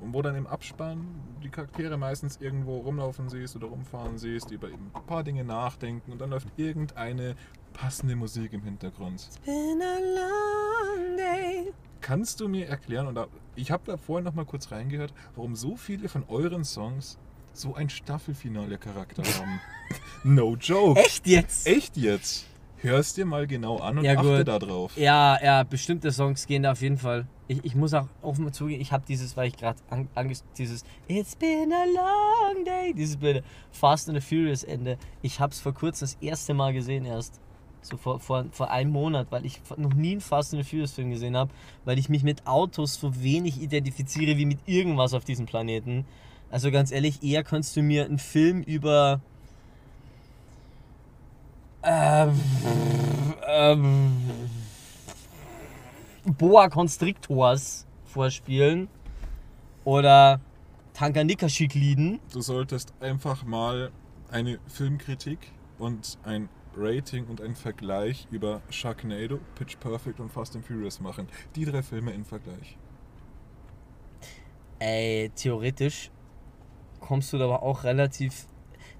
Und 0.00 0.12
wo 0.12 0.22
dann 0.22 0.36
im 0.36 0.46
Abspann 0.46 1.06
die 1.42 1.48
Charaktere 1.48 1.96
meistens 1.96 2.38
irgendwo 2.40 2.78
rumlaufen 2.78 3.28
siehst 3.28 3.56
oder 3.56 3.68
rumfahren 3.68 4.18
siehst, 4.18 4.50
über 4.50 4.68
ein 4.68 4.90
paar 5.06 5.24
Dinge 5.24 5.44
nachdenken 5.44 6.12
und 6.12 6.20
dann 6.20 6.30
läuft 6.30 6.48
irgendeine 6.56 7.36
passende 7.72 8.16
Musik 8.16 8.52
im 8.52 8.62
Hintergrund. 8.62 9.28
Been 9.44 9.82
a 9.82 9.98
long 9.98 11.16
day. 11.16 11.72
Kannst 12.00 12.40
du 12.40 12.48
mir 12.48 12.66
erklären, 12.68 13.06
und 13.06 13.18
ich 13.56 13.70
habe 13.70 13.82
da 13.86 13.96
vorhin 13.96 14.24
noch 14.24 14.34
mal 14.34 14.44
kurz 14.44 14.70
reingehört, 14.70 15.14
warum 15.36 15.56
so 15.56 15.76
viele 15.76 16.08
von 16.08 16.24
euren 16.28 16.64
Songs 16.64 17.18
so 17.52 17.74
ein 17.74 17.88
Staffelfinale-Charakter 17.88 19.22
haben? 19.22 19.60
no 20.24 20.54
joke. 20.56 21.00
Echt 21.00 21.26
jetzt? 21.26 21.66
Echt 21.66 21.96
jetzt? 21.96 22.46
Hörst 22.84 23.16
dir 23.16 23.24
mal 23.24 23.46
genau 23.46 23.78
an 23.78 23.98
und 23.98 24.04
Ja, 24.04 24.14
achte 24.18 24.38
gut. 24.38 24.48
da 24.48 24.58
drauf. 24.58 24.92
Ja, 24.96 25.38
ja, 25.42 25.62
bestimmte 25.62 26.12
Songs 26.12 26.46
gehen 26.46 26.62
da 26.64 26.72
auf 26.72 26.82
jeden 26.82 26.98
Fall. 26.98 27.26
Ich, 27.48 27.64
ich 27.64 27.74
muss 27.74 27.94
auch 27.94 28.06
offen 28.22 28.52
zugeben, 28.52 28.80
ich 28.80 28.92
habe 28.92 29.04
dieses, 29.08 29.36
weil 29.36 29.48
ich 29.48 29.56
gerade 29.56 29.78
an, 29.90 30.08
anges- 30.14 30.44
dieses 30.58 30.84
It's 31.08 31.34
been 31.34 31.72
a 31.72 31.84
long 31.86 32.64
day, 32.64 32.92
dieses 32.94 33.16
blöde 33.16 33.42
Fast 33.72 34.08
and 34.08 34.20
the 34.20 34.26
Furious 34.26 34.64
Ende. 34.64 34.98
Ich 35.22 35.40
habe 35.40 35.52
es 35.52 35.60
vor 35.60 35.72
kurzem 35.72 36.06
das 36.06 36.18
erste 36.20 36.52
Mal 36.54 36.72
gesehen 36.74 37.04
erst. 37.06 37.40
So 37.80 37.96
vor, 37.98 38.18
vor, 38.20 38.46
vor 38.50 38.70
einem 38.70 38.92
Monat, 38.92 39.26
weil 39.30 39.44
ich 39.44 39.60
noch 39.76 39.92
nie 39.92 40.12
einen 40.12 40.20
Fast 40.22 40.54
and 40.54 40.62
the 40.64 40.68
Furious 40.70 40.92
Film 40.92 41.10
gesehen 41.10 41.36
habe, 41.36 41.50
weil 41.84 41.98
ich 41.98 42.08
mich 42.08 42.22
mit 42.22 42.46
Autos 42.46 42.94
so 42.94 43.22
wenig 43.22 43.60
identifiziere 43.60 44.38
wie 44.38 44.46
mit 44.46 44.58
irgendwas 44.66 45.12
auf 45.12 45.24
diesem 45.24 45.44
Planeten. 45.46 46.06
Also 46.50 46.70
ganz 46.70 46.92
ehrlich, 46.92 47.22
eher 47.22 47.44
kannst 47.44 47.76
du 47.76 47.82
mir 47.82 48.04
einen 48.04 48.18
Film 48.18 48.62
über 48.62 49.20
ähm, 51.84 52.40
ähm, 53.46 54.12
Boa 56.24 56.68
Constrictors 56.68 57.86
vorspielen 58.04 58.88
oder 59.84 60.40
Tanganikaschik-Lieden. 60.94 62.20
Du 62.32 62.40
solltest 62.40 62.94
einfach 63.00 63.44
mal 63.44 63.90
eine 64.30 64.58
Filmkritik 64.66 65.52
und 65.78 66.18
ein 66.24 66.48
Rating 66.76 67.26
und 67.26 67.40
einen 67.40 67.54
Vergleich 67.54 68.26
über 68.30 68.62
Sharknado, 68.70 69.38
Pitch 69.54 69.78
Perfect 69.78 70.20
und 70.20 70.30
Fast 70.30 70.56
and 70.56 70.64
Furious 70.64 71.00
machen. 71.00 71.28
Die 71.54 71.64
drei 71.64 71.82
Filme 71.82 72.12
im 72.12 72.24
Vergleich. 72.24 72.76
Ey, 74.78 75.30
theoretisch 75.34 76.10
kommst 77.00 77.32
du 77.32 77.38
da 77.38 77.44
aber 77.44 77.62
auch 77.62 77.84
relativ. 77.84 78.46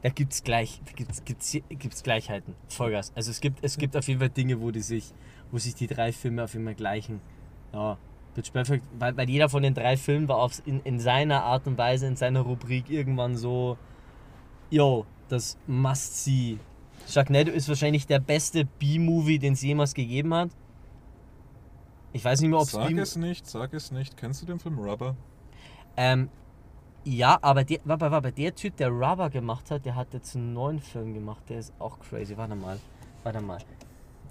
Da 0.04 0.10
gibt's 0.10 0.44
gleich, 0.44 0.82
da 0.84 0.92
gibt's, 0.92 1.24
gibt's, 1.24 1.56
gibt's 1.70 2.02
Gleichheiten. 2.02 2.54
Vollgas. 2.68 3.10
Also 3.16 3.30
es 3.30 3.40
gibt, 3.40 3.64
es 3.64 3.78
gibt 3.78 3.96
auf 3.96 4.06
jeden 4.06 4.20
Fall 4.20 4.28
Dinge, 4.28 4.60
wo 4.60 4.70
die 4.70 4.82
sich, 4.82 5.14
wo 5.50 5.56
sich 5.56 5.74
die 5.74 5.86
drei 5.86 6.12
Filme 6.12 6.44
auf 6.44 6.52
jeden 6.52 6.66
Fall 6.66 6.74
gleichen. 6.74 7.22
Ja, 7.72 7.96
Pitch 8.34 8.52
Perfect, 8.52 8.84
weil, 8.98 9.16
weil 9.16 9.30
jeder 9.30 9.48
von 9.48 9.62
den 9.62 9.72
drei 9.72 9.96
Filmen 9.96 10.28
war 10.28 10.36
aufs, 10.36 10.58
in, 10.66 10.80
in 10.82 11.00
seiner 11.00 11.44
Art 11.44 11.66
und 11.66 11.78
Weise, 11.78 12.06
in 12.06 12.16
seiner 12.16 12.40
Rubrik 12.40 12.90
irgendwann 12.90 13.34
so, 13.34 13.78
yo, 14.68 15.06
das 15.30 15.56
Must-See. 15.66 16.58
Sharknado 17.08 17.50
ist 17.50 17.70
wahrscheinlich 17.70 18.06
der 18.06 18.18
beste 18.18 18.66
B-Movie, 18.66 19.38
den 19.38 19.54
es 19.54 19.62
jemals 19.62 19.94
gegeben 19.94 20.34
hat. 20.34 20.50
Ich 22.12 22.22
weiß 22.22 22.42
nicht 22.42 22.50
mehr, 22.50 22.58
ob 22.58 22.66
es 22.66 22.72
Sag 22.72 22.92
es 22.92 23.16
nicht, 23.16 23.46
sag 23.46 23.72
es 23.72 23.90
nicht. 23.90 24.18
Kennst 24.18 24.42
du 24.42 24.46
den 24.46 24.58
Film 24.58 24.78
Rubber? 24.78 25.16
Ähm, 25.96 26.28
ja, 27.04 27.38
aber 27.42 27.64
der, 27.64 27.80
warte, 27.84 28.10
warte, 28.10 28.32
der 28.32 28.54
Typ, 28.54 28.76
der 28.76 28.88
Rubber 28.88 29.30
gemacht 29.30 29.70
hat, 29.70 29.84
der 29.84 29.94
hat 29.94 30.12
jetzt 30.14 30.34
einen 30.34 30.52
neuen 30.54 30.80
Film 30.80 31.14
gemacht. 31.14 31.42
Der 31.48 31.58
ist 31.58 31.72
auch 31.78 31.98
crazy. 32.00 32.36
Warte 32.36 32.54
mal. 32.54 32.78
Warte 33.22 33.40
mal. 33.40 33.58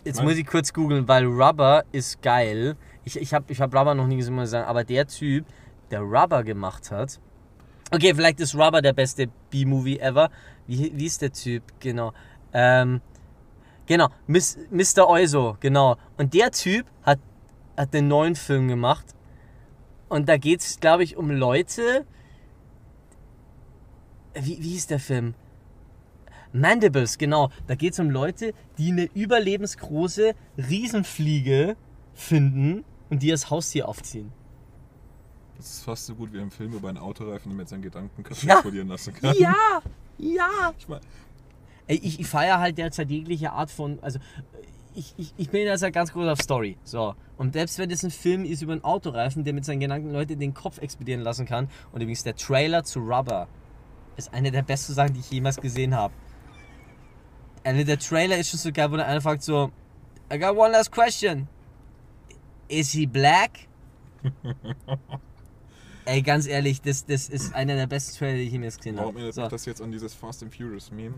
Jetzt 0.03 0.17
Mein- 0.17 0.25
muss 0.27 0.37
ich 0.37 0.45
kurz 0.45 0.73
googeln, 0.73 1.07
weil 1.07 1.25
Rubber 1.25 1.83
ist 1.91 2.21
geil. 2.21 2.75
Ich, 3.05 3.15
ich 3.15 3.33
habe 3.33 3.45
ich 3.47 3.61
hab 3.61 3.73
Rubber 3.73 3.93
noch 3.95 4.07
nie 4.07 4.17
gesehen, 4.17 4.35
muss 4.35 4.45
ich 4.45 4.51
sagen. 4.51 4.67
Aber 4.67 4.83
der 4.83 5.07
Typ, 5.07 5.45
der 5.91 6.01
Rubber 6.01 6.43
gemacht 6.43 6.91
hat. 6.91 7.19
Okay, 7.91 8.13
vielleicht 8.15 8.39
ist 8.39 8.55
Rubber 8.55 8.81
der 8.81 8.93
beste 8.93 9.27
B-Movie 9.51 9.99
ever. 9.99 10.29
Wie, 10.67 10.91
wie 10.95 11.05
ist 11.05 11.21
der 11.21 11.31
Typ? 11.31 11.63
Genau. 11.79 12.11
Ähm, 12.53 13.01
genau, 13.85 14.09
Miss, 14.25 14.57
Mr. 14.71 15.07
Oizo, 15.07 15.57
genau. 15.59 15.97
Und 16.17 16.33
der 16.33 16.51
Typ 16.51 16.87
hat, 17.03 17.19
hat 17.77 17.93
den 17.93 18.07
neuen 18.07 18.35
Film 18.35 18.67
gemacht. 18.67 19.05
Und 20.09 20.27
da 20.27 20.37
geht 20.37 20.61
es, 20.61 20.79
glaube 20.79 21.03
ich, 21.03 21.17
um 21.17 21.29
Leute. 21.31 22.05
Wie, 24.35 24.57
wie 24.61 24.69
hieß 24.69 24.87
der 24.87 24.99
Film? 24.99 25.33
Mandibles, 26.51 27.17
genau. 27.17 27.49
Da 27.67 27.75
geht 27.75 27.93
es 27.93 27.99
um 27.99 28.09
Leute, 28.09 28.53
die 28.77 28.91
eine 28.91 29.05
überlebensgroße 29.13 30.33
Riesenfliege 30.57 31.75
finden 32.13 32.83
und 33.09 33.23
die 33.23 33.31
als 33.31 33.49
Haustier 33.49 33.87
aufziehen. 33.87 34.31
Das 35.57 35.67
ist 35.69 35.83
fast 35.83 36.05
so 36.05 36.15
gut 36.15 36.33
wie 36.33 36.39
im 36.39 36.51
Film 36.51 36.73
über 36.73 36.89
einen 36.89 36.97
Autoreifen, 36.97 37.49
der 37.49 37.57
mit 37.57 37.69
seinen 37.69 37.81
Gedanken 37.81 38.23
Ja. 38.41 38.55
explodieren 38.55 38.87
lassen 38.87 39.13
kann. 39.13 39.35
Ja, 39.37 39.81
ja. 40.17 40.73
Ich 40.77 40.87
mein, 40.87 40.99
Ey, 41.87 41.97
ich, 42.01 42.19
ich 42.19 42.27
feiere 42.27 42.59
halt 42.59 42.77
derzeit 42.77 43.09
jegliche 43.09 43.51
Art 43.51 43.69
von. 43.71 43.99
Also, 44.01 44.19
ich, 44.95 45.13
ich, 45.17 45.33
ich 45.37 45.49
bin 45.49 45.63
jetzt 45.63 45.81
halt 45.81 45.93
ganz 45.93 46.13
groß 46.13 46.27
auf 46.27 46.39
Story. 46.41 46.77
So. 46.83 47.15
Und 47.37 47.53
selbst 47.53 47.77
wenn 47.79 47.89
das 47.89 48.03
ein 48.03 48.11
Film 48.11 48.45
ist 48.45 48.61
über 48.61 48.73
einen 48.73 48.83
Autoreifen, 48.83 49.43
der 49.43 49.53
mit 49.53 49.65
seinen 49.65 49.79
Gedanken 49.79 50.11
Leute 50.11 50.37
den 50.37 50.53
Kopf 50.53 50.77
explodieren 50.77 51.21
lassen 51.21 51.45
kann. 51.45 51.67
Und 51.91 52.01
übrigens, 52.01 52.23
der 52.23 52.35
Trailer 52.35 52.83
zu 52.83 52.99
Rubber 52.99 53.47
ist 54.17 54.33
eine 54.33 54.51
der 54.51 54.61
besten 54.63 54.93
Sachen, 54.93 55.13
die 55.13 55.19
ich 55.19 55.31
jemals 55.31 55.57
gesehen 55.57 55.95
habe. 55.95 56.13
Also, 57.63 57.83
der 57.83 57.99
Trailer 57.99 58.37
ist 58.37 58.49
schon 58.49 58.59
so 58.59 58.71
geil, 58.71 58.91
wo 58.91 58.97
der 58.97 59.07
einer 59.07 59.21
fragt 59.21 59.43
so: 59.43 59.71
I 60.31 60.37
got 60.37 60.55
one 60.55 60.71
last 60.71 60.91
question. 60.91 61.47
Is 62.67 62.91
he 62.91 63.05
black? 63.05 63.67
Ey, 66.05 66.21
ganz 66.21 66.47
ehrlich, 66.47 66.81
das, 66.81 67.05
das 67.05 67.29
ist 67.29 67.53
einer 67.53 67.75
der 67.75 67.87
besten 67.87 68.17
Trailer, 68.17 68.37
die 68.37 68.43
ich 68.43 68.51
jemals 68.51 68.77
gesehen 68.77 68.97
warum 68.97 69.15
erinnert 69.15 69.37
habe. 69.37 69.45
mich 69.45 69.51
das 69.51 69.65
jetzt 69.65 69.81
an 69.81 69.91
dieses 69.91 70.13
Fast 70.13 70.43
and 70.43 70.53
Furious 70.53 70.91
Meme, 70.91 71.15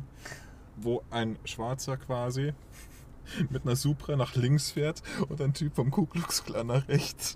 wo 0.76 1.02
ein 1.10 1.39
Schwarzer 1.43 1.98
quasi 1.98 2.54
mit 3.50 3.64
einer 3.64 3.76
Supra 3.76 4.16
nach 4.16 4.36
links 4.36 4.72
fährt 4.72 5.02
und 5.28 5.41
ein 5.41 5.54
Typ 5.54 5.76
vom 5.76 5.89
Ku 5.89 6.06
Klux 6.06 6.43
Klan 6.43 6.68
nach 6.68 6.88
rechts. 6.88 7.36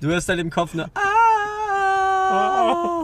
Du 0.00 0.08
hörst 0.08 0.28
halt 0.28 0.40
im 0.40 0.50
Kopf 0.50 0.74
nur. 0.74 0.90
Ah! 2.32 2.99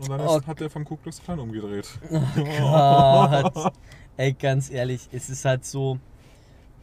Und 0.00 0.08
dann 0.10 0.20
Oh. 0.20 0.40
hat 0.46 0.60
der 0.60 0.70
vom 0.70 0.84
Ku 0.84 0.96
Klux 0.96 1.20
Klan 1.22 1.38
umgedreht. 1.40 1.88
Gott. 2.10 3.72
Ey, 4.16 4.32
ganz 4.32 4.70
ehrlich, 4.70 5.08
es 5.12 5.28
ist 5.28 5.44
halt 5.44 5.64
so. 5.64 5.98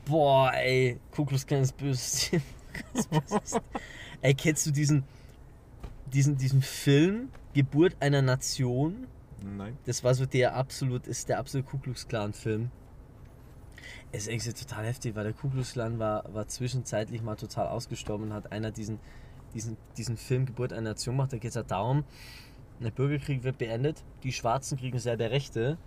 Boah, 0.05 0.51
ey, 0.53 0.99
Ku 1.11 1.25
Klux 1.25 1.45
Klan 1.45 1.61
ist 1.61 1.75
böse. 1.77 2.41
ey, 4.21 4.33
kennst 4.33 4.65
du 4.65 4.71
diesen, 4.71 5.03
diesen, 6.13 6.37
diesen 6.37 6.61
Film 6.61 7.29
Geburt 7.53 7.95
einer 7.99 8.21
Nation? 8.21 9.07
Nein. 9.41 9.77
Das 9.85 10.03
war 10.03 10.13
so 10.13 10.25
der 10.25 10.55
absolut, 10.55 11.07
ist 11.07 11.29
der 11.29 11.39
absolute 11.39 11.69
Ku 11.69 11.77
Klux 11.77 12.07
Klan 12.07 12.33
Film. 12.33 12.71
Es 14.11 14.23
ist 14.23 14.29
eigentlich 14.29 14.53
total 14.55 14.85
heftig, 14.85 15.15
weil 15.15 15.23
der 15.25 15.33
Ku 15.33 15.49
Klux 15.49 15.73
Klan 15.73 15.99
war, 15.99 16.23
war 16.33 16.47
zwischenzeitlich 16.47 17.21
mal 17.21 17.35
total 17.35 17.67
ausgestorben 17.67 18.27
und 18.27 18.33
hat 18.33 18.51
einer 18.51 18.71
diesen, 18.71 18.99
diesen, 19.53 19.77
diesen 19.97 20.17
Film 20.17 20.45
Geburt 20.45 20.73
einer 20.73 20.89
Nation 20.91 21.15
gemacht. 21.15 21.33
Da 21.33 21.37
geht 21.37 21.49
es 21.49 21.55
ja 21.55 21.63
darum, 21.63 22.03
der 22.83 22.91
Bürgerkrieg 22.91 23.43
wird 23.43 23.57
beendet, 23.57 24.03
die 24.23 24.33
Schwarzen 24.33 24.77
kriegen 24.77 24.99
sehr 24.99 25.17
der 25.17 25.31
Rechte 25.31 25.77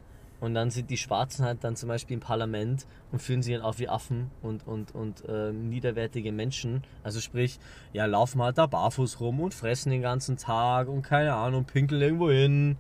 und 0.41 0.55
dann 0.55 0.70
sind 0.70 0.91
die 0.91 0.97
Schwarzen 0.97 1.45
halt 1.45 1.64
dann 1.64 1.74
zum 1.74 1.89
Beispiel 1.89 2.14
im 2.14 2.20
Parlament 2.20 2.86
und 3.11 3.20
führen 3.20 3.43
sich 3.43 3.55
halt 3.55 3.64
auf 3.64 3.78
wie 3.78 3.89
Affen 3.89 4.30
und, 4.41 4.66
und, 4.66 4.95
und 4.95 5.24
äh, 5.24 5.53
niederwertige 5.53 6.30
Menschen. 6.30 6.84
Also 7.03 7.20
sprich, 7.20 7.59
ja, 7.93 8.07
laufen 8.07 8.41
halt 8.41 8.57
da 8.57 8.66
barfuß 8.66 9.20
rum 9.20 9.41
und 9.41 9.53
fressen 9.53 9.91
den 9.91 10.03
ganzen 10.03 10.36
Tag 10.36 10.89
und 10.89 11.03
keine 11.03 11.34
Ahnung, 11.34 11.64
pinkeln 11.64 12.01
irgendwo 12.01 12.30
hin. 12.30 12.76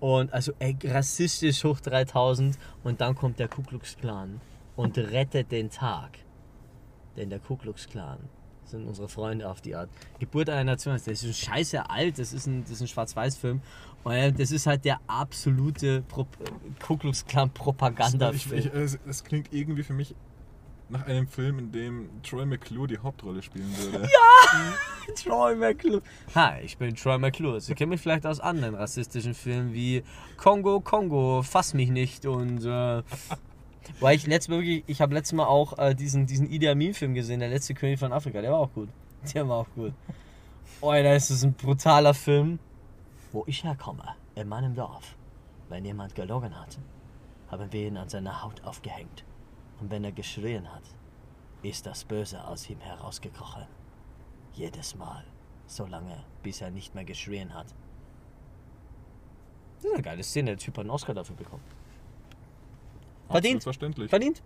Und 0.00 0.32
also 0.32 0.52
ey, 0.58 0.76
rassistisch 0.84 1.62
hoch 1.62 1.78
3000 1.78 2.58
und 2.82 3.00
dann 3.00 3.14
kommt 3.14 3.38
der 3.38 3.46
Ku 3.46 3.62
Klux 3.62 3.96
Klan 3.96 4.40
und 4.74 4.98
rettet 4.98 5.52
den 5.52 5.70
Tag. 5.70 6.18
Denn 7.16 7.30
der 7.30 7.38
Ku 7.38 7.56
Klux 7.56 7.86
Klan 7.88 8.18
sind 8.72 8.86
unsere 8.86 9.08
Freunde 9.08 9.48
auf 9.48 9.60
die 9.60 9.74
Art. 9.76 9.88
Geburt 10.18 10.50
einer 10.50 10.64
Nation, 10.64 10.94
das 10.94 11.06
ist 11.06 11.22
schon 11.22 11.32
scheiße 11.32 11.88
alt, 11.88 12.18
das 12.18 12.32
ist 12.32 12.46
ein, 12.46 12.62
das 12.62 12.72
ist 12.72 12.80
ein 12.82 12.88
Schwarz-Weiß-Film. 12.88 13.60
Und 14.04 14.12
äh, 14.12 14.32
das 14.32 14.50
ist 14.50 14.66
halt 14.66 14.84
der 14.84 15.00
absolute 15.06 16.02
Pro 16.08 16.26
Ku 16.84 16.96
Klux 16.96 17.24
Klan 17.24 17.50
Propaganda-Film. 17.50 18.98
es, 19.06 19.24
klingt 19.24 19.52
irgendwie 19.52 19.84
für 19.84 19.92
mich 19.92 20.14
nach 20.88 21.06
einem 21.06 21.26
Film, 21.26 21.58
in 21.58 21.72
dem 21.72 22.08
Troy 22.22 22.44
McClure 22.44 22.86
die 22.86 22.98
Hauptrolle 22.98 23.42
spielen 23.42 23.70
würde. 23.78 24.08
Troy 25.22 25.54
McClure. 25.54 26.02
Hi, 26.34 26.60
ich 26.62 26.76
bin 26.76 26.94
Troy 26.94 27.18
McClure. 27.18 27.60
Sie 27.60 27.74
kennen 27.74 27.90
mich 27.90 28.00
vielleicht 28.00 28.26
aus 28.26 28.40
anderen 28.40 28.74
rassistischen 28.74 29.34
Filmen 29.34 29.72
wie 29.72 30.02
Kongo, 30.36 30.80
Kongo, 30.80 31.42
Fass 31.42 31.72
mich 31.72 31.88
nicht 31.88 32.26
und 32.26 32.64
äh, 32.64 33.02
weil 34.00 34.16
ich 34.16 34.26
letztes 34.26 34.48
Mal 34.48 34.58
wirklich, 34.58 34.84
ich 34.86 35.00
habe 35.00 35.14
letztes 35.14 35.32
Mal 35.34 35.46
auch 35.46 35.78
äh, 35.78 35.94
diesen, 35.94 36.26
diesen 36.26 36.50
Idi 36.50 36.68
Amin 36.68 36.94
Film 36.94 37.14
gesehen, 37.14 37.40
der 37.40 37.48
letzte 37.48 37.74
König 37.74 37.98
von 37.98 38.12
Afrika, 38.12 38.40
der 38.40 38.52
war 38.52 38.60
auch 38.60 38.72
gut. 38.72 38.88
Der 39.34 39.48
war 39.48 39.58
auch 39.58 39.68
gut. 39.76 39.92
Oh, 40.80 40.90
da 40.90 41.14
ist 41.14 41.30
es 41.30 41.44
ein 41.44 41.52
brutaler 41.52 42.12
Film. 42.12 42.58
Wo 43.30 43.44
ich 43.46 43.62
herkomme, 43.62 44.16
in 44.34 44.48
meinem 44.48 44.74
Dorf, 44.74 45.14
wenn 45.68 45.84
jemand 45.84 46.16
gelogen 46.16 46.58
hat, 46.58 46.76
haben 47.48 47.72
wir 47.72 47.86
ihn 47.86 47.96
an 47.96 48.08
seiner 48.08 48.42
Haut 48.42 48.64
aufgehängt. 48.64 49.24
Und 49.80 49.92
wenn 49.92 50.02
er 50.02 50.10
geschrien 50.10 50.72
hat, 50.72 50.82
ist 51.62 51.86
das 51.86 52.04
Böse 52.04 52.44
aus 52.44 52.68
ihm 52.68 52.80
herausgekrochen. 52.80 53.64
Jedes 54.54 54.96
Mal. 54.96 55.24
So 55.66 55.86
lange, 55.86 56.24
bis 56.42 56.60
er 56.60 56.70
nicht 56.70 56.94
mehr 56.94 57.04
geschrien 57.04 57.54
hat. 57.54 57.66
Das 59.76 59.84
ist 59.84 59.94
eine 59.94 60.02
geile 60.02 60.22
Szene. 60.22 60.50
Der 60.50 60.58
Typ 60.58 60.76
hat 60.76 60.82
einen 60.82 60.90
Oscar 60.90 61.14
dafür 61.14 61.36
bekommen. 61.36 61.62
Verdient. 63.28 63.62
Selbstverständlich. 63.62 64.10
Verdient. 64.10 64.42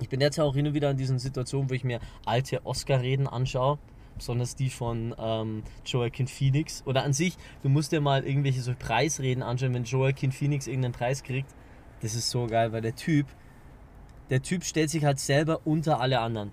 Ich 0.00 0.08
bin 0.08 0.20
jetzt 0.20 0.40
auch 0.40 0.54
hin 0.54 0.66
und 0.66 0.74
wieder 0.74 0.90
in 0.90 0.96
diesen 0.96 1.18
Situationen, 1.18 1.68
wo 1.68 1.74
ich 1.74 1.84
mir 1.84 2.00
alte 2.24 2.64
Oscar-Reden 2.64 3.26
anschaue. 3.26 3.78
Besonders 4.16 4.56
die 4.56 4.70
von 4.70 5.14
ähm, 5.18 5.62
Joaquin 5.84 6.26
Phoenix. 6.26 6.82
Oder 6.86 7.04
an 7.04 7.12
sich, 7.12 7.36
du 7.62 7.68
musst 7.68 7.92
dir 7.92 8.00
mal 8.00 8.24
irgendwelche 8.24 8.60
so 8.60 8.74
Preisreden 8.78 9.42
anschauen, 9.42 9.74
wenn 9.74 9.84
Joaquin 9.84 10.32
Phoenix 10.32 10.66
irgendeinen 10.66 10.92
Preis 10.92 11.22
kriegt. 11.22 11.54
Das 12.02 12.14
ist 12.14 12.30
so 12.30 12.46
geil, 12.46 12.72
weil 12.72 12.80
der 12.80 12.96
Typ, 12.96 13.26
der 14.30 14.42
Typ 14.42 14.64
stellt 14.64 14.90
sich 14.90 15.04
halt 15.04 15.20
selber 15.20 15.60
unter 15.64 16.00
alle 16.00 16.20
anderen. 16.20 16.52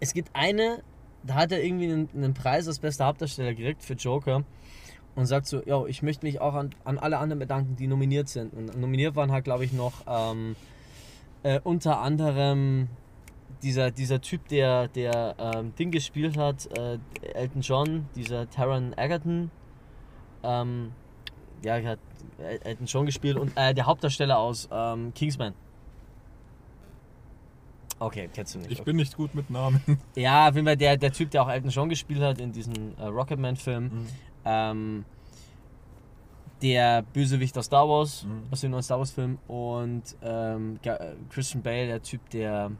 Es 0.00 0.12
gibt 0.12 0.30
eine, 0.34 0.82
da 1.22 1.34
hat 1.34 1.52
er 1.52 1.62
irgendwie 1.62 1.90
einen, 1.90 2.08
einen 2.14 2.34
Preis 2.34 2.68
als 2.68 2.78
bester 2.78 3.06
Hauptdarsteller 3.06 3.54
gekriegt 3.54 3.82
für 3.82 3.94
Joker 3.94 4.44
und 5.18 5.26
sagt 5.26 5.46
so, 5.48 5.60
ja, 5.66 5.84
ich 5.86 6.02
möchte 6.02 6.24
mich 6.24 6.40
auch 6.40 6.54
an, 6.54 6.70
an 6.84 6.96
alle 6.96 7.18
anderen 7.18 7.40
bedanken, 7.40 7.74
die 7.74 7.88
nominiert 7.88 8.28
sind. 8.28 8.54
Und 8.54 8.78
nominiert 8.78 9.16
waren 9.16 9.32
halt, 9.32 9.42
glaube 9.42 9.64
ich, 9.64 9.72
noch 9.72 9.94
ähm, 10.06 10.54
äh, 11.42 11.58
unter 11.64 12.00
anderem 12.00 12.88
dieser, 13.64 13.90
dieser 13.90 14.20
Typ, 14.20 14.46
der, 14.46 14.86
der 14.86 15.34
ähm, 15.40 15.74
Ding 15.74 15.90
gespielt 15.90 16.38
hat, 16.38 16.68
äh, 16.78 16.98
Elton 17.34 17.62
John, 17.62 18.06
dieser 18.14 18.48
Taron 18.48 18.94
Egerton. 18.96 19.50
Ähm, 20.44 20.92
ja, 21.64 21.78
er 21.78 21.90
hat 21.90 21.98
El- 22.38 22.60
Elton 22.62 22.86
John 22.86 23.04
gespielt 23.04 23.36
und 23.36 23.50
äh, 23.56 23.74
der 23.74 23.86
Hauptdarsteller 23.86 24.38
aus 24.38 24.68
ähm, 24.70 25.12
Kingsman. 25.14 25.52
Okay, 27.98 28.30
kennst 28.32 28.54
du 28.54 28.60
nicht. 28.60 28.70
Ich 28.70 28.78
okay. 28.78 28.84
bin 28.84 28.96
nicht 28.96 29.16
gut 29.16 29.34
mit 29.34 29.50
Namen. 29.50 29.82
Ja, 30.14 30.48
auf 30.48 30.54
jeden 30.54 30.68
Fall 30.68 30.76
der, 30.76 30.96
der 30.96 31.12
Typ, 31.12 31.32
der 31.32 31.42
auch 31.42 31.50
Elton 31.50 31.70
John 31.70 31.88
gespielt 31.88 32.20
hat 32.20 32.38
in 32.38 32.52
diesem 32.52 32.94
äh, 32.96 33.06
Rocketman-Film. 33.06 33.84
Mhm. 33.84 34.06
Ähm, 34.48 35.04
der 36.62 37.02
Bösewicht 37.02 37.56
aus 37.56 37.66
Star 37.66 37.88
Wars, 37.88 38.24
Mhm. 38.24 38.42
aus 38.50 38.60
dem 38.62 38.70
neuen 38.72 38.82
Star 38.82 38.98
Wars-Film. 38.98 39.38
Und 39.46 40.02
ähm, 40.22 40.78
äh, 40.82 40.96
Christian 41.30 41.62
Bale, 41.62 41.86
der 41.86 42.02
Typ, 42.02 42.28
der. 42.30 42.72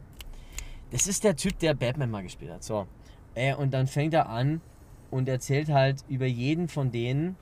Das 0.90 1.06
ist 1.06 1.22
der 1.22 1.36
Typ, 1.36 1.58
der 1.58 1.74
Batman 1.74 2.10
mal 2.10 2.22
gespielt 2.22 2.50
hat. 2.50 2.64
So. 2.64 2.86
Äh, 3.34 3.54
und 3.54 3.72
dann 3.74 3.86
fängt 3.86 4.14
er 4.14 4.28
an 4.28 4.60
und 5.10 5.28
erzählt 5.28 5.68
halt 5.68 6.02
über 6.08 6.26
jeden 6.26 6.66
von 6.68 6.90
denen. 6.90 7.36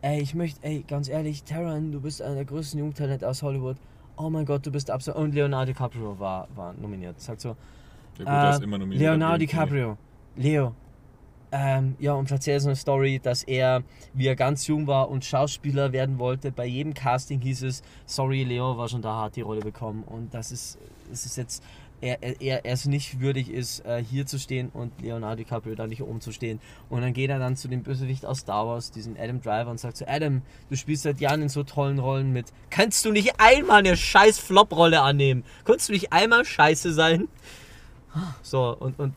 Ey, 0.00 0.20
ich 0.20 0.34
möchte, 0.34 0.58
ey, 0.64 0.82
ganz 0.88 1.08
ehrlich, 1.08 1.44
Taron, 1.44 1.92
du 1.92 2.00
bist 2.00 2.20
einer 2.22 2.34
der 2.34 2.44
größten 2.46 2.80
Jungtalente 2.80 3.28
aus 3.28 3.42
Hollywood. 3.42 3.76
Oh 4.16 4.28
mein 4.30 4.44
Gott, 4.44 4.66
du 4.66 4.72
bist 4.72 4.90
absolut. 4.90 5.20
Und 5.20 5.34
Leonardo 5.34 5.66
DiCaprio 5.72 6.18
war, 6.18 6.48
war 6.56 6.72
nominiert. 6.74 7.20
Sagt 7.20 7.40
so, 7.42 7.54
Ja, 8.18 8.50
gut, 8.52 8.60
äh, 8.60 8.64
immer 8.64 8.78
nominiert. 8.78 9.00
Leonardo 9.00 9.38
DiCaprio. 9.38 9.96
Leo. 10.36 10.74
Ähm, 11.54 11.96
ja, 11.98 12.14
und 12.14 12.30
erzählt 12.30 12.62
so 12.62 12.68
eine 12.68 12.76
Story, 12.76 13.20
dass 13.22 13.42
er, 13.42 13.82
wie 14.14 14.26
er 14.26 14.36
ganz 14.36 14.66
jung 14.66 14.86
war 14.86 15.10
und 15.10 15.22
Schauspieler 15.22 15.92
werden 15.92 16.18
wollte, 16.18 16.50
bei 16.50 16.64
jedem 16.64 16.94
Casting 16.94 17.42
hieß 17.42 17.64
es, 17.64 17.82
sorry, 18.06 18.42
Leo 18.42 18.78
war 18.78 18.88
schon 18.88 19.02
da, 19.02 19.20
hat 19.20 19.36
die 19.36 19.42
Rolle 19.42 19.60
bekommen. 19.60 20.02
Und 20.02 20.32
das 20.32 20.50
ist, 20.50 20.78
es 21.12 21.26
ist 21.26 21.36
jetzt, 21.36 21.62
er, 22.00 22.22
er, 22.22 22.40
er 22.40 22.64
es 22.64 22.86
nicht 22.86 23.20
würdig 23.20 23.50
ist, 23.50 23.84
äh, 23.84 24.02
hier 24.02 24.24
zu 24.24 24.38
stehen 24.38 24.70
und 24.70 24.98
Leonardo 25.02 25.36
DiCaprio 25.36 25.74
da 25.74 25.86
nicht 25.86 26.02
oben 26.02 26.22
zu 26.22 26.32
stehen. 26.32 26.58
Und 26.88 27.02
dann 27.02 27.12
geht 27.12 27.28
er 27.28 27.38
dann 27.38 27.54
zu 27.54 27.68
dem 27.68 27.82
Bösewicht 27.82 28.24
aus 28.24 28.38
Star 28.38 28.66
Wars, 28.66 28.90
diesen 28.90 29.18
Adam 29.18 29.42
Driver, 29.42 29.70
und 29.70 29.78
sagt 29.78 29.98
so, 29.98 30.06
Adam, 30.08 30.40
du 30.70 30.76
spielst 30.76 31.02
seit 31.02 31.20
Jahren 31.20 31.42
in 31.42 31.50
so 31.50 31.64
tollen 31.64 31.98
Rollen 31.98 32.32
mit. 32.32 32.46
Kannst 32.70 33.04
du 33.04 33.12
nicht 33.12 33.34
einmal 33.38 33.80
eine 33.80 33.94
scheiß 33.94 34.38
Flop-Rolle 34.38 35.02
annehmen? 35.02 35.44
Kannst 35.64 35.90
du 35.90 35.92
nicht 35.92 36.14
einmal 36.14 36.46
scheiße 36.46 36.94
sein? 36.94 37.28
So, 38.42 38.76
und, 38.78 38.98
und 38.98 39.14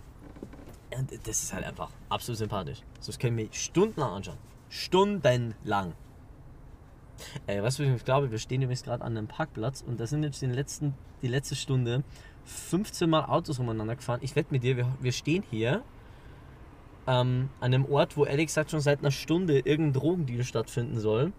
und 0.98 1.12
das 1.28 1.43
ist 1.43 1.54
halt 1.54 1.66
einfach 1.66 1.89
absolut 2.10 2.38
sympathisch. 2.38 2.80
So, 3.00 3.12
Das 3.12 3.20
können 3.20 3.38
wir 3.38 3.48
stundenlang 3.52 4.14
anschauen. 4.14 4.38
Stundenlang. 4.70 5.93
Ey, 7.48 7.64
was 7.64 7.80
ich 7.80 8.06
glaube? 8.06 8.32
Wir 8.32 8.39
stehen 8.39 8.62
übrigens 8.62 8.84
gerade 8.84 9.04
an 9.04 9.18
einem 9.18 9.28
Parkplatz 9.28 9.82
und 9.82 10.00
da 10.00 10.08
sind 10.08 10.24
jetzt 10.24 10.41
den 10.41 10.52
letzten, 10.52 10.93
die 11.22 11.28
letzte 11.28 11.56
Stunde 11.56 12.04
15 12.46 13.10
Mal 13.10 13.26
Autos 13.26 13.60
umeinander 13.60 13.96
gefahren. 13.96 14.20
Ich 14.22 14.36
wette 14.36 14.52
mit 14.52 14.64
dir, 14.64 14.78
wir, 14.78 14.88
wir 15.00 15.12
stehen 15.12 15.43
hier 15.50 15.84
ähm, 17.08 17.50
an 17.60 17.74
einem 17.74 17.86
Ort, 17.86 18.18
wo 18.18 18.26
ehrlich 18.26 18.48
gesagt 18.48 18.72
schon 18.72 18.82
seit 18.82 19.00
einer 19.00 19.12
Stunde 19.12 19.60
irgendein 19.60 19.93
Drogendeal 19.93 20.43
stattfinden 20.43 21.00
soll. 21.00 21.32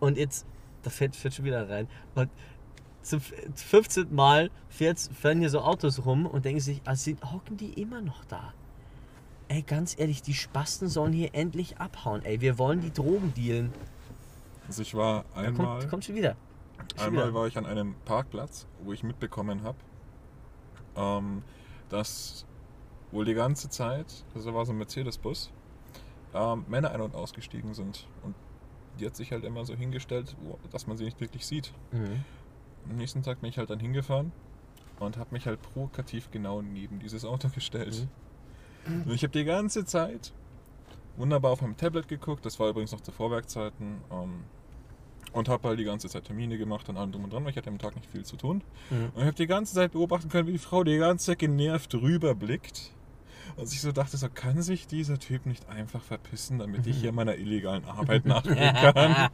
Und 0.00 0.16
jetzt, 0.16 0.46
da 0.82 0.90
fährt, 0.90 1.16
fährt 1.16 1.34
schon 1.34 1.44
wieder 1.44 1.68
rein. 1.68 1.88
Und 2.14 2.30
zum 3.02 3.20
15. 3.20 4.14
Mal 4.14 4.50
fährt, 4.68 4.98
fahren 4.98 5.40
hier 5.40 5.50
so 5.50 5.60
Autos 5.60 6.04
rum 6.04 6.26
und 6.26 6.44
denken 6.44 6.60
sich, 6.60 6.80
ah, 6.84 6.96
sind, 6.96 7.32
hocken 7.32 7.56
die 7.56 7.80
immer 7.80 8.00
noch 8.00 8.24
da? 8.24 8.54
Ey, 9.48 9.62
ganz 9.62 9.98
ehrlich, 9.98 10.22
die 10.22 10.34
Spasten 10.34 10.88
sollen 10.88 11.12
hier 11.12 11.34
endlich 11.34 11.78
abhauen. 11.78 12.24
Ey, 12.24 12.40
wir 12.40 12.58
wollen 12.58 12.80
die 12.80 12.92
Drogen 12.92 13.34
dealen. 13.34 13.72
Also 14.66 14.82
ich 14.82 14.94
war 14.94 15.24
einmal, 15.34 15.78
kommt, 15.78 15.90
kommt 15.90 16.04
schon 16.04 16.14
wieder. 16.14 16.36
Schon 16.96 17.08
einmal 17.08 17.24
wieder. 17.24 17.34
war 17.34 17.46
ich 17.46 17.58
an 17.58 17.66
einem 17.66 17.94
Parkplatz, 18.04 18.66
wo 18.82 18.92
ich 18.92 19.02
mitbekommen 19.02 19.62
habe, 19.62 19.76
ähm, 20.96 21.42
dass 21.88 22.46
wohl 23.10 23.24
die 23.24 23.34
ganze 23.34 23.68
Zeit, 23.68 24.24
also 24.34 24.54
war 24.54 24.64
so 24.64 24.72
ein 24.72 24.78
Mercedes-Bus, 24.78 25.50
ähm, 26.34 26.64
Männer 26.68 26.92
ein- 26.92 27.00
und 27.00 27.14
ausgestiegen 27.14 27.74
sind. 27.74 28.06
Und 28.22 28.34
die 28.98 29.06
hat 29.06 29.16
sich 29.16 29.32
halt 29.32 29.44
immer 29.44 29.64
so 29.64 29.74
hingestellt, 29.74 30.34
dass 30.70 30.86
man 30.86 30.96
sie 30.96 31.04
nicht 31.04 31.20
wirklich 31.20 31.46
sieht. 31.46 31.72
Mhm. 31.90 32.24
Am 32.88 32.96
nächsten 32.96 33.22
Tag 33.22 33.40
bin 33.40 33.50
ich 33.50 33.58
halt 33.58 33.70
dann 33.70 33.80
hingefahren 33.80 34.32
und 35.00 35.16
habe 35.16 35.30
mich 35.32 35.46
halt 35.46 35.60
provokativ 35.62 36.30
genau 36.30 36.62
neben 36.62 36.98
dieses 36.98 37.24
Auto 37.24 37.48
gestellt. 37.48 38.06
Mhm. 38.86 39.02
Und 39.02 39.14
ich 39.14 39.22
habe 39.22 39.32
die 39.32 39.44
ganze 39.44 39.84
Zeit 39.84 40.32
wunderbar 41.16 41.52
auf 41.52 41.62
meinem 41.62 41.76
Tablet 41.76 42.08
geguckt, 42.08 42.44
das 42.46 42.58
war 42.58 42.68
übrigens 42.68 42.92
noch 42.92 43.00
zu 43.00 43.12
Vorwerkzeiten, 43.12 43.98
ähm, 44.10 44.44
und 45.32 45.48
habe 45.48 45.68
halt 45.68 45.78
die 45.78 45.84
ganze 45.84 46.08
Zeit 46.08 46.24
Termine 46.24 46.58
gemacht 46.58 46.88
und 46.88 46.96
allem 46.96 47.12
drum 47.12 47.24
und 47.24 47.32
dran, 47.32 47.44
weil 47.44 47.50
ich 47.50 47.56
hatte 47.56 47.70
am 47.70 47.78
Tag 47.78 47.96
nicht 47.96 48.10
viel 48.10 48.24
zu 48.24 48.36
tun. 48.36 48.62
Mhm. 48.90 49.10
Und 49.14 49.20
ich 49.20 49.26
habe 49.26 49.34
die 49.34 49.46
ganze 49.46 49.74
Zeit 49.74 49.92
beobachten 49.92 50.28
können, 50.28 50.46
wie 50.46 50.52
die 50.52 50.58
Frau 50.58 50.84
die 50.84 50.98
ganze 50.98 51.26
Zeit 51.26 51.38
genervt 51.38 51.94
rüberblickt. 51.94 52.92
Und 53.56 53.70
ich 53.70 53.80
so 53.80 53.92
dachte, 53.92 54.16
so 54.16 54.28
kann 54.28 54.62
sich 54.62 54.86
dieser 54.86 55.18
Typ 55.18 55.46
nicht 55.46 55.68
einfach 55.68 56.02
verpissen, 56.02 56.58
damit 56.58 56.86
ich 56.86 56.98
hier 56.98 57.12
meiner 57.12 57.36
illegalen 57.36 57.84
Arbeit 57.84 58.24
nachgehen 58.26 58.74
kann. 58.74 59.30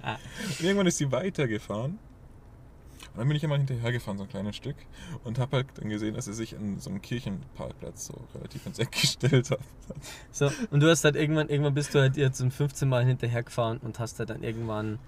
Irgendwann 0.61 0.86
ist 0.86 0.99
sie 0.99 1.12
weitergefahren. 1.12 1.99
Und 3.18 3.22
dann 3.22 3.28
bin 3.30 3.36
ich 3.36 3.42
immer 3.42 3.56
hinterhergefahren, 3.56 4.16
so 4.16 4.22
ein 4.22 4.30
kleines 4.30 4.54
Stück. 4.54 4.76
Und 5.24 5.40
habe 5.40 5.56
halt 5.56 5.66
dann 5.74 5.88
gesehen, 5.88 6.14
dass 6.14 6.26
sie 6.26 6.32
sich 6.32 6.52
in 6.52 6.78
so 6.78 6.88
einem 6.88 7.02
Kirchenparkplatz 7.02 8.06
so 8.06 8.14
relativ 8.32 8.64
ins 8.64 8.78
Eck 8.78 8.92
gestellt 9.00 9.50
hat. 9.50 9.58
So, 10.30 10.52
und 10.70 10.78
du 10.78 10.88
hast 10.88 11.02
halt 11.02 11.16
irgendwann, 11.16 11.48
irgendwann 11.48 11.74
bist 11.74 11.96
du 11.96 11.98
halt 11.98 12.16
jetzt 12.16 12.40
um 12.40 12.52
15 12.52 12.88
Mal 12.88 13.04
hinterhergefahren 13.04 13.78
und 13.78 13.98
hast 13.98 14.20
halt 14.20 14.30
dann 14.30 14.44
irgendwann 14.44 15.00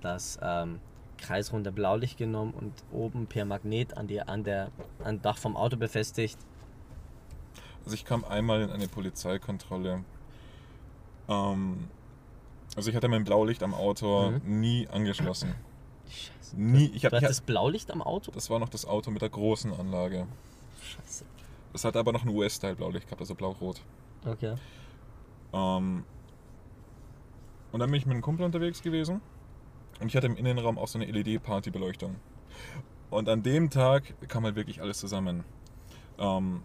das 0.00 0.36
ähm, 0.42 0.80
kreisrunde 1.16 1.70
Blaulicht 1.70 2.18
genommen 2.18 2.54
und 2.54 2.72
oben 2.90 3.28
per 3.28 3.44
Magnet 3.44 3.96
an, 3.96 4.08
die, 4.08 4.20
an 4.20 4.42
der 4.42 4.72
an 5.04 5.22
Dach 5.22 5.38
vom 5.38 5.56
Auto 5.56 5.76
befestigt. 5.76 6.36
Also 7.84 7.94
ich 7.94 8.04
kam 8.04 8.24
einmal 8.24 8.62
in 8.62 8.70
eine 8.70 8.88
Polizeikontrolle. 8.88 10.02
Ähm, 11.28 11.88
also 12.74 12.90
ich 12.90 12.96
hatte 12.96 13.06
mein 13.06 13.22
Blaulicht 13.22 13.62
am 13.62 13.74
Auto 13.74 14.32
Mhm. 14.32 14.60
nie 14.60 14.88
angeschlossen. 14.88 15.54
Scheiße. 16.08 16.60
Nie. 16.60 16.90
Ich 16.94 17.02
Du 17.02 17.06
hab, 17.08 17.14
ich 17.14 17.24
hattest 17.24 17.46
Blaulicht 17.46 17.90
am 17.90 18.02
Auto? 18.02 18.30
das 18.32 18.50
war 18.50 18.58
noch 18.58 18.68
das 18.68 18.84
Auto 18.86 19.10
mit 19.10 19.22
der 19.22 19.30
großen 19.30 19.72
Anlage. 19.72 20.26
Scheiße. 20.82 21.24
Das 21.72 21.84
hatte 21.84 21.98
aber 21.98 22.12
noch 22.12 22.22
ein 22.24 22.28
US-Style-Blaulicht 22.28 23.06
gehabt, 23.06 23.20
also 23.20 23.34
blau-rot. 23.34 23.80
Okay. 24.24 24.54
Ähm, 25.52 26.04
und 27.72 27.80
dann 27.80 27.90
bin 27.90 27.98
ich 27.98 28.06
mit 28.06 28.12
einem 28.12 28.22
Kumpel 28.22 28.44
unterwegs 28.46 28.80
gewesen 28.82 29.20
und 30.00 30.06
ich 30.06 30.16
hatte 30.16 30.26
im 30.26 30.36
Innenraum 30.36 30.78
auch 30.78 30.88
so 30.88 30.98
eine 30.98 31.10
LED-Party-Beleuchtung. 31.10 32.16
Und 33.10 33.28
an 33.28 33.42
dem 33.42 33.70
Tag 33.70 34.14
kam 34.28 34.44
halt 34.44 34.56
wirklich 34.56 34.80
alles 34.80 34.98
zusammen. 34.98 35.44
Ähm, 36.18 36.62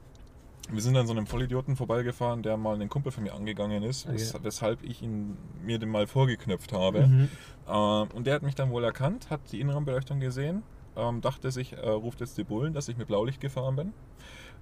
wir 0.71 0.81
sind 0.81 0.95
an 0.97 1.07
so 1.07 1.13
einem 1.13 1.25
Vollidioten 1.25 1.75
vorbeigefahren, 1.75 2.43
der 2.43 2.57
mal 2.57 2.75
einen 2.75 2.89
Kumpel 2.89 3.11
von 3.11 3.23
mir 3.23 3.33
angegangen 3.33 3.83
ist, 3.83 4.07
wes 4.11 4.33
Okay. 4.35 4.43
weshalb 4.43 4.83
ich 4.83 5.01
ihn 5.01 5.37
mir 5.63 5.79
den 5.79 5.89
mal 5.89 6.07
vorgeknöpft 6.07 6.73
habe. 6.73 7.07
Mhm. 7.07 7.29
Ähm, 7.67 8.07
und 8.13 8.27
der 8.27 8.35
hat 8.35 8.43
mich 8.43 8.55
dann 8.55 8.69
wohl 8.69 8.83
erkannt, 8.83 9.29
hat 9.29 9.41
die 9.51 9.59
Innenraumbeleuchtung 9.59 10.19
gesehen, 10.19 10.63
ähm, 10.95 11.21
dachte 11.21 11.51
sich, 11.51 11.73
er 11.73 11.93
ruft 11.93 12.19
jetzt 12.21 12.37
die 12.37 12.43
Bullen, 12.43 12.73
dass 12.73 12.87
ich 12.87 12.97
mit 12.97 13.07
Blaulicht 13.07 13.41
gefahren 13.41 13.75
bin. 13.75 13.93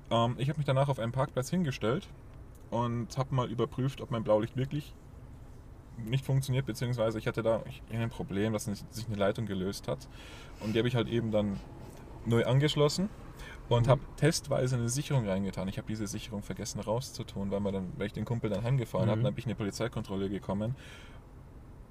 Ähm, 0.10 0.36
ich 0.38 0.50
habe 0.50 0.58
mich 0.58 0.66
danach 0.66 0.90
auf 0.90 1.00
einen 1.00 1.12
Parkplatz 1.12 1.50
hingestellt 1.50 2.08
und 2.70 3.18
habe 3.18 3.34
mal 3.36 3.50
überprüft, 3.50 4.02
ob 4.02 4.12
mein 4.12 4.24
Blaulicht 4.24 4.56
wirklich 4.56 4.94
nicht 6.06 6.26
funktioniert, 6.26 6.66
beziehungsweise 6.66 7.18
ich 7.18 7.28
hatte 7.28 7.42
da 7.42 7.64
ein 7.92 8.10
Problem, 8.10 8.54
dass 8.54 8.66
sich 8.66 9.08
eine 9.08 9.16
Leitung 9.16 9.46
gelöst 9.46 9.88
hat. 9.88 10.08
Und 10.60 10.74
die 10.74 10.80
habe 10.80 10.88
ich 10.88 10.96
halt 10.96 11.08
eben 11.08 11.32
dann 11.32 11.60
neu 12.26 12.46
angeschlossen 12.46 13.10
und 13.70 13.86
Mhm. 13.88 13.90
habe 13.92 14.02
testweise 14.18 14.76
eine 14.78 14.90
Sicherung 14.90 15.28
reingetan. 15.28 15.68
Ich 15.68 15.78
habe 15.78 15.88
diese 15.88 16.08
Sicherung 16.08 16.42
vergessen 16.44 16.80
rauszutun, 16.80 17.52
weil, 17.52 17.60
wir 17.62 17.72
dann, 17.72 17.92
weil 17.98 18.08
ich 18.08 18.14
den 18.14 18.26
Kumpel 18.26 18.50
dann 18.50 18.64
heimgefahren 18.64 19.10
habe. 19.10 19.20
Mhm. 19.20 19.24
Dann 19.26 19.34
bin 19.34 19.40
ich 19.40 19.46
in 19.46 19.52
eine 19.52 19.58
Polizeikontrolle 19.58 20.30
gekommen. 20.30 20.76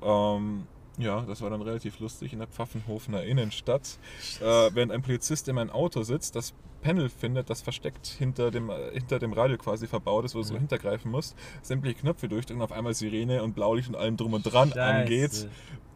Ähm, 0.02 0.66
Ja, 0.98 1.20
das 1.22 1.42
war 1.42 1.50
dann 1.50 1.60
relativ 1.60 1.98
lustig 2.00 2.32
in 2.32 2.38
der 2.38 2.48
Pfaffenhofener 2.48 3.22
Innenstadt. 3.22 3.98
Äh, 4.40 4.70
während 4.72 4.92
ein 4.92 5.02
Polizist 5.02 5.46
in 5.46 5.54
meinem 5.56 5.68
Auto 5.68 6.02
sitzt, 6.04 6.34
das 6.36 6.54
Panel 6.80 7.10
findet, 7.10 7.50
das 7.50 7.60
versteckt 7.60 8.06
hinter 8.06 8.50
dem, 8.50 8.70
äh, 8.70 8.92
hinter 8.92 9.18
dem 9.18 9.34
Radio 9.34 9.58
quasi 9.58 9.86
verbaut 9.88 10.24
ist, 10.24 10.34
wo 10.34 10.38
du 10.38 10.44
so 10.44 10.54
hintergreifen 10.56 11.10
musst, 11.10 11.36
sämtliche 11.60 11.98
Knöpfe 12.00 12.28
durchdrücken, 12.28 12.62
auf 12.62 12.72
einmal 12.72 12.94
Sirene 12.94 13.42
und 13.42 13.54
Blaulicht 13.54 13.88
und 13.90 13.96
allem 13.96 14.16
drum 14.16 14.32
und 14.32 14.42
dran 14.44 14.70
Scheiße. 14.70 14.82
angeht. 14.82 15.48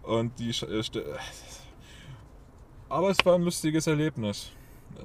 Und 0.03 0.39
die. 0.39 0.51
Äh, 0.51 0.81
st- 0.81 1.03
Aber 2.91 3.11
es 3.11 3.25
war 3.25 3.37
ein 3.37 3.43
lustiges 3.43 3.87
Erlebnis. 3.87 4.51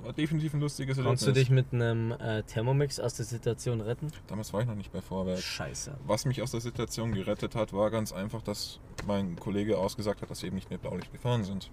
War 0.03 0.13
definitiv 0.13 0.53
ein 0.53 0.59
lustiges 0.59 0.97
Erlebnis. 0.97 1.22
Konntest 1.22 1.27
du 1.27 1.31
dich 1.31 1.49
mit 1.49 1.73
einem 1.73 2.11
äh, 2.11 2.43
Thermomix 2.43 2.99
aus 2.99 3.15
der 3.15 3.26
Situation 3.26 3.81
retten? 3.81 4.11
Damals 4.27 4.53
war 4.53 4.61
ich 4.61 4.67
noch 4.67 4.76
nicht 4.76 4.91
bei 4.91 5.01
Vorwerk. 5.01 5.39
Scheiße. 5.39 5.97
Was 6.05 6.26
mich 6.26 6.41
aus 6.41 6.51
der 6.51 6.61
Situation 6.61 7.13
gerettet 7.13 7.55
hat, 7.55 7.73
war 7.73 7.91
ganz 7.91 8.11
einfach, 8.11 8.41
dass 8.41 8.80
mein 9.05 9.35
Kollege 9.38 9.77
ausgesagt 9.77 10.22
hat, 10.22 10.30
dass 10.30 10.41
wir 10.41 10.47
eben 10.47 10.55
nicht 10.55 10.69
mit 10.69 10.81
Blaulicht 10.81 11.11
gefahren 11.11 11.43
sind. 11.43 11.72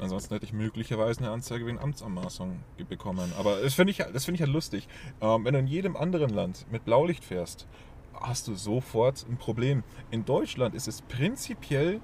Ansonsten 0.00 0.34
hätte 0.34 0.44
ich 0.44 0.52
möglicherweise 0.52 1.20
eine 1.20 1.30
Anzeige 1.30 1.66
wegen 1.66 1.78
Amtsanmaßung 1.78 2.58
bekommen. 2.88 3.32
Aber 3.38 3.60
das 3.60 3.74
finde 3.74 3.92
ich, 3.92 3.98
das 3.98 4.24
finde 4.24 4.36
ich 4.36 4.42
halt 4.42 4.52
lustig. 4.52 4.88
Ähm, 5.20 5.44
wenn 5.44 5.54
du 5.54 5.60
in 5.60 5.66
jedem 5.66 5.96
anderen 5.96 6.30
Land 6.30 6.66
mit 6.70 6.84
Blaulicht 6.84 7.24
fährst, 7.24 7.68
hast 8.12 8.48
du 8.48 8.54
sofort 8.54 9.24
ein 9.28 9.36
Problem. 9.36 9.84
In 10.10 10.24
Deutschland 10.24 10.74
ist 10.74 10.88
es 10.88 11.02
prinzipiell 11.02 12.00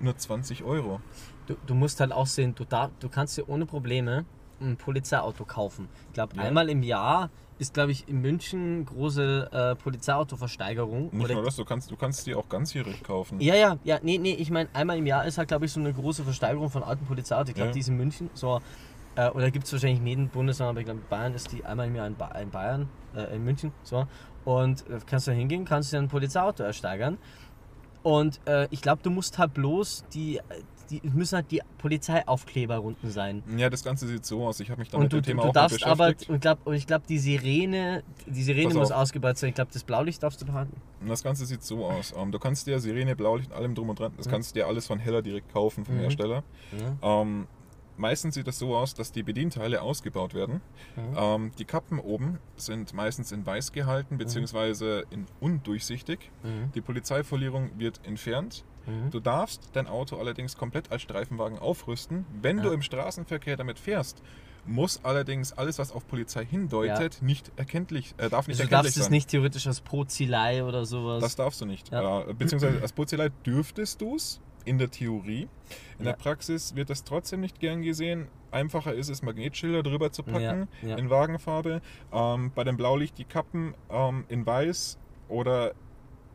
nur 0.00 0.16
20 0.16 0.64
Euro. 0.64 1.00
Du, 1.46 1.54
du 1.66 1.74
musst 1.74 2.00
halt 2.00 2.12
auch 2.12 2.26
sehen, 2.26 2.54
du, 2.54 2.64
darf, 2.64 2.90
du 2.98 3.08
kannst 3.08 3.38
dir 3.38 3.48
ohne 3.48 3.66
Probleme 3.66 4.24
ein 4.60 4.76
Polizeiauto 4.76 5.44
kaufen. 5.44 5.88
Ich 6.08 6.14
glaube, 6.14 6.36
Ja. 6.36 6.42
einmal 6.44 6.68
im 6.68 6.82
Jahr 6.82 7.30
ist, 7.58 7.72
glaube 7.74 7.92
ich, 7.92 8.06
in 8.08 8.20
München 8.20 8.84
große 8.84 9.48
äh, 9.50 9.74
Polizeiautoversteigerung. 9.76 11.10
Nicht 11.12 11.30
nur 11.32 11.42
das, 11.44 11.56
du 11.56 11.64
kannst, 11.64 11.90
du 11.90 11.96
kannst 11.96 12.26
die 12.26 12.34
auch 12.34 12.48
ganzjährig 12.48 13.02
kaufen. 13.02 13.40
Ja, 13.40 13.54
ja, 13.54 13.78
ja, 13.84 13.98
nee, 14.02 14.18
nee, 14.18 14.34
ich 14.34 14.50
meine, 14.50 14.68
einmal 14.74 14.98
im 14.98 15.06
Jahr 15.06 15.24
ist 15.24 15.38
halt, 15.38 15.48
glaube 15.48 15.64
ich, 15.66 15.72
so 15.72 15.80
eine 15.80 15.92
große 15.92 16.24
Versteigerung 16.24 16.68
von 16.70 16.82
alten 16.82 17.06
Polizeiautos. 17.06 17.50
Ich 17.50 17.54
glaube, 17.54 17.68
Ja. 17.68 17.72
die 17.72 17.80
ist 17.80 17.88
in 17.88 17.96
München. 17.96 18.28
So, 18.34 18.60
äh, 19.14 19.30
oder 19.30 19.50
gibt 19.50 19.66
es 19.66 19.72
wahrscheinlich 19.72 20.00
in 20.00 20.06
jedem 20.06 20.28
Bundesland, 20.28 20.70
aber 20.70 20.80
ich 20.80 20.84
glaube, 20.86 21.00
Bayern 21.08 21.34
ist 21.34 21.50
die 21.52 21.64
einmal 21.64 21.86
im 21.86 21.94
Jahr 21.94 22.06
in, 22.06 22.16
ba 22.16 22.26
in 22.38 22.50
Bayern, 22.50 22.88
äh, 23.14 23.34
in 23.34 23.44
München. 23.44 23.72
So. 23.82 24.06
Und 24.44 24.88
äh, 24.90 24.98
kannst 25.06 25.26
du 25.26 25.30
da 25.30 25.36
hingehen, 25.36 25.64
kannst 25.64 25.92
dir 25.92 25.98
ein 25.98 26.08
Polizeiauto 26.08 26.62
ersteigern. 26.62 27.16
Und 28.02 28.38
äh, 28.46 28.68
ich 28.70 28.82
glaube, 28.82 29.02
du 29.02 29.10
musst 29.10 29.38
halt 29.38 29.54
bloß 29.54 30.04
die, 30.12 30.40
die 30.90 31.00
es 31.04 31.12
müssen 31.14 31.36
halt 31.36 31.50
die 31.50 31.60
Polizeiaufkleber 31.78 32.80
unten 32.82 33.10
sein. 33.10 33.42
Ja, 33.56 33.68
das 33.70 33.82
Ganze 33.84 34.06
sieht 34.06 34.24
so 34.24 34.44
aus. 34.46 34.60
Ich 34.60 34.70
habe 34.70 34.80
mich 34.80 34.88
da 34.90 34.96
Und 34.98 35.04
mit 35.04 35.12
du, 35.12 35.16
dem 35.16 35.22
du, 35.22 35.28
Thema 35.30 35.42
du 35.42 35.48
auch 35.48 35.54
mal 35.54 35.60
darfst 35.60 35.84
aber, 35.84 36.12
und, 36.28 36.40
glaub, 36.40 36.66
ich 36.72 36.86
glaube, 36.86 37.04
die 37.08 37.18
Sirene, 37.18 38.02
die 38.26 38.42
Sirene 38.42 38.66
Pass 38.68 38.74
muss 38.74 38.90
auf. 38.92 38.98
ausgebaut 39.02 39.38
sein. 39.38 39.48
Ich 39.50 39.54
glaube, 39.54 39.70
das 39.72 39.84
Blaulicht 39.84 40.22
darfst 40.22 40.40
du 40.42 40.46
behalten. 40.46 40.76
Und 41.00 41.08
das 41.08 41.22
Ganze 41.22 41.46
sieht 41.46 41.62
so 41.62 41.86
aus. 41.86 42.14
Ähm, 42.16 42.32
du 42.32 42.38
kannst 42.38 42.66
dir 42.66 42.78
Sirene, 42.80 43.16
Blaulicht 43.16 43.50
und 43.50 43.56
allem 43.56 43.74
drum 43.74 43.88
und 43.90 43.98
dran, 43.98 44.12
das 44.16 44.28
kannst 44.28 44.50
du 44.50 44.60
dir 44.60 44.66
alles 44.66 44.86
von 44.86 44.98
Heller 44.98 45.22
direkt 45.22 45.52
kaufen 45.52 45.84
vom 45.84 45.96
Mhm. 45.96 46.00
Hersteller. 46.00 46.42
Ja. 47.02 47.22
Ähm, 47.22 47.46
meistens 47.98 48.34
sieht 48.34 48.46
das 48.46 48.58
so 48.58 48.76
aus, 48.76 48.92
dass 48.94 49.12
die 49.12 49.22
Bedienteile 49.22 49.80
ausgebaut 49.82 50.34
werden. 50.34 50.60
Mhm. 50.96 51.16
Ähm, 51.16 51.52
die 51.58 51.64
Kappen 51.64 51.98
oben 51.98 52.38
sind 52.56 52.92
meistens 52.94 53.32
in 53.32 53.46
weiß 53.46 53.72
gehalten 53.72 54.18
bzw. 54.18 55.04
in 55.10 55.26
undurchsichtig. 55.40 56.30
Mhm. 56.42 56.72
Die 56.74 56.80
Polizeifolierung 56.80 57.70
wird 57.78 58.00
entfernt. 58.04 58.64
Mhm. 58.86 59.10
Du 59.10 59.20
darfst 59.20 59.70
dein 59.74 59.86
Auto 59.86 60.16
allerdings 60.16 60.56
komplett 60.56 60.90
als 60.92 61.02
Streifenwagen 61.02 61.58
aufrüsten. 61.58 62.24
Wenn 62.40 62.58
du 62.58 62.68
Ja. 62.68 62.74
im 62.74 62.82
Straßenverkehr 62.82 63.56
damit 63.56 63.78
fährst, 63.78 64.22
muss 64.64 65.00
allerdings 65.04 65.52
alles, 65.52 65.78
was 65.78 65.92
auf 65.92 66.06
Polizei 66.08 66.44
hindeutet, 66.44 67.22
nicht 67.22 67.52
erkenntlich, 67.56 68.14
äh, 68.18 68.28
darf 68.28 68.48
nicht 68.48 68.58
Also 68.58 68.68
du 68.68 68.74
erkenntlich 68.74 68.94
darfst 68.94 68.96
es 68.96 69.04
sein. 69.04 69.12
nicht 69.12 69.28
theoretisch 69.28 69.66
als 69.68 69.80
Prozilei 69.80 70.64
oder 70.64 70.84
sowas. 70.84 71.20
Das 71.22 71.36
darfst 71.36 71.60
du 71.60 71.66
nicht. 71.66 71.90
Ja. 71.92 72.22
Äh, 72.22 72.34
beziehungsweise 72.34 72.80
als 72.82 72.92
Polizei 72.92 73.28
dürftest 73.44 74.00
du 74.00 74.16
es 74.16 74.40
in 74.64 74.78
der 74.78 74.90
Theorie. 74.90 75.48
In 76.00 76.06
Ja. 76.06 76.12
der 76.12 76.18
Praxis 76.18 76.74
wird 76.74 76.90
das 76.90 77.04
trotzdem 77.04 77.40
nicht 77.40 77.60
gern 77.60 77.82
gesehen. 77.82 78.26
Einfacher 78.50 78.92
ist 78.94 79.08
es, 79.08 79.22
Magnetschilder 79.22 79.84
drüber 79.84 80.10
zu 80.10 80.24
packen 80.24 80.68
Ja, 80.82 80.88
ja. 80.88 80.96
in 80.96 81.10
Wagenfarbe. 81.10 81.80
Ähm, 82.12 82.50
bei 82.54 82.64
dem 82.64 82.76
Blaulicht 82.76 83.18
die 83.18 83.24
Kappen 83.24 83.74
ähm, 83.90 84.24
in 84.28 84.44
weiß 84.46 84.98
oder 85.28 85.74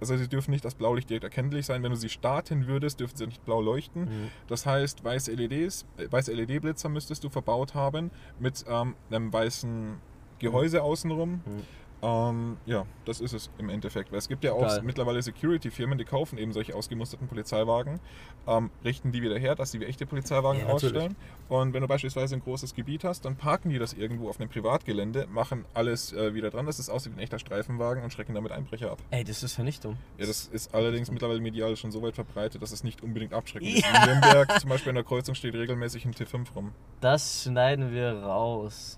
also 0.01 0.17
sie 0.17 0.27
dürfen 0.27 0.51
nicht 0.51 0.65
als 0.65 0.75
Blaulicht 0.75 1.09
direkt 1.09 1.23
erkenntlich 1.23 1.65
sein. 1.67 1.83
Wenn 1.83 1.91
du 1.91 1.97
sie 1.97 2.09
starten 2.09 2.67
würdest, 2.67 2.99
dürfen 2.99 3.15
sie 3.15 3.27
nicht 3.27 3.45
blau 3.45 3.61
leuchten. 3.61 4.03
Mhm. 4.03 4.27
Das 4.47 4.65
heißt, 4.65 5.03
weiße 5.03 5.31
LEDs, 5.31 5.85
äh, 5.97 6.07
weiße 6.09 6.33
LED-Blitzer 6.33 6.89
müsstest 6.89 7.23
du 7.23 7.29
verbaut 7.29 7.75
haben 7.75 8.11
mit 8.39 8.65
ähm, 8.67 8.95
einem 9.09 9.31
weißen 9.31 9.97
Gehäuse 10.39 10.81
außenrum. 10.81 11.41
Mhm. 11.45 11.63
Ähm, 12.03 12.57
ja, 12.65 12.85
das 13.05 13.21
ist 13.21 13.33
es 13.33 13.49
im 13.57 13.69
Endeffekt. 13.69 14.11
Weil 14.11 14.19
es 14.19 14.27
gibt 14.27 14.43
ja 14.43 14.53
auch 14.53 14.61
Geil. 14.61 14.81
mittlerweile 14.83 15.21
Security-Firmen, 15.21 15.97
die 15.97 16.05
kaufen 16.05 16.37
eben 16.37 16.51
solche 16.51 16.75
ausgemusterten 16.75 17.27
Polizeiwagen, 17.27 17.99
ähm, 18.47 18.71
richten 18.83 19.11
die 19.11 19.21
wieder 19.21 19.37
her, 19.37 19.55
dass 19.55 19.71
sie 19.71 19.79
wie 19.79 19.85
echte 19.85 20.05
Polizeiwagen 20.05 20.61
Ja, 20.61 20.67
ausstellen. 20.67 21.15
Und 21.49 21.73
wenn 21.73 21.81
du 21.81 21.87
beispielsweise 21.87 22.35
ein 22.35 22.41
großes 22.41 22.73
Gebiet 22.75 23.03
hast, 23.03 23.25
dann 23.25 23.35
parken 23.35 23.69
die 23.69 23.77
das 23.79 23.93
irgendwo 23.93 24.29
auf 24.29 24.39
einem 24.39 24.49
Privatgelände, 24.49 25.27
machen 25.27 25.65
alles 25.73 26.13
äh, 26.13 26.33
wieder 26.33 26.49
dran, 26.49 26.65
dass 26.65 26.79
es 26.79 26.89
aussieht 26.89 27.13
wie 27.13 27.17
ein 27.19 27.23
echter 27.23 27.39
Streifenwagen 27.39 28.03
und 28.03 28.11
schrecken 28.11 28.33
damit 28.33 28.51
Einbrecher 28.51 28.91
ab. 28.91 28.99
Ey, 29.11 29.23
das 29.23 29.43
ist 29.43 29.53
Vernichtung. 29.53 29.97
Ja, 30.17 30.25
das 30.25 30.47
ist 30.47 30.73
allerdings 30.73 31.11
mittlerweile 31.11 31.39
medial 31.39 31.75
schon 31.75 31.91
so 31.91 32.01
weit 32.01 32.15
verbreitet, 32.15 32.61
dass 32.61 32.71
es 32.71 32.83
nicht 32.83 33.03
unbedingt 33.03 33.33
abschreckend 33.33 33.75
ist. 33.75 33.83
Ja. 33.85 34.03
In 34.03 34.09
Nürnberg 34.09 34.59
zum 34.59 34.69
Beispiel 34.69 34.89
in 34.89 34.95
der 34.95 35.03
Kreuzung 35.03 35.35
steht 35.35 35.53
regelmäßig 35.53 36.05
ein 36.05 36.13
T5 36.13 36.53
rum. 36.55 36.71
Das 36.99 37.43
schneiden 37.43 37.91
wir 37.91 38.13
raus. 38.23 38.97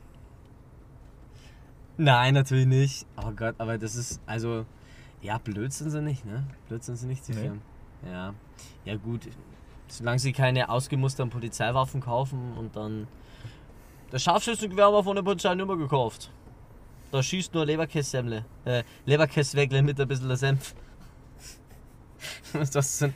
Nein, 1.98 2.34
natürlich 2.34 2.66
nicht. 2.66 3.06
Oh 3.18 3.32
Gott, 3.32 3.56
aber 3.58 3.78
das 3.78 3.96
ist, 3.96 4.20
also, 4.26 4.66
ja, 5.22 5.38
blöd 5.38 5.72
sind 5.72 5.92
sie 5.92 6.02
nicht, 6.02 6.26
ne? 6.26 6.46
Blöd 6.68 6.84
sind 6.84 6.96
sie 6.96 7.08
nicht, 7.08 7.28
die 7.28 7.34
Nee. 7.34 7.42
Firmen. 7.42 7.62
Ja. 8.06 8.34
Ja, 8.86 8.96
gut. 8.98 9.28
Solange 9.88 10.20
sie 10.20 10.34
keine 10.34 10.70
ausgemusterten 10.70 11.32
Polizeiwaffen 11.32 12.02
kaufen 12.02 12.54
und 12.58 12.76
dann. 12.76 13.08
Das 14.10 14.24
Scharfschützengewehr 14.24 14.86
haben 14.86 14.94
wir 14.94 15.04
von 15.04 15.16
der 15.16 15.24
Polizei 15.24 15.54
nur 15.56 15.78
gekauft. 15.78 16.32
Da 17.12 17.22
schießt 17.22 17.54
nur 17.54 17.66
Leberkässemmle. 17.66 18.44
Äh, 18.66 18.84
Leberkässwegle 19.06 19.82
mit 19.84 20.00
ein 20.00 20.08
bisschen 20.08 20.36
Senf. 20.36 20.74
Was 22.54 22.64
ist 22.64 22.76
das 22.76 22.98
denn? 23.00 23.14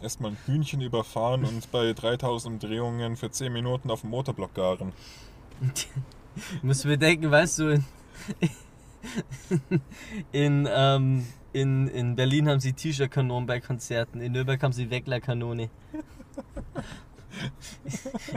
Erstmal 0.00 0.32
ein 0.32 0.38
Hühnchen 0.46 0.80
überfahren 0.80 1.44
und 1.44 1.70
bei 1.72 1.92
3000 1.92 2.62
Umdrehungen 2.62 3.16
für 3.16 3.30
10 3.30 3.52
Minuten 3.52 3.90
auf 3.90 4.02
dem 4.02 4.10
Motorblock 4.10 4.54
garen. 4.54 4.92
Du 6.60 6.66
musst 6.66 6.84
bedenken, 6.84 7.30
weißt 7.30 7.58
du, 7.60 7.70
in, 7.70 7.84
in, 10.32 10.68
ähm, 10.70 11.26
in, 11.52 11.88
in 11.88 12.16
Berlin 12.16 12.48
haben 12.48 12.60
sie 12.60 12.72
T-Shirt-Kanonen 12.72 13.46
bei 13.46 13.60
Konzerten, 13.60 14.20
in 14.20 14.32
Nürnberg 14.32 14.62
haben 14.62 14.72
sie 14.72 14.90
Weckler-Kanone. 14.90 15.70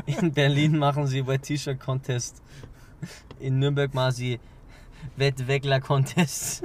In 0.05 0.33
Berlin 0.33 0.77
machen 0.77 1.07
sie 1.07 1.21
bei 1.21 1.37
T-Shirt-Contest. 1.37 2.41
In 3.39 3.59
Nürnberg 3.59 3.93
machen 3.93 4.13
sie 4.13 4.39
Wett-Weckler-Contest. 5.15 6.63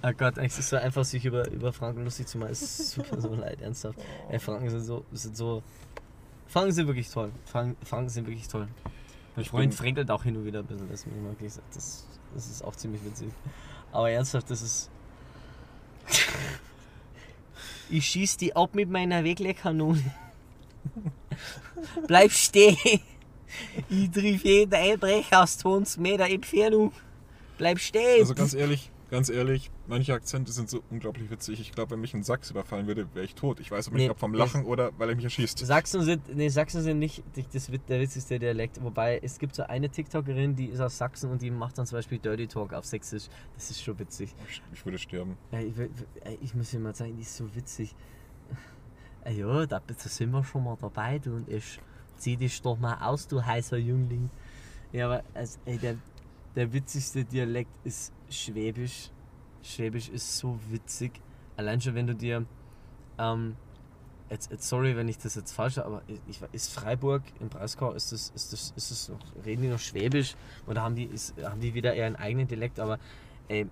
Oh 0.00 0.12
Gott, 0.16 0.38
es 0.38 0.58
ist 0.58 0.68
so 0.68 0.76
einfach, 0.76 1.04
sich 1.04 1.24
über, 1.24 1.48
über 1.50 1.72
Franken 1.72 2.04
lustig 2.04 2.28
zu 2.28 2.38
machen. 2.38 2.52
Es 2.52 2.62
ist 2.62 2.90
super 2.92 3.20
so 3.20 3.34
leid, 3.34 3.60
ernsthaft. 3.60 3.98
Ey, 4.28 4.38
Franken 4.38 4.70
sind 4.70 4.82
so, 4.82 5.04
sind 5.12 5.36
so. 5.36 5.62
Franken 6.48 6.72
sind 6.72 6.86
wirklich 6.86 7.08
toll. 7.10 7.30
Franken, 7.44 7.84
Franken 7.84 8.08
sind 8.08 8.26
wirklich 8.26 8.48
toll. 8.48 8.68
Mein 9.36 9.42
Ich 9.44 9.50
Freund 9.50 9.74
fränkelt 9.74 10.10
auch 10.10 10.24
hin 10.24 10.36
und 10.36 10.44
wieder 10.44 10.60
ein 10.60 10.66
bisschen, 10.66 10.88
das, 10.88 11.06
muss 11.06 11.16
mal 11.16 11.30
wirklich 11.30 11.52
sagen. 11.52 11.66
das, 11.74 12.06
das 12.34 12.46
ist 12.48 12.64
auch 12.64 12.74
ziemlich 12.74 13.04
witzig. 13.04 13.28
Aber 13.92 14.10
ernsthaft, 14.10 14.50
das 14.50 14.62
ist. 14.62 14.90
Ich 17.90 18.04
schieß 18.04 18.36
die 18.36 18.54
ab 18.54 18.74
mit 18.74 18.90
meiner 18.90 19.24
Weglehrkanone. 19.24 20.14
Bleib 22.06 22.30
stehen! 22.32 23.00
Ich 23.88 24.10
triff 24.10 24.44
jeden 24.44 24.74
Einbrecher 24.74 25.42
aus 25.42 25.56
20 25.56 25.98
Meter 25.98 26.26
Entfernung. 26.26 26.92
Bleib 27.56 27.78
stehen! 27.78 28.20
Also 28.20 28.34
ganz 28.34 28.52
ehrlich, 28.52 28.90
ganz 29.10 29.28
ehrlich, 29.28 29.70
manche 29.86 30.14
Akzente 30.14 30.52
sind 30.52 30.68
so 30.68 30.82
unglaublich 30.90 31.30
witzig. 31.30 31.60
Ich 31.60 31.72
glaube, 31.72 31.92
wenn 31.92 32.00
mich 32.00 32.14
ein 32.14 32.22
Sachs 32.22 32.50
überfallen 32.50 32.86
würde, 32.86 33.06
wäre 33.14 33.24
ich 33.24 33.34
tot. 33.34 33.60
Ich 33.60 33.70
weiß 33.70 33.88
aber 33.88 33.96
nicht, 33.96 34.06
Nee, 34.06 34.10
ob 34.10 34.18
vom 34.18 34.32
nee. 34.32 34.38
Lachen 34.38 34.64
oder 34.64 34.90
weil 34.98 35.08
er 35.10 35.16
mich 35.16 35.24
erschießt. 35.24 35.58
Sachsen 35.58 36.02
sind, 36.02 36.34
nee, 36.36 36.48
Sachsen 36.48 36.82
sind 36.82 36.98
nicht 36.98 37.22
das, 37.52 37.70
der 37.88 38.00
witzigste 38.00 38.38
Dialekt. 38.38 38.82
Wobei 38.82 39.18
es 39.22 39.38
gibt 39.38 39.54
so 39.54 39.62
eine 39.64 39.88
TikTokerin, 39.88 40.56
die 40.56 40.66
ist 40.66 40.80
aus 40.80 40.98
Sachsen 40.98 41.30
und 41.30 41.42
die 41.42 41.50
macht 41.50 41.78
dann 41.78 41.86
zum 41.86 41.98
Beispiel 41.98 42.18
Dirty 42.18 42.46
Talk 42.46 42.72
auf 42.72 42.84
Sächsisch. 42.84 43.28
Das 43.54 43.70
ist 43.70 43.82
schon 43.82 43.98
witzig. 43.98 44.34
Ich 44.72 44.84
würde 44.84 44.98
sterben. 44.98 45.36
Ja, 45.52 45.60
ich, 45.60 45.74
ich 46.40 46.54
muss 46.54 46.70
dir 46.70 46.80
mal 46.80 46.94
sagen, 46.94 47.14
die 47.16 47.22
ist 47.22 47.36
so 47.36 47.54
witzig. 47.54 47.94
Ja, 49.30 49.66
da 49.66 49.82
da 49.86 49.94
sind 49.98 50.30
wir 50.30 50.42
schon 50.42 50.64
mal 50.64 50.78
dabei, 50.80 51.18
du 51.18 51.34
und 51.36 51.48
ich. 51.50 51.80
Zieh 52.16 52.36
dich 52.36 52.62
doch 52.62 52.78
mal 52.78 52.96
aus, 53.00 53.28
du 53.28 53.44
heißer 53.44 53.76
Jüngling. 53.76 54.30
Ja, 54.90 55.06
aber 55.06 55.22
also, 55.34 55.58
ey, 55.66 55.76
der, 55.78 55.96
der 56.54 56.72
witzigste 56.72 57.24
Dialekt 57.24 57.70
ist 57.84 58.12
Schwäbisch. 58.30 59.10
Schwäbisch 59.62 60.08
ist 60.08 60.38
so 60.38 60.58
witzig. 60.70 61.20
Allein 61.56 61.80
schon, 61.80 61.94
wenn 61.94 62.06
du 62.06 62.14
dir. 62.14 62.46
Ähm, 63.18 63.56
jetzt, 64.30 64.50
jetzt, 64.50 64.68
sorry, 64.68 64.96
wenn 64.96 65.08
ich 65.08 65.18
das 65.18 65.34
jetzt 65.34 65.52
falsch 65.52 65.78
habe, 65.78 65.86
aber 65.86 66.02
ich, 66.26 66.40
ist 66.52 66.72
Freiburg 66.72 67.22
im 67.40 67.48
Breisgau, 67.48 67.92
ist 67.92 68.12
das, 68.12 68.30
ist 68.34 68.52
das, 68.52 68.72
ist 68.76 68.90
das 68.90 69.08
noch, 69.08 69.44
reden 69.44 69.62
die 69.62 69.68
noch 69.68 69.78
Schwäbisch? 69.78 70.36
Oder 70.66 70.82
haben 70.82 70.94
die, 70.94 71.04
ist, 71.04 71.34
haben 71.42 71.60
die 71.60 71.74
wieder 71.74 71.94
eher 71.94 72.06
einen 72.06 72.16
eigenen 72.16 72.46
Dialekt? 72.46 72.78
Aber 72.80 72.98
ey, 73.48 73.66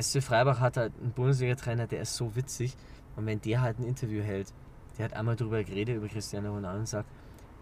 SC 0.00 0.22
Freiburg 0.22 0.60
hat 0.60 0.76
halt 0.76 0.92
einen 1.00 1.12
Bundesliga-Trainer, 1.12 1.86
der 1.86 2.02
ist 2.02 2.16
so 2.16 2.34
witzig. 2.34 2.74
Und 3.16 3.26
wenn 3.26 3.40
der 3.40 3.60
halt 3.60 3.78
ein 3.78 3.84
Interview 3.84 4.22
hält, 4.22 4.52
der 4.96 5.06
hat 5.06 5.14
einmal 5.14 5.36
darüber 5.36 5.62
geredet, 5.62 5.96
über 5.96 6.08
Cristiano 6.08 6.54
Ronaldo 6.54 6.80
und 6.80 6.88
sagt, 6.88 7.08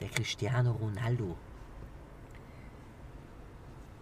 der 0.01 0.09
Cristiano 0.09 0.73
Ronaldo, 0.73 1.37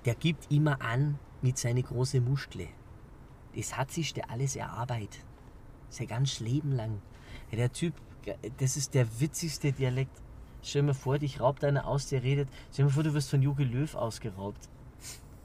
der 0.05 0.15
gibt 0.15 0.51
immer 0.51 0.81
an 0.83 1.19
mit 1.43 1.59
seine 1.59 1.83
große 1.83 2.21
Muschle. 2.21 2.69
Das 3.55 3.77
hat 3.77 3.91
sich 3.91 4.15
der 4.15 4.31
alles 4.31 4.57
erarbeitet. 4.57 5.25
Sein 5.89 6.07
ganzes 6.07 6.41
Leben 6.41 6.73
lang. 6.73 7.01
Der 7.53 7.73
Typ, 7.73 7.95
das 8.59 8.77
ist 8.77 8.95
der 8.95 9.07
witzigste 9.21 9.73
Dialekt. 9.73 10.13
Stell 10.63 10.83
dir 10.83 10.89
mal 10.89 10.95
vor, 10.95 11.19
dich 11.19 11.41
raubt 11.41 11.65
einer 11.65 11.87
aus, 11.87 12.09
der 12.09 12.23
redet. 12.23 12.49
Stell 12.73 12.85
dir 12.85 12.89
mal 12.91 12.95
vor, 12.95 13.03
du 13.03 13.15
wirst 13.15 13.31
von 13.31 13.43
Jogi 13.43 13.65
Löw 13.65 13.95
ausgeraubt. 13.95 14.69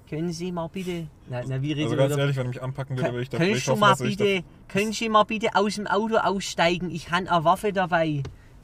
Können 0.09 0.33
Sie 0.33 0.51
mal 0.51 0.67
bitte. 0.67 1.07
Na, 1.29 1.41
na 1.47 1.61
wie 1.61 1.71
redet 1.71 1.85
Also 1.85 1.97
ganz 1.97 2.17
ehrlich, 2.17 2.35
wenn 2.35 2.47
ich 2.47 2.55
mich 2.55 2.61
anpacken 2.61 2.97
würde, 2.97 3.11
würde 3.11 3.23
ich 3.23 3.29
da 3.29 3.37
Können 3.37 3.55
Sie 3.55 3.75
mal 3.75 3.95
bitte, 3.95 4.43
können 4.67 4.91
Sie 4.91 5.09
mal 5.09 5.23
bitte 5.23 5.55
aus 5.55 5.75
dem 5.75 5.87
Auto 5.87 6.17
aussteigen? 6.17 6.91
Ich 6.91 7.09
habe 7.09 7.29
eine 7.29 7.43
Waffe 7.43 7.71
dabei. 7.73 8.21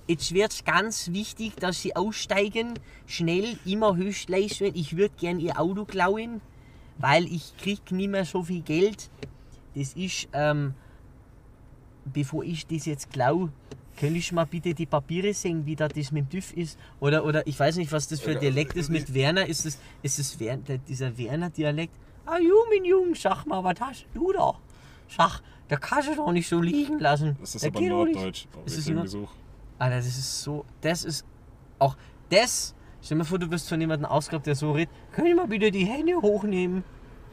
Jetzt 0.10 0.34
wird 0.34 0.52
es 0.52 0.65
ganz 0.65 1.11
wichtig, 1.11 1.56
dass 1.57 1.84
Sie 1.84 1.95
aussteigen. 1.95 2.80
Schnell, 3.06 3.60
immer 3.64 3.95
Höchstleistung. 3.95 4.72
Ich 4.73 4.98
würde 4.98 5.14
gern 5.19 5.40
Ihr 5.40 5.60
Auto 5.60 5.86
klauen, 5.86 6.41
weil 6.98 7.26
ich 7.26 7.56
krieg 7.57 7.91
nicht 7.91 8.10
mehr 8.10 8.26
so 8.26 8.41
viel 8.41 8.64
Geld. 8.64 9.11
Das 9.76 9.94
ist, 9.94 10.27
ähm, 10.34 10.73
bevor 12.06 12.44
ich 12.44 12.65
das 12.65 12.88
jetzt 12.88 13.14
klaue, 13.14 13.52
können 13.98 14.15
ich 14.15 14.31
mal 14.31 14.48
bitte 14.48 14.73
die 14.73 14.88
Papiere 14.88 15.31
sehen, 15.36 15.68
wie 15.68 15.76
da 15.76 15.88
das 15.88 16.11
mit 16.11 16.23
dem 16.23 16.30
TÜV 16.31 16.53
ist? 16.53 16.80
Oder, 16.99 17.23
oder 17.23 17.45
ich 17.45 17.60
weiß 17.60 17.76
nicht, 17.76 17.91
was 17.91 18.07
das 18.07 18.19
für 18.19 18.31
ein 18.31 18.40
Dialekt 18.40 18.76
ist 18.77 18.90
mit 18.90 19.14
Werner. 19.14 19.45
Ist 19.45 19.68
es, 19.68 19.80
ist 20.02 20.18
es 20.18 20.40
Wer, 20.40 20.57
der, 20.57 20.80
dieser 20.80 21.15
Werner-Dialekt? 21.15 21.94
Ah, 22.26 22.40
Junge, 22.40 22.84
Junge, 22.84 23.15
sag 23.15 23.45
mal, 23.45 23.64
was 23.64 23.80
hast 23.80 24.07
du 24.15 24.34
da? 24.34 24.56
Sag, 25.07 25.41
da 25.68 25.77
kannst 25.77 26.10
du 26.10 26.15
doch 26.15 26.31
nicht 26.31 26.48
so 26.48 26.60
liegen 26.60 26.98
lassen. 26.98 27.38
Das 27.40 27.53
ist 27.53 27.64
Da 27.64 27.68
aber. 27.68 27.80
Norddeutsch. 27.80 28.48
Ist 28.65 28.80
es 28.80 28.90
Besuch. 28.90 29.30
Alter, 29.80 29.95
das 29.95 30.07
ist 30.07 30.43
so, 30.43 30.65
das 30.81 31.03
ist 31.03 31.26
auch 31.80 31.95
das. 32.30 32.76
Stell 33.01 33.15
dir 33.15 33.23
mal 33.23 33.26
vor, 33.26 33.39
du 33.39 33.49
wirst 33.49 33.69
von 33.69 33.80
jemandem 33.80 34.06
ausgeraubt, 34.06 34.45
der 34.45 34.56
so 34.56 34.73
redet. 34.73 34.93
Können 35.14 35.27
Sie 35.27 35.34
mal 35.34 35.47
bitte 35.47 35.72
die 35.72 35.85
Hände 35.85 36.15
hochnehmen? 36.22 36.84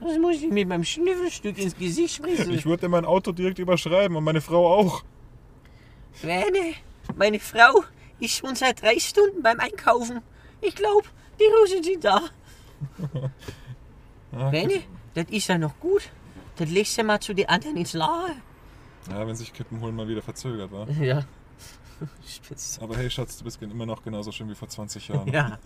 Das 0.01 0.19
muss 0.19 0.37
ich 0.37 0.51
mit 0.51 0.69
meinem 0.69 0.85
Schnüffelstück 0.85 1.59
ins 1.59 1.77
Gesicht 1.77 2.15
spritzen. 2.15 2.53
Ich 2.53 2.67
würde 2.67 2.89
mein 2.89 3.05
Auto 3.05 3.33
direkt 3.33 3.59
überschreiben 3.59 4.17
und 4.17 4.25
meine 4.25 4.41
Frau 4.41 4.67
auch. 4.79 5.03
Rene, 6.23 6.75
meine 7.17 7.41
Frau 7.41 7.83
ist 8.21 8.35
schon 8.37 8.55
seit 8.55 8.83
drei 8.83 8.99
Stunden 8.99 9.43
beim 9.43 9.59
Einkaufen. 9.59 10.21
Ich 10.61 10.75
glaube, 10.75 11.07
die 11.41 11.45
Rosen 11.61 11.83
sind 11.83 12.05
da. 12.05 12.21
Ja, 14.33 14.49
Rene, 14.51 14.83
das 15.15 15.27
ist 15.31 15.47
ja 15.49 15.57
noch 15.57 15.79
gut. 15.81 16.11
Das 16.57 16.69
legst 16.69 16.99
du 16.99 17.05
mal 17.05 17.21
zu 17.21 17.33
den 17.33 17.49
anderen 17.49 17.77
ins 17.77 17.95
Lager. 17.95 18.35
Ja, 19.09 19.27
wenn 19.27 19.37
sich 19.37 19.53
Kippen 19.53 19.81
holen 19.81 19.95
mal 19.95 20.09
wieder 20.09 20.21
verzögert 20.21 20.71
war. 20.73 20.91
Ja. 20.91 21.25
Spitz. 22.27 22.79
Aber 22.81 22.97
hey 22.97 23.11
Schatz, 23.11 23.39
du 23.39 23.45
bist 23.45 23.61
immer 23.63 23.87
noch 23.87 24.03
genauso 24.03 24.33
schön 24.33 24.49
wie 24.49 24.55
vor 24.55 24.69
20 24.69 25.09
Jahren. 25.09 25.29
Ja. 25.33 25.59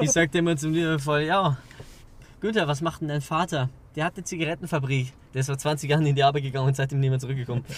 Ich 0.00 0.10
sagte 0.10 0.38
immer 0.38 0.56
zum 0.56 0.72
liebevoll, 0.72 1.22
ja, 1.22 1.56
Günther, 2.40 2.68
was 2.68 2.80
macht 2.80 3.00
denn 3.00 3.08
dein 3.08 3.22
Vater? 3.22 3.70
Der 3.96 4.04
hat 4.04 4.16
eine 4.16 4.24
Zigarettenfabrik. 4.24 5.12
Der 5.32 5.40
ist 5.40 5.46
vor 5.46 5.58
20 5.58 5.88
Jahren 5.88 6.04
in 6.04 6.14
die 6.14 6.22
Arbeit 6.22 6.42
gegangen 6.42 6.68
und 6.68 6.76
seitdem 6.76 7.00
nicht 7.00 7.10
mehr 7.10 7.18
zurückgekommen. 7.18 7.64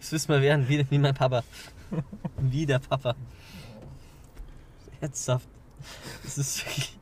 Das 0.00 0.10
müssen 0.10 0.28
wir 0.28 0.42
werden, 0.42 0.68
wie, 0.68 0.84
wie 0.90 0.98
mein 0.98 1.14
Papa. 1.14 1.44
Wie 2.38 2.66
der 2.66 2.80
Papa. 2.80 3.14
Herzhaft. 4.98 5.46
Das 6.24 6.36
ist 6.36 6.66
wirklich. 6.66 6.98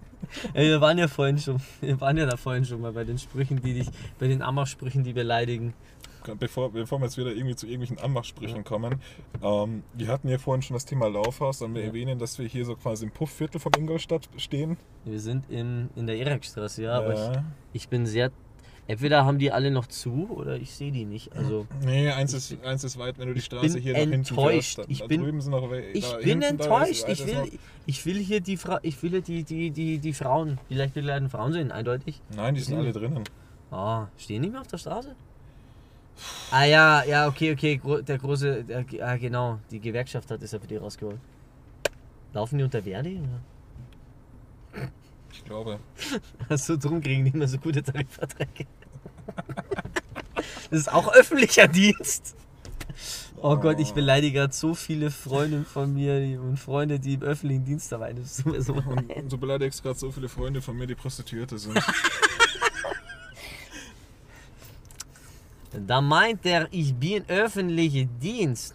Ey, 0.55 0.69
wir 0.69 0.81
waren 0.81 0.99
ja 0.99 1.09
vorhin 1.09 1.39
schon, 1.39 1.61
wir 1.81 2.01
waren 2.01 2.17
ja 2.17 2.27
da 2.27 2.37
vorhin 2.37 2.65
schon 2.65 2.81
mal 2.81 2.93
bei 2.93 3.05
den 3.05 3.19
Sprüchen, 3.19 3.61
die 3.63 3.75
dich, 3.75 3.89
bei 4.19 4.29
den 4.29 4.43
Ammersprüchen, 4.43 5.05
die 5.05 5.13
beleidigen. 5.13 5.75
Bevor, 6.39 6.71
bevor 6.73 6.99
wir 7.01 7.05
jetzt 7.07 7.19
wieder 7.19 7.33
irgendwie 7.33 7.57
zu 7.57 7.67
irgendwelchen 7.67 7.99
Anmachsprüchen 7.99 8.65
kommen, 8.65 9.01
ähm, 9.43 9.83
wir 9.95 10.09
hatten 10.09 10.29
ja 10.29 10.39
vorhin 10.39 10.63
schon 10.63 10.75
das 10.75 10.85
Thema 10.85 11.09
Laufhaus 11.09 11.63
und 11.63 11.75
wir 11.75 11.83
Ja. 11.83 11.89
erwähnen, 11.89 12.19
dass 12.19 12.39
wir 12.39 12.47
hier 12.47 12.65
so 12.65 12.75
quasi 12.77 13.05
im 13.07 13.11
Puffviertel 13.11 13.61
von 13.61 13.73
Ingolstadt 13.77 14.29
stehen. 14.37 14.77
Wir 15.05 15.21
sind 15.21 15.51
in, 15.51 15.91
in 15.97 16.07
der 16.07 16.17
Irakstraße, 16.17 16.83
ja, 16.83 16.93
aber 16.99 17.15
Ja. 17.15 17.33
ich, 17.73 17.83
ich 17.83 17.89
bin 17.89 18.07
sehr. 18.07 18.31
Entweder 18.89 19.25
haben 19.25 19.39
die 19.39 19.53
alle 19.53 19.71
noch 19.71 19.87
zu 19.87 20.29
oder 20.35 20.57
ich 20.57 20.75
sehe 20.75 20.91
die 20.91 21.05
nicht. 21.05 21.33
Also 21.37 21.67
Nee, 21.85 22.11
eins 22.11 22.35
ist, 22.35 22.57
eins 22.65 22.83
ist 22.83 22.99
weit, 22.99 23.17
wenn 23.19 23.29
du 23.29 23.35
die 23.35 23.41
Straße 23.41 23.79
hier 23.79 23.93
nach 23.93 24.01
hinten 24.01 24.15
enttäuscht. 24.15 24.75
fährst. 24.75 24.91
Ich 24.91 25.07
bin- 25.07 25.41
sind 25.41 25.53
noch 25.53 25.71
ich 25.73 26.15
bin 26.25 26.43
enttäuscht. 26.43 27.05
Ich 27.09 27.25
will, 27.27 27.59
ich 27.87 28.05
will 28.07 28.19
hier 28.19 28.41
die 28.41 28.57
Fra 28.57 28.81
ich 28.83 29.01
will 29.03 29.23
die, 29.23 29.45
die, 29.45 29.71
die, 29.71 29.99
die 29.99 30.13
Frauen, 30.13 30.59
vielleicht 30.67 30.95
begleiteten 30.95 31.31
Frauen 31.31 31.53
sehen, 31.53 31.71
eindeutig. 31.71 32.21
Nein, 32.35 32.57
die 32.57 32.61
sind 32.61 32.77
alle 32.77 32.93
drinnen. 32.93 33.23
Ah, 33.71 34.09
stehen 34.19 34.43
die 34.43 34.51
mehr 34.51 34.61
auf 34.61 34.67
der 34.67 34.79
Straße? 34.79 35.15
Ah 36.51 36.65
ja, 36.65 37.05
ja, 37.05 37.27
okay, 37.29 37.53
okay, 37.53 37.81
der 38.03 38.19
große, 38.19 38.65
der, 38.65 38.85
ah, 39.01 39.17
genau, 39.17 39.59
die 39.71 39.81
Gewerkschaft 39.81 40.31
hat 40.31 40.43
es 40.43 40.53
ja 40.53 40.59
für 40.59 40.67
die 40.67 40.77
rausgeholt. 40.77 41.19
Laufen 42.33 42.59
die 42.59 42.65
unter 42.65 42.83
Verdi? 42.83 43.21
Ich 45.33 45.45
glaube. 45.45 45.79
So 46.57 46.77
drum 46.77 47.01
kriegen 47.01 47.25
die 47.25 47.31
immer 47.33 47.49
so 47.49 47.59
gute 47.59 47.83
Tarifverträge. 47.83 48.67
Das 50.71 50.81
ist 50.81 50.93
auch 50.93 51.13
öffentlicher 51.15 51.69
Dienst. 51.69 52.37
Oh 53.45 53.57
Gott, 53.57 53.81
ich 53.81 53.93
beleidige 53.93 54.39
gerade 54.39 54.53
so 54.53 54.75
viele 54.75 55.11
Freunde 55.11 55.65
von 55.65 55.93
mir 55.93 56.41
und 56.41 56.59
Freunde, 56.59 57.01
die 57.01 57.15
im 57.15 57.23
öffentlichen 57.23 57.65
Dienst 57.65 57.93
arbeiten. 57.93 58.21
Das 58.23 58.37
tut 58.37 58.53
mir 58.53 58.63
so 58.63 58.75
Und, 58.75 59.09
leid. 59.09 59.17
und 59.17 59.33
du 59.33 59.39
beleidigst 59.39 59.83
gerade 59.83 59.99
so 59.99 60.13
viele 60.13 60.29
Freunde 60.29 60.63
von 60.63 60.77
mir, 60.77 60.87
die 60.87 60.95
Prostituierte 60.95 61.59
sind. 61.59 61.75
Da 65.73 66.01
meint 66.01 66.45
er, 66.45 66.69
ich 66.71 66.95
bin 66.95 67.25
öffentlicher 67.29 68.05
Dienst. 68.21 68.75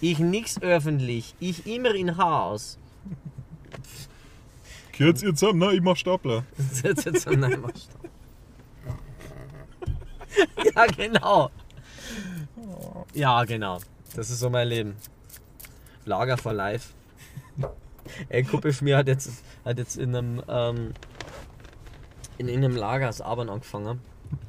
Ich 0.00 0.18
nix 0.18 0.60
öffentlich. 0.62 1.34
Ich 1.40 1.66
immer 1.66 1.94
in 1.94 2.16
Haus. 2.16 2.78
Kürz 4.92 5.22
ihr 5.22 5.34
zusammen, 5.34 5.58
ne? 5.58 5.72
Ich 5.74 5.80
mach 5.80 5.96
Stapler. 5.96 6.44
Das 6.56 6.82
ist 6.82 7.04
jetzt 7.04 7.22
so 7.22 7.30
nein, 7.30 7.60
mach 7.60 7.70
stopp. 7.70 8.10
Ja, 10.74 10.86
genau. 10.86 11.50
Ja, 13.14 13.44
genau. 13.44 13.80
Das 14.14 14.30
ist 14.30 14.38
so 14.38 14.48
mein 14.48 14.68
Leben. 14.68 14.96
Lager 16.04 16.36
for 16.38 16.52
life. 16.52 16.92
Ey, 18.28 18.44
Kumpel 18.44 18.72
von 18.72 18.84
mir 18.84 18.96
hat 18.96 19.08
jetzt, 19.08 19.30
hat 19.64 19.78
jetzt 19.78 19.96
in 19.96 20.14
einem, 20.14 20.42
ähm, 20.48 20.94
in 22.38 22.48
einem 22.48 22.76
Lager 22.76 23.06
das 23.06 23.20
Arbeiten 23.20 23.50
angefangen. 23.50 24.00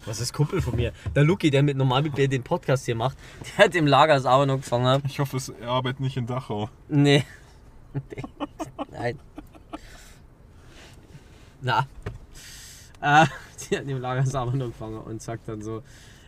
Was 0.06 0.20
ist 0.20 0.34
Kumpel 0.34 0.62
von 0.62 0.76
mir? 0.76 0.94
Der 1.16 1.24
Luki, 1.24 1.50
der 1.50 1.64
mit 1.64 1.78
normal 1.78 2.04
mit 2.04 2.18
mir 2.18 2.28
den 2.28 2.44
Podcast 2.44 2.86
hier 2.86 2.96
macht, 2.96 3.18
der 3.58 3.66
hat 3.66 3.76
im 3.76 3.88
Lager 3.88 4.16
das 4.16 4.26
Arbeiten 4.26 4.52
angefangen. 4.52 5.04
Ich 5.06 5.20
hoffe, 5.20 5.38
es, 5.38 5.50
er 5.50 5.70
arbeitet 5.70 6.00
nicht 6.00 6.18
in 6.18 6.26
Dachau. 6.26 6.70
Nee. 6.90 7.24
Nee. 7.94 8.24
Nein. 8.92 9.20
Na. 11.62 11.88
Äh, 13.02 13.26
die 13.70 13.78
hat 13.78 13.88
im 13.88 14.02
Lager 14.02 14.22
das 14.22 14.36
Arbeiten 14.36 14.62
angefangen 14.62 15.00
und 15.00 15.22
sagt 15.22 15.48
dann 15.48 15.62
so, 15.62 15.84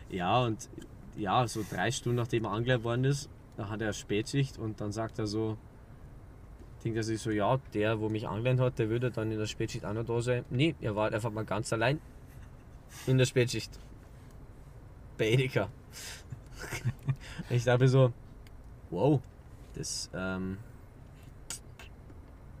ja 0.08 0.42
und 0.42 0.68
ja, 1.16 1.46
so 1.46 1.64
drei 1.68 1.90
Stunden 1.90 2.16
nachdem 2.16 2.44
er 2.44 2.52
angeleitet 2.52 2.84
worden 2.84 3.04
ist, 3.04 3.28
da 3.56 3.68
hat 3.68 3.80
er 3.80 3.92
Spätschicht 3.92 4.58
und 4.58 4.80
dann 4.80 4.92
sagt 4.92 5.18
er 5.18 5.26
so, 5.26 5.56
denkt 6.84 6.96
er 6.96 7.04
sich 7.04 7.20
so, 7.20 7.30
ja, 7.30 7.58
der, 7.72 8.00
wo 8.00 8.08
mich 8.08 8.28
angelernt 8.28 8.60
hat, 8.60 8.78
der 8.78 8.90
würde 8.90 9.10
dann 9.10 9.30
in 9.30 9.38
der 9.38 9.46
Spätschicht 9.46 9.84
auch 9.84 9.94
noch 9.94 10.04
da 10.04 10.20
sein. 10.20 10.44
Nee, 10.50 10.74
er 10.80 10.96
war 10.96 11.12
einfach 11.12 11.30
mal 11.30 11.44
ganz 11.44 11.72
allein 11.72 12.00
in 13.06 13.18
der 13.18 13.26
Spätschicht. 13.26 13.78
Bei 15.16 15.30
Edeka. 15.30 15.68
ich 17.50 17.64
dachte 17.64 17.88
so, 17.88 18.12
wow, 18.90 19.20
das 19.74 20.10
ähm, 20.14 20.58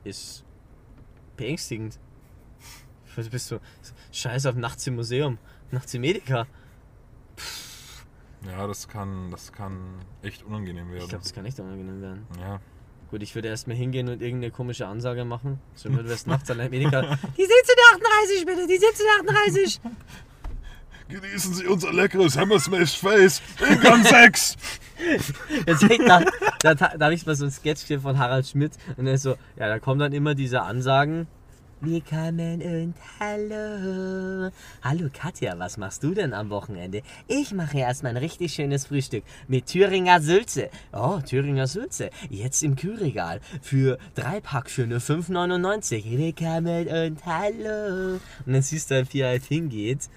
ist 0.04 0.44
beängstigend. 1.36 1.98
Du 3.16 3.30
bist 3.30 3.46
so, 3.46 3.60
scheiß 4.10 4.46
auf 4.46 4.56
nachts 4.56 4.86
im 4.86 4.96
Museum, 4.96 5.38
nachts 5.70 5.94
im 5.94 6.02
Edeka. 6.02 6.46
Ja, 8.44 8.66
das 8.66 8.88
kann, 8.88 9.30
das 9.30 9.52
kann 9.52 10.04
echt 10.22 10.42
unangenehm 10.42 10.90
werden. 10.90 11.02
Ich 11.02 11.08
glaube, 11.08 11.22
das 11.22 11.32
kann 11.32 11.46
echt 11.46 11.60
unangenehm 11.60 12.00
werden. 12.02 12.26
ja. 12.40 12.60
Gut, 13.14 13.22
ich 13.22 13.32
würde 13.36 13.46
erstmal 13.46 13.76
hingehen 13.76 14.08
und 14.08 14.20
irgendeine 14.20 14.50
komische 14.50 14.88
Ansage 14.88 15.24
machen. 15.24 15.60
So 15.76 15.88
würde 15.88 16.08
wärst 16.08 16.26
nachts 16.26 16.50
allein 16.50 16.66
im 16.66 16.72
Edeka. 16.72 17.02
Die 17.02 17.42
sitze 17.42 17.72
in 17.72 18.02
38 18.02 18.44
bitte, 18.44 18.66
die 18.66 18.76
sitze 18.76 19.04
in 19.04 19.28
38. 19.28 19.80
Genießen 21.10 21.54
Sie 21.54 21.66
unser 21.68 21.92
leckeres 21.92 22.36
Hammersmash 22.36 22.98
Face 22.98 23.40
in 23.70 23.80
Gang 23.82 24.04
6. 24.08 24.56
Jetzt 25.64 25.82
hängt 25.84 26.08
da, 26.08 26.24
da, 26.58 26.74
da 26.74 27.04
habe 27.04 27.14
ich 27.14 27.24
mal 27.24 27.36
so 27.36 27.44
ein 27.44 27.52
Sketch 27.52 27.82
gesehen 27.82 28.00
von 28.00 28.18
Harald 28.18 28.48
Schmidt 28.48 28.72
und 28.96 29.06
er 29.06 29.14
ist 29.14 29.22
so, 29.22 29.36
ja, 29.54 29.68
da 29.68 29.78
kommen 29.78 30.00
dann 30.00 30.12
immer 30.12 30.34
diese 30.34 30.62
Ansagen 30.62 31.28
Willkommen 31.80 32.62
und 32.62 32.94
hallo. 33.20 34.50
Hallo 34.82 35.08
Katja, 35.12 35.58
was 35.58 35.76
machst 35.76 36.02
du 36.02 36.14
denn 36.14 36.32
am 36.32 36.48
Wochenende? 36.48 37.02
Ich 37.26 37.52
mache 37.52 37.78
erstmal 37.78 38.12
ein 38.12 38.16
richtig 38.16 38.54
schönes 38.54 38.86
Frühstück 38.86 39.24
mit 39.48 39.66
Thüringer 39.66 40.20
Sülze. 40.20 40.70
Oh, 40.92 41.18
Thüringer 41.18 41.66
Sülze. 41.66 42.10
Jetzt 42.30 42.62
im 42.62 42.76
Kühlregal. 42.76 43.40
Für 43.60 43.98
drei 44.14 44.40
Pack 44.40 44.70
für 44.70 44.86
nur 44.86 45.00
5,99. 45.00 46.16
Willkommen 46.16 46.86
und 46.88 47.26
hallo. 47.26 48.20
Und 48.46 48.52
dann 48.52 48.62
siehst 48.62 48.90
du 48.90 49.04
wie 49.10 49.20
er 49.20 49.28
halt 49.28 49.44
hingeht. 49.44 50.08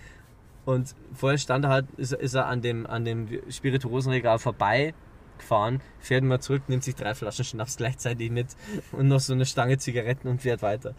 Und 0.66 0.96
vorher 1.14 1.38
stand 1.38 1.66
er 1.66 1.72
halt, 1.72 1.88
ist, 1.98 2.14
ist 2.14 2.36
er 2.36 2.46
an 2.46 2.62
dem, 2.62 2.86
an 2.86 3.04
dem 3.04 3.28
Spirituosenregal 3.50 4.38
vorbei 4.38 4.94
gefahren, 5.38 5.82
fährt 6.00 6.24
mal 6.24 6.40
zurück, 6.40 6.64
nimmt 6.68 6.84
sich 6.84 6.96
drei 6.96 7.14
Flaschen 7.16 7.46
Schnaps 7.46 7.78
gleichzeitig 7.78 8.32
mit 8.32 8.48
und 8.92 9.08
noch 9.08 9.20
so 9.20 9.34
eine 9.34 9.46
Stange 9.46 9.78
Zigaretten 9.78 10.28
und 10.28 10.42
fährt 10.42 10.62
weiter. 10.62 10.94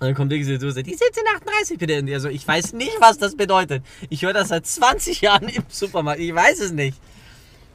Und 0.00 0.06
dann 0.06 0.14
kommt 0.14 0.32
irgendwie 0.32 0.56
so, 0.56 0.82
die 0.82 0.92
1738 0.92 1.78
bitte. 1.78 1.98
Und 1.98 2.08
er 2.08 2.20
so, 2.20 2.30
ich 2.30 2.48
weiß 2.48 2.72
nicht, 2.72 2.96
was 3.00 3.18
das 3.18 3.36
bedeutet. 3.36 3.84
Ich 4.08 4.22
höre 4.22 4.32
das 4.32 4.48
seit 4.48 4.64
20 4.64 5.20
Jahren 5.20 5.48
im 5.48 5.62
Supermarkt. 5.68 6.20
Ich 6.20 6.34
weiß 6.34 6.60
es 6.60 6.72
nicht. 6.72 6.98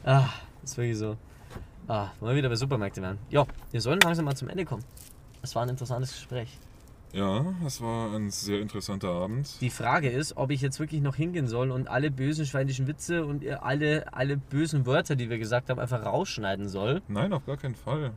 Ah, 0.03 0.29
das 0.61 0.71
ist 0.71 0.77
wirklich 0.77 0.97
so. 0.97 1.17
Ah, 1.87 2.09
wollen 2.19 2.31
wir 2.31 2.37
wieder 2.37 2.49
bei 2.49 2.55
Supermärkte 2.55 2.99
werden. 3.03 3.19
Ja, 3.29 3.45
wir 3.71 3.79
sollen 3.79 3.99
langsam 3.99 4.25
mal 4.25 4.35
zum 4.35 4.49
Ende 4.49 4.65
kommen. 4.65 4.83
Das 5.43 5.53
war 5.53 5.61
ein 5.61 5.69
interessantes 5.69 6.13
Gespräch. 6.13 6.49
Ja, 7.15 7.45
es 7.65 7.79
war 7.79 8.13
ein 8.13 8.29
sehr 8.29 8.59
interessanter 8.59 9.07
Abend. 9.07 9.61
Die 9.61 9.69
Frage 9.69 10.09
ist, 10.09 10.35
ob 10.35 10.51
ich 10.51 10.59
jetzt 10.59 10.81
wirklich 10.81 11.01
noch 11.01 11.15
hingehen 11.15 11.47
soll 11.47 11.71
und 11.71 11.87
alle 11.87 12.11
bösen 12.11 12.45
schweinischen 12.45 12.87
Witze 12.87 13.25
und 13.25 13.47
alle, 13.47 14.13
alle 14.13 14.35
bösen 14.35 14.85
Wörter, 14.85 15.15
die 15.15 15.29
wir 15.29 15.37
gesagt 15.37 15.69
haben, 15.69 15.79
einfach 15.79 16.05
rausschneiden 16.05 16.67
soll. 16.67 17.01
Nein, 17.07 17.31
auf 17.31 17.45
gar 17.45 17.55
keinen 17.55 17.75
Fall. 17.75 18.11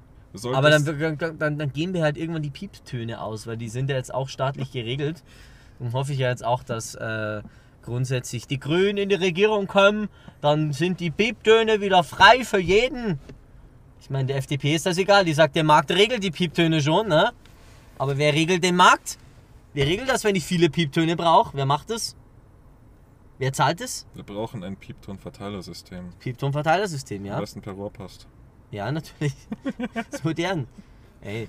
Aber 0.53 0.69
dann, 0.69 1.39
dann, 1.39 1.59
dann 1.59 1.73
gehen 1.73 1.95
wir 1.95 2.03
halt 2.03 2.17
irgendwann 2.17 2.43
die 2.43 2.51
Pieptöne 2.51 3.21
aus, 3.21 3.47
weil 3.47 3.57
die 3.57 3.69
sind 3.69 3.89
ja 3.89 3.95
jetzt 3.95 4.13
auch 4.13 4.29
staatlich 4.29 4.73
geregelt. 4.73 5.23
Und 5.79 5.93
hoffe 5.93 6.13
ich 6.13 6.19
ja 6.19 6.29
jetzt 6.29 6.45
auch, 6.45 6.65
dass 6.65 6.97
äh, 6.97 7.43
grundsätzlich 7.83 8.49
die 8.49 8.59
Grünen 8.59 8.99
in 8.99 9.09
die 9.11 9.15
Regierung 9.15 9.69
kommen, 9.69 10.09
dann 10.41 10.73
sind 10.73 10.99
die 10.99 11.13
Pieptöne 11.13 11.81
wieder 11.81 12.03
frei 12.03 12.45
für 12.45 12.59
jeden. 12.59 13.21
Ich 14.01 14.11
meine, 14.11 14.27
der 14.27 14.39
FDP 14.39 14.75
ist 14.75 14.87
das 14.87 14.99
egal, 14.99 15.25
die 15.25 15.35
sagt, 15.35 15.55
der 15.55 15.65
Markt 15.65 15.93
regelt 15.93 16.25
die 16.25 16.33
Pieptöne 16.33 16.83
schon, 16.83 17.07
ne? 17.07 17.31
Aber 17.99 18.17
wer 18.19 18.33
regelt 18.33 18.65
den 18.65 18.77
Markt? 18.77 19.19
Wer 19.75 19.87
regelt 19.87 20.09
das, 20.09 20.25
wenn 20.25 20.35
ich 20.37 20.45
viele 20.45 20.71
Pieptöne 20.71 21.17
brauche? 21.17 21.57
Wer 21.57 21.67
macht 21.67 21.91
es? 21.91 22.17
Wer 23.39 23.53
zahlt 23.53 23.81
es? 23.81 24.07
Wir 24.15 24.25
brauchen 24.25 24.65
ein 24.65 24.77
Piepton-Verteilersystem. 24.77 26.11
Piepton-Verteilersystem, 26.19 27.25
ja? 27.25 27.35
Am 27.35 27.41
besten 27.41 27.61
per 27.61 27.75
Rohrpost. 27.75 28.27
Ja, 28.71 28.91
natürlich. 28.91 29.35
ist 30.11 30.25
modern. 30.25 30.67
Ey, 31.21 31.49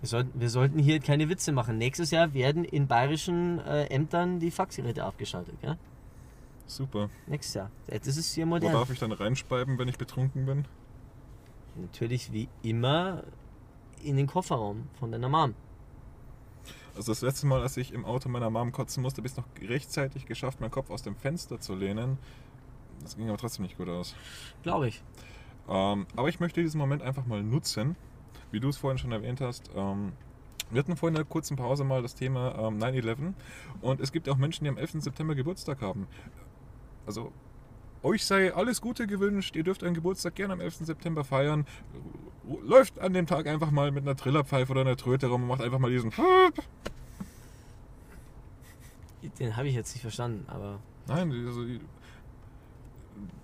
wir 0.00 0.08
sollten, 0.08 0.40
wir 0.40 0.50
sollten 0.50 0.78
hier 0.78 1.00
keine 1.00 1.28
Witze 1.28 1.52
machen. 1.52 1.78
Nächstes 1.78 2.10
Jahr 2.10 2.32
werden 2.32 2.64
in 2.64 2.86
bayerischen 2.86 3.58
äh, 3.60 3.84
Ämtern 3.86 4.40
die 4.40 4.50
Faxgeräte 4.50 5.04
abgeschaltet, 5.04 5.56
ja? 5.62 5.76
Super. 6.66 7.10
Nächstes 7.26 7.54
Jahr. 7.54 7.70
Das 7.86 8.16
ist 8.16 8.34
hier 8.34 8.44
Wo 8.46 8.50
modern. 8.50 8.72
darf 8.72 8.90
ich 8.90 8.98
dann 8.98 9.12
reinspeiben, 9.12 9.78
wenn 9.78 9.88
ich 9.88 9.98
betrunken 9.98 10.46
bin? 10.46 10.64
Natürlich 11.76 12.32
wie 12.32 12.48
immer 12.62 13.24
in 14.02 14.16
den 14.16 14.26
Kofferraum 14.26 14.88
von 14.98 15.12
deiner 15.12 15.28
Mom. 15.28 15.54
Also 16.96 17.12
das 17.12 17.20
letzte 17.20 17.46
Mal, 17.46 17.60
als 17.60 17.76
ich 17.76 17.92
im 17.92 18.06
Auto 18.06 18.30
meiner 18.30 18.48
Mom 18.48 18.72
kotzen 18.72 19.02
musste, 19.02 19.18
habe 19.18 19.26
ich 19.26 19.32
es 19.32 19.36
noch 19.36 19.46
rechtzeitig 19.68 20.24
geschafft, 20.24 20.60
meinen 20.60 20.70
Kopf 20.70 20.90
aus 20.90 21.02
dem 21.02 21.14
Fenster 21.14 21.60
zu 21.60 21.74
lehnen. 21.74 22.16
Das 23.02 23.16
ging 23.16 23.28
aber 23.28 23.36
trotzdem 23.36 23.64
nicht 23.64 23.76
gut 23.76 23.90
aus. 23.90 24.14
Glaube 24.62 24.88
ich. 24.88 25.02
Ähm, 25.68 26.06
aber 26.16 26.28
ich 26.30 26.40
möchte 26.40 26.62
diesen 26.62 26.78
Moment 26.78 27.02
einfach 27.02 27.26
mal 27.26 27.42
nutzen, 27.42 27.96
wie 28.50 28.60
du 28.60 28.70
es 28.70 28.78
vorhin 28.78 28.96
schon 28.96 29.12
erwähnt 29.12 29.42
hast. 29.42 29.70
Ähm, 29.76 30.12
wir 30.70 30.78
hatten 30.78 30.96
vorhin 30.96 31.16
in 31.16 31.20
einer 31.20 31.28
kurzen 31.28 31.56
Pause 31.56 31.84
mal 31.84 32.00
das 32.00 32.14
Thema 32.14 32.54
ähm, 32.58 32.78
9-11 32.78 33.34
und 33.82 34.00
es 34.00 34.10
gibt 34.10 34.28
auch 34.30 34.36
Menschen, 34.36 34.64
die 34.64 34.70
am 34.70 34.78
11. 34.78 35.02
September 35.02 35.34
Geburtstag 35.34 35.82
haben. 35.82 36.08
Also 37.04 37.30
euch 38.02 38.24
sei 38.24 38.54
alles 38.54 38.80
Gute 38.80 39.06
gewünscht, 39.06 39.54
ihr 39.54 39.64
dürft 39.64 39.82
euren 39.82 39.94
Geburtstag 39.94 40.34
gerne 40.34 40.54
am 40.54 40.60
11. 40.60 40.86
September 40.86 41.24
feiern. 41.24 41.66
Läuft 42.64 42.98
an 43.00 43.12
dem 43.12 43.26
Tag 43.26 43.46
einfach 43.48 43.70
mal 43.70 43.90
mit 43.90 44.04
einer 44.04 44.16
Trillerpfeife 44.16 44.70
oder 44.70 44.82
einer 44.82 44.96
Tröte 44.96 45.26
rum 45.26 45.42
und 45.42 45.48
macht 45.48 45.62
einfach 45.62 45.78
mal 45.80 45.90
diesen 45.90 46.12
Den 49.40 49.56
habe 49.56 49.68
ich 49.68 49.74
jetzt 49.74 49.92
nicht 49.94 50.02
verstanden, 50.02 50.44
aber. 50.48 50.78
Nein, 51.08 51.32
also, 51.46 51.64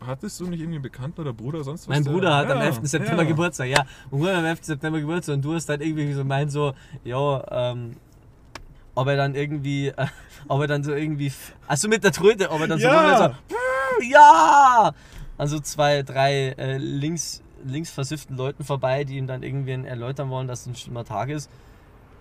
hattest 0.06 0.38
du 0.40 0.44
nicht 0.46 0.60
irgendwie 0.60 0.76
einen 0.76 0.82
Bekannten 0.82 1.20
oder 1.20 1.32
Bruder 1.32 1.64
sonst 1.64 1.82
was? 1.82 1.88
Mein 1.88 2.04
der- 2.04 2.10
Bruder 2.12 2.36
hat 2.36 2.50
am 2.50 2.58
Ja, 2.58 2.64
11. 2.66 2.80
September 2.88 3.22
ja. 3.22 3.28
Geburtstag, 3.28 3.66
ja. 3.68 3.84
Und 4.10 4.20
Bruder 4.20 4.32
hat 4.32 4.38
am 4.40 4.44
11. 4.46 4.58
September 4.64 5.00
Geburtstag 5.00 5.34
und 5.36 5.44
du 5.44 5.54
hast 5.54 5.66
dann 5.66 5.80
irgendwie 5.80 6.12
so 6.12 6.24
meint 6.24 6.52
so, 6.52 6.72
ja, 7.04 7.72
ähm, 7.72 7.96
ob 8.94 9.08
er 9.08 9.16
dann 9.16 9.34
irgendwie, 9.34 9.88
äh, 9.88 10.06
ob 10.48 10.60
er 10.60 10.66
dann 10.68 10.84
so 10.84 10.92
irgendwie, 10.92 11.32
also 11.66 11.88
mit 11.88 12.04
der 12.04 12.12
Tröte, 12.12 12.50
ob 12.50 12.60
er 12.60 12.68
dann 12.68 12.78
Ja. 12.78 13.34
so, 13.48 13.54
so 13.56 14.04
ja, 14.08 14.92
also 15.38 15.58
zwei, 15.60 16.02
drei 16.02 16.50
äh, 16.58 16.76
links, 16.78 17.42
links 17.64 17.90
versifften 17.90 18.36
Leuten 18.36 18.64
vorbei, 18.64 19.04
die 19.04 19.16
ihm 19.16 19.26
dann 19.26 19.42
irgendwie 19.42 19.72
erläutern 19.72 20.30
wollen, 20.30 20.48
dass 20.48 20.62
es 20.62 20.66
ein 20.66 20.76
schlimmer 20.76 21.04
Tag 21.04 21.28
ist. 21.28 21.50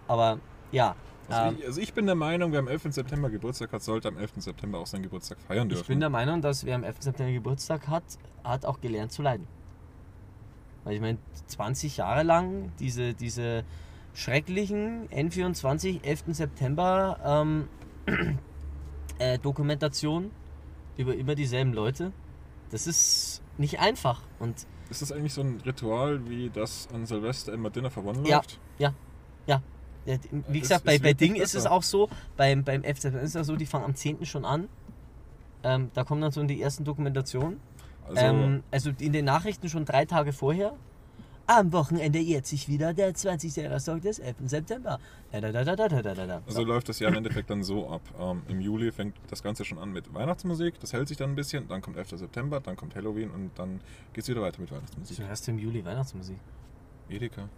Aber 0.08 0.40
ja, 0.72 0.96
Also, 1.30 1.42
ähm, 1.42 1.58
ich, 1.60 1.66
also 1.66 1.82
ich 1.82 1.94
bin 1.94 2.06
der 2.06 2.16
Meinung, 2.16 2.52
wer 2.52 2.60
am 2.60 2.68
11. 2.68 2.94
September 2.94 3.30
Geburtstag 3.30 3.72
hat, 3.72 3.84
sollte 3.84 4.08
am 4.08 4.18
11. 4.18 4.34
September 4.38 4.80
auch 4.80 4.88
seinen 4.88 5.04
Geburtstag 5.04 5.40
feiern 5.40 5.70
dürfen. 5.70 5.82
ich 5.82 5.88
bin 5.88 6.00
der 6.00 6.10
Meinung, 6.10 6.42
dass 6.42 6.66
wer 6.66 6.76
am 6.76 6.84
11. 6.84 6.98
September 7.00 7.32
Geburtstag 7.32 7.88
hat, 7.88 8.04
hat 8.44 8.66
auch 8.66 8.82
gelernt 8.82 9.12
zu 9.12 9.22
leiden. 9.22 9.48
Weil 10.84 10.96
ich 10.96 11.02
meine, 11.02 11.20
20 11.48 11.98
Jahre 11.98 12.24
lang 12.24 12.72
diese, 12.80 13.14
diese 13.14 13.64
schrecklichen 14.14 15.08
N24 15.10 16.04
11. 16.04 16.24
September 16.30 17.20
ähm, 17.24 17.68
äh, 19.20 19.38
Dokumentation 19.40 20.32
über 20.98 21.16
immer 21.16 21.36
dieselben 21.36 21.74
Leute, 21.74 22.12
das 22.72 22.88
ist 22.88 23.42
nicht 23.58 23.80
einfach. 23.80 24.22
Und 24.40 24.66
Ist 24.92 25.02
das 25.02 25.14
eigentlich 25.14 25.34
so 25.34 25.40
ein 25.42 25.62
Ritual, 25.66 26.30
wie 26.30 26.50
das 26.50 26.90
an 26.94 27.06
Silvester 27.06 27.54
immer 27.54 27.70
Dinner 27.70 27.90
One 28.04 28.28
Ja. 28.28 28.38
läuft? 28.38 28.60
ja, 28.78 28.94
wie 30.50 30.58
Es- 30.58 30.62
gesagt, 30.64 30.82
es 30.86 30.86
bei, 30.86 31.00
bei 31.00 31.14
Ding 31.14 31.36
ist 31.36 31.54
es 31.56 31.64
besser. 31.64 31.72
auch 31.72 31.84
so, 31.84 32.10
beim, 32.36 32.64
beim 32.64 32.84
11. 32.84 33.02
September 33.04 33.22
ist 33.24 33.36
es 33.36 33.48
so, 33.48 33.56
die 33.56 33.66
fangen 33.68 33.86
am 33.86 33.96
10. 33.96 34.26
schon 34.26 34.44
an. 34.46 34.68
Ähm, 35.64 35.92
da 35.94 36.04
kommen 36.04 36.22
dann 36.22 36.32
so 36.32 36.44
die 36.44 36.60
ersten 36.62 36.84
Dokumentationen. 36.84 37.60
Also, 38.08 38.20
ähm, 38.22 38.64
also 38.72 38.90
in 39.00 39.14
den 39.14 39.26
Nachrichten 39.26 39.70
schon 39.70 39.86
drei 39.86 40.06
Tage 40.06 40.34
vorher. 40.34 40.74
Am 41.54 41.74
Wochenende 41.74 42.18
jährt 42.18 42.46
sich 42.46 42.70
wieder 42.70 42.94
der 42.94 43.14
20. 43.14 43.54
Jahrestag 43.58 44.02
des 44.04 44.20
11. 44.20 44.38
September. 44.46 45.02
Da, 45.34 45.42
da, 45.42 45.52
da, 45.52 45.66
da, 45.66 45.76
da, 45.76 45.90
da, 45.90 46.14
da, 46.14 46.26
da. 46.26 46.42
also 46.48 46.64
läuft 46.64 46.88
das 46.88 47.00
ja 47.00 47.10
im 47.10 47.16
Endeffekt 47.16 47.50
dann 47.50 47.62
so 47.62 47.90
ab. 47.90 48.02
Ähm, 48.18 48.44
Im 48.48 48.62
Juli 48.62 48.90
fängt 48.94 49.18
das 49.30 49.44
Ganze 49.44 49.66
schon 49.66 49.78
an 49.78 49.92
mit 49.92 50.14
Weihnachtsmusik, 50.14 50.80
das 50.80 50.94
hält 50.94 51.10
sich 51.10 51.18
dann 51.18 51.32
ein 51.32 51.36
bisschen, 51.36 51.68
dann 51.68 51.82
kommt 51.82 51.98
11. 51.98 52.20
September, 52.20 52.62
dann 52.62 52.78
kommt 52.78 52.96
Halloween 52.96 53.30
und 53.32 53.52
dann 53.56 53.82
geht 54.14 54.24
es 54.24 54.30
wieder 54.30 54.42
weiter 54.42 54.62
mit 54.62 54.72
Weihnachtsmusik. 54.72 55.18
So 55.18 55.28
hast 55.28 55.46
du 55.46 55.52
im 55.52 55.60
Juli 55.60 55.84
Weihnachtsmusik. 55.84 56.38
Edeka. 57.10 57.50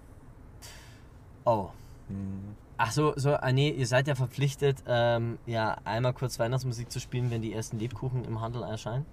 Oh. 1.46 1.70
Hm. 2.08 2.56
Ach 2.78 2.92
so, 2.92 3.14
so, 3.16 3.36
ah, 3.36 3.52
nee, 3.52 3.70
ihr 3.70 3.86
seid 3.86 4.08
ja 4.08 4.16
verpflichtet, 4.16 4.84
ähm, 4.88 5.38
ja, 5.46 5.78
einmal 5.84 6.14
kurz 6.14 6.40
Weihnachtsmusik 6.40 6.92
zu 6.92 7.00
spielen, 7.00 7.30
wenn 7.30 7.44
die 7.44 7.54
ersten 7.54 7.78
Lebkuchen 7.78 8.26
im 8.26 8.42
Handel 8.42 8.64
erscheinen. 8.64 9.06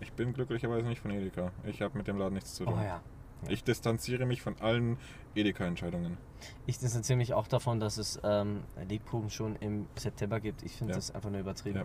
Ich 0.00 0.12
bin 0.12 0.32
glücklicherweise 0.32 0.86
nicht 0.86 1.02
von 1.02 1.10
Edeka. 1.10 1.52
Ich 1.64 1.82
habe 1.82 1.98
mit 1.98 2.08
dem 2.08 2.16
Laden 2.16 2.32
nichts 2.32 2.54
zu 2.54 2.64
tun. 2.64 2.72
Oh 2.74 2.82
ja. 2.82 3.02
Ich 3.48 3.64
distanziere 3.64 4.26
mich 4.26 4.42
von 4.42 4.54
allen 4.60 4.98
Edeka-Entscheidungen. 5.34 6.16
Ich 6.66 6.78
distanziere 6.78 7.16
mich 7.16 7.34
auch 7.34 7.46
davon, 7.48 7.80
dass 7.80 7.98
es 7.98 8.18
ähm, 8.24 8.62
Lebkuchen 8.88 9.30
schon 9.30 9.56
im 9.56 9.86
September 9.96 10.40
gibt. 10.40 10.62
Ich 10.62 10.72
finde 10.72 10.92
Ja. 10.92 10.96
das 10.98 11.14
einfach 11.14 11.30
nur 11.30 11.40
übertrieben. 11.40 11.78
Ja. 11.78 11.84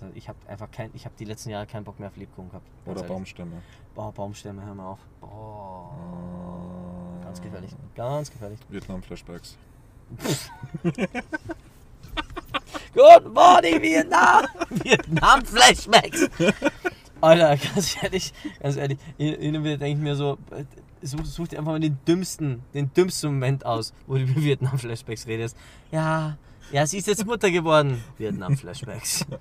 Also 0.00 0.12
ich 0.16 0.28
habe 0.28 0.38
einfach 0.48 0.70
kein, 0.70 0.90
ich 0.94 1.04
habe 1.04 1.14
die 1.18 1.24
letzten 1.24 1.50
Jahre 1.50 1.66
keinen 1.66 1.84
Bock 1.84 1.98
mehr 2.00 2.08
auf 2.08 2.16
Lebkuchen 2.16 2.48
gehabt. 2.50 2.66
Oder 2.84 2.96
ehrlich. 2.96 3.08
Baumstämme. 3.08 3.62
Boah, 3.94 4.12
Baumstämme, 4.12 4.64
hör 4.64 4.74
mal 4.74 4.86
auf. 4.90 4.98
Boah. 5.20 5.90
Ah. 7.20 7.24
Ganz 7.24 7.40
gefährlich. 7.40 7.70
Ganz 7.94 8.30
gefährlich. 8.30 8.58
Vietnam-Flashbacks. 8.68 9.56
Good 12.94 13.34
morning, 13.34 13.80
Vietnam! 13.82 14.44
Vietnam-Flashbacks! 14.70 16.28
Alter, 17.20 17.56
ganz 17.56 17.96
ehrlich, 18.02 18.32
ganz 18.60 18.76
ehrlich, 18.76 18.98
hin 19.16 19.56
und 19.56 19.64
wieder 19.64 19.78
denke 19.78 19.98
ich 19.98 20.02
mir 20.04 20.14
so, 20.14 20.36
such, 21.04 21.24
such 21.26 21.48
dir 21.48 21.58
einfach 21.58 21.72
mal 21.72 21.80
den 21.80 21.98
dümmsten, 22.06 22.62
den 22.72 22.92
dümmsten 22.92 23.32
Moment 23.34 23.64
aus, 23.66 23.92
wo 24.06 24.14
du 24.14 24.22
über 24.22 24.40
Vietnam-Flashbacks 24.40 25.26
redest. 25.26 25.56
Ja, 25.90 26.36
ja, 26.72 26.86
sie 26.86 26.98
ist 26.98 27.06
jetzt 27.06 27.26
Mutter 27.26 27.50
geworden. 27.50 28.02
Vietnam-Flashbacks. 28.18 29.26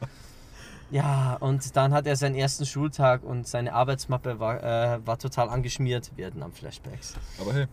Ja, 0.91 1.37
und 1.39 1.75
dann 1.75 1.91
hat 1.91 2.05
er 2.05 2.15
seinen 2.15 2.35
ersten 2.35 2.67
Schultag 2.67 3.23
und 3.23 3.47
seine 3.47 3.73
Arbeitsmappe 3.73 4.39
war, 4.39 4.61
äh, 4.63 4.99
war 5.07 5.17
total 5.17 5.49
angeschmiert. 5.49 6.11
Vietnam-Flashbacks. 6.17 7.15
Aber 7.39 7.53
hey, 7.53 7.65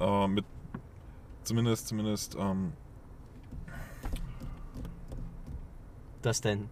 äh, 0.00 0.26
mit 0.26 0.46
zumindest, 1.44 1.88
zumindest, 1.88 2.34
ähm, 2.40 2.72
Das 6.22 6.40
denn? 6.40 6.68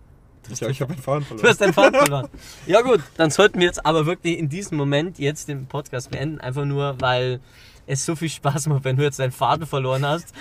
Ich, 0.50 0.62
ich 0.62 0.80
habe 0.80 0.94
den 0.94 1.02
Faden 1.02 1.22
Du 1.22 1.26
verloren. 1.28 1.48
hast 1.48 1.60
deinen 1.60 1.72
Faden 1.72 1.94
verloren. 2.00 2.28
Ja 2.66 2.80
gut, 2.82 3.00
dann 3.16 3.30
sollten 3.30 3.58
wir 3.58 3.66
jetzt 3.66 3.84
aber 3.84 4.06
wirklich 4.06 4.38
in 4.38 4.48
diesem 4.48 4.76
Moment 4.78 5.18
jetzt 5.18 5.48
den 5.48 5.66
Podcast 5.66 6.10
beenden. 6.10 6.40
Einfach 6.40 6.64
nur, 6.64 6.96
weil 7.00 7.40
es 7.86 8.04
so 8.04 8.16
viel 8.16 8.28
Spaß 8.28 8.66
macht, 8.66 8.84
wenn 8.84 8.96
du 8.96 9.02
jetzt 9.02 9.18
deinen 9.18 9.32
Faden 9.32 9.66
verloren 9.66 10.04
hast. 10.04 10.34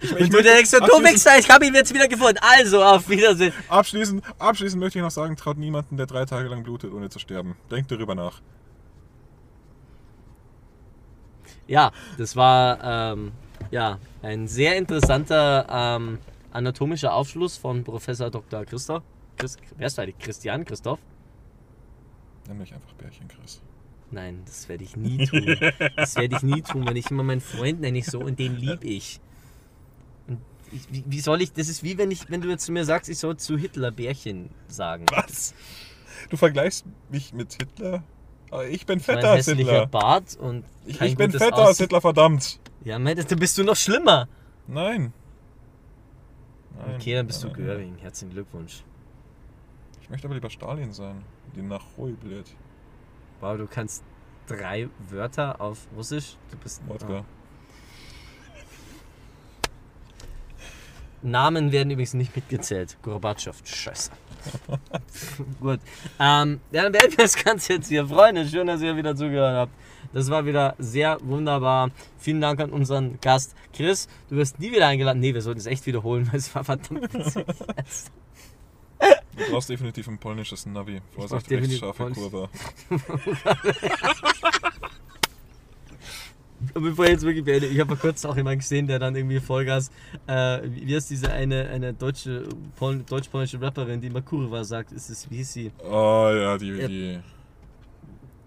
ich 0.00 0.12
und 0.12 0.32
du 0.32 0.42
denkst, 0.42 0.70
so, 0.70 0.78
du 0.78 0.86
Wichser, 1.02 1.38
ich 1.38 1.50
habe 1.50 1.66
ihn 1.66 1.74
jetzt 1.74 1.92
wieder 1.92 2.08
gefunden. 2.08 2.38
Also, 2.40 2.82
auf 2.82 3.08
Wiedersehen. 3.08 3.52
Abschließend, 3.68 4.22
abschließend 4.38 4.80
möchte 4.80 4.98
ich 4.98 5.02
noch 5.02 5.10
sagen, 5.10 5.36
traut 5.36 5.58
niemanden, 5.58 5.96
der 5.96 6.06
drei 6.06 6.24
Tage 6.24 6.48
lang 6.48 6.62
blutet, 6.62 6.92
ohne 6.92 7.08
zu 7.08 7.18
sterben. 7.18 7.56
Denkt 7.70 7.90
darüber 7.90 8.14
nach. 8.14 8.40
Ja, 11.66 11.90
das 12.16 12.36
war 12.36 13.12
ähm, 13.12 13.32
ja, 13.72 13.98
ein 14.22 14.46
sehr 14.46 14.76
interessanter 14.76 15.66
ähm, 15.68 16.18
anatomischer 16.52 17.12
Aufschluss 17.12 17.56
von 17.56 17.82
Professor 17.82 18.30
Dr. 18.30 18.64
Christoph. 18.64 19.02
Chris, 19.36 19.56
wer 19.76 19.86
ist 19.86 19.98
eigentlich? 19.98 20.18
Christian 20.18 20.64
Christoph? 20.64 21.00
Nenn 22.48 22.58
mich 22.58 22.72
einfach 22.72 22.92
Bärchen, 22.94 23.28
Chris. 23.28 23.60
Nein, 24.10 24.42
das 24.46 24.68
werde 24.68 24.84
ich 24.84 24.96
nie 24.96 25.26
tun. 25.26 25.56
Das 25.96 26.14
werde 26.16 26.36
ich 26.36 26.42
nie 26.42 26.62
tun, 26.62 26.86
wenn 26.86 26.96
ich 26.96 27.10
immer 27.10 27.24
meinen 27.24 27.40
Freund 27.40 27.80
nenne 27.80 27.98
ich 27.98 28.06
so 28.06 28.20
und 28.20 28.38
den 28.38 28.56
lieb 28.56 28.84
ich. 28.84 29.20
Und 30.28 30.40
ich, 30.70 30.92
wie, 30.92 31.04
wie 31.06 31.20
soll 31.20 31.42
ich, 31.42 31.52
das 31.52 31.68
ist 31.68 31.82
wie 31.82 31.98
wenn 31.98 32.10
ich, 32.10 32.30
wenn 32.30 32.40
du 32.40 32.48
jetzt 32.48 32.66
zu 32.66 32.72
mir 32.72 32.84
sagst, 32.84 33.10
ich 33.10 33.18
soll 33.18 33.36
zu 33.36 33.58
Hitler 33.58 33.90
Bärchen 33.90 34.50
sagen. 34.68 35.06
Was? 35.10 35.54
Du 36.30 36.36
vergleichst 36.36 36.86
mich 37.10 37.32
mit 37.32 37.54
Hitler? 37.54 38.04
Aber 38.50 38.68
ich 38.68 38.86
bin 38.86 39.00
fetter 39.00 39.32
als 39.32 39.46
Hitler. 39.46 39.86
Bart 39.86 40.36
und 40.36 40.64
Ich, 40.84 41.00
ich 41.00 41.16
bin 41.16 41.32
fetter 41.32 41.66
als. 41.66 41.78
Hitler, 41.78 42.00
verdammt. 42.00 42.60
Ja, 42.84 42.98
Mann, 43.00 43.16
dann 43.16 43.38
bist 43.40 43.58
du 43.58 43.64
noch 43.64 43.76
schlimmer. 43.76 44.28
Nein. 44.68 45.12
Nein. 46.78 46.94
Okay, 46.94 47.14
dann 47.14 47.26
bist 47.26 47.42
du 47.42 47.48
Nein. 47.48 47.56
Göring. 47.56 47.96
Herzlichen 47.98 48.32
Glückwunsch. 48.32 48.84
Ich 50.06 50.10
möchte 50.10 50.28
aber 50.28 50.36
lieber 50.36 50.50
Stalin 50.50 50.92
sein, 50.92 51.24
die 51.56 51.62
nach 51.62 51.82
Ruheblätt. 51.98 52.54
Wow, 53.40 53.58
du 53.58 53.66
kannst 53.66 54.04
drei 54.46 54.88
Wörter 55.10 55.60
auf 55.60 55.88
Russisch. 55.96 56.36
Du 56.52 56.56
bist. 56.58 56.80
Wodka. 56.86 57.18
Ah. 57.18 57.24
Namen 61.22 61.72
werden 61.72 61.90
übrigens 61.90 62.14
nicht 62.14 62.36
mitgezählt. 62.36 62.96
Gorbatschow, 63.02 63.60
scheiße. 63.64 64.12
Gut. 65.60 65.80
Ähm, 66.20 66.60
ja, 66.70 66.84
dann 66.84 66.92
werden 66.92 67.10
wir 67.10 67.24
das 67.24 67.34
Ganze 67.34 67.72
jetzt 67.72 67.88
hier. 67.88 68.06
Freunde, 68.06 68.46
schön, 68.46 68.68
dass 68.68 68.80
ihr 68.82 68.96
wieder 68.96 69.16
zugehört 69.16 69.56
habt. 69.56 69.72
Das 70.12 70.30
war 70.30 70.46
wieder 70.46 70.76
sehr 70.78 71.18
wunderbar. 71.24 71.90
Vielen 72.16 72.40
Dank 72.40 72.60
an 72.60 72.70
unseren 72.70 73.20
Gast 73.20 73.56
Chris. 73.72 74.06
Du 74.28 74.36
wirst 74.36 74.60
nie 74.60 74.70
wieder 74.70 74.86
eingeladen. 74.86 75.18
Nee, 75.18 75.34
wir 75.34 75.42
sollten 75.42 75.58
es 75.58 75.66
echt 75.66 75.84
wiederholen, 75.84 76.28
weil 76.30 76.38
es 76.38 76.54
war 76.54 76.62
verdammt 76.62 77.12
witzig. 77.12 77.44
Du 79.36 79.50
brauchst 79.50 79.68
definitiv 79.68 80.08
ein 80.08 80.18
polnisches 80.18 80.64
Navi. 80.66 81.00
Vorsicht, 81.14 81.50
rechts 81.50 81.78
scharfe 81.78 82.04
polnisch- 82.04 82.14
Kurve. 82.14 82.48
Und 86.74 86.82
bevor 86.82 87.04
ich 87.04 87.10
jetzt 87.12 87.22
wirklich 87.24 87.44
beende, 87.44 87.66
ich 87.66 87.78
habe 87.78 87.94
vor 87.96 87.98
kurzem 88.10 88.30
auch 88.30 88.36
jemanden 88.36 88.60
gesehen, 88.60 88.86
der 88.86 88.98
dann 88.98 89.14
irgendwie 89.14 89.40
Vollgas, 89.40 89.90
äh, 90.26 90.60
wie 90.64 90.94
ist 90.94 91.10
diese 91.10 91.30
eine, 91.30 91.68
eine 91.68 91.92
deutsche, 91.92 92.44
Pol 92.76 93.02
deutsch-polnische 93.06 93.60
Rapperin, 93.60 94.00
die 94.00 94.06
immer 94.06 94.22
Kurva 94.22 94.64
sagt, 94.64 94.90
ist 94.92 95.10
es, 95.10 95.30
wie 95.30 95.36
hieß 95.36 95.52
sie? 95.52 95.70
Oh 95.84 96.30
ja, 96.34 96.56
die, 96.56 96.68
Ja. 96.68 96.88
die 96.88 97.18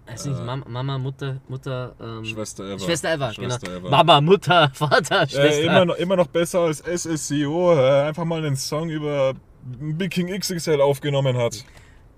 Weiß 0.07 0.25
nicht, 0.25 0.43
Mama, 0.43 0.65
Mama, 0.67 0.97
Mutter, 0.97 1.39
Mutter, 1.47 1.93
ähm, 2.01 2.25
Schwester 2.25 2.63
Eva. 2.65 2.79
Schwester 2.79 3.13
Eva, 3.13 3.31
Schwester 3.31 3.67
genau. 3.67 3.79
Eva. 3.87 3.89
Mama, 3.91 4.21
Mutter, 4.21 4.69
Vater, 4.73 5.27
Schwester. 5.27 5.43
Äh, 5.61 5.65
immer, 5.65 5.85
noch, 5.85 5.95
immer 5.97 6.15
noch 6.15 6.27
besser 6.27 6.61
als 6.61 6.79
SSCO 6.79 7.75
äh, 7.75 8.07
einfach 8.07 8.25
mal 8.25 8.43
einen 8.43 8.55
Song 8.55 8.89
über 8.89 9.35
Big 9.63 10.11
King 10.11 10.27
XXL 10.37 10.81
aufgenommen 10.81 11.37
hat. 11.37 11.65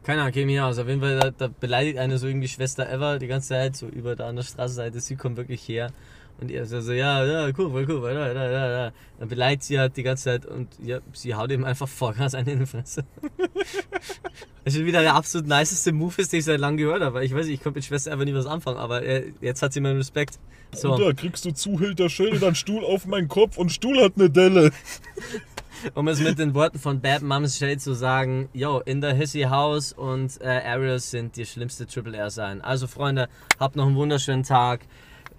Keine 0.04 0.22
Ahnung, 0.22 0.34
käme 0.34 0.48
mir 0.48 0.66
aus. 0.66 0.80
Auf 0.80 0.88
jeden 0.88 1.02
Fall, 1.02 1.20
da, 1.20 1.32
da 1.32 1.48
beleidigt 1.48 1.98
eine 2.00 2.18
so 2.18 2.28
irgendwie 2.28 2.48
Schwester 2.48 2.92
Eva 2.92 3.20
die 3.20 3.28
ganze 3.28 3.50
Zeit, 3.50 3.76
so 3.76 3.88
über 3.88 4.16
da 4.16 4.30
an 4.30 4.36
der 4.36 4.44
Straßenseite. 4.44 5.00
Sie 5.00 5.16
kommt 5.16 5.38
wirklich 5.38 5.68
her. 5.68 5.92
Und 6.40 6.50
er 6.50 6.66
so, 6.66 6.82
so 6.82 6.92
ja, 6.92 7.24
ja, 7.24 7.52
Kurve, 7.52 7.86
Kurve, 7.86 8.14
da, 8.16 8.34
da, 8.34 8.50
da, 8.50 8.70
da. 8.70 8.94
Dann 9.20 9.30
beleidigt 9.30 9.62
sie 9.62 9.78
halt 9.78 9.96
die 9.96 10.02
ganze 10.02 10.24
Zeit 10.24 10.46
und 10.48 10.70
ja, 10.84 11.00
sie 11.14 11.36
haut 11.36 11.52
ihm 11.52 11.64
einfach 11.64 11.88
Vollgas 11.88 12.34
einen 12.34 12.48
in 12.48 12.60
die 12.62 12.66
Fresse. 12.66 13.06
das 14.66 14.74
ist 14.74 14.84
wieder 14.84 15.02
der 15.02 15.14
absolut 15.14 15.48
niceste 15.48 15.92
Move, 15.92 16.16
ist, 16.18 16.34
den 16.34 16.40
ich 16.40 16.46
seit 16.46 16.60
langem 16.60 16.78
gehört 16.78 17.04
habe. 17.04 17.24
Ich 17.24 17.36
weiß 17.36 17.46
nicht, 17.46 17.56
ich 17.56 17.62
konnte 17.62 17.78
mit 17.78 17.86
Schwester 17.86 18.12
Eva 18.12 18.26
nie 18.26 18.34
was 18.34 18.48
anfangen, 18.48 18.80
aber 18.80 19.04
äh, 19.04 19.34
jetzt 19.40 19.62
hat 19.62 19.72
sie 19.72 19.82
meinen 19.82 19.98
Respekt. 19.98 20.40
So. 20.74 20.94
Und 20.94 21.02
da 21.02 21.14
kriegst 21.14 21.46
du 21.46 21.52
Zuhälter 21.52 22.10
schön 22.10 22.40
deinen 22.40 22.56
Stuhl 22.56 22.84
auf 22.86 23.06
meinen 23.06 23.28
Kopf 23.28 23.58
und 23.58 23.72
Stuhl 23.72 24.02
hat 24.02 24.14
eine 24.16 24.32
Delle. 24.32 24.72
Um 25.94 26.08
es 26.08 26.20
mit 26.20 26.40
den 26.40 26.54
Worten 26.54 26.80
von 26.80 27.02
Bad 27.02 27.22
Moms 27.22 27.58
Shade 27.58 27.78
zu 27.78 27.94
sagen, 27.94 28.50
yo, 28.54 28.80
in 28.86 29.02
der 29.02 29.14
Hissy 29.14 29.42
House 29.44 29.94
und 29.94 30.40
äh, 30.42 30.62
Ariels 30.66 31.12
sind 31.12 31.36
die 31.36 31.46
schlimmste 31.46 31.86
Triple 31.86 32.18
R 32.18 32.30
sein. 32.30 32.62
Also 32.62 32.88
Freunde, 32.88 33.30
habt 33.60 33.76
noch 33.76 33.88
einen 33.88 33.96
wunderschönen 33.96 34.44
Tag. 34.44 34.82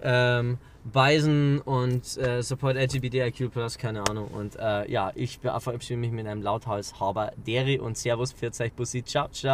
Ähm, 0.01 0.57
Bison 0.83 1.59
und 1.59 2.17
äh, 2.17 2.43
Support 2.43 2.75
LGBTIQ+, 2.75 3.51
keine 3.77 4.07
Ahnung. 4.09 4.27
Und 4.27 4.57
äh, 4.57 4.91
ja, 4.91 5.11
ich 5.15 5.39
verabschiede 5.39 5.99
mich 5.99 6.11
mit 6.11 6.27
einem 6.27 6.41
Lauthals 6.41 6.99
Haber 6.99 7.31
Deri 7.37 7.79
und 7.79 7.97
Servus, 7.97 8.33
Pfiat 8.33 8.75
Bussi, 8.75 9.03
ciao, 9.03 9.29
ciao. 9.29 9.53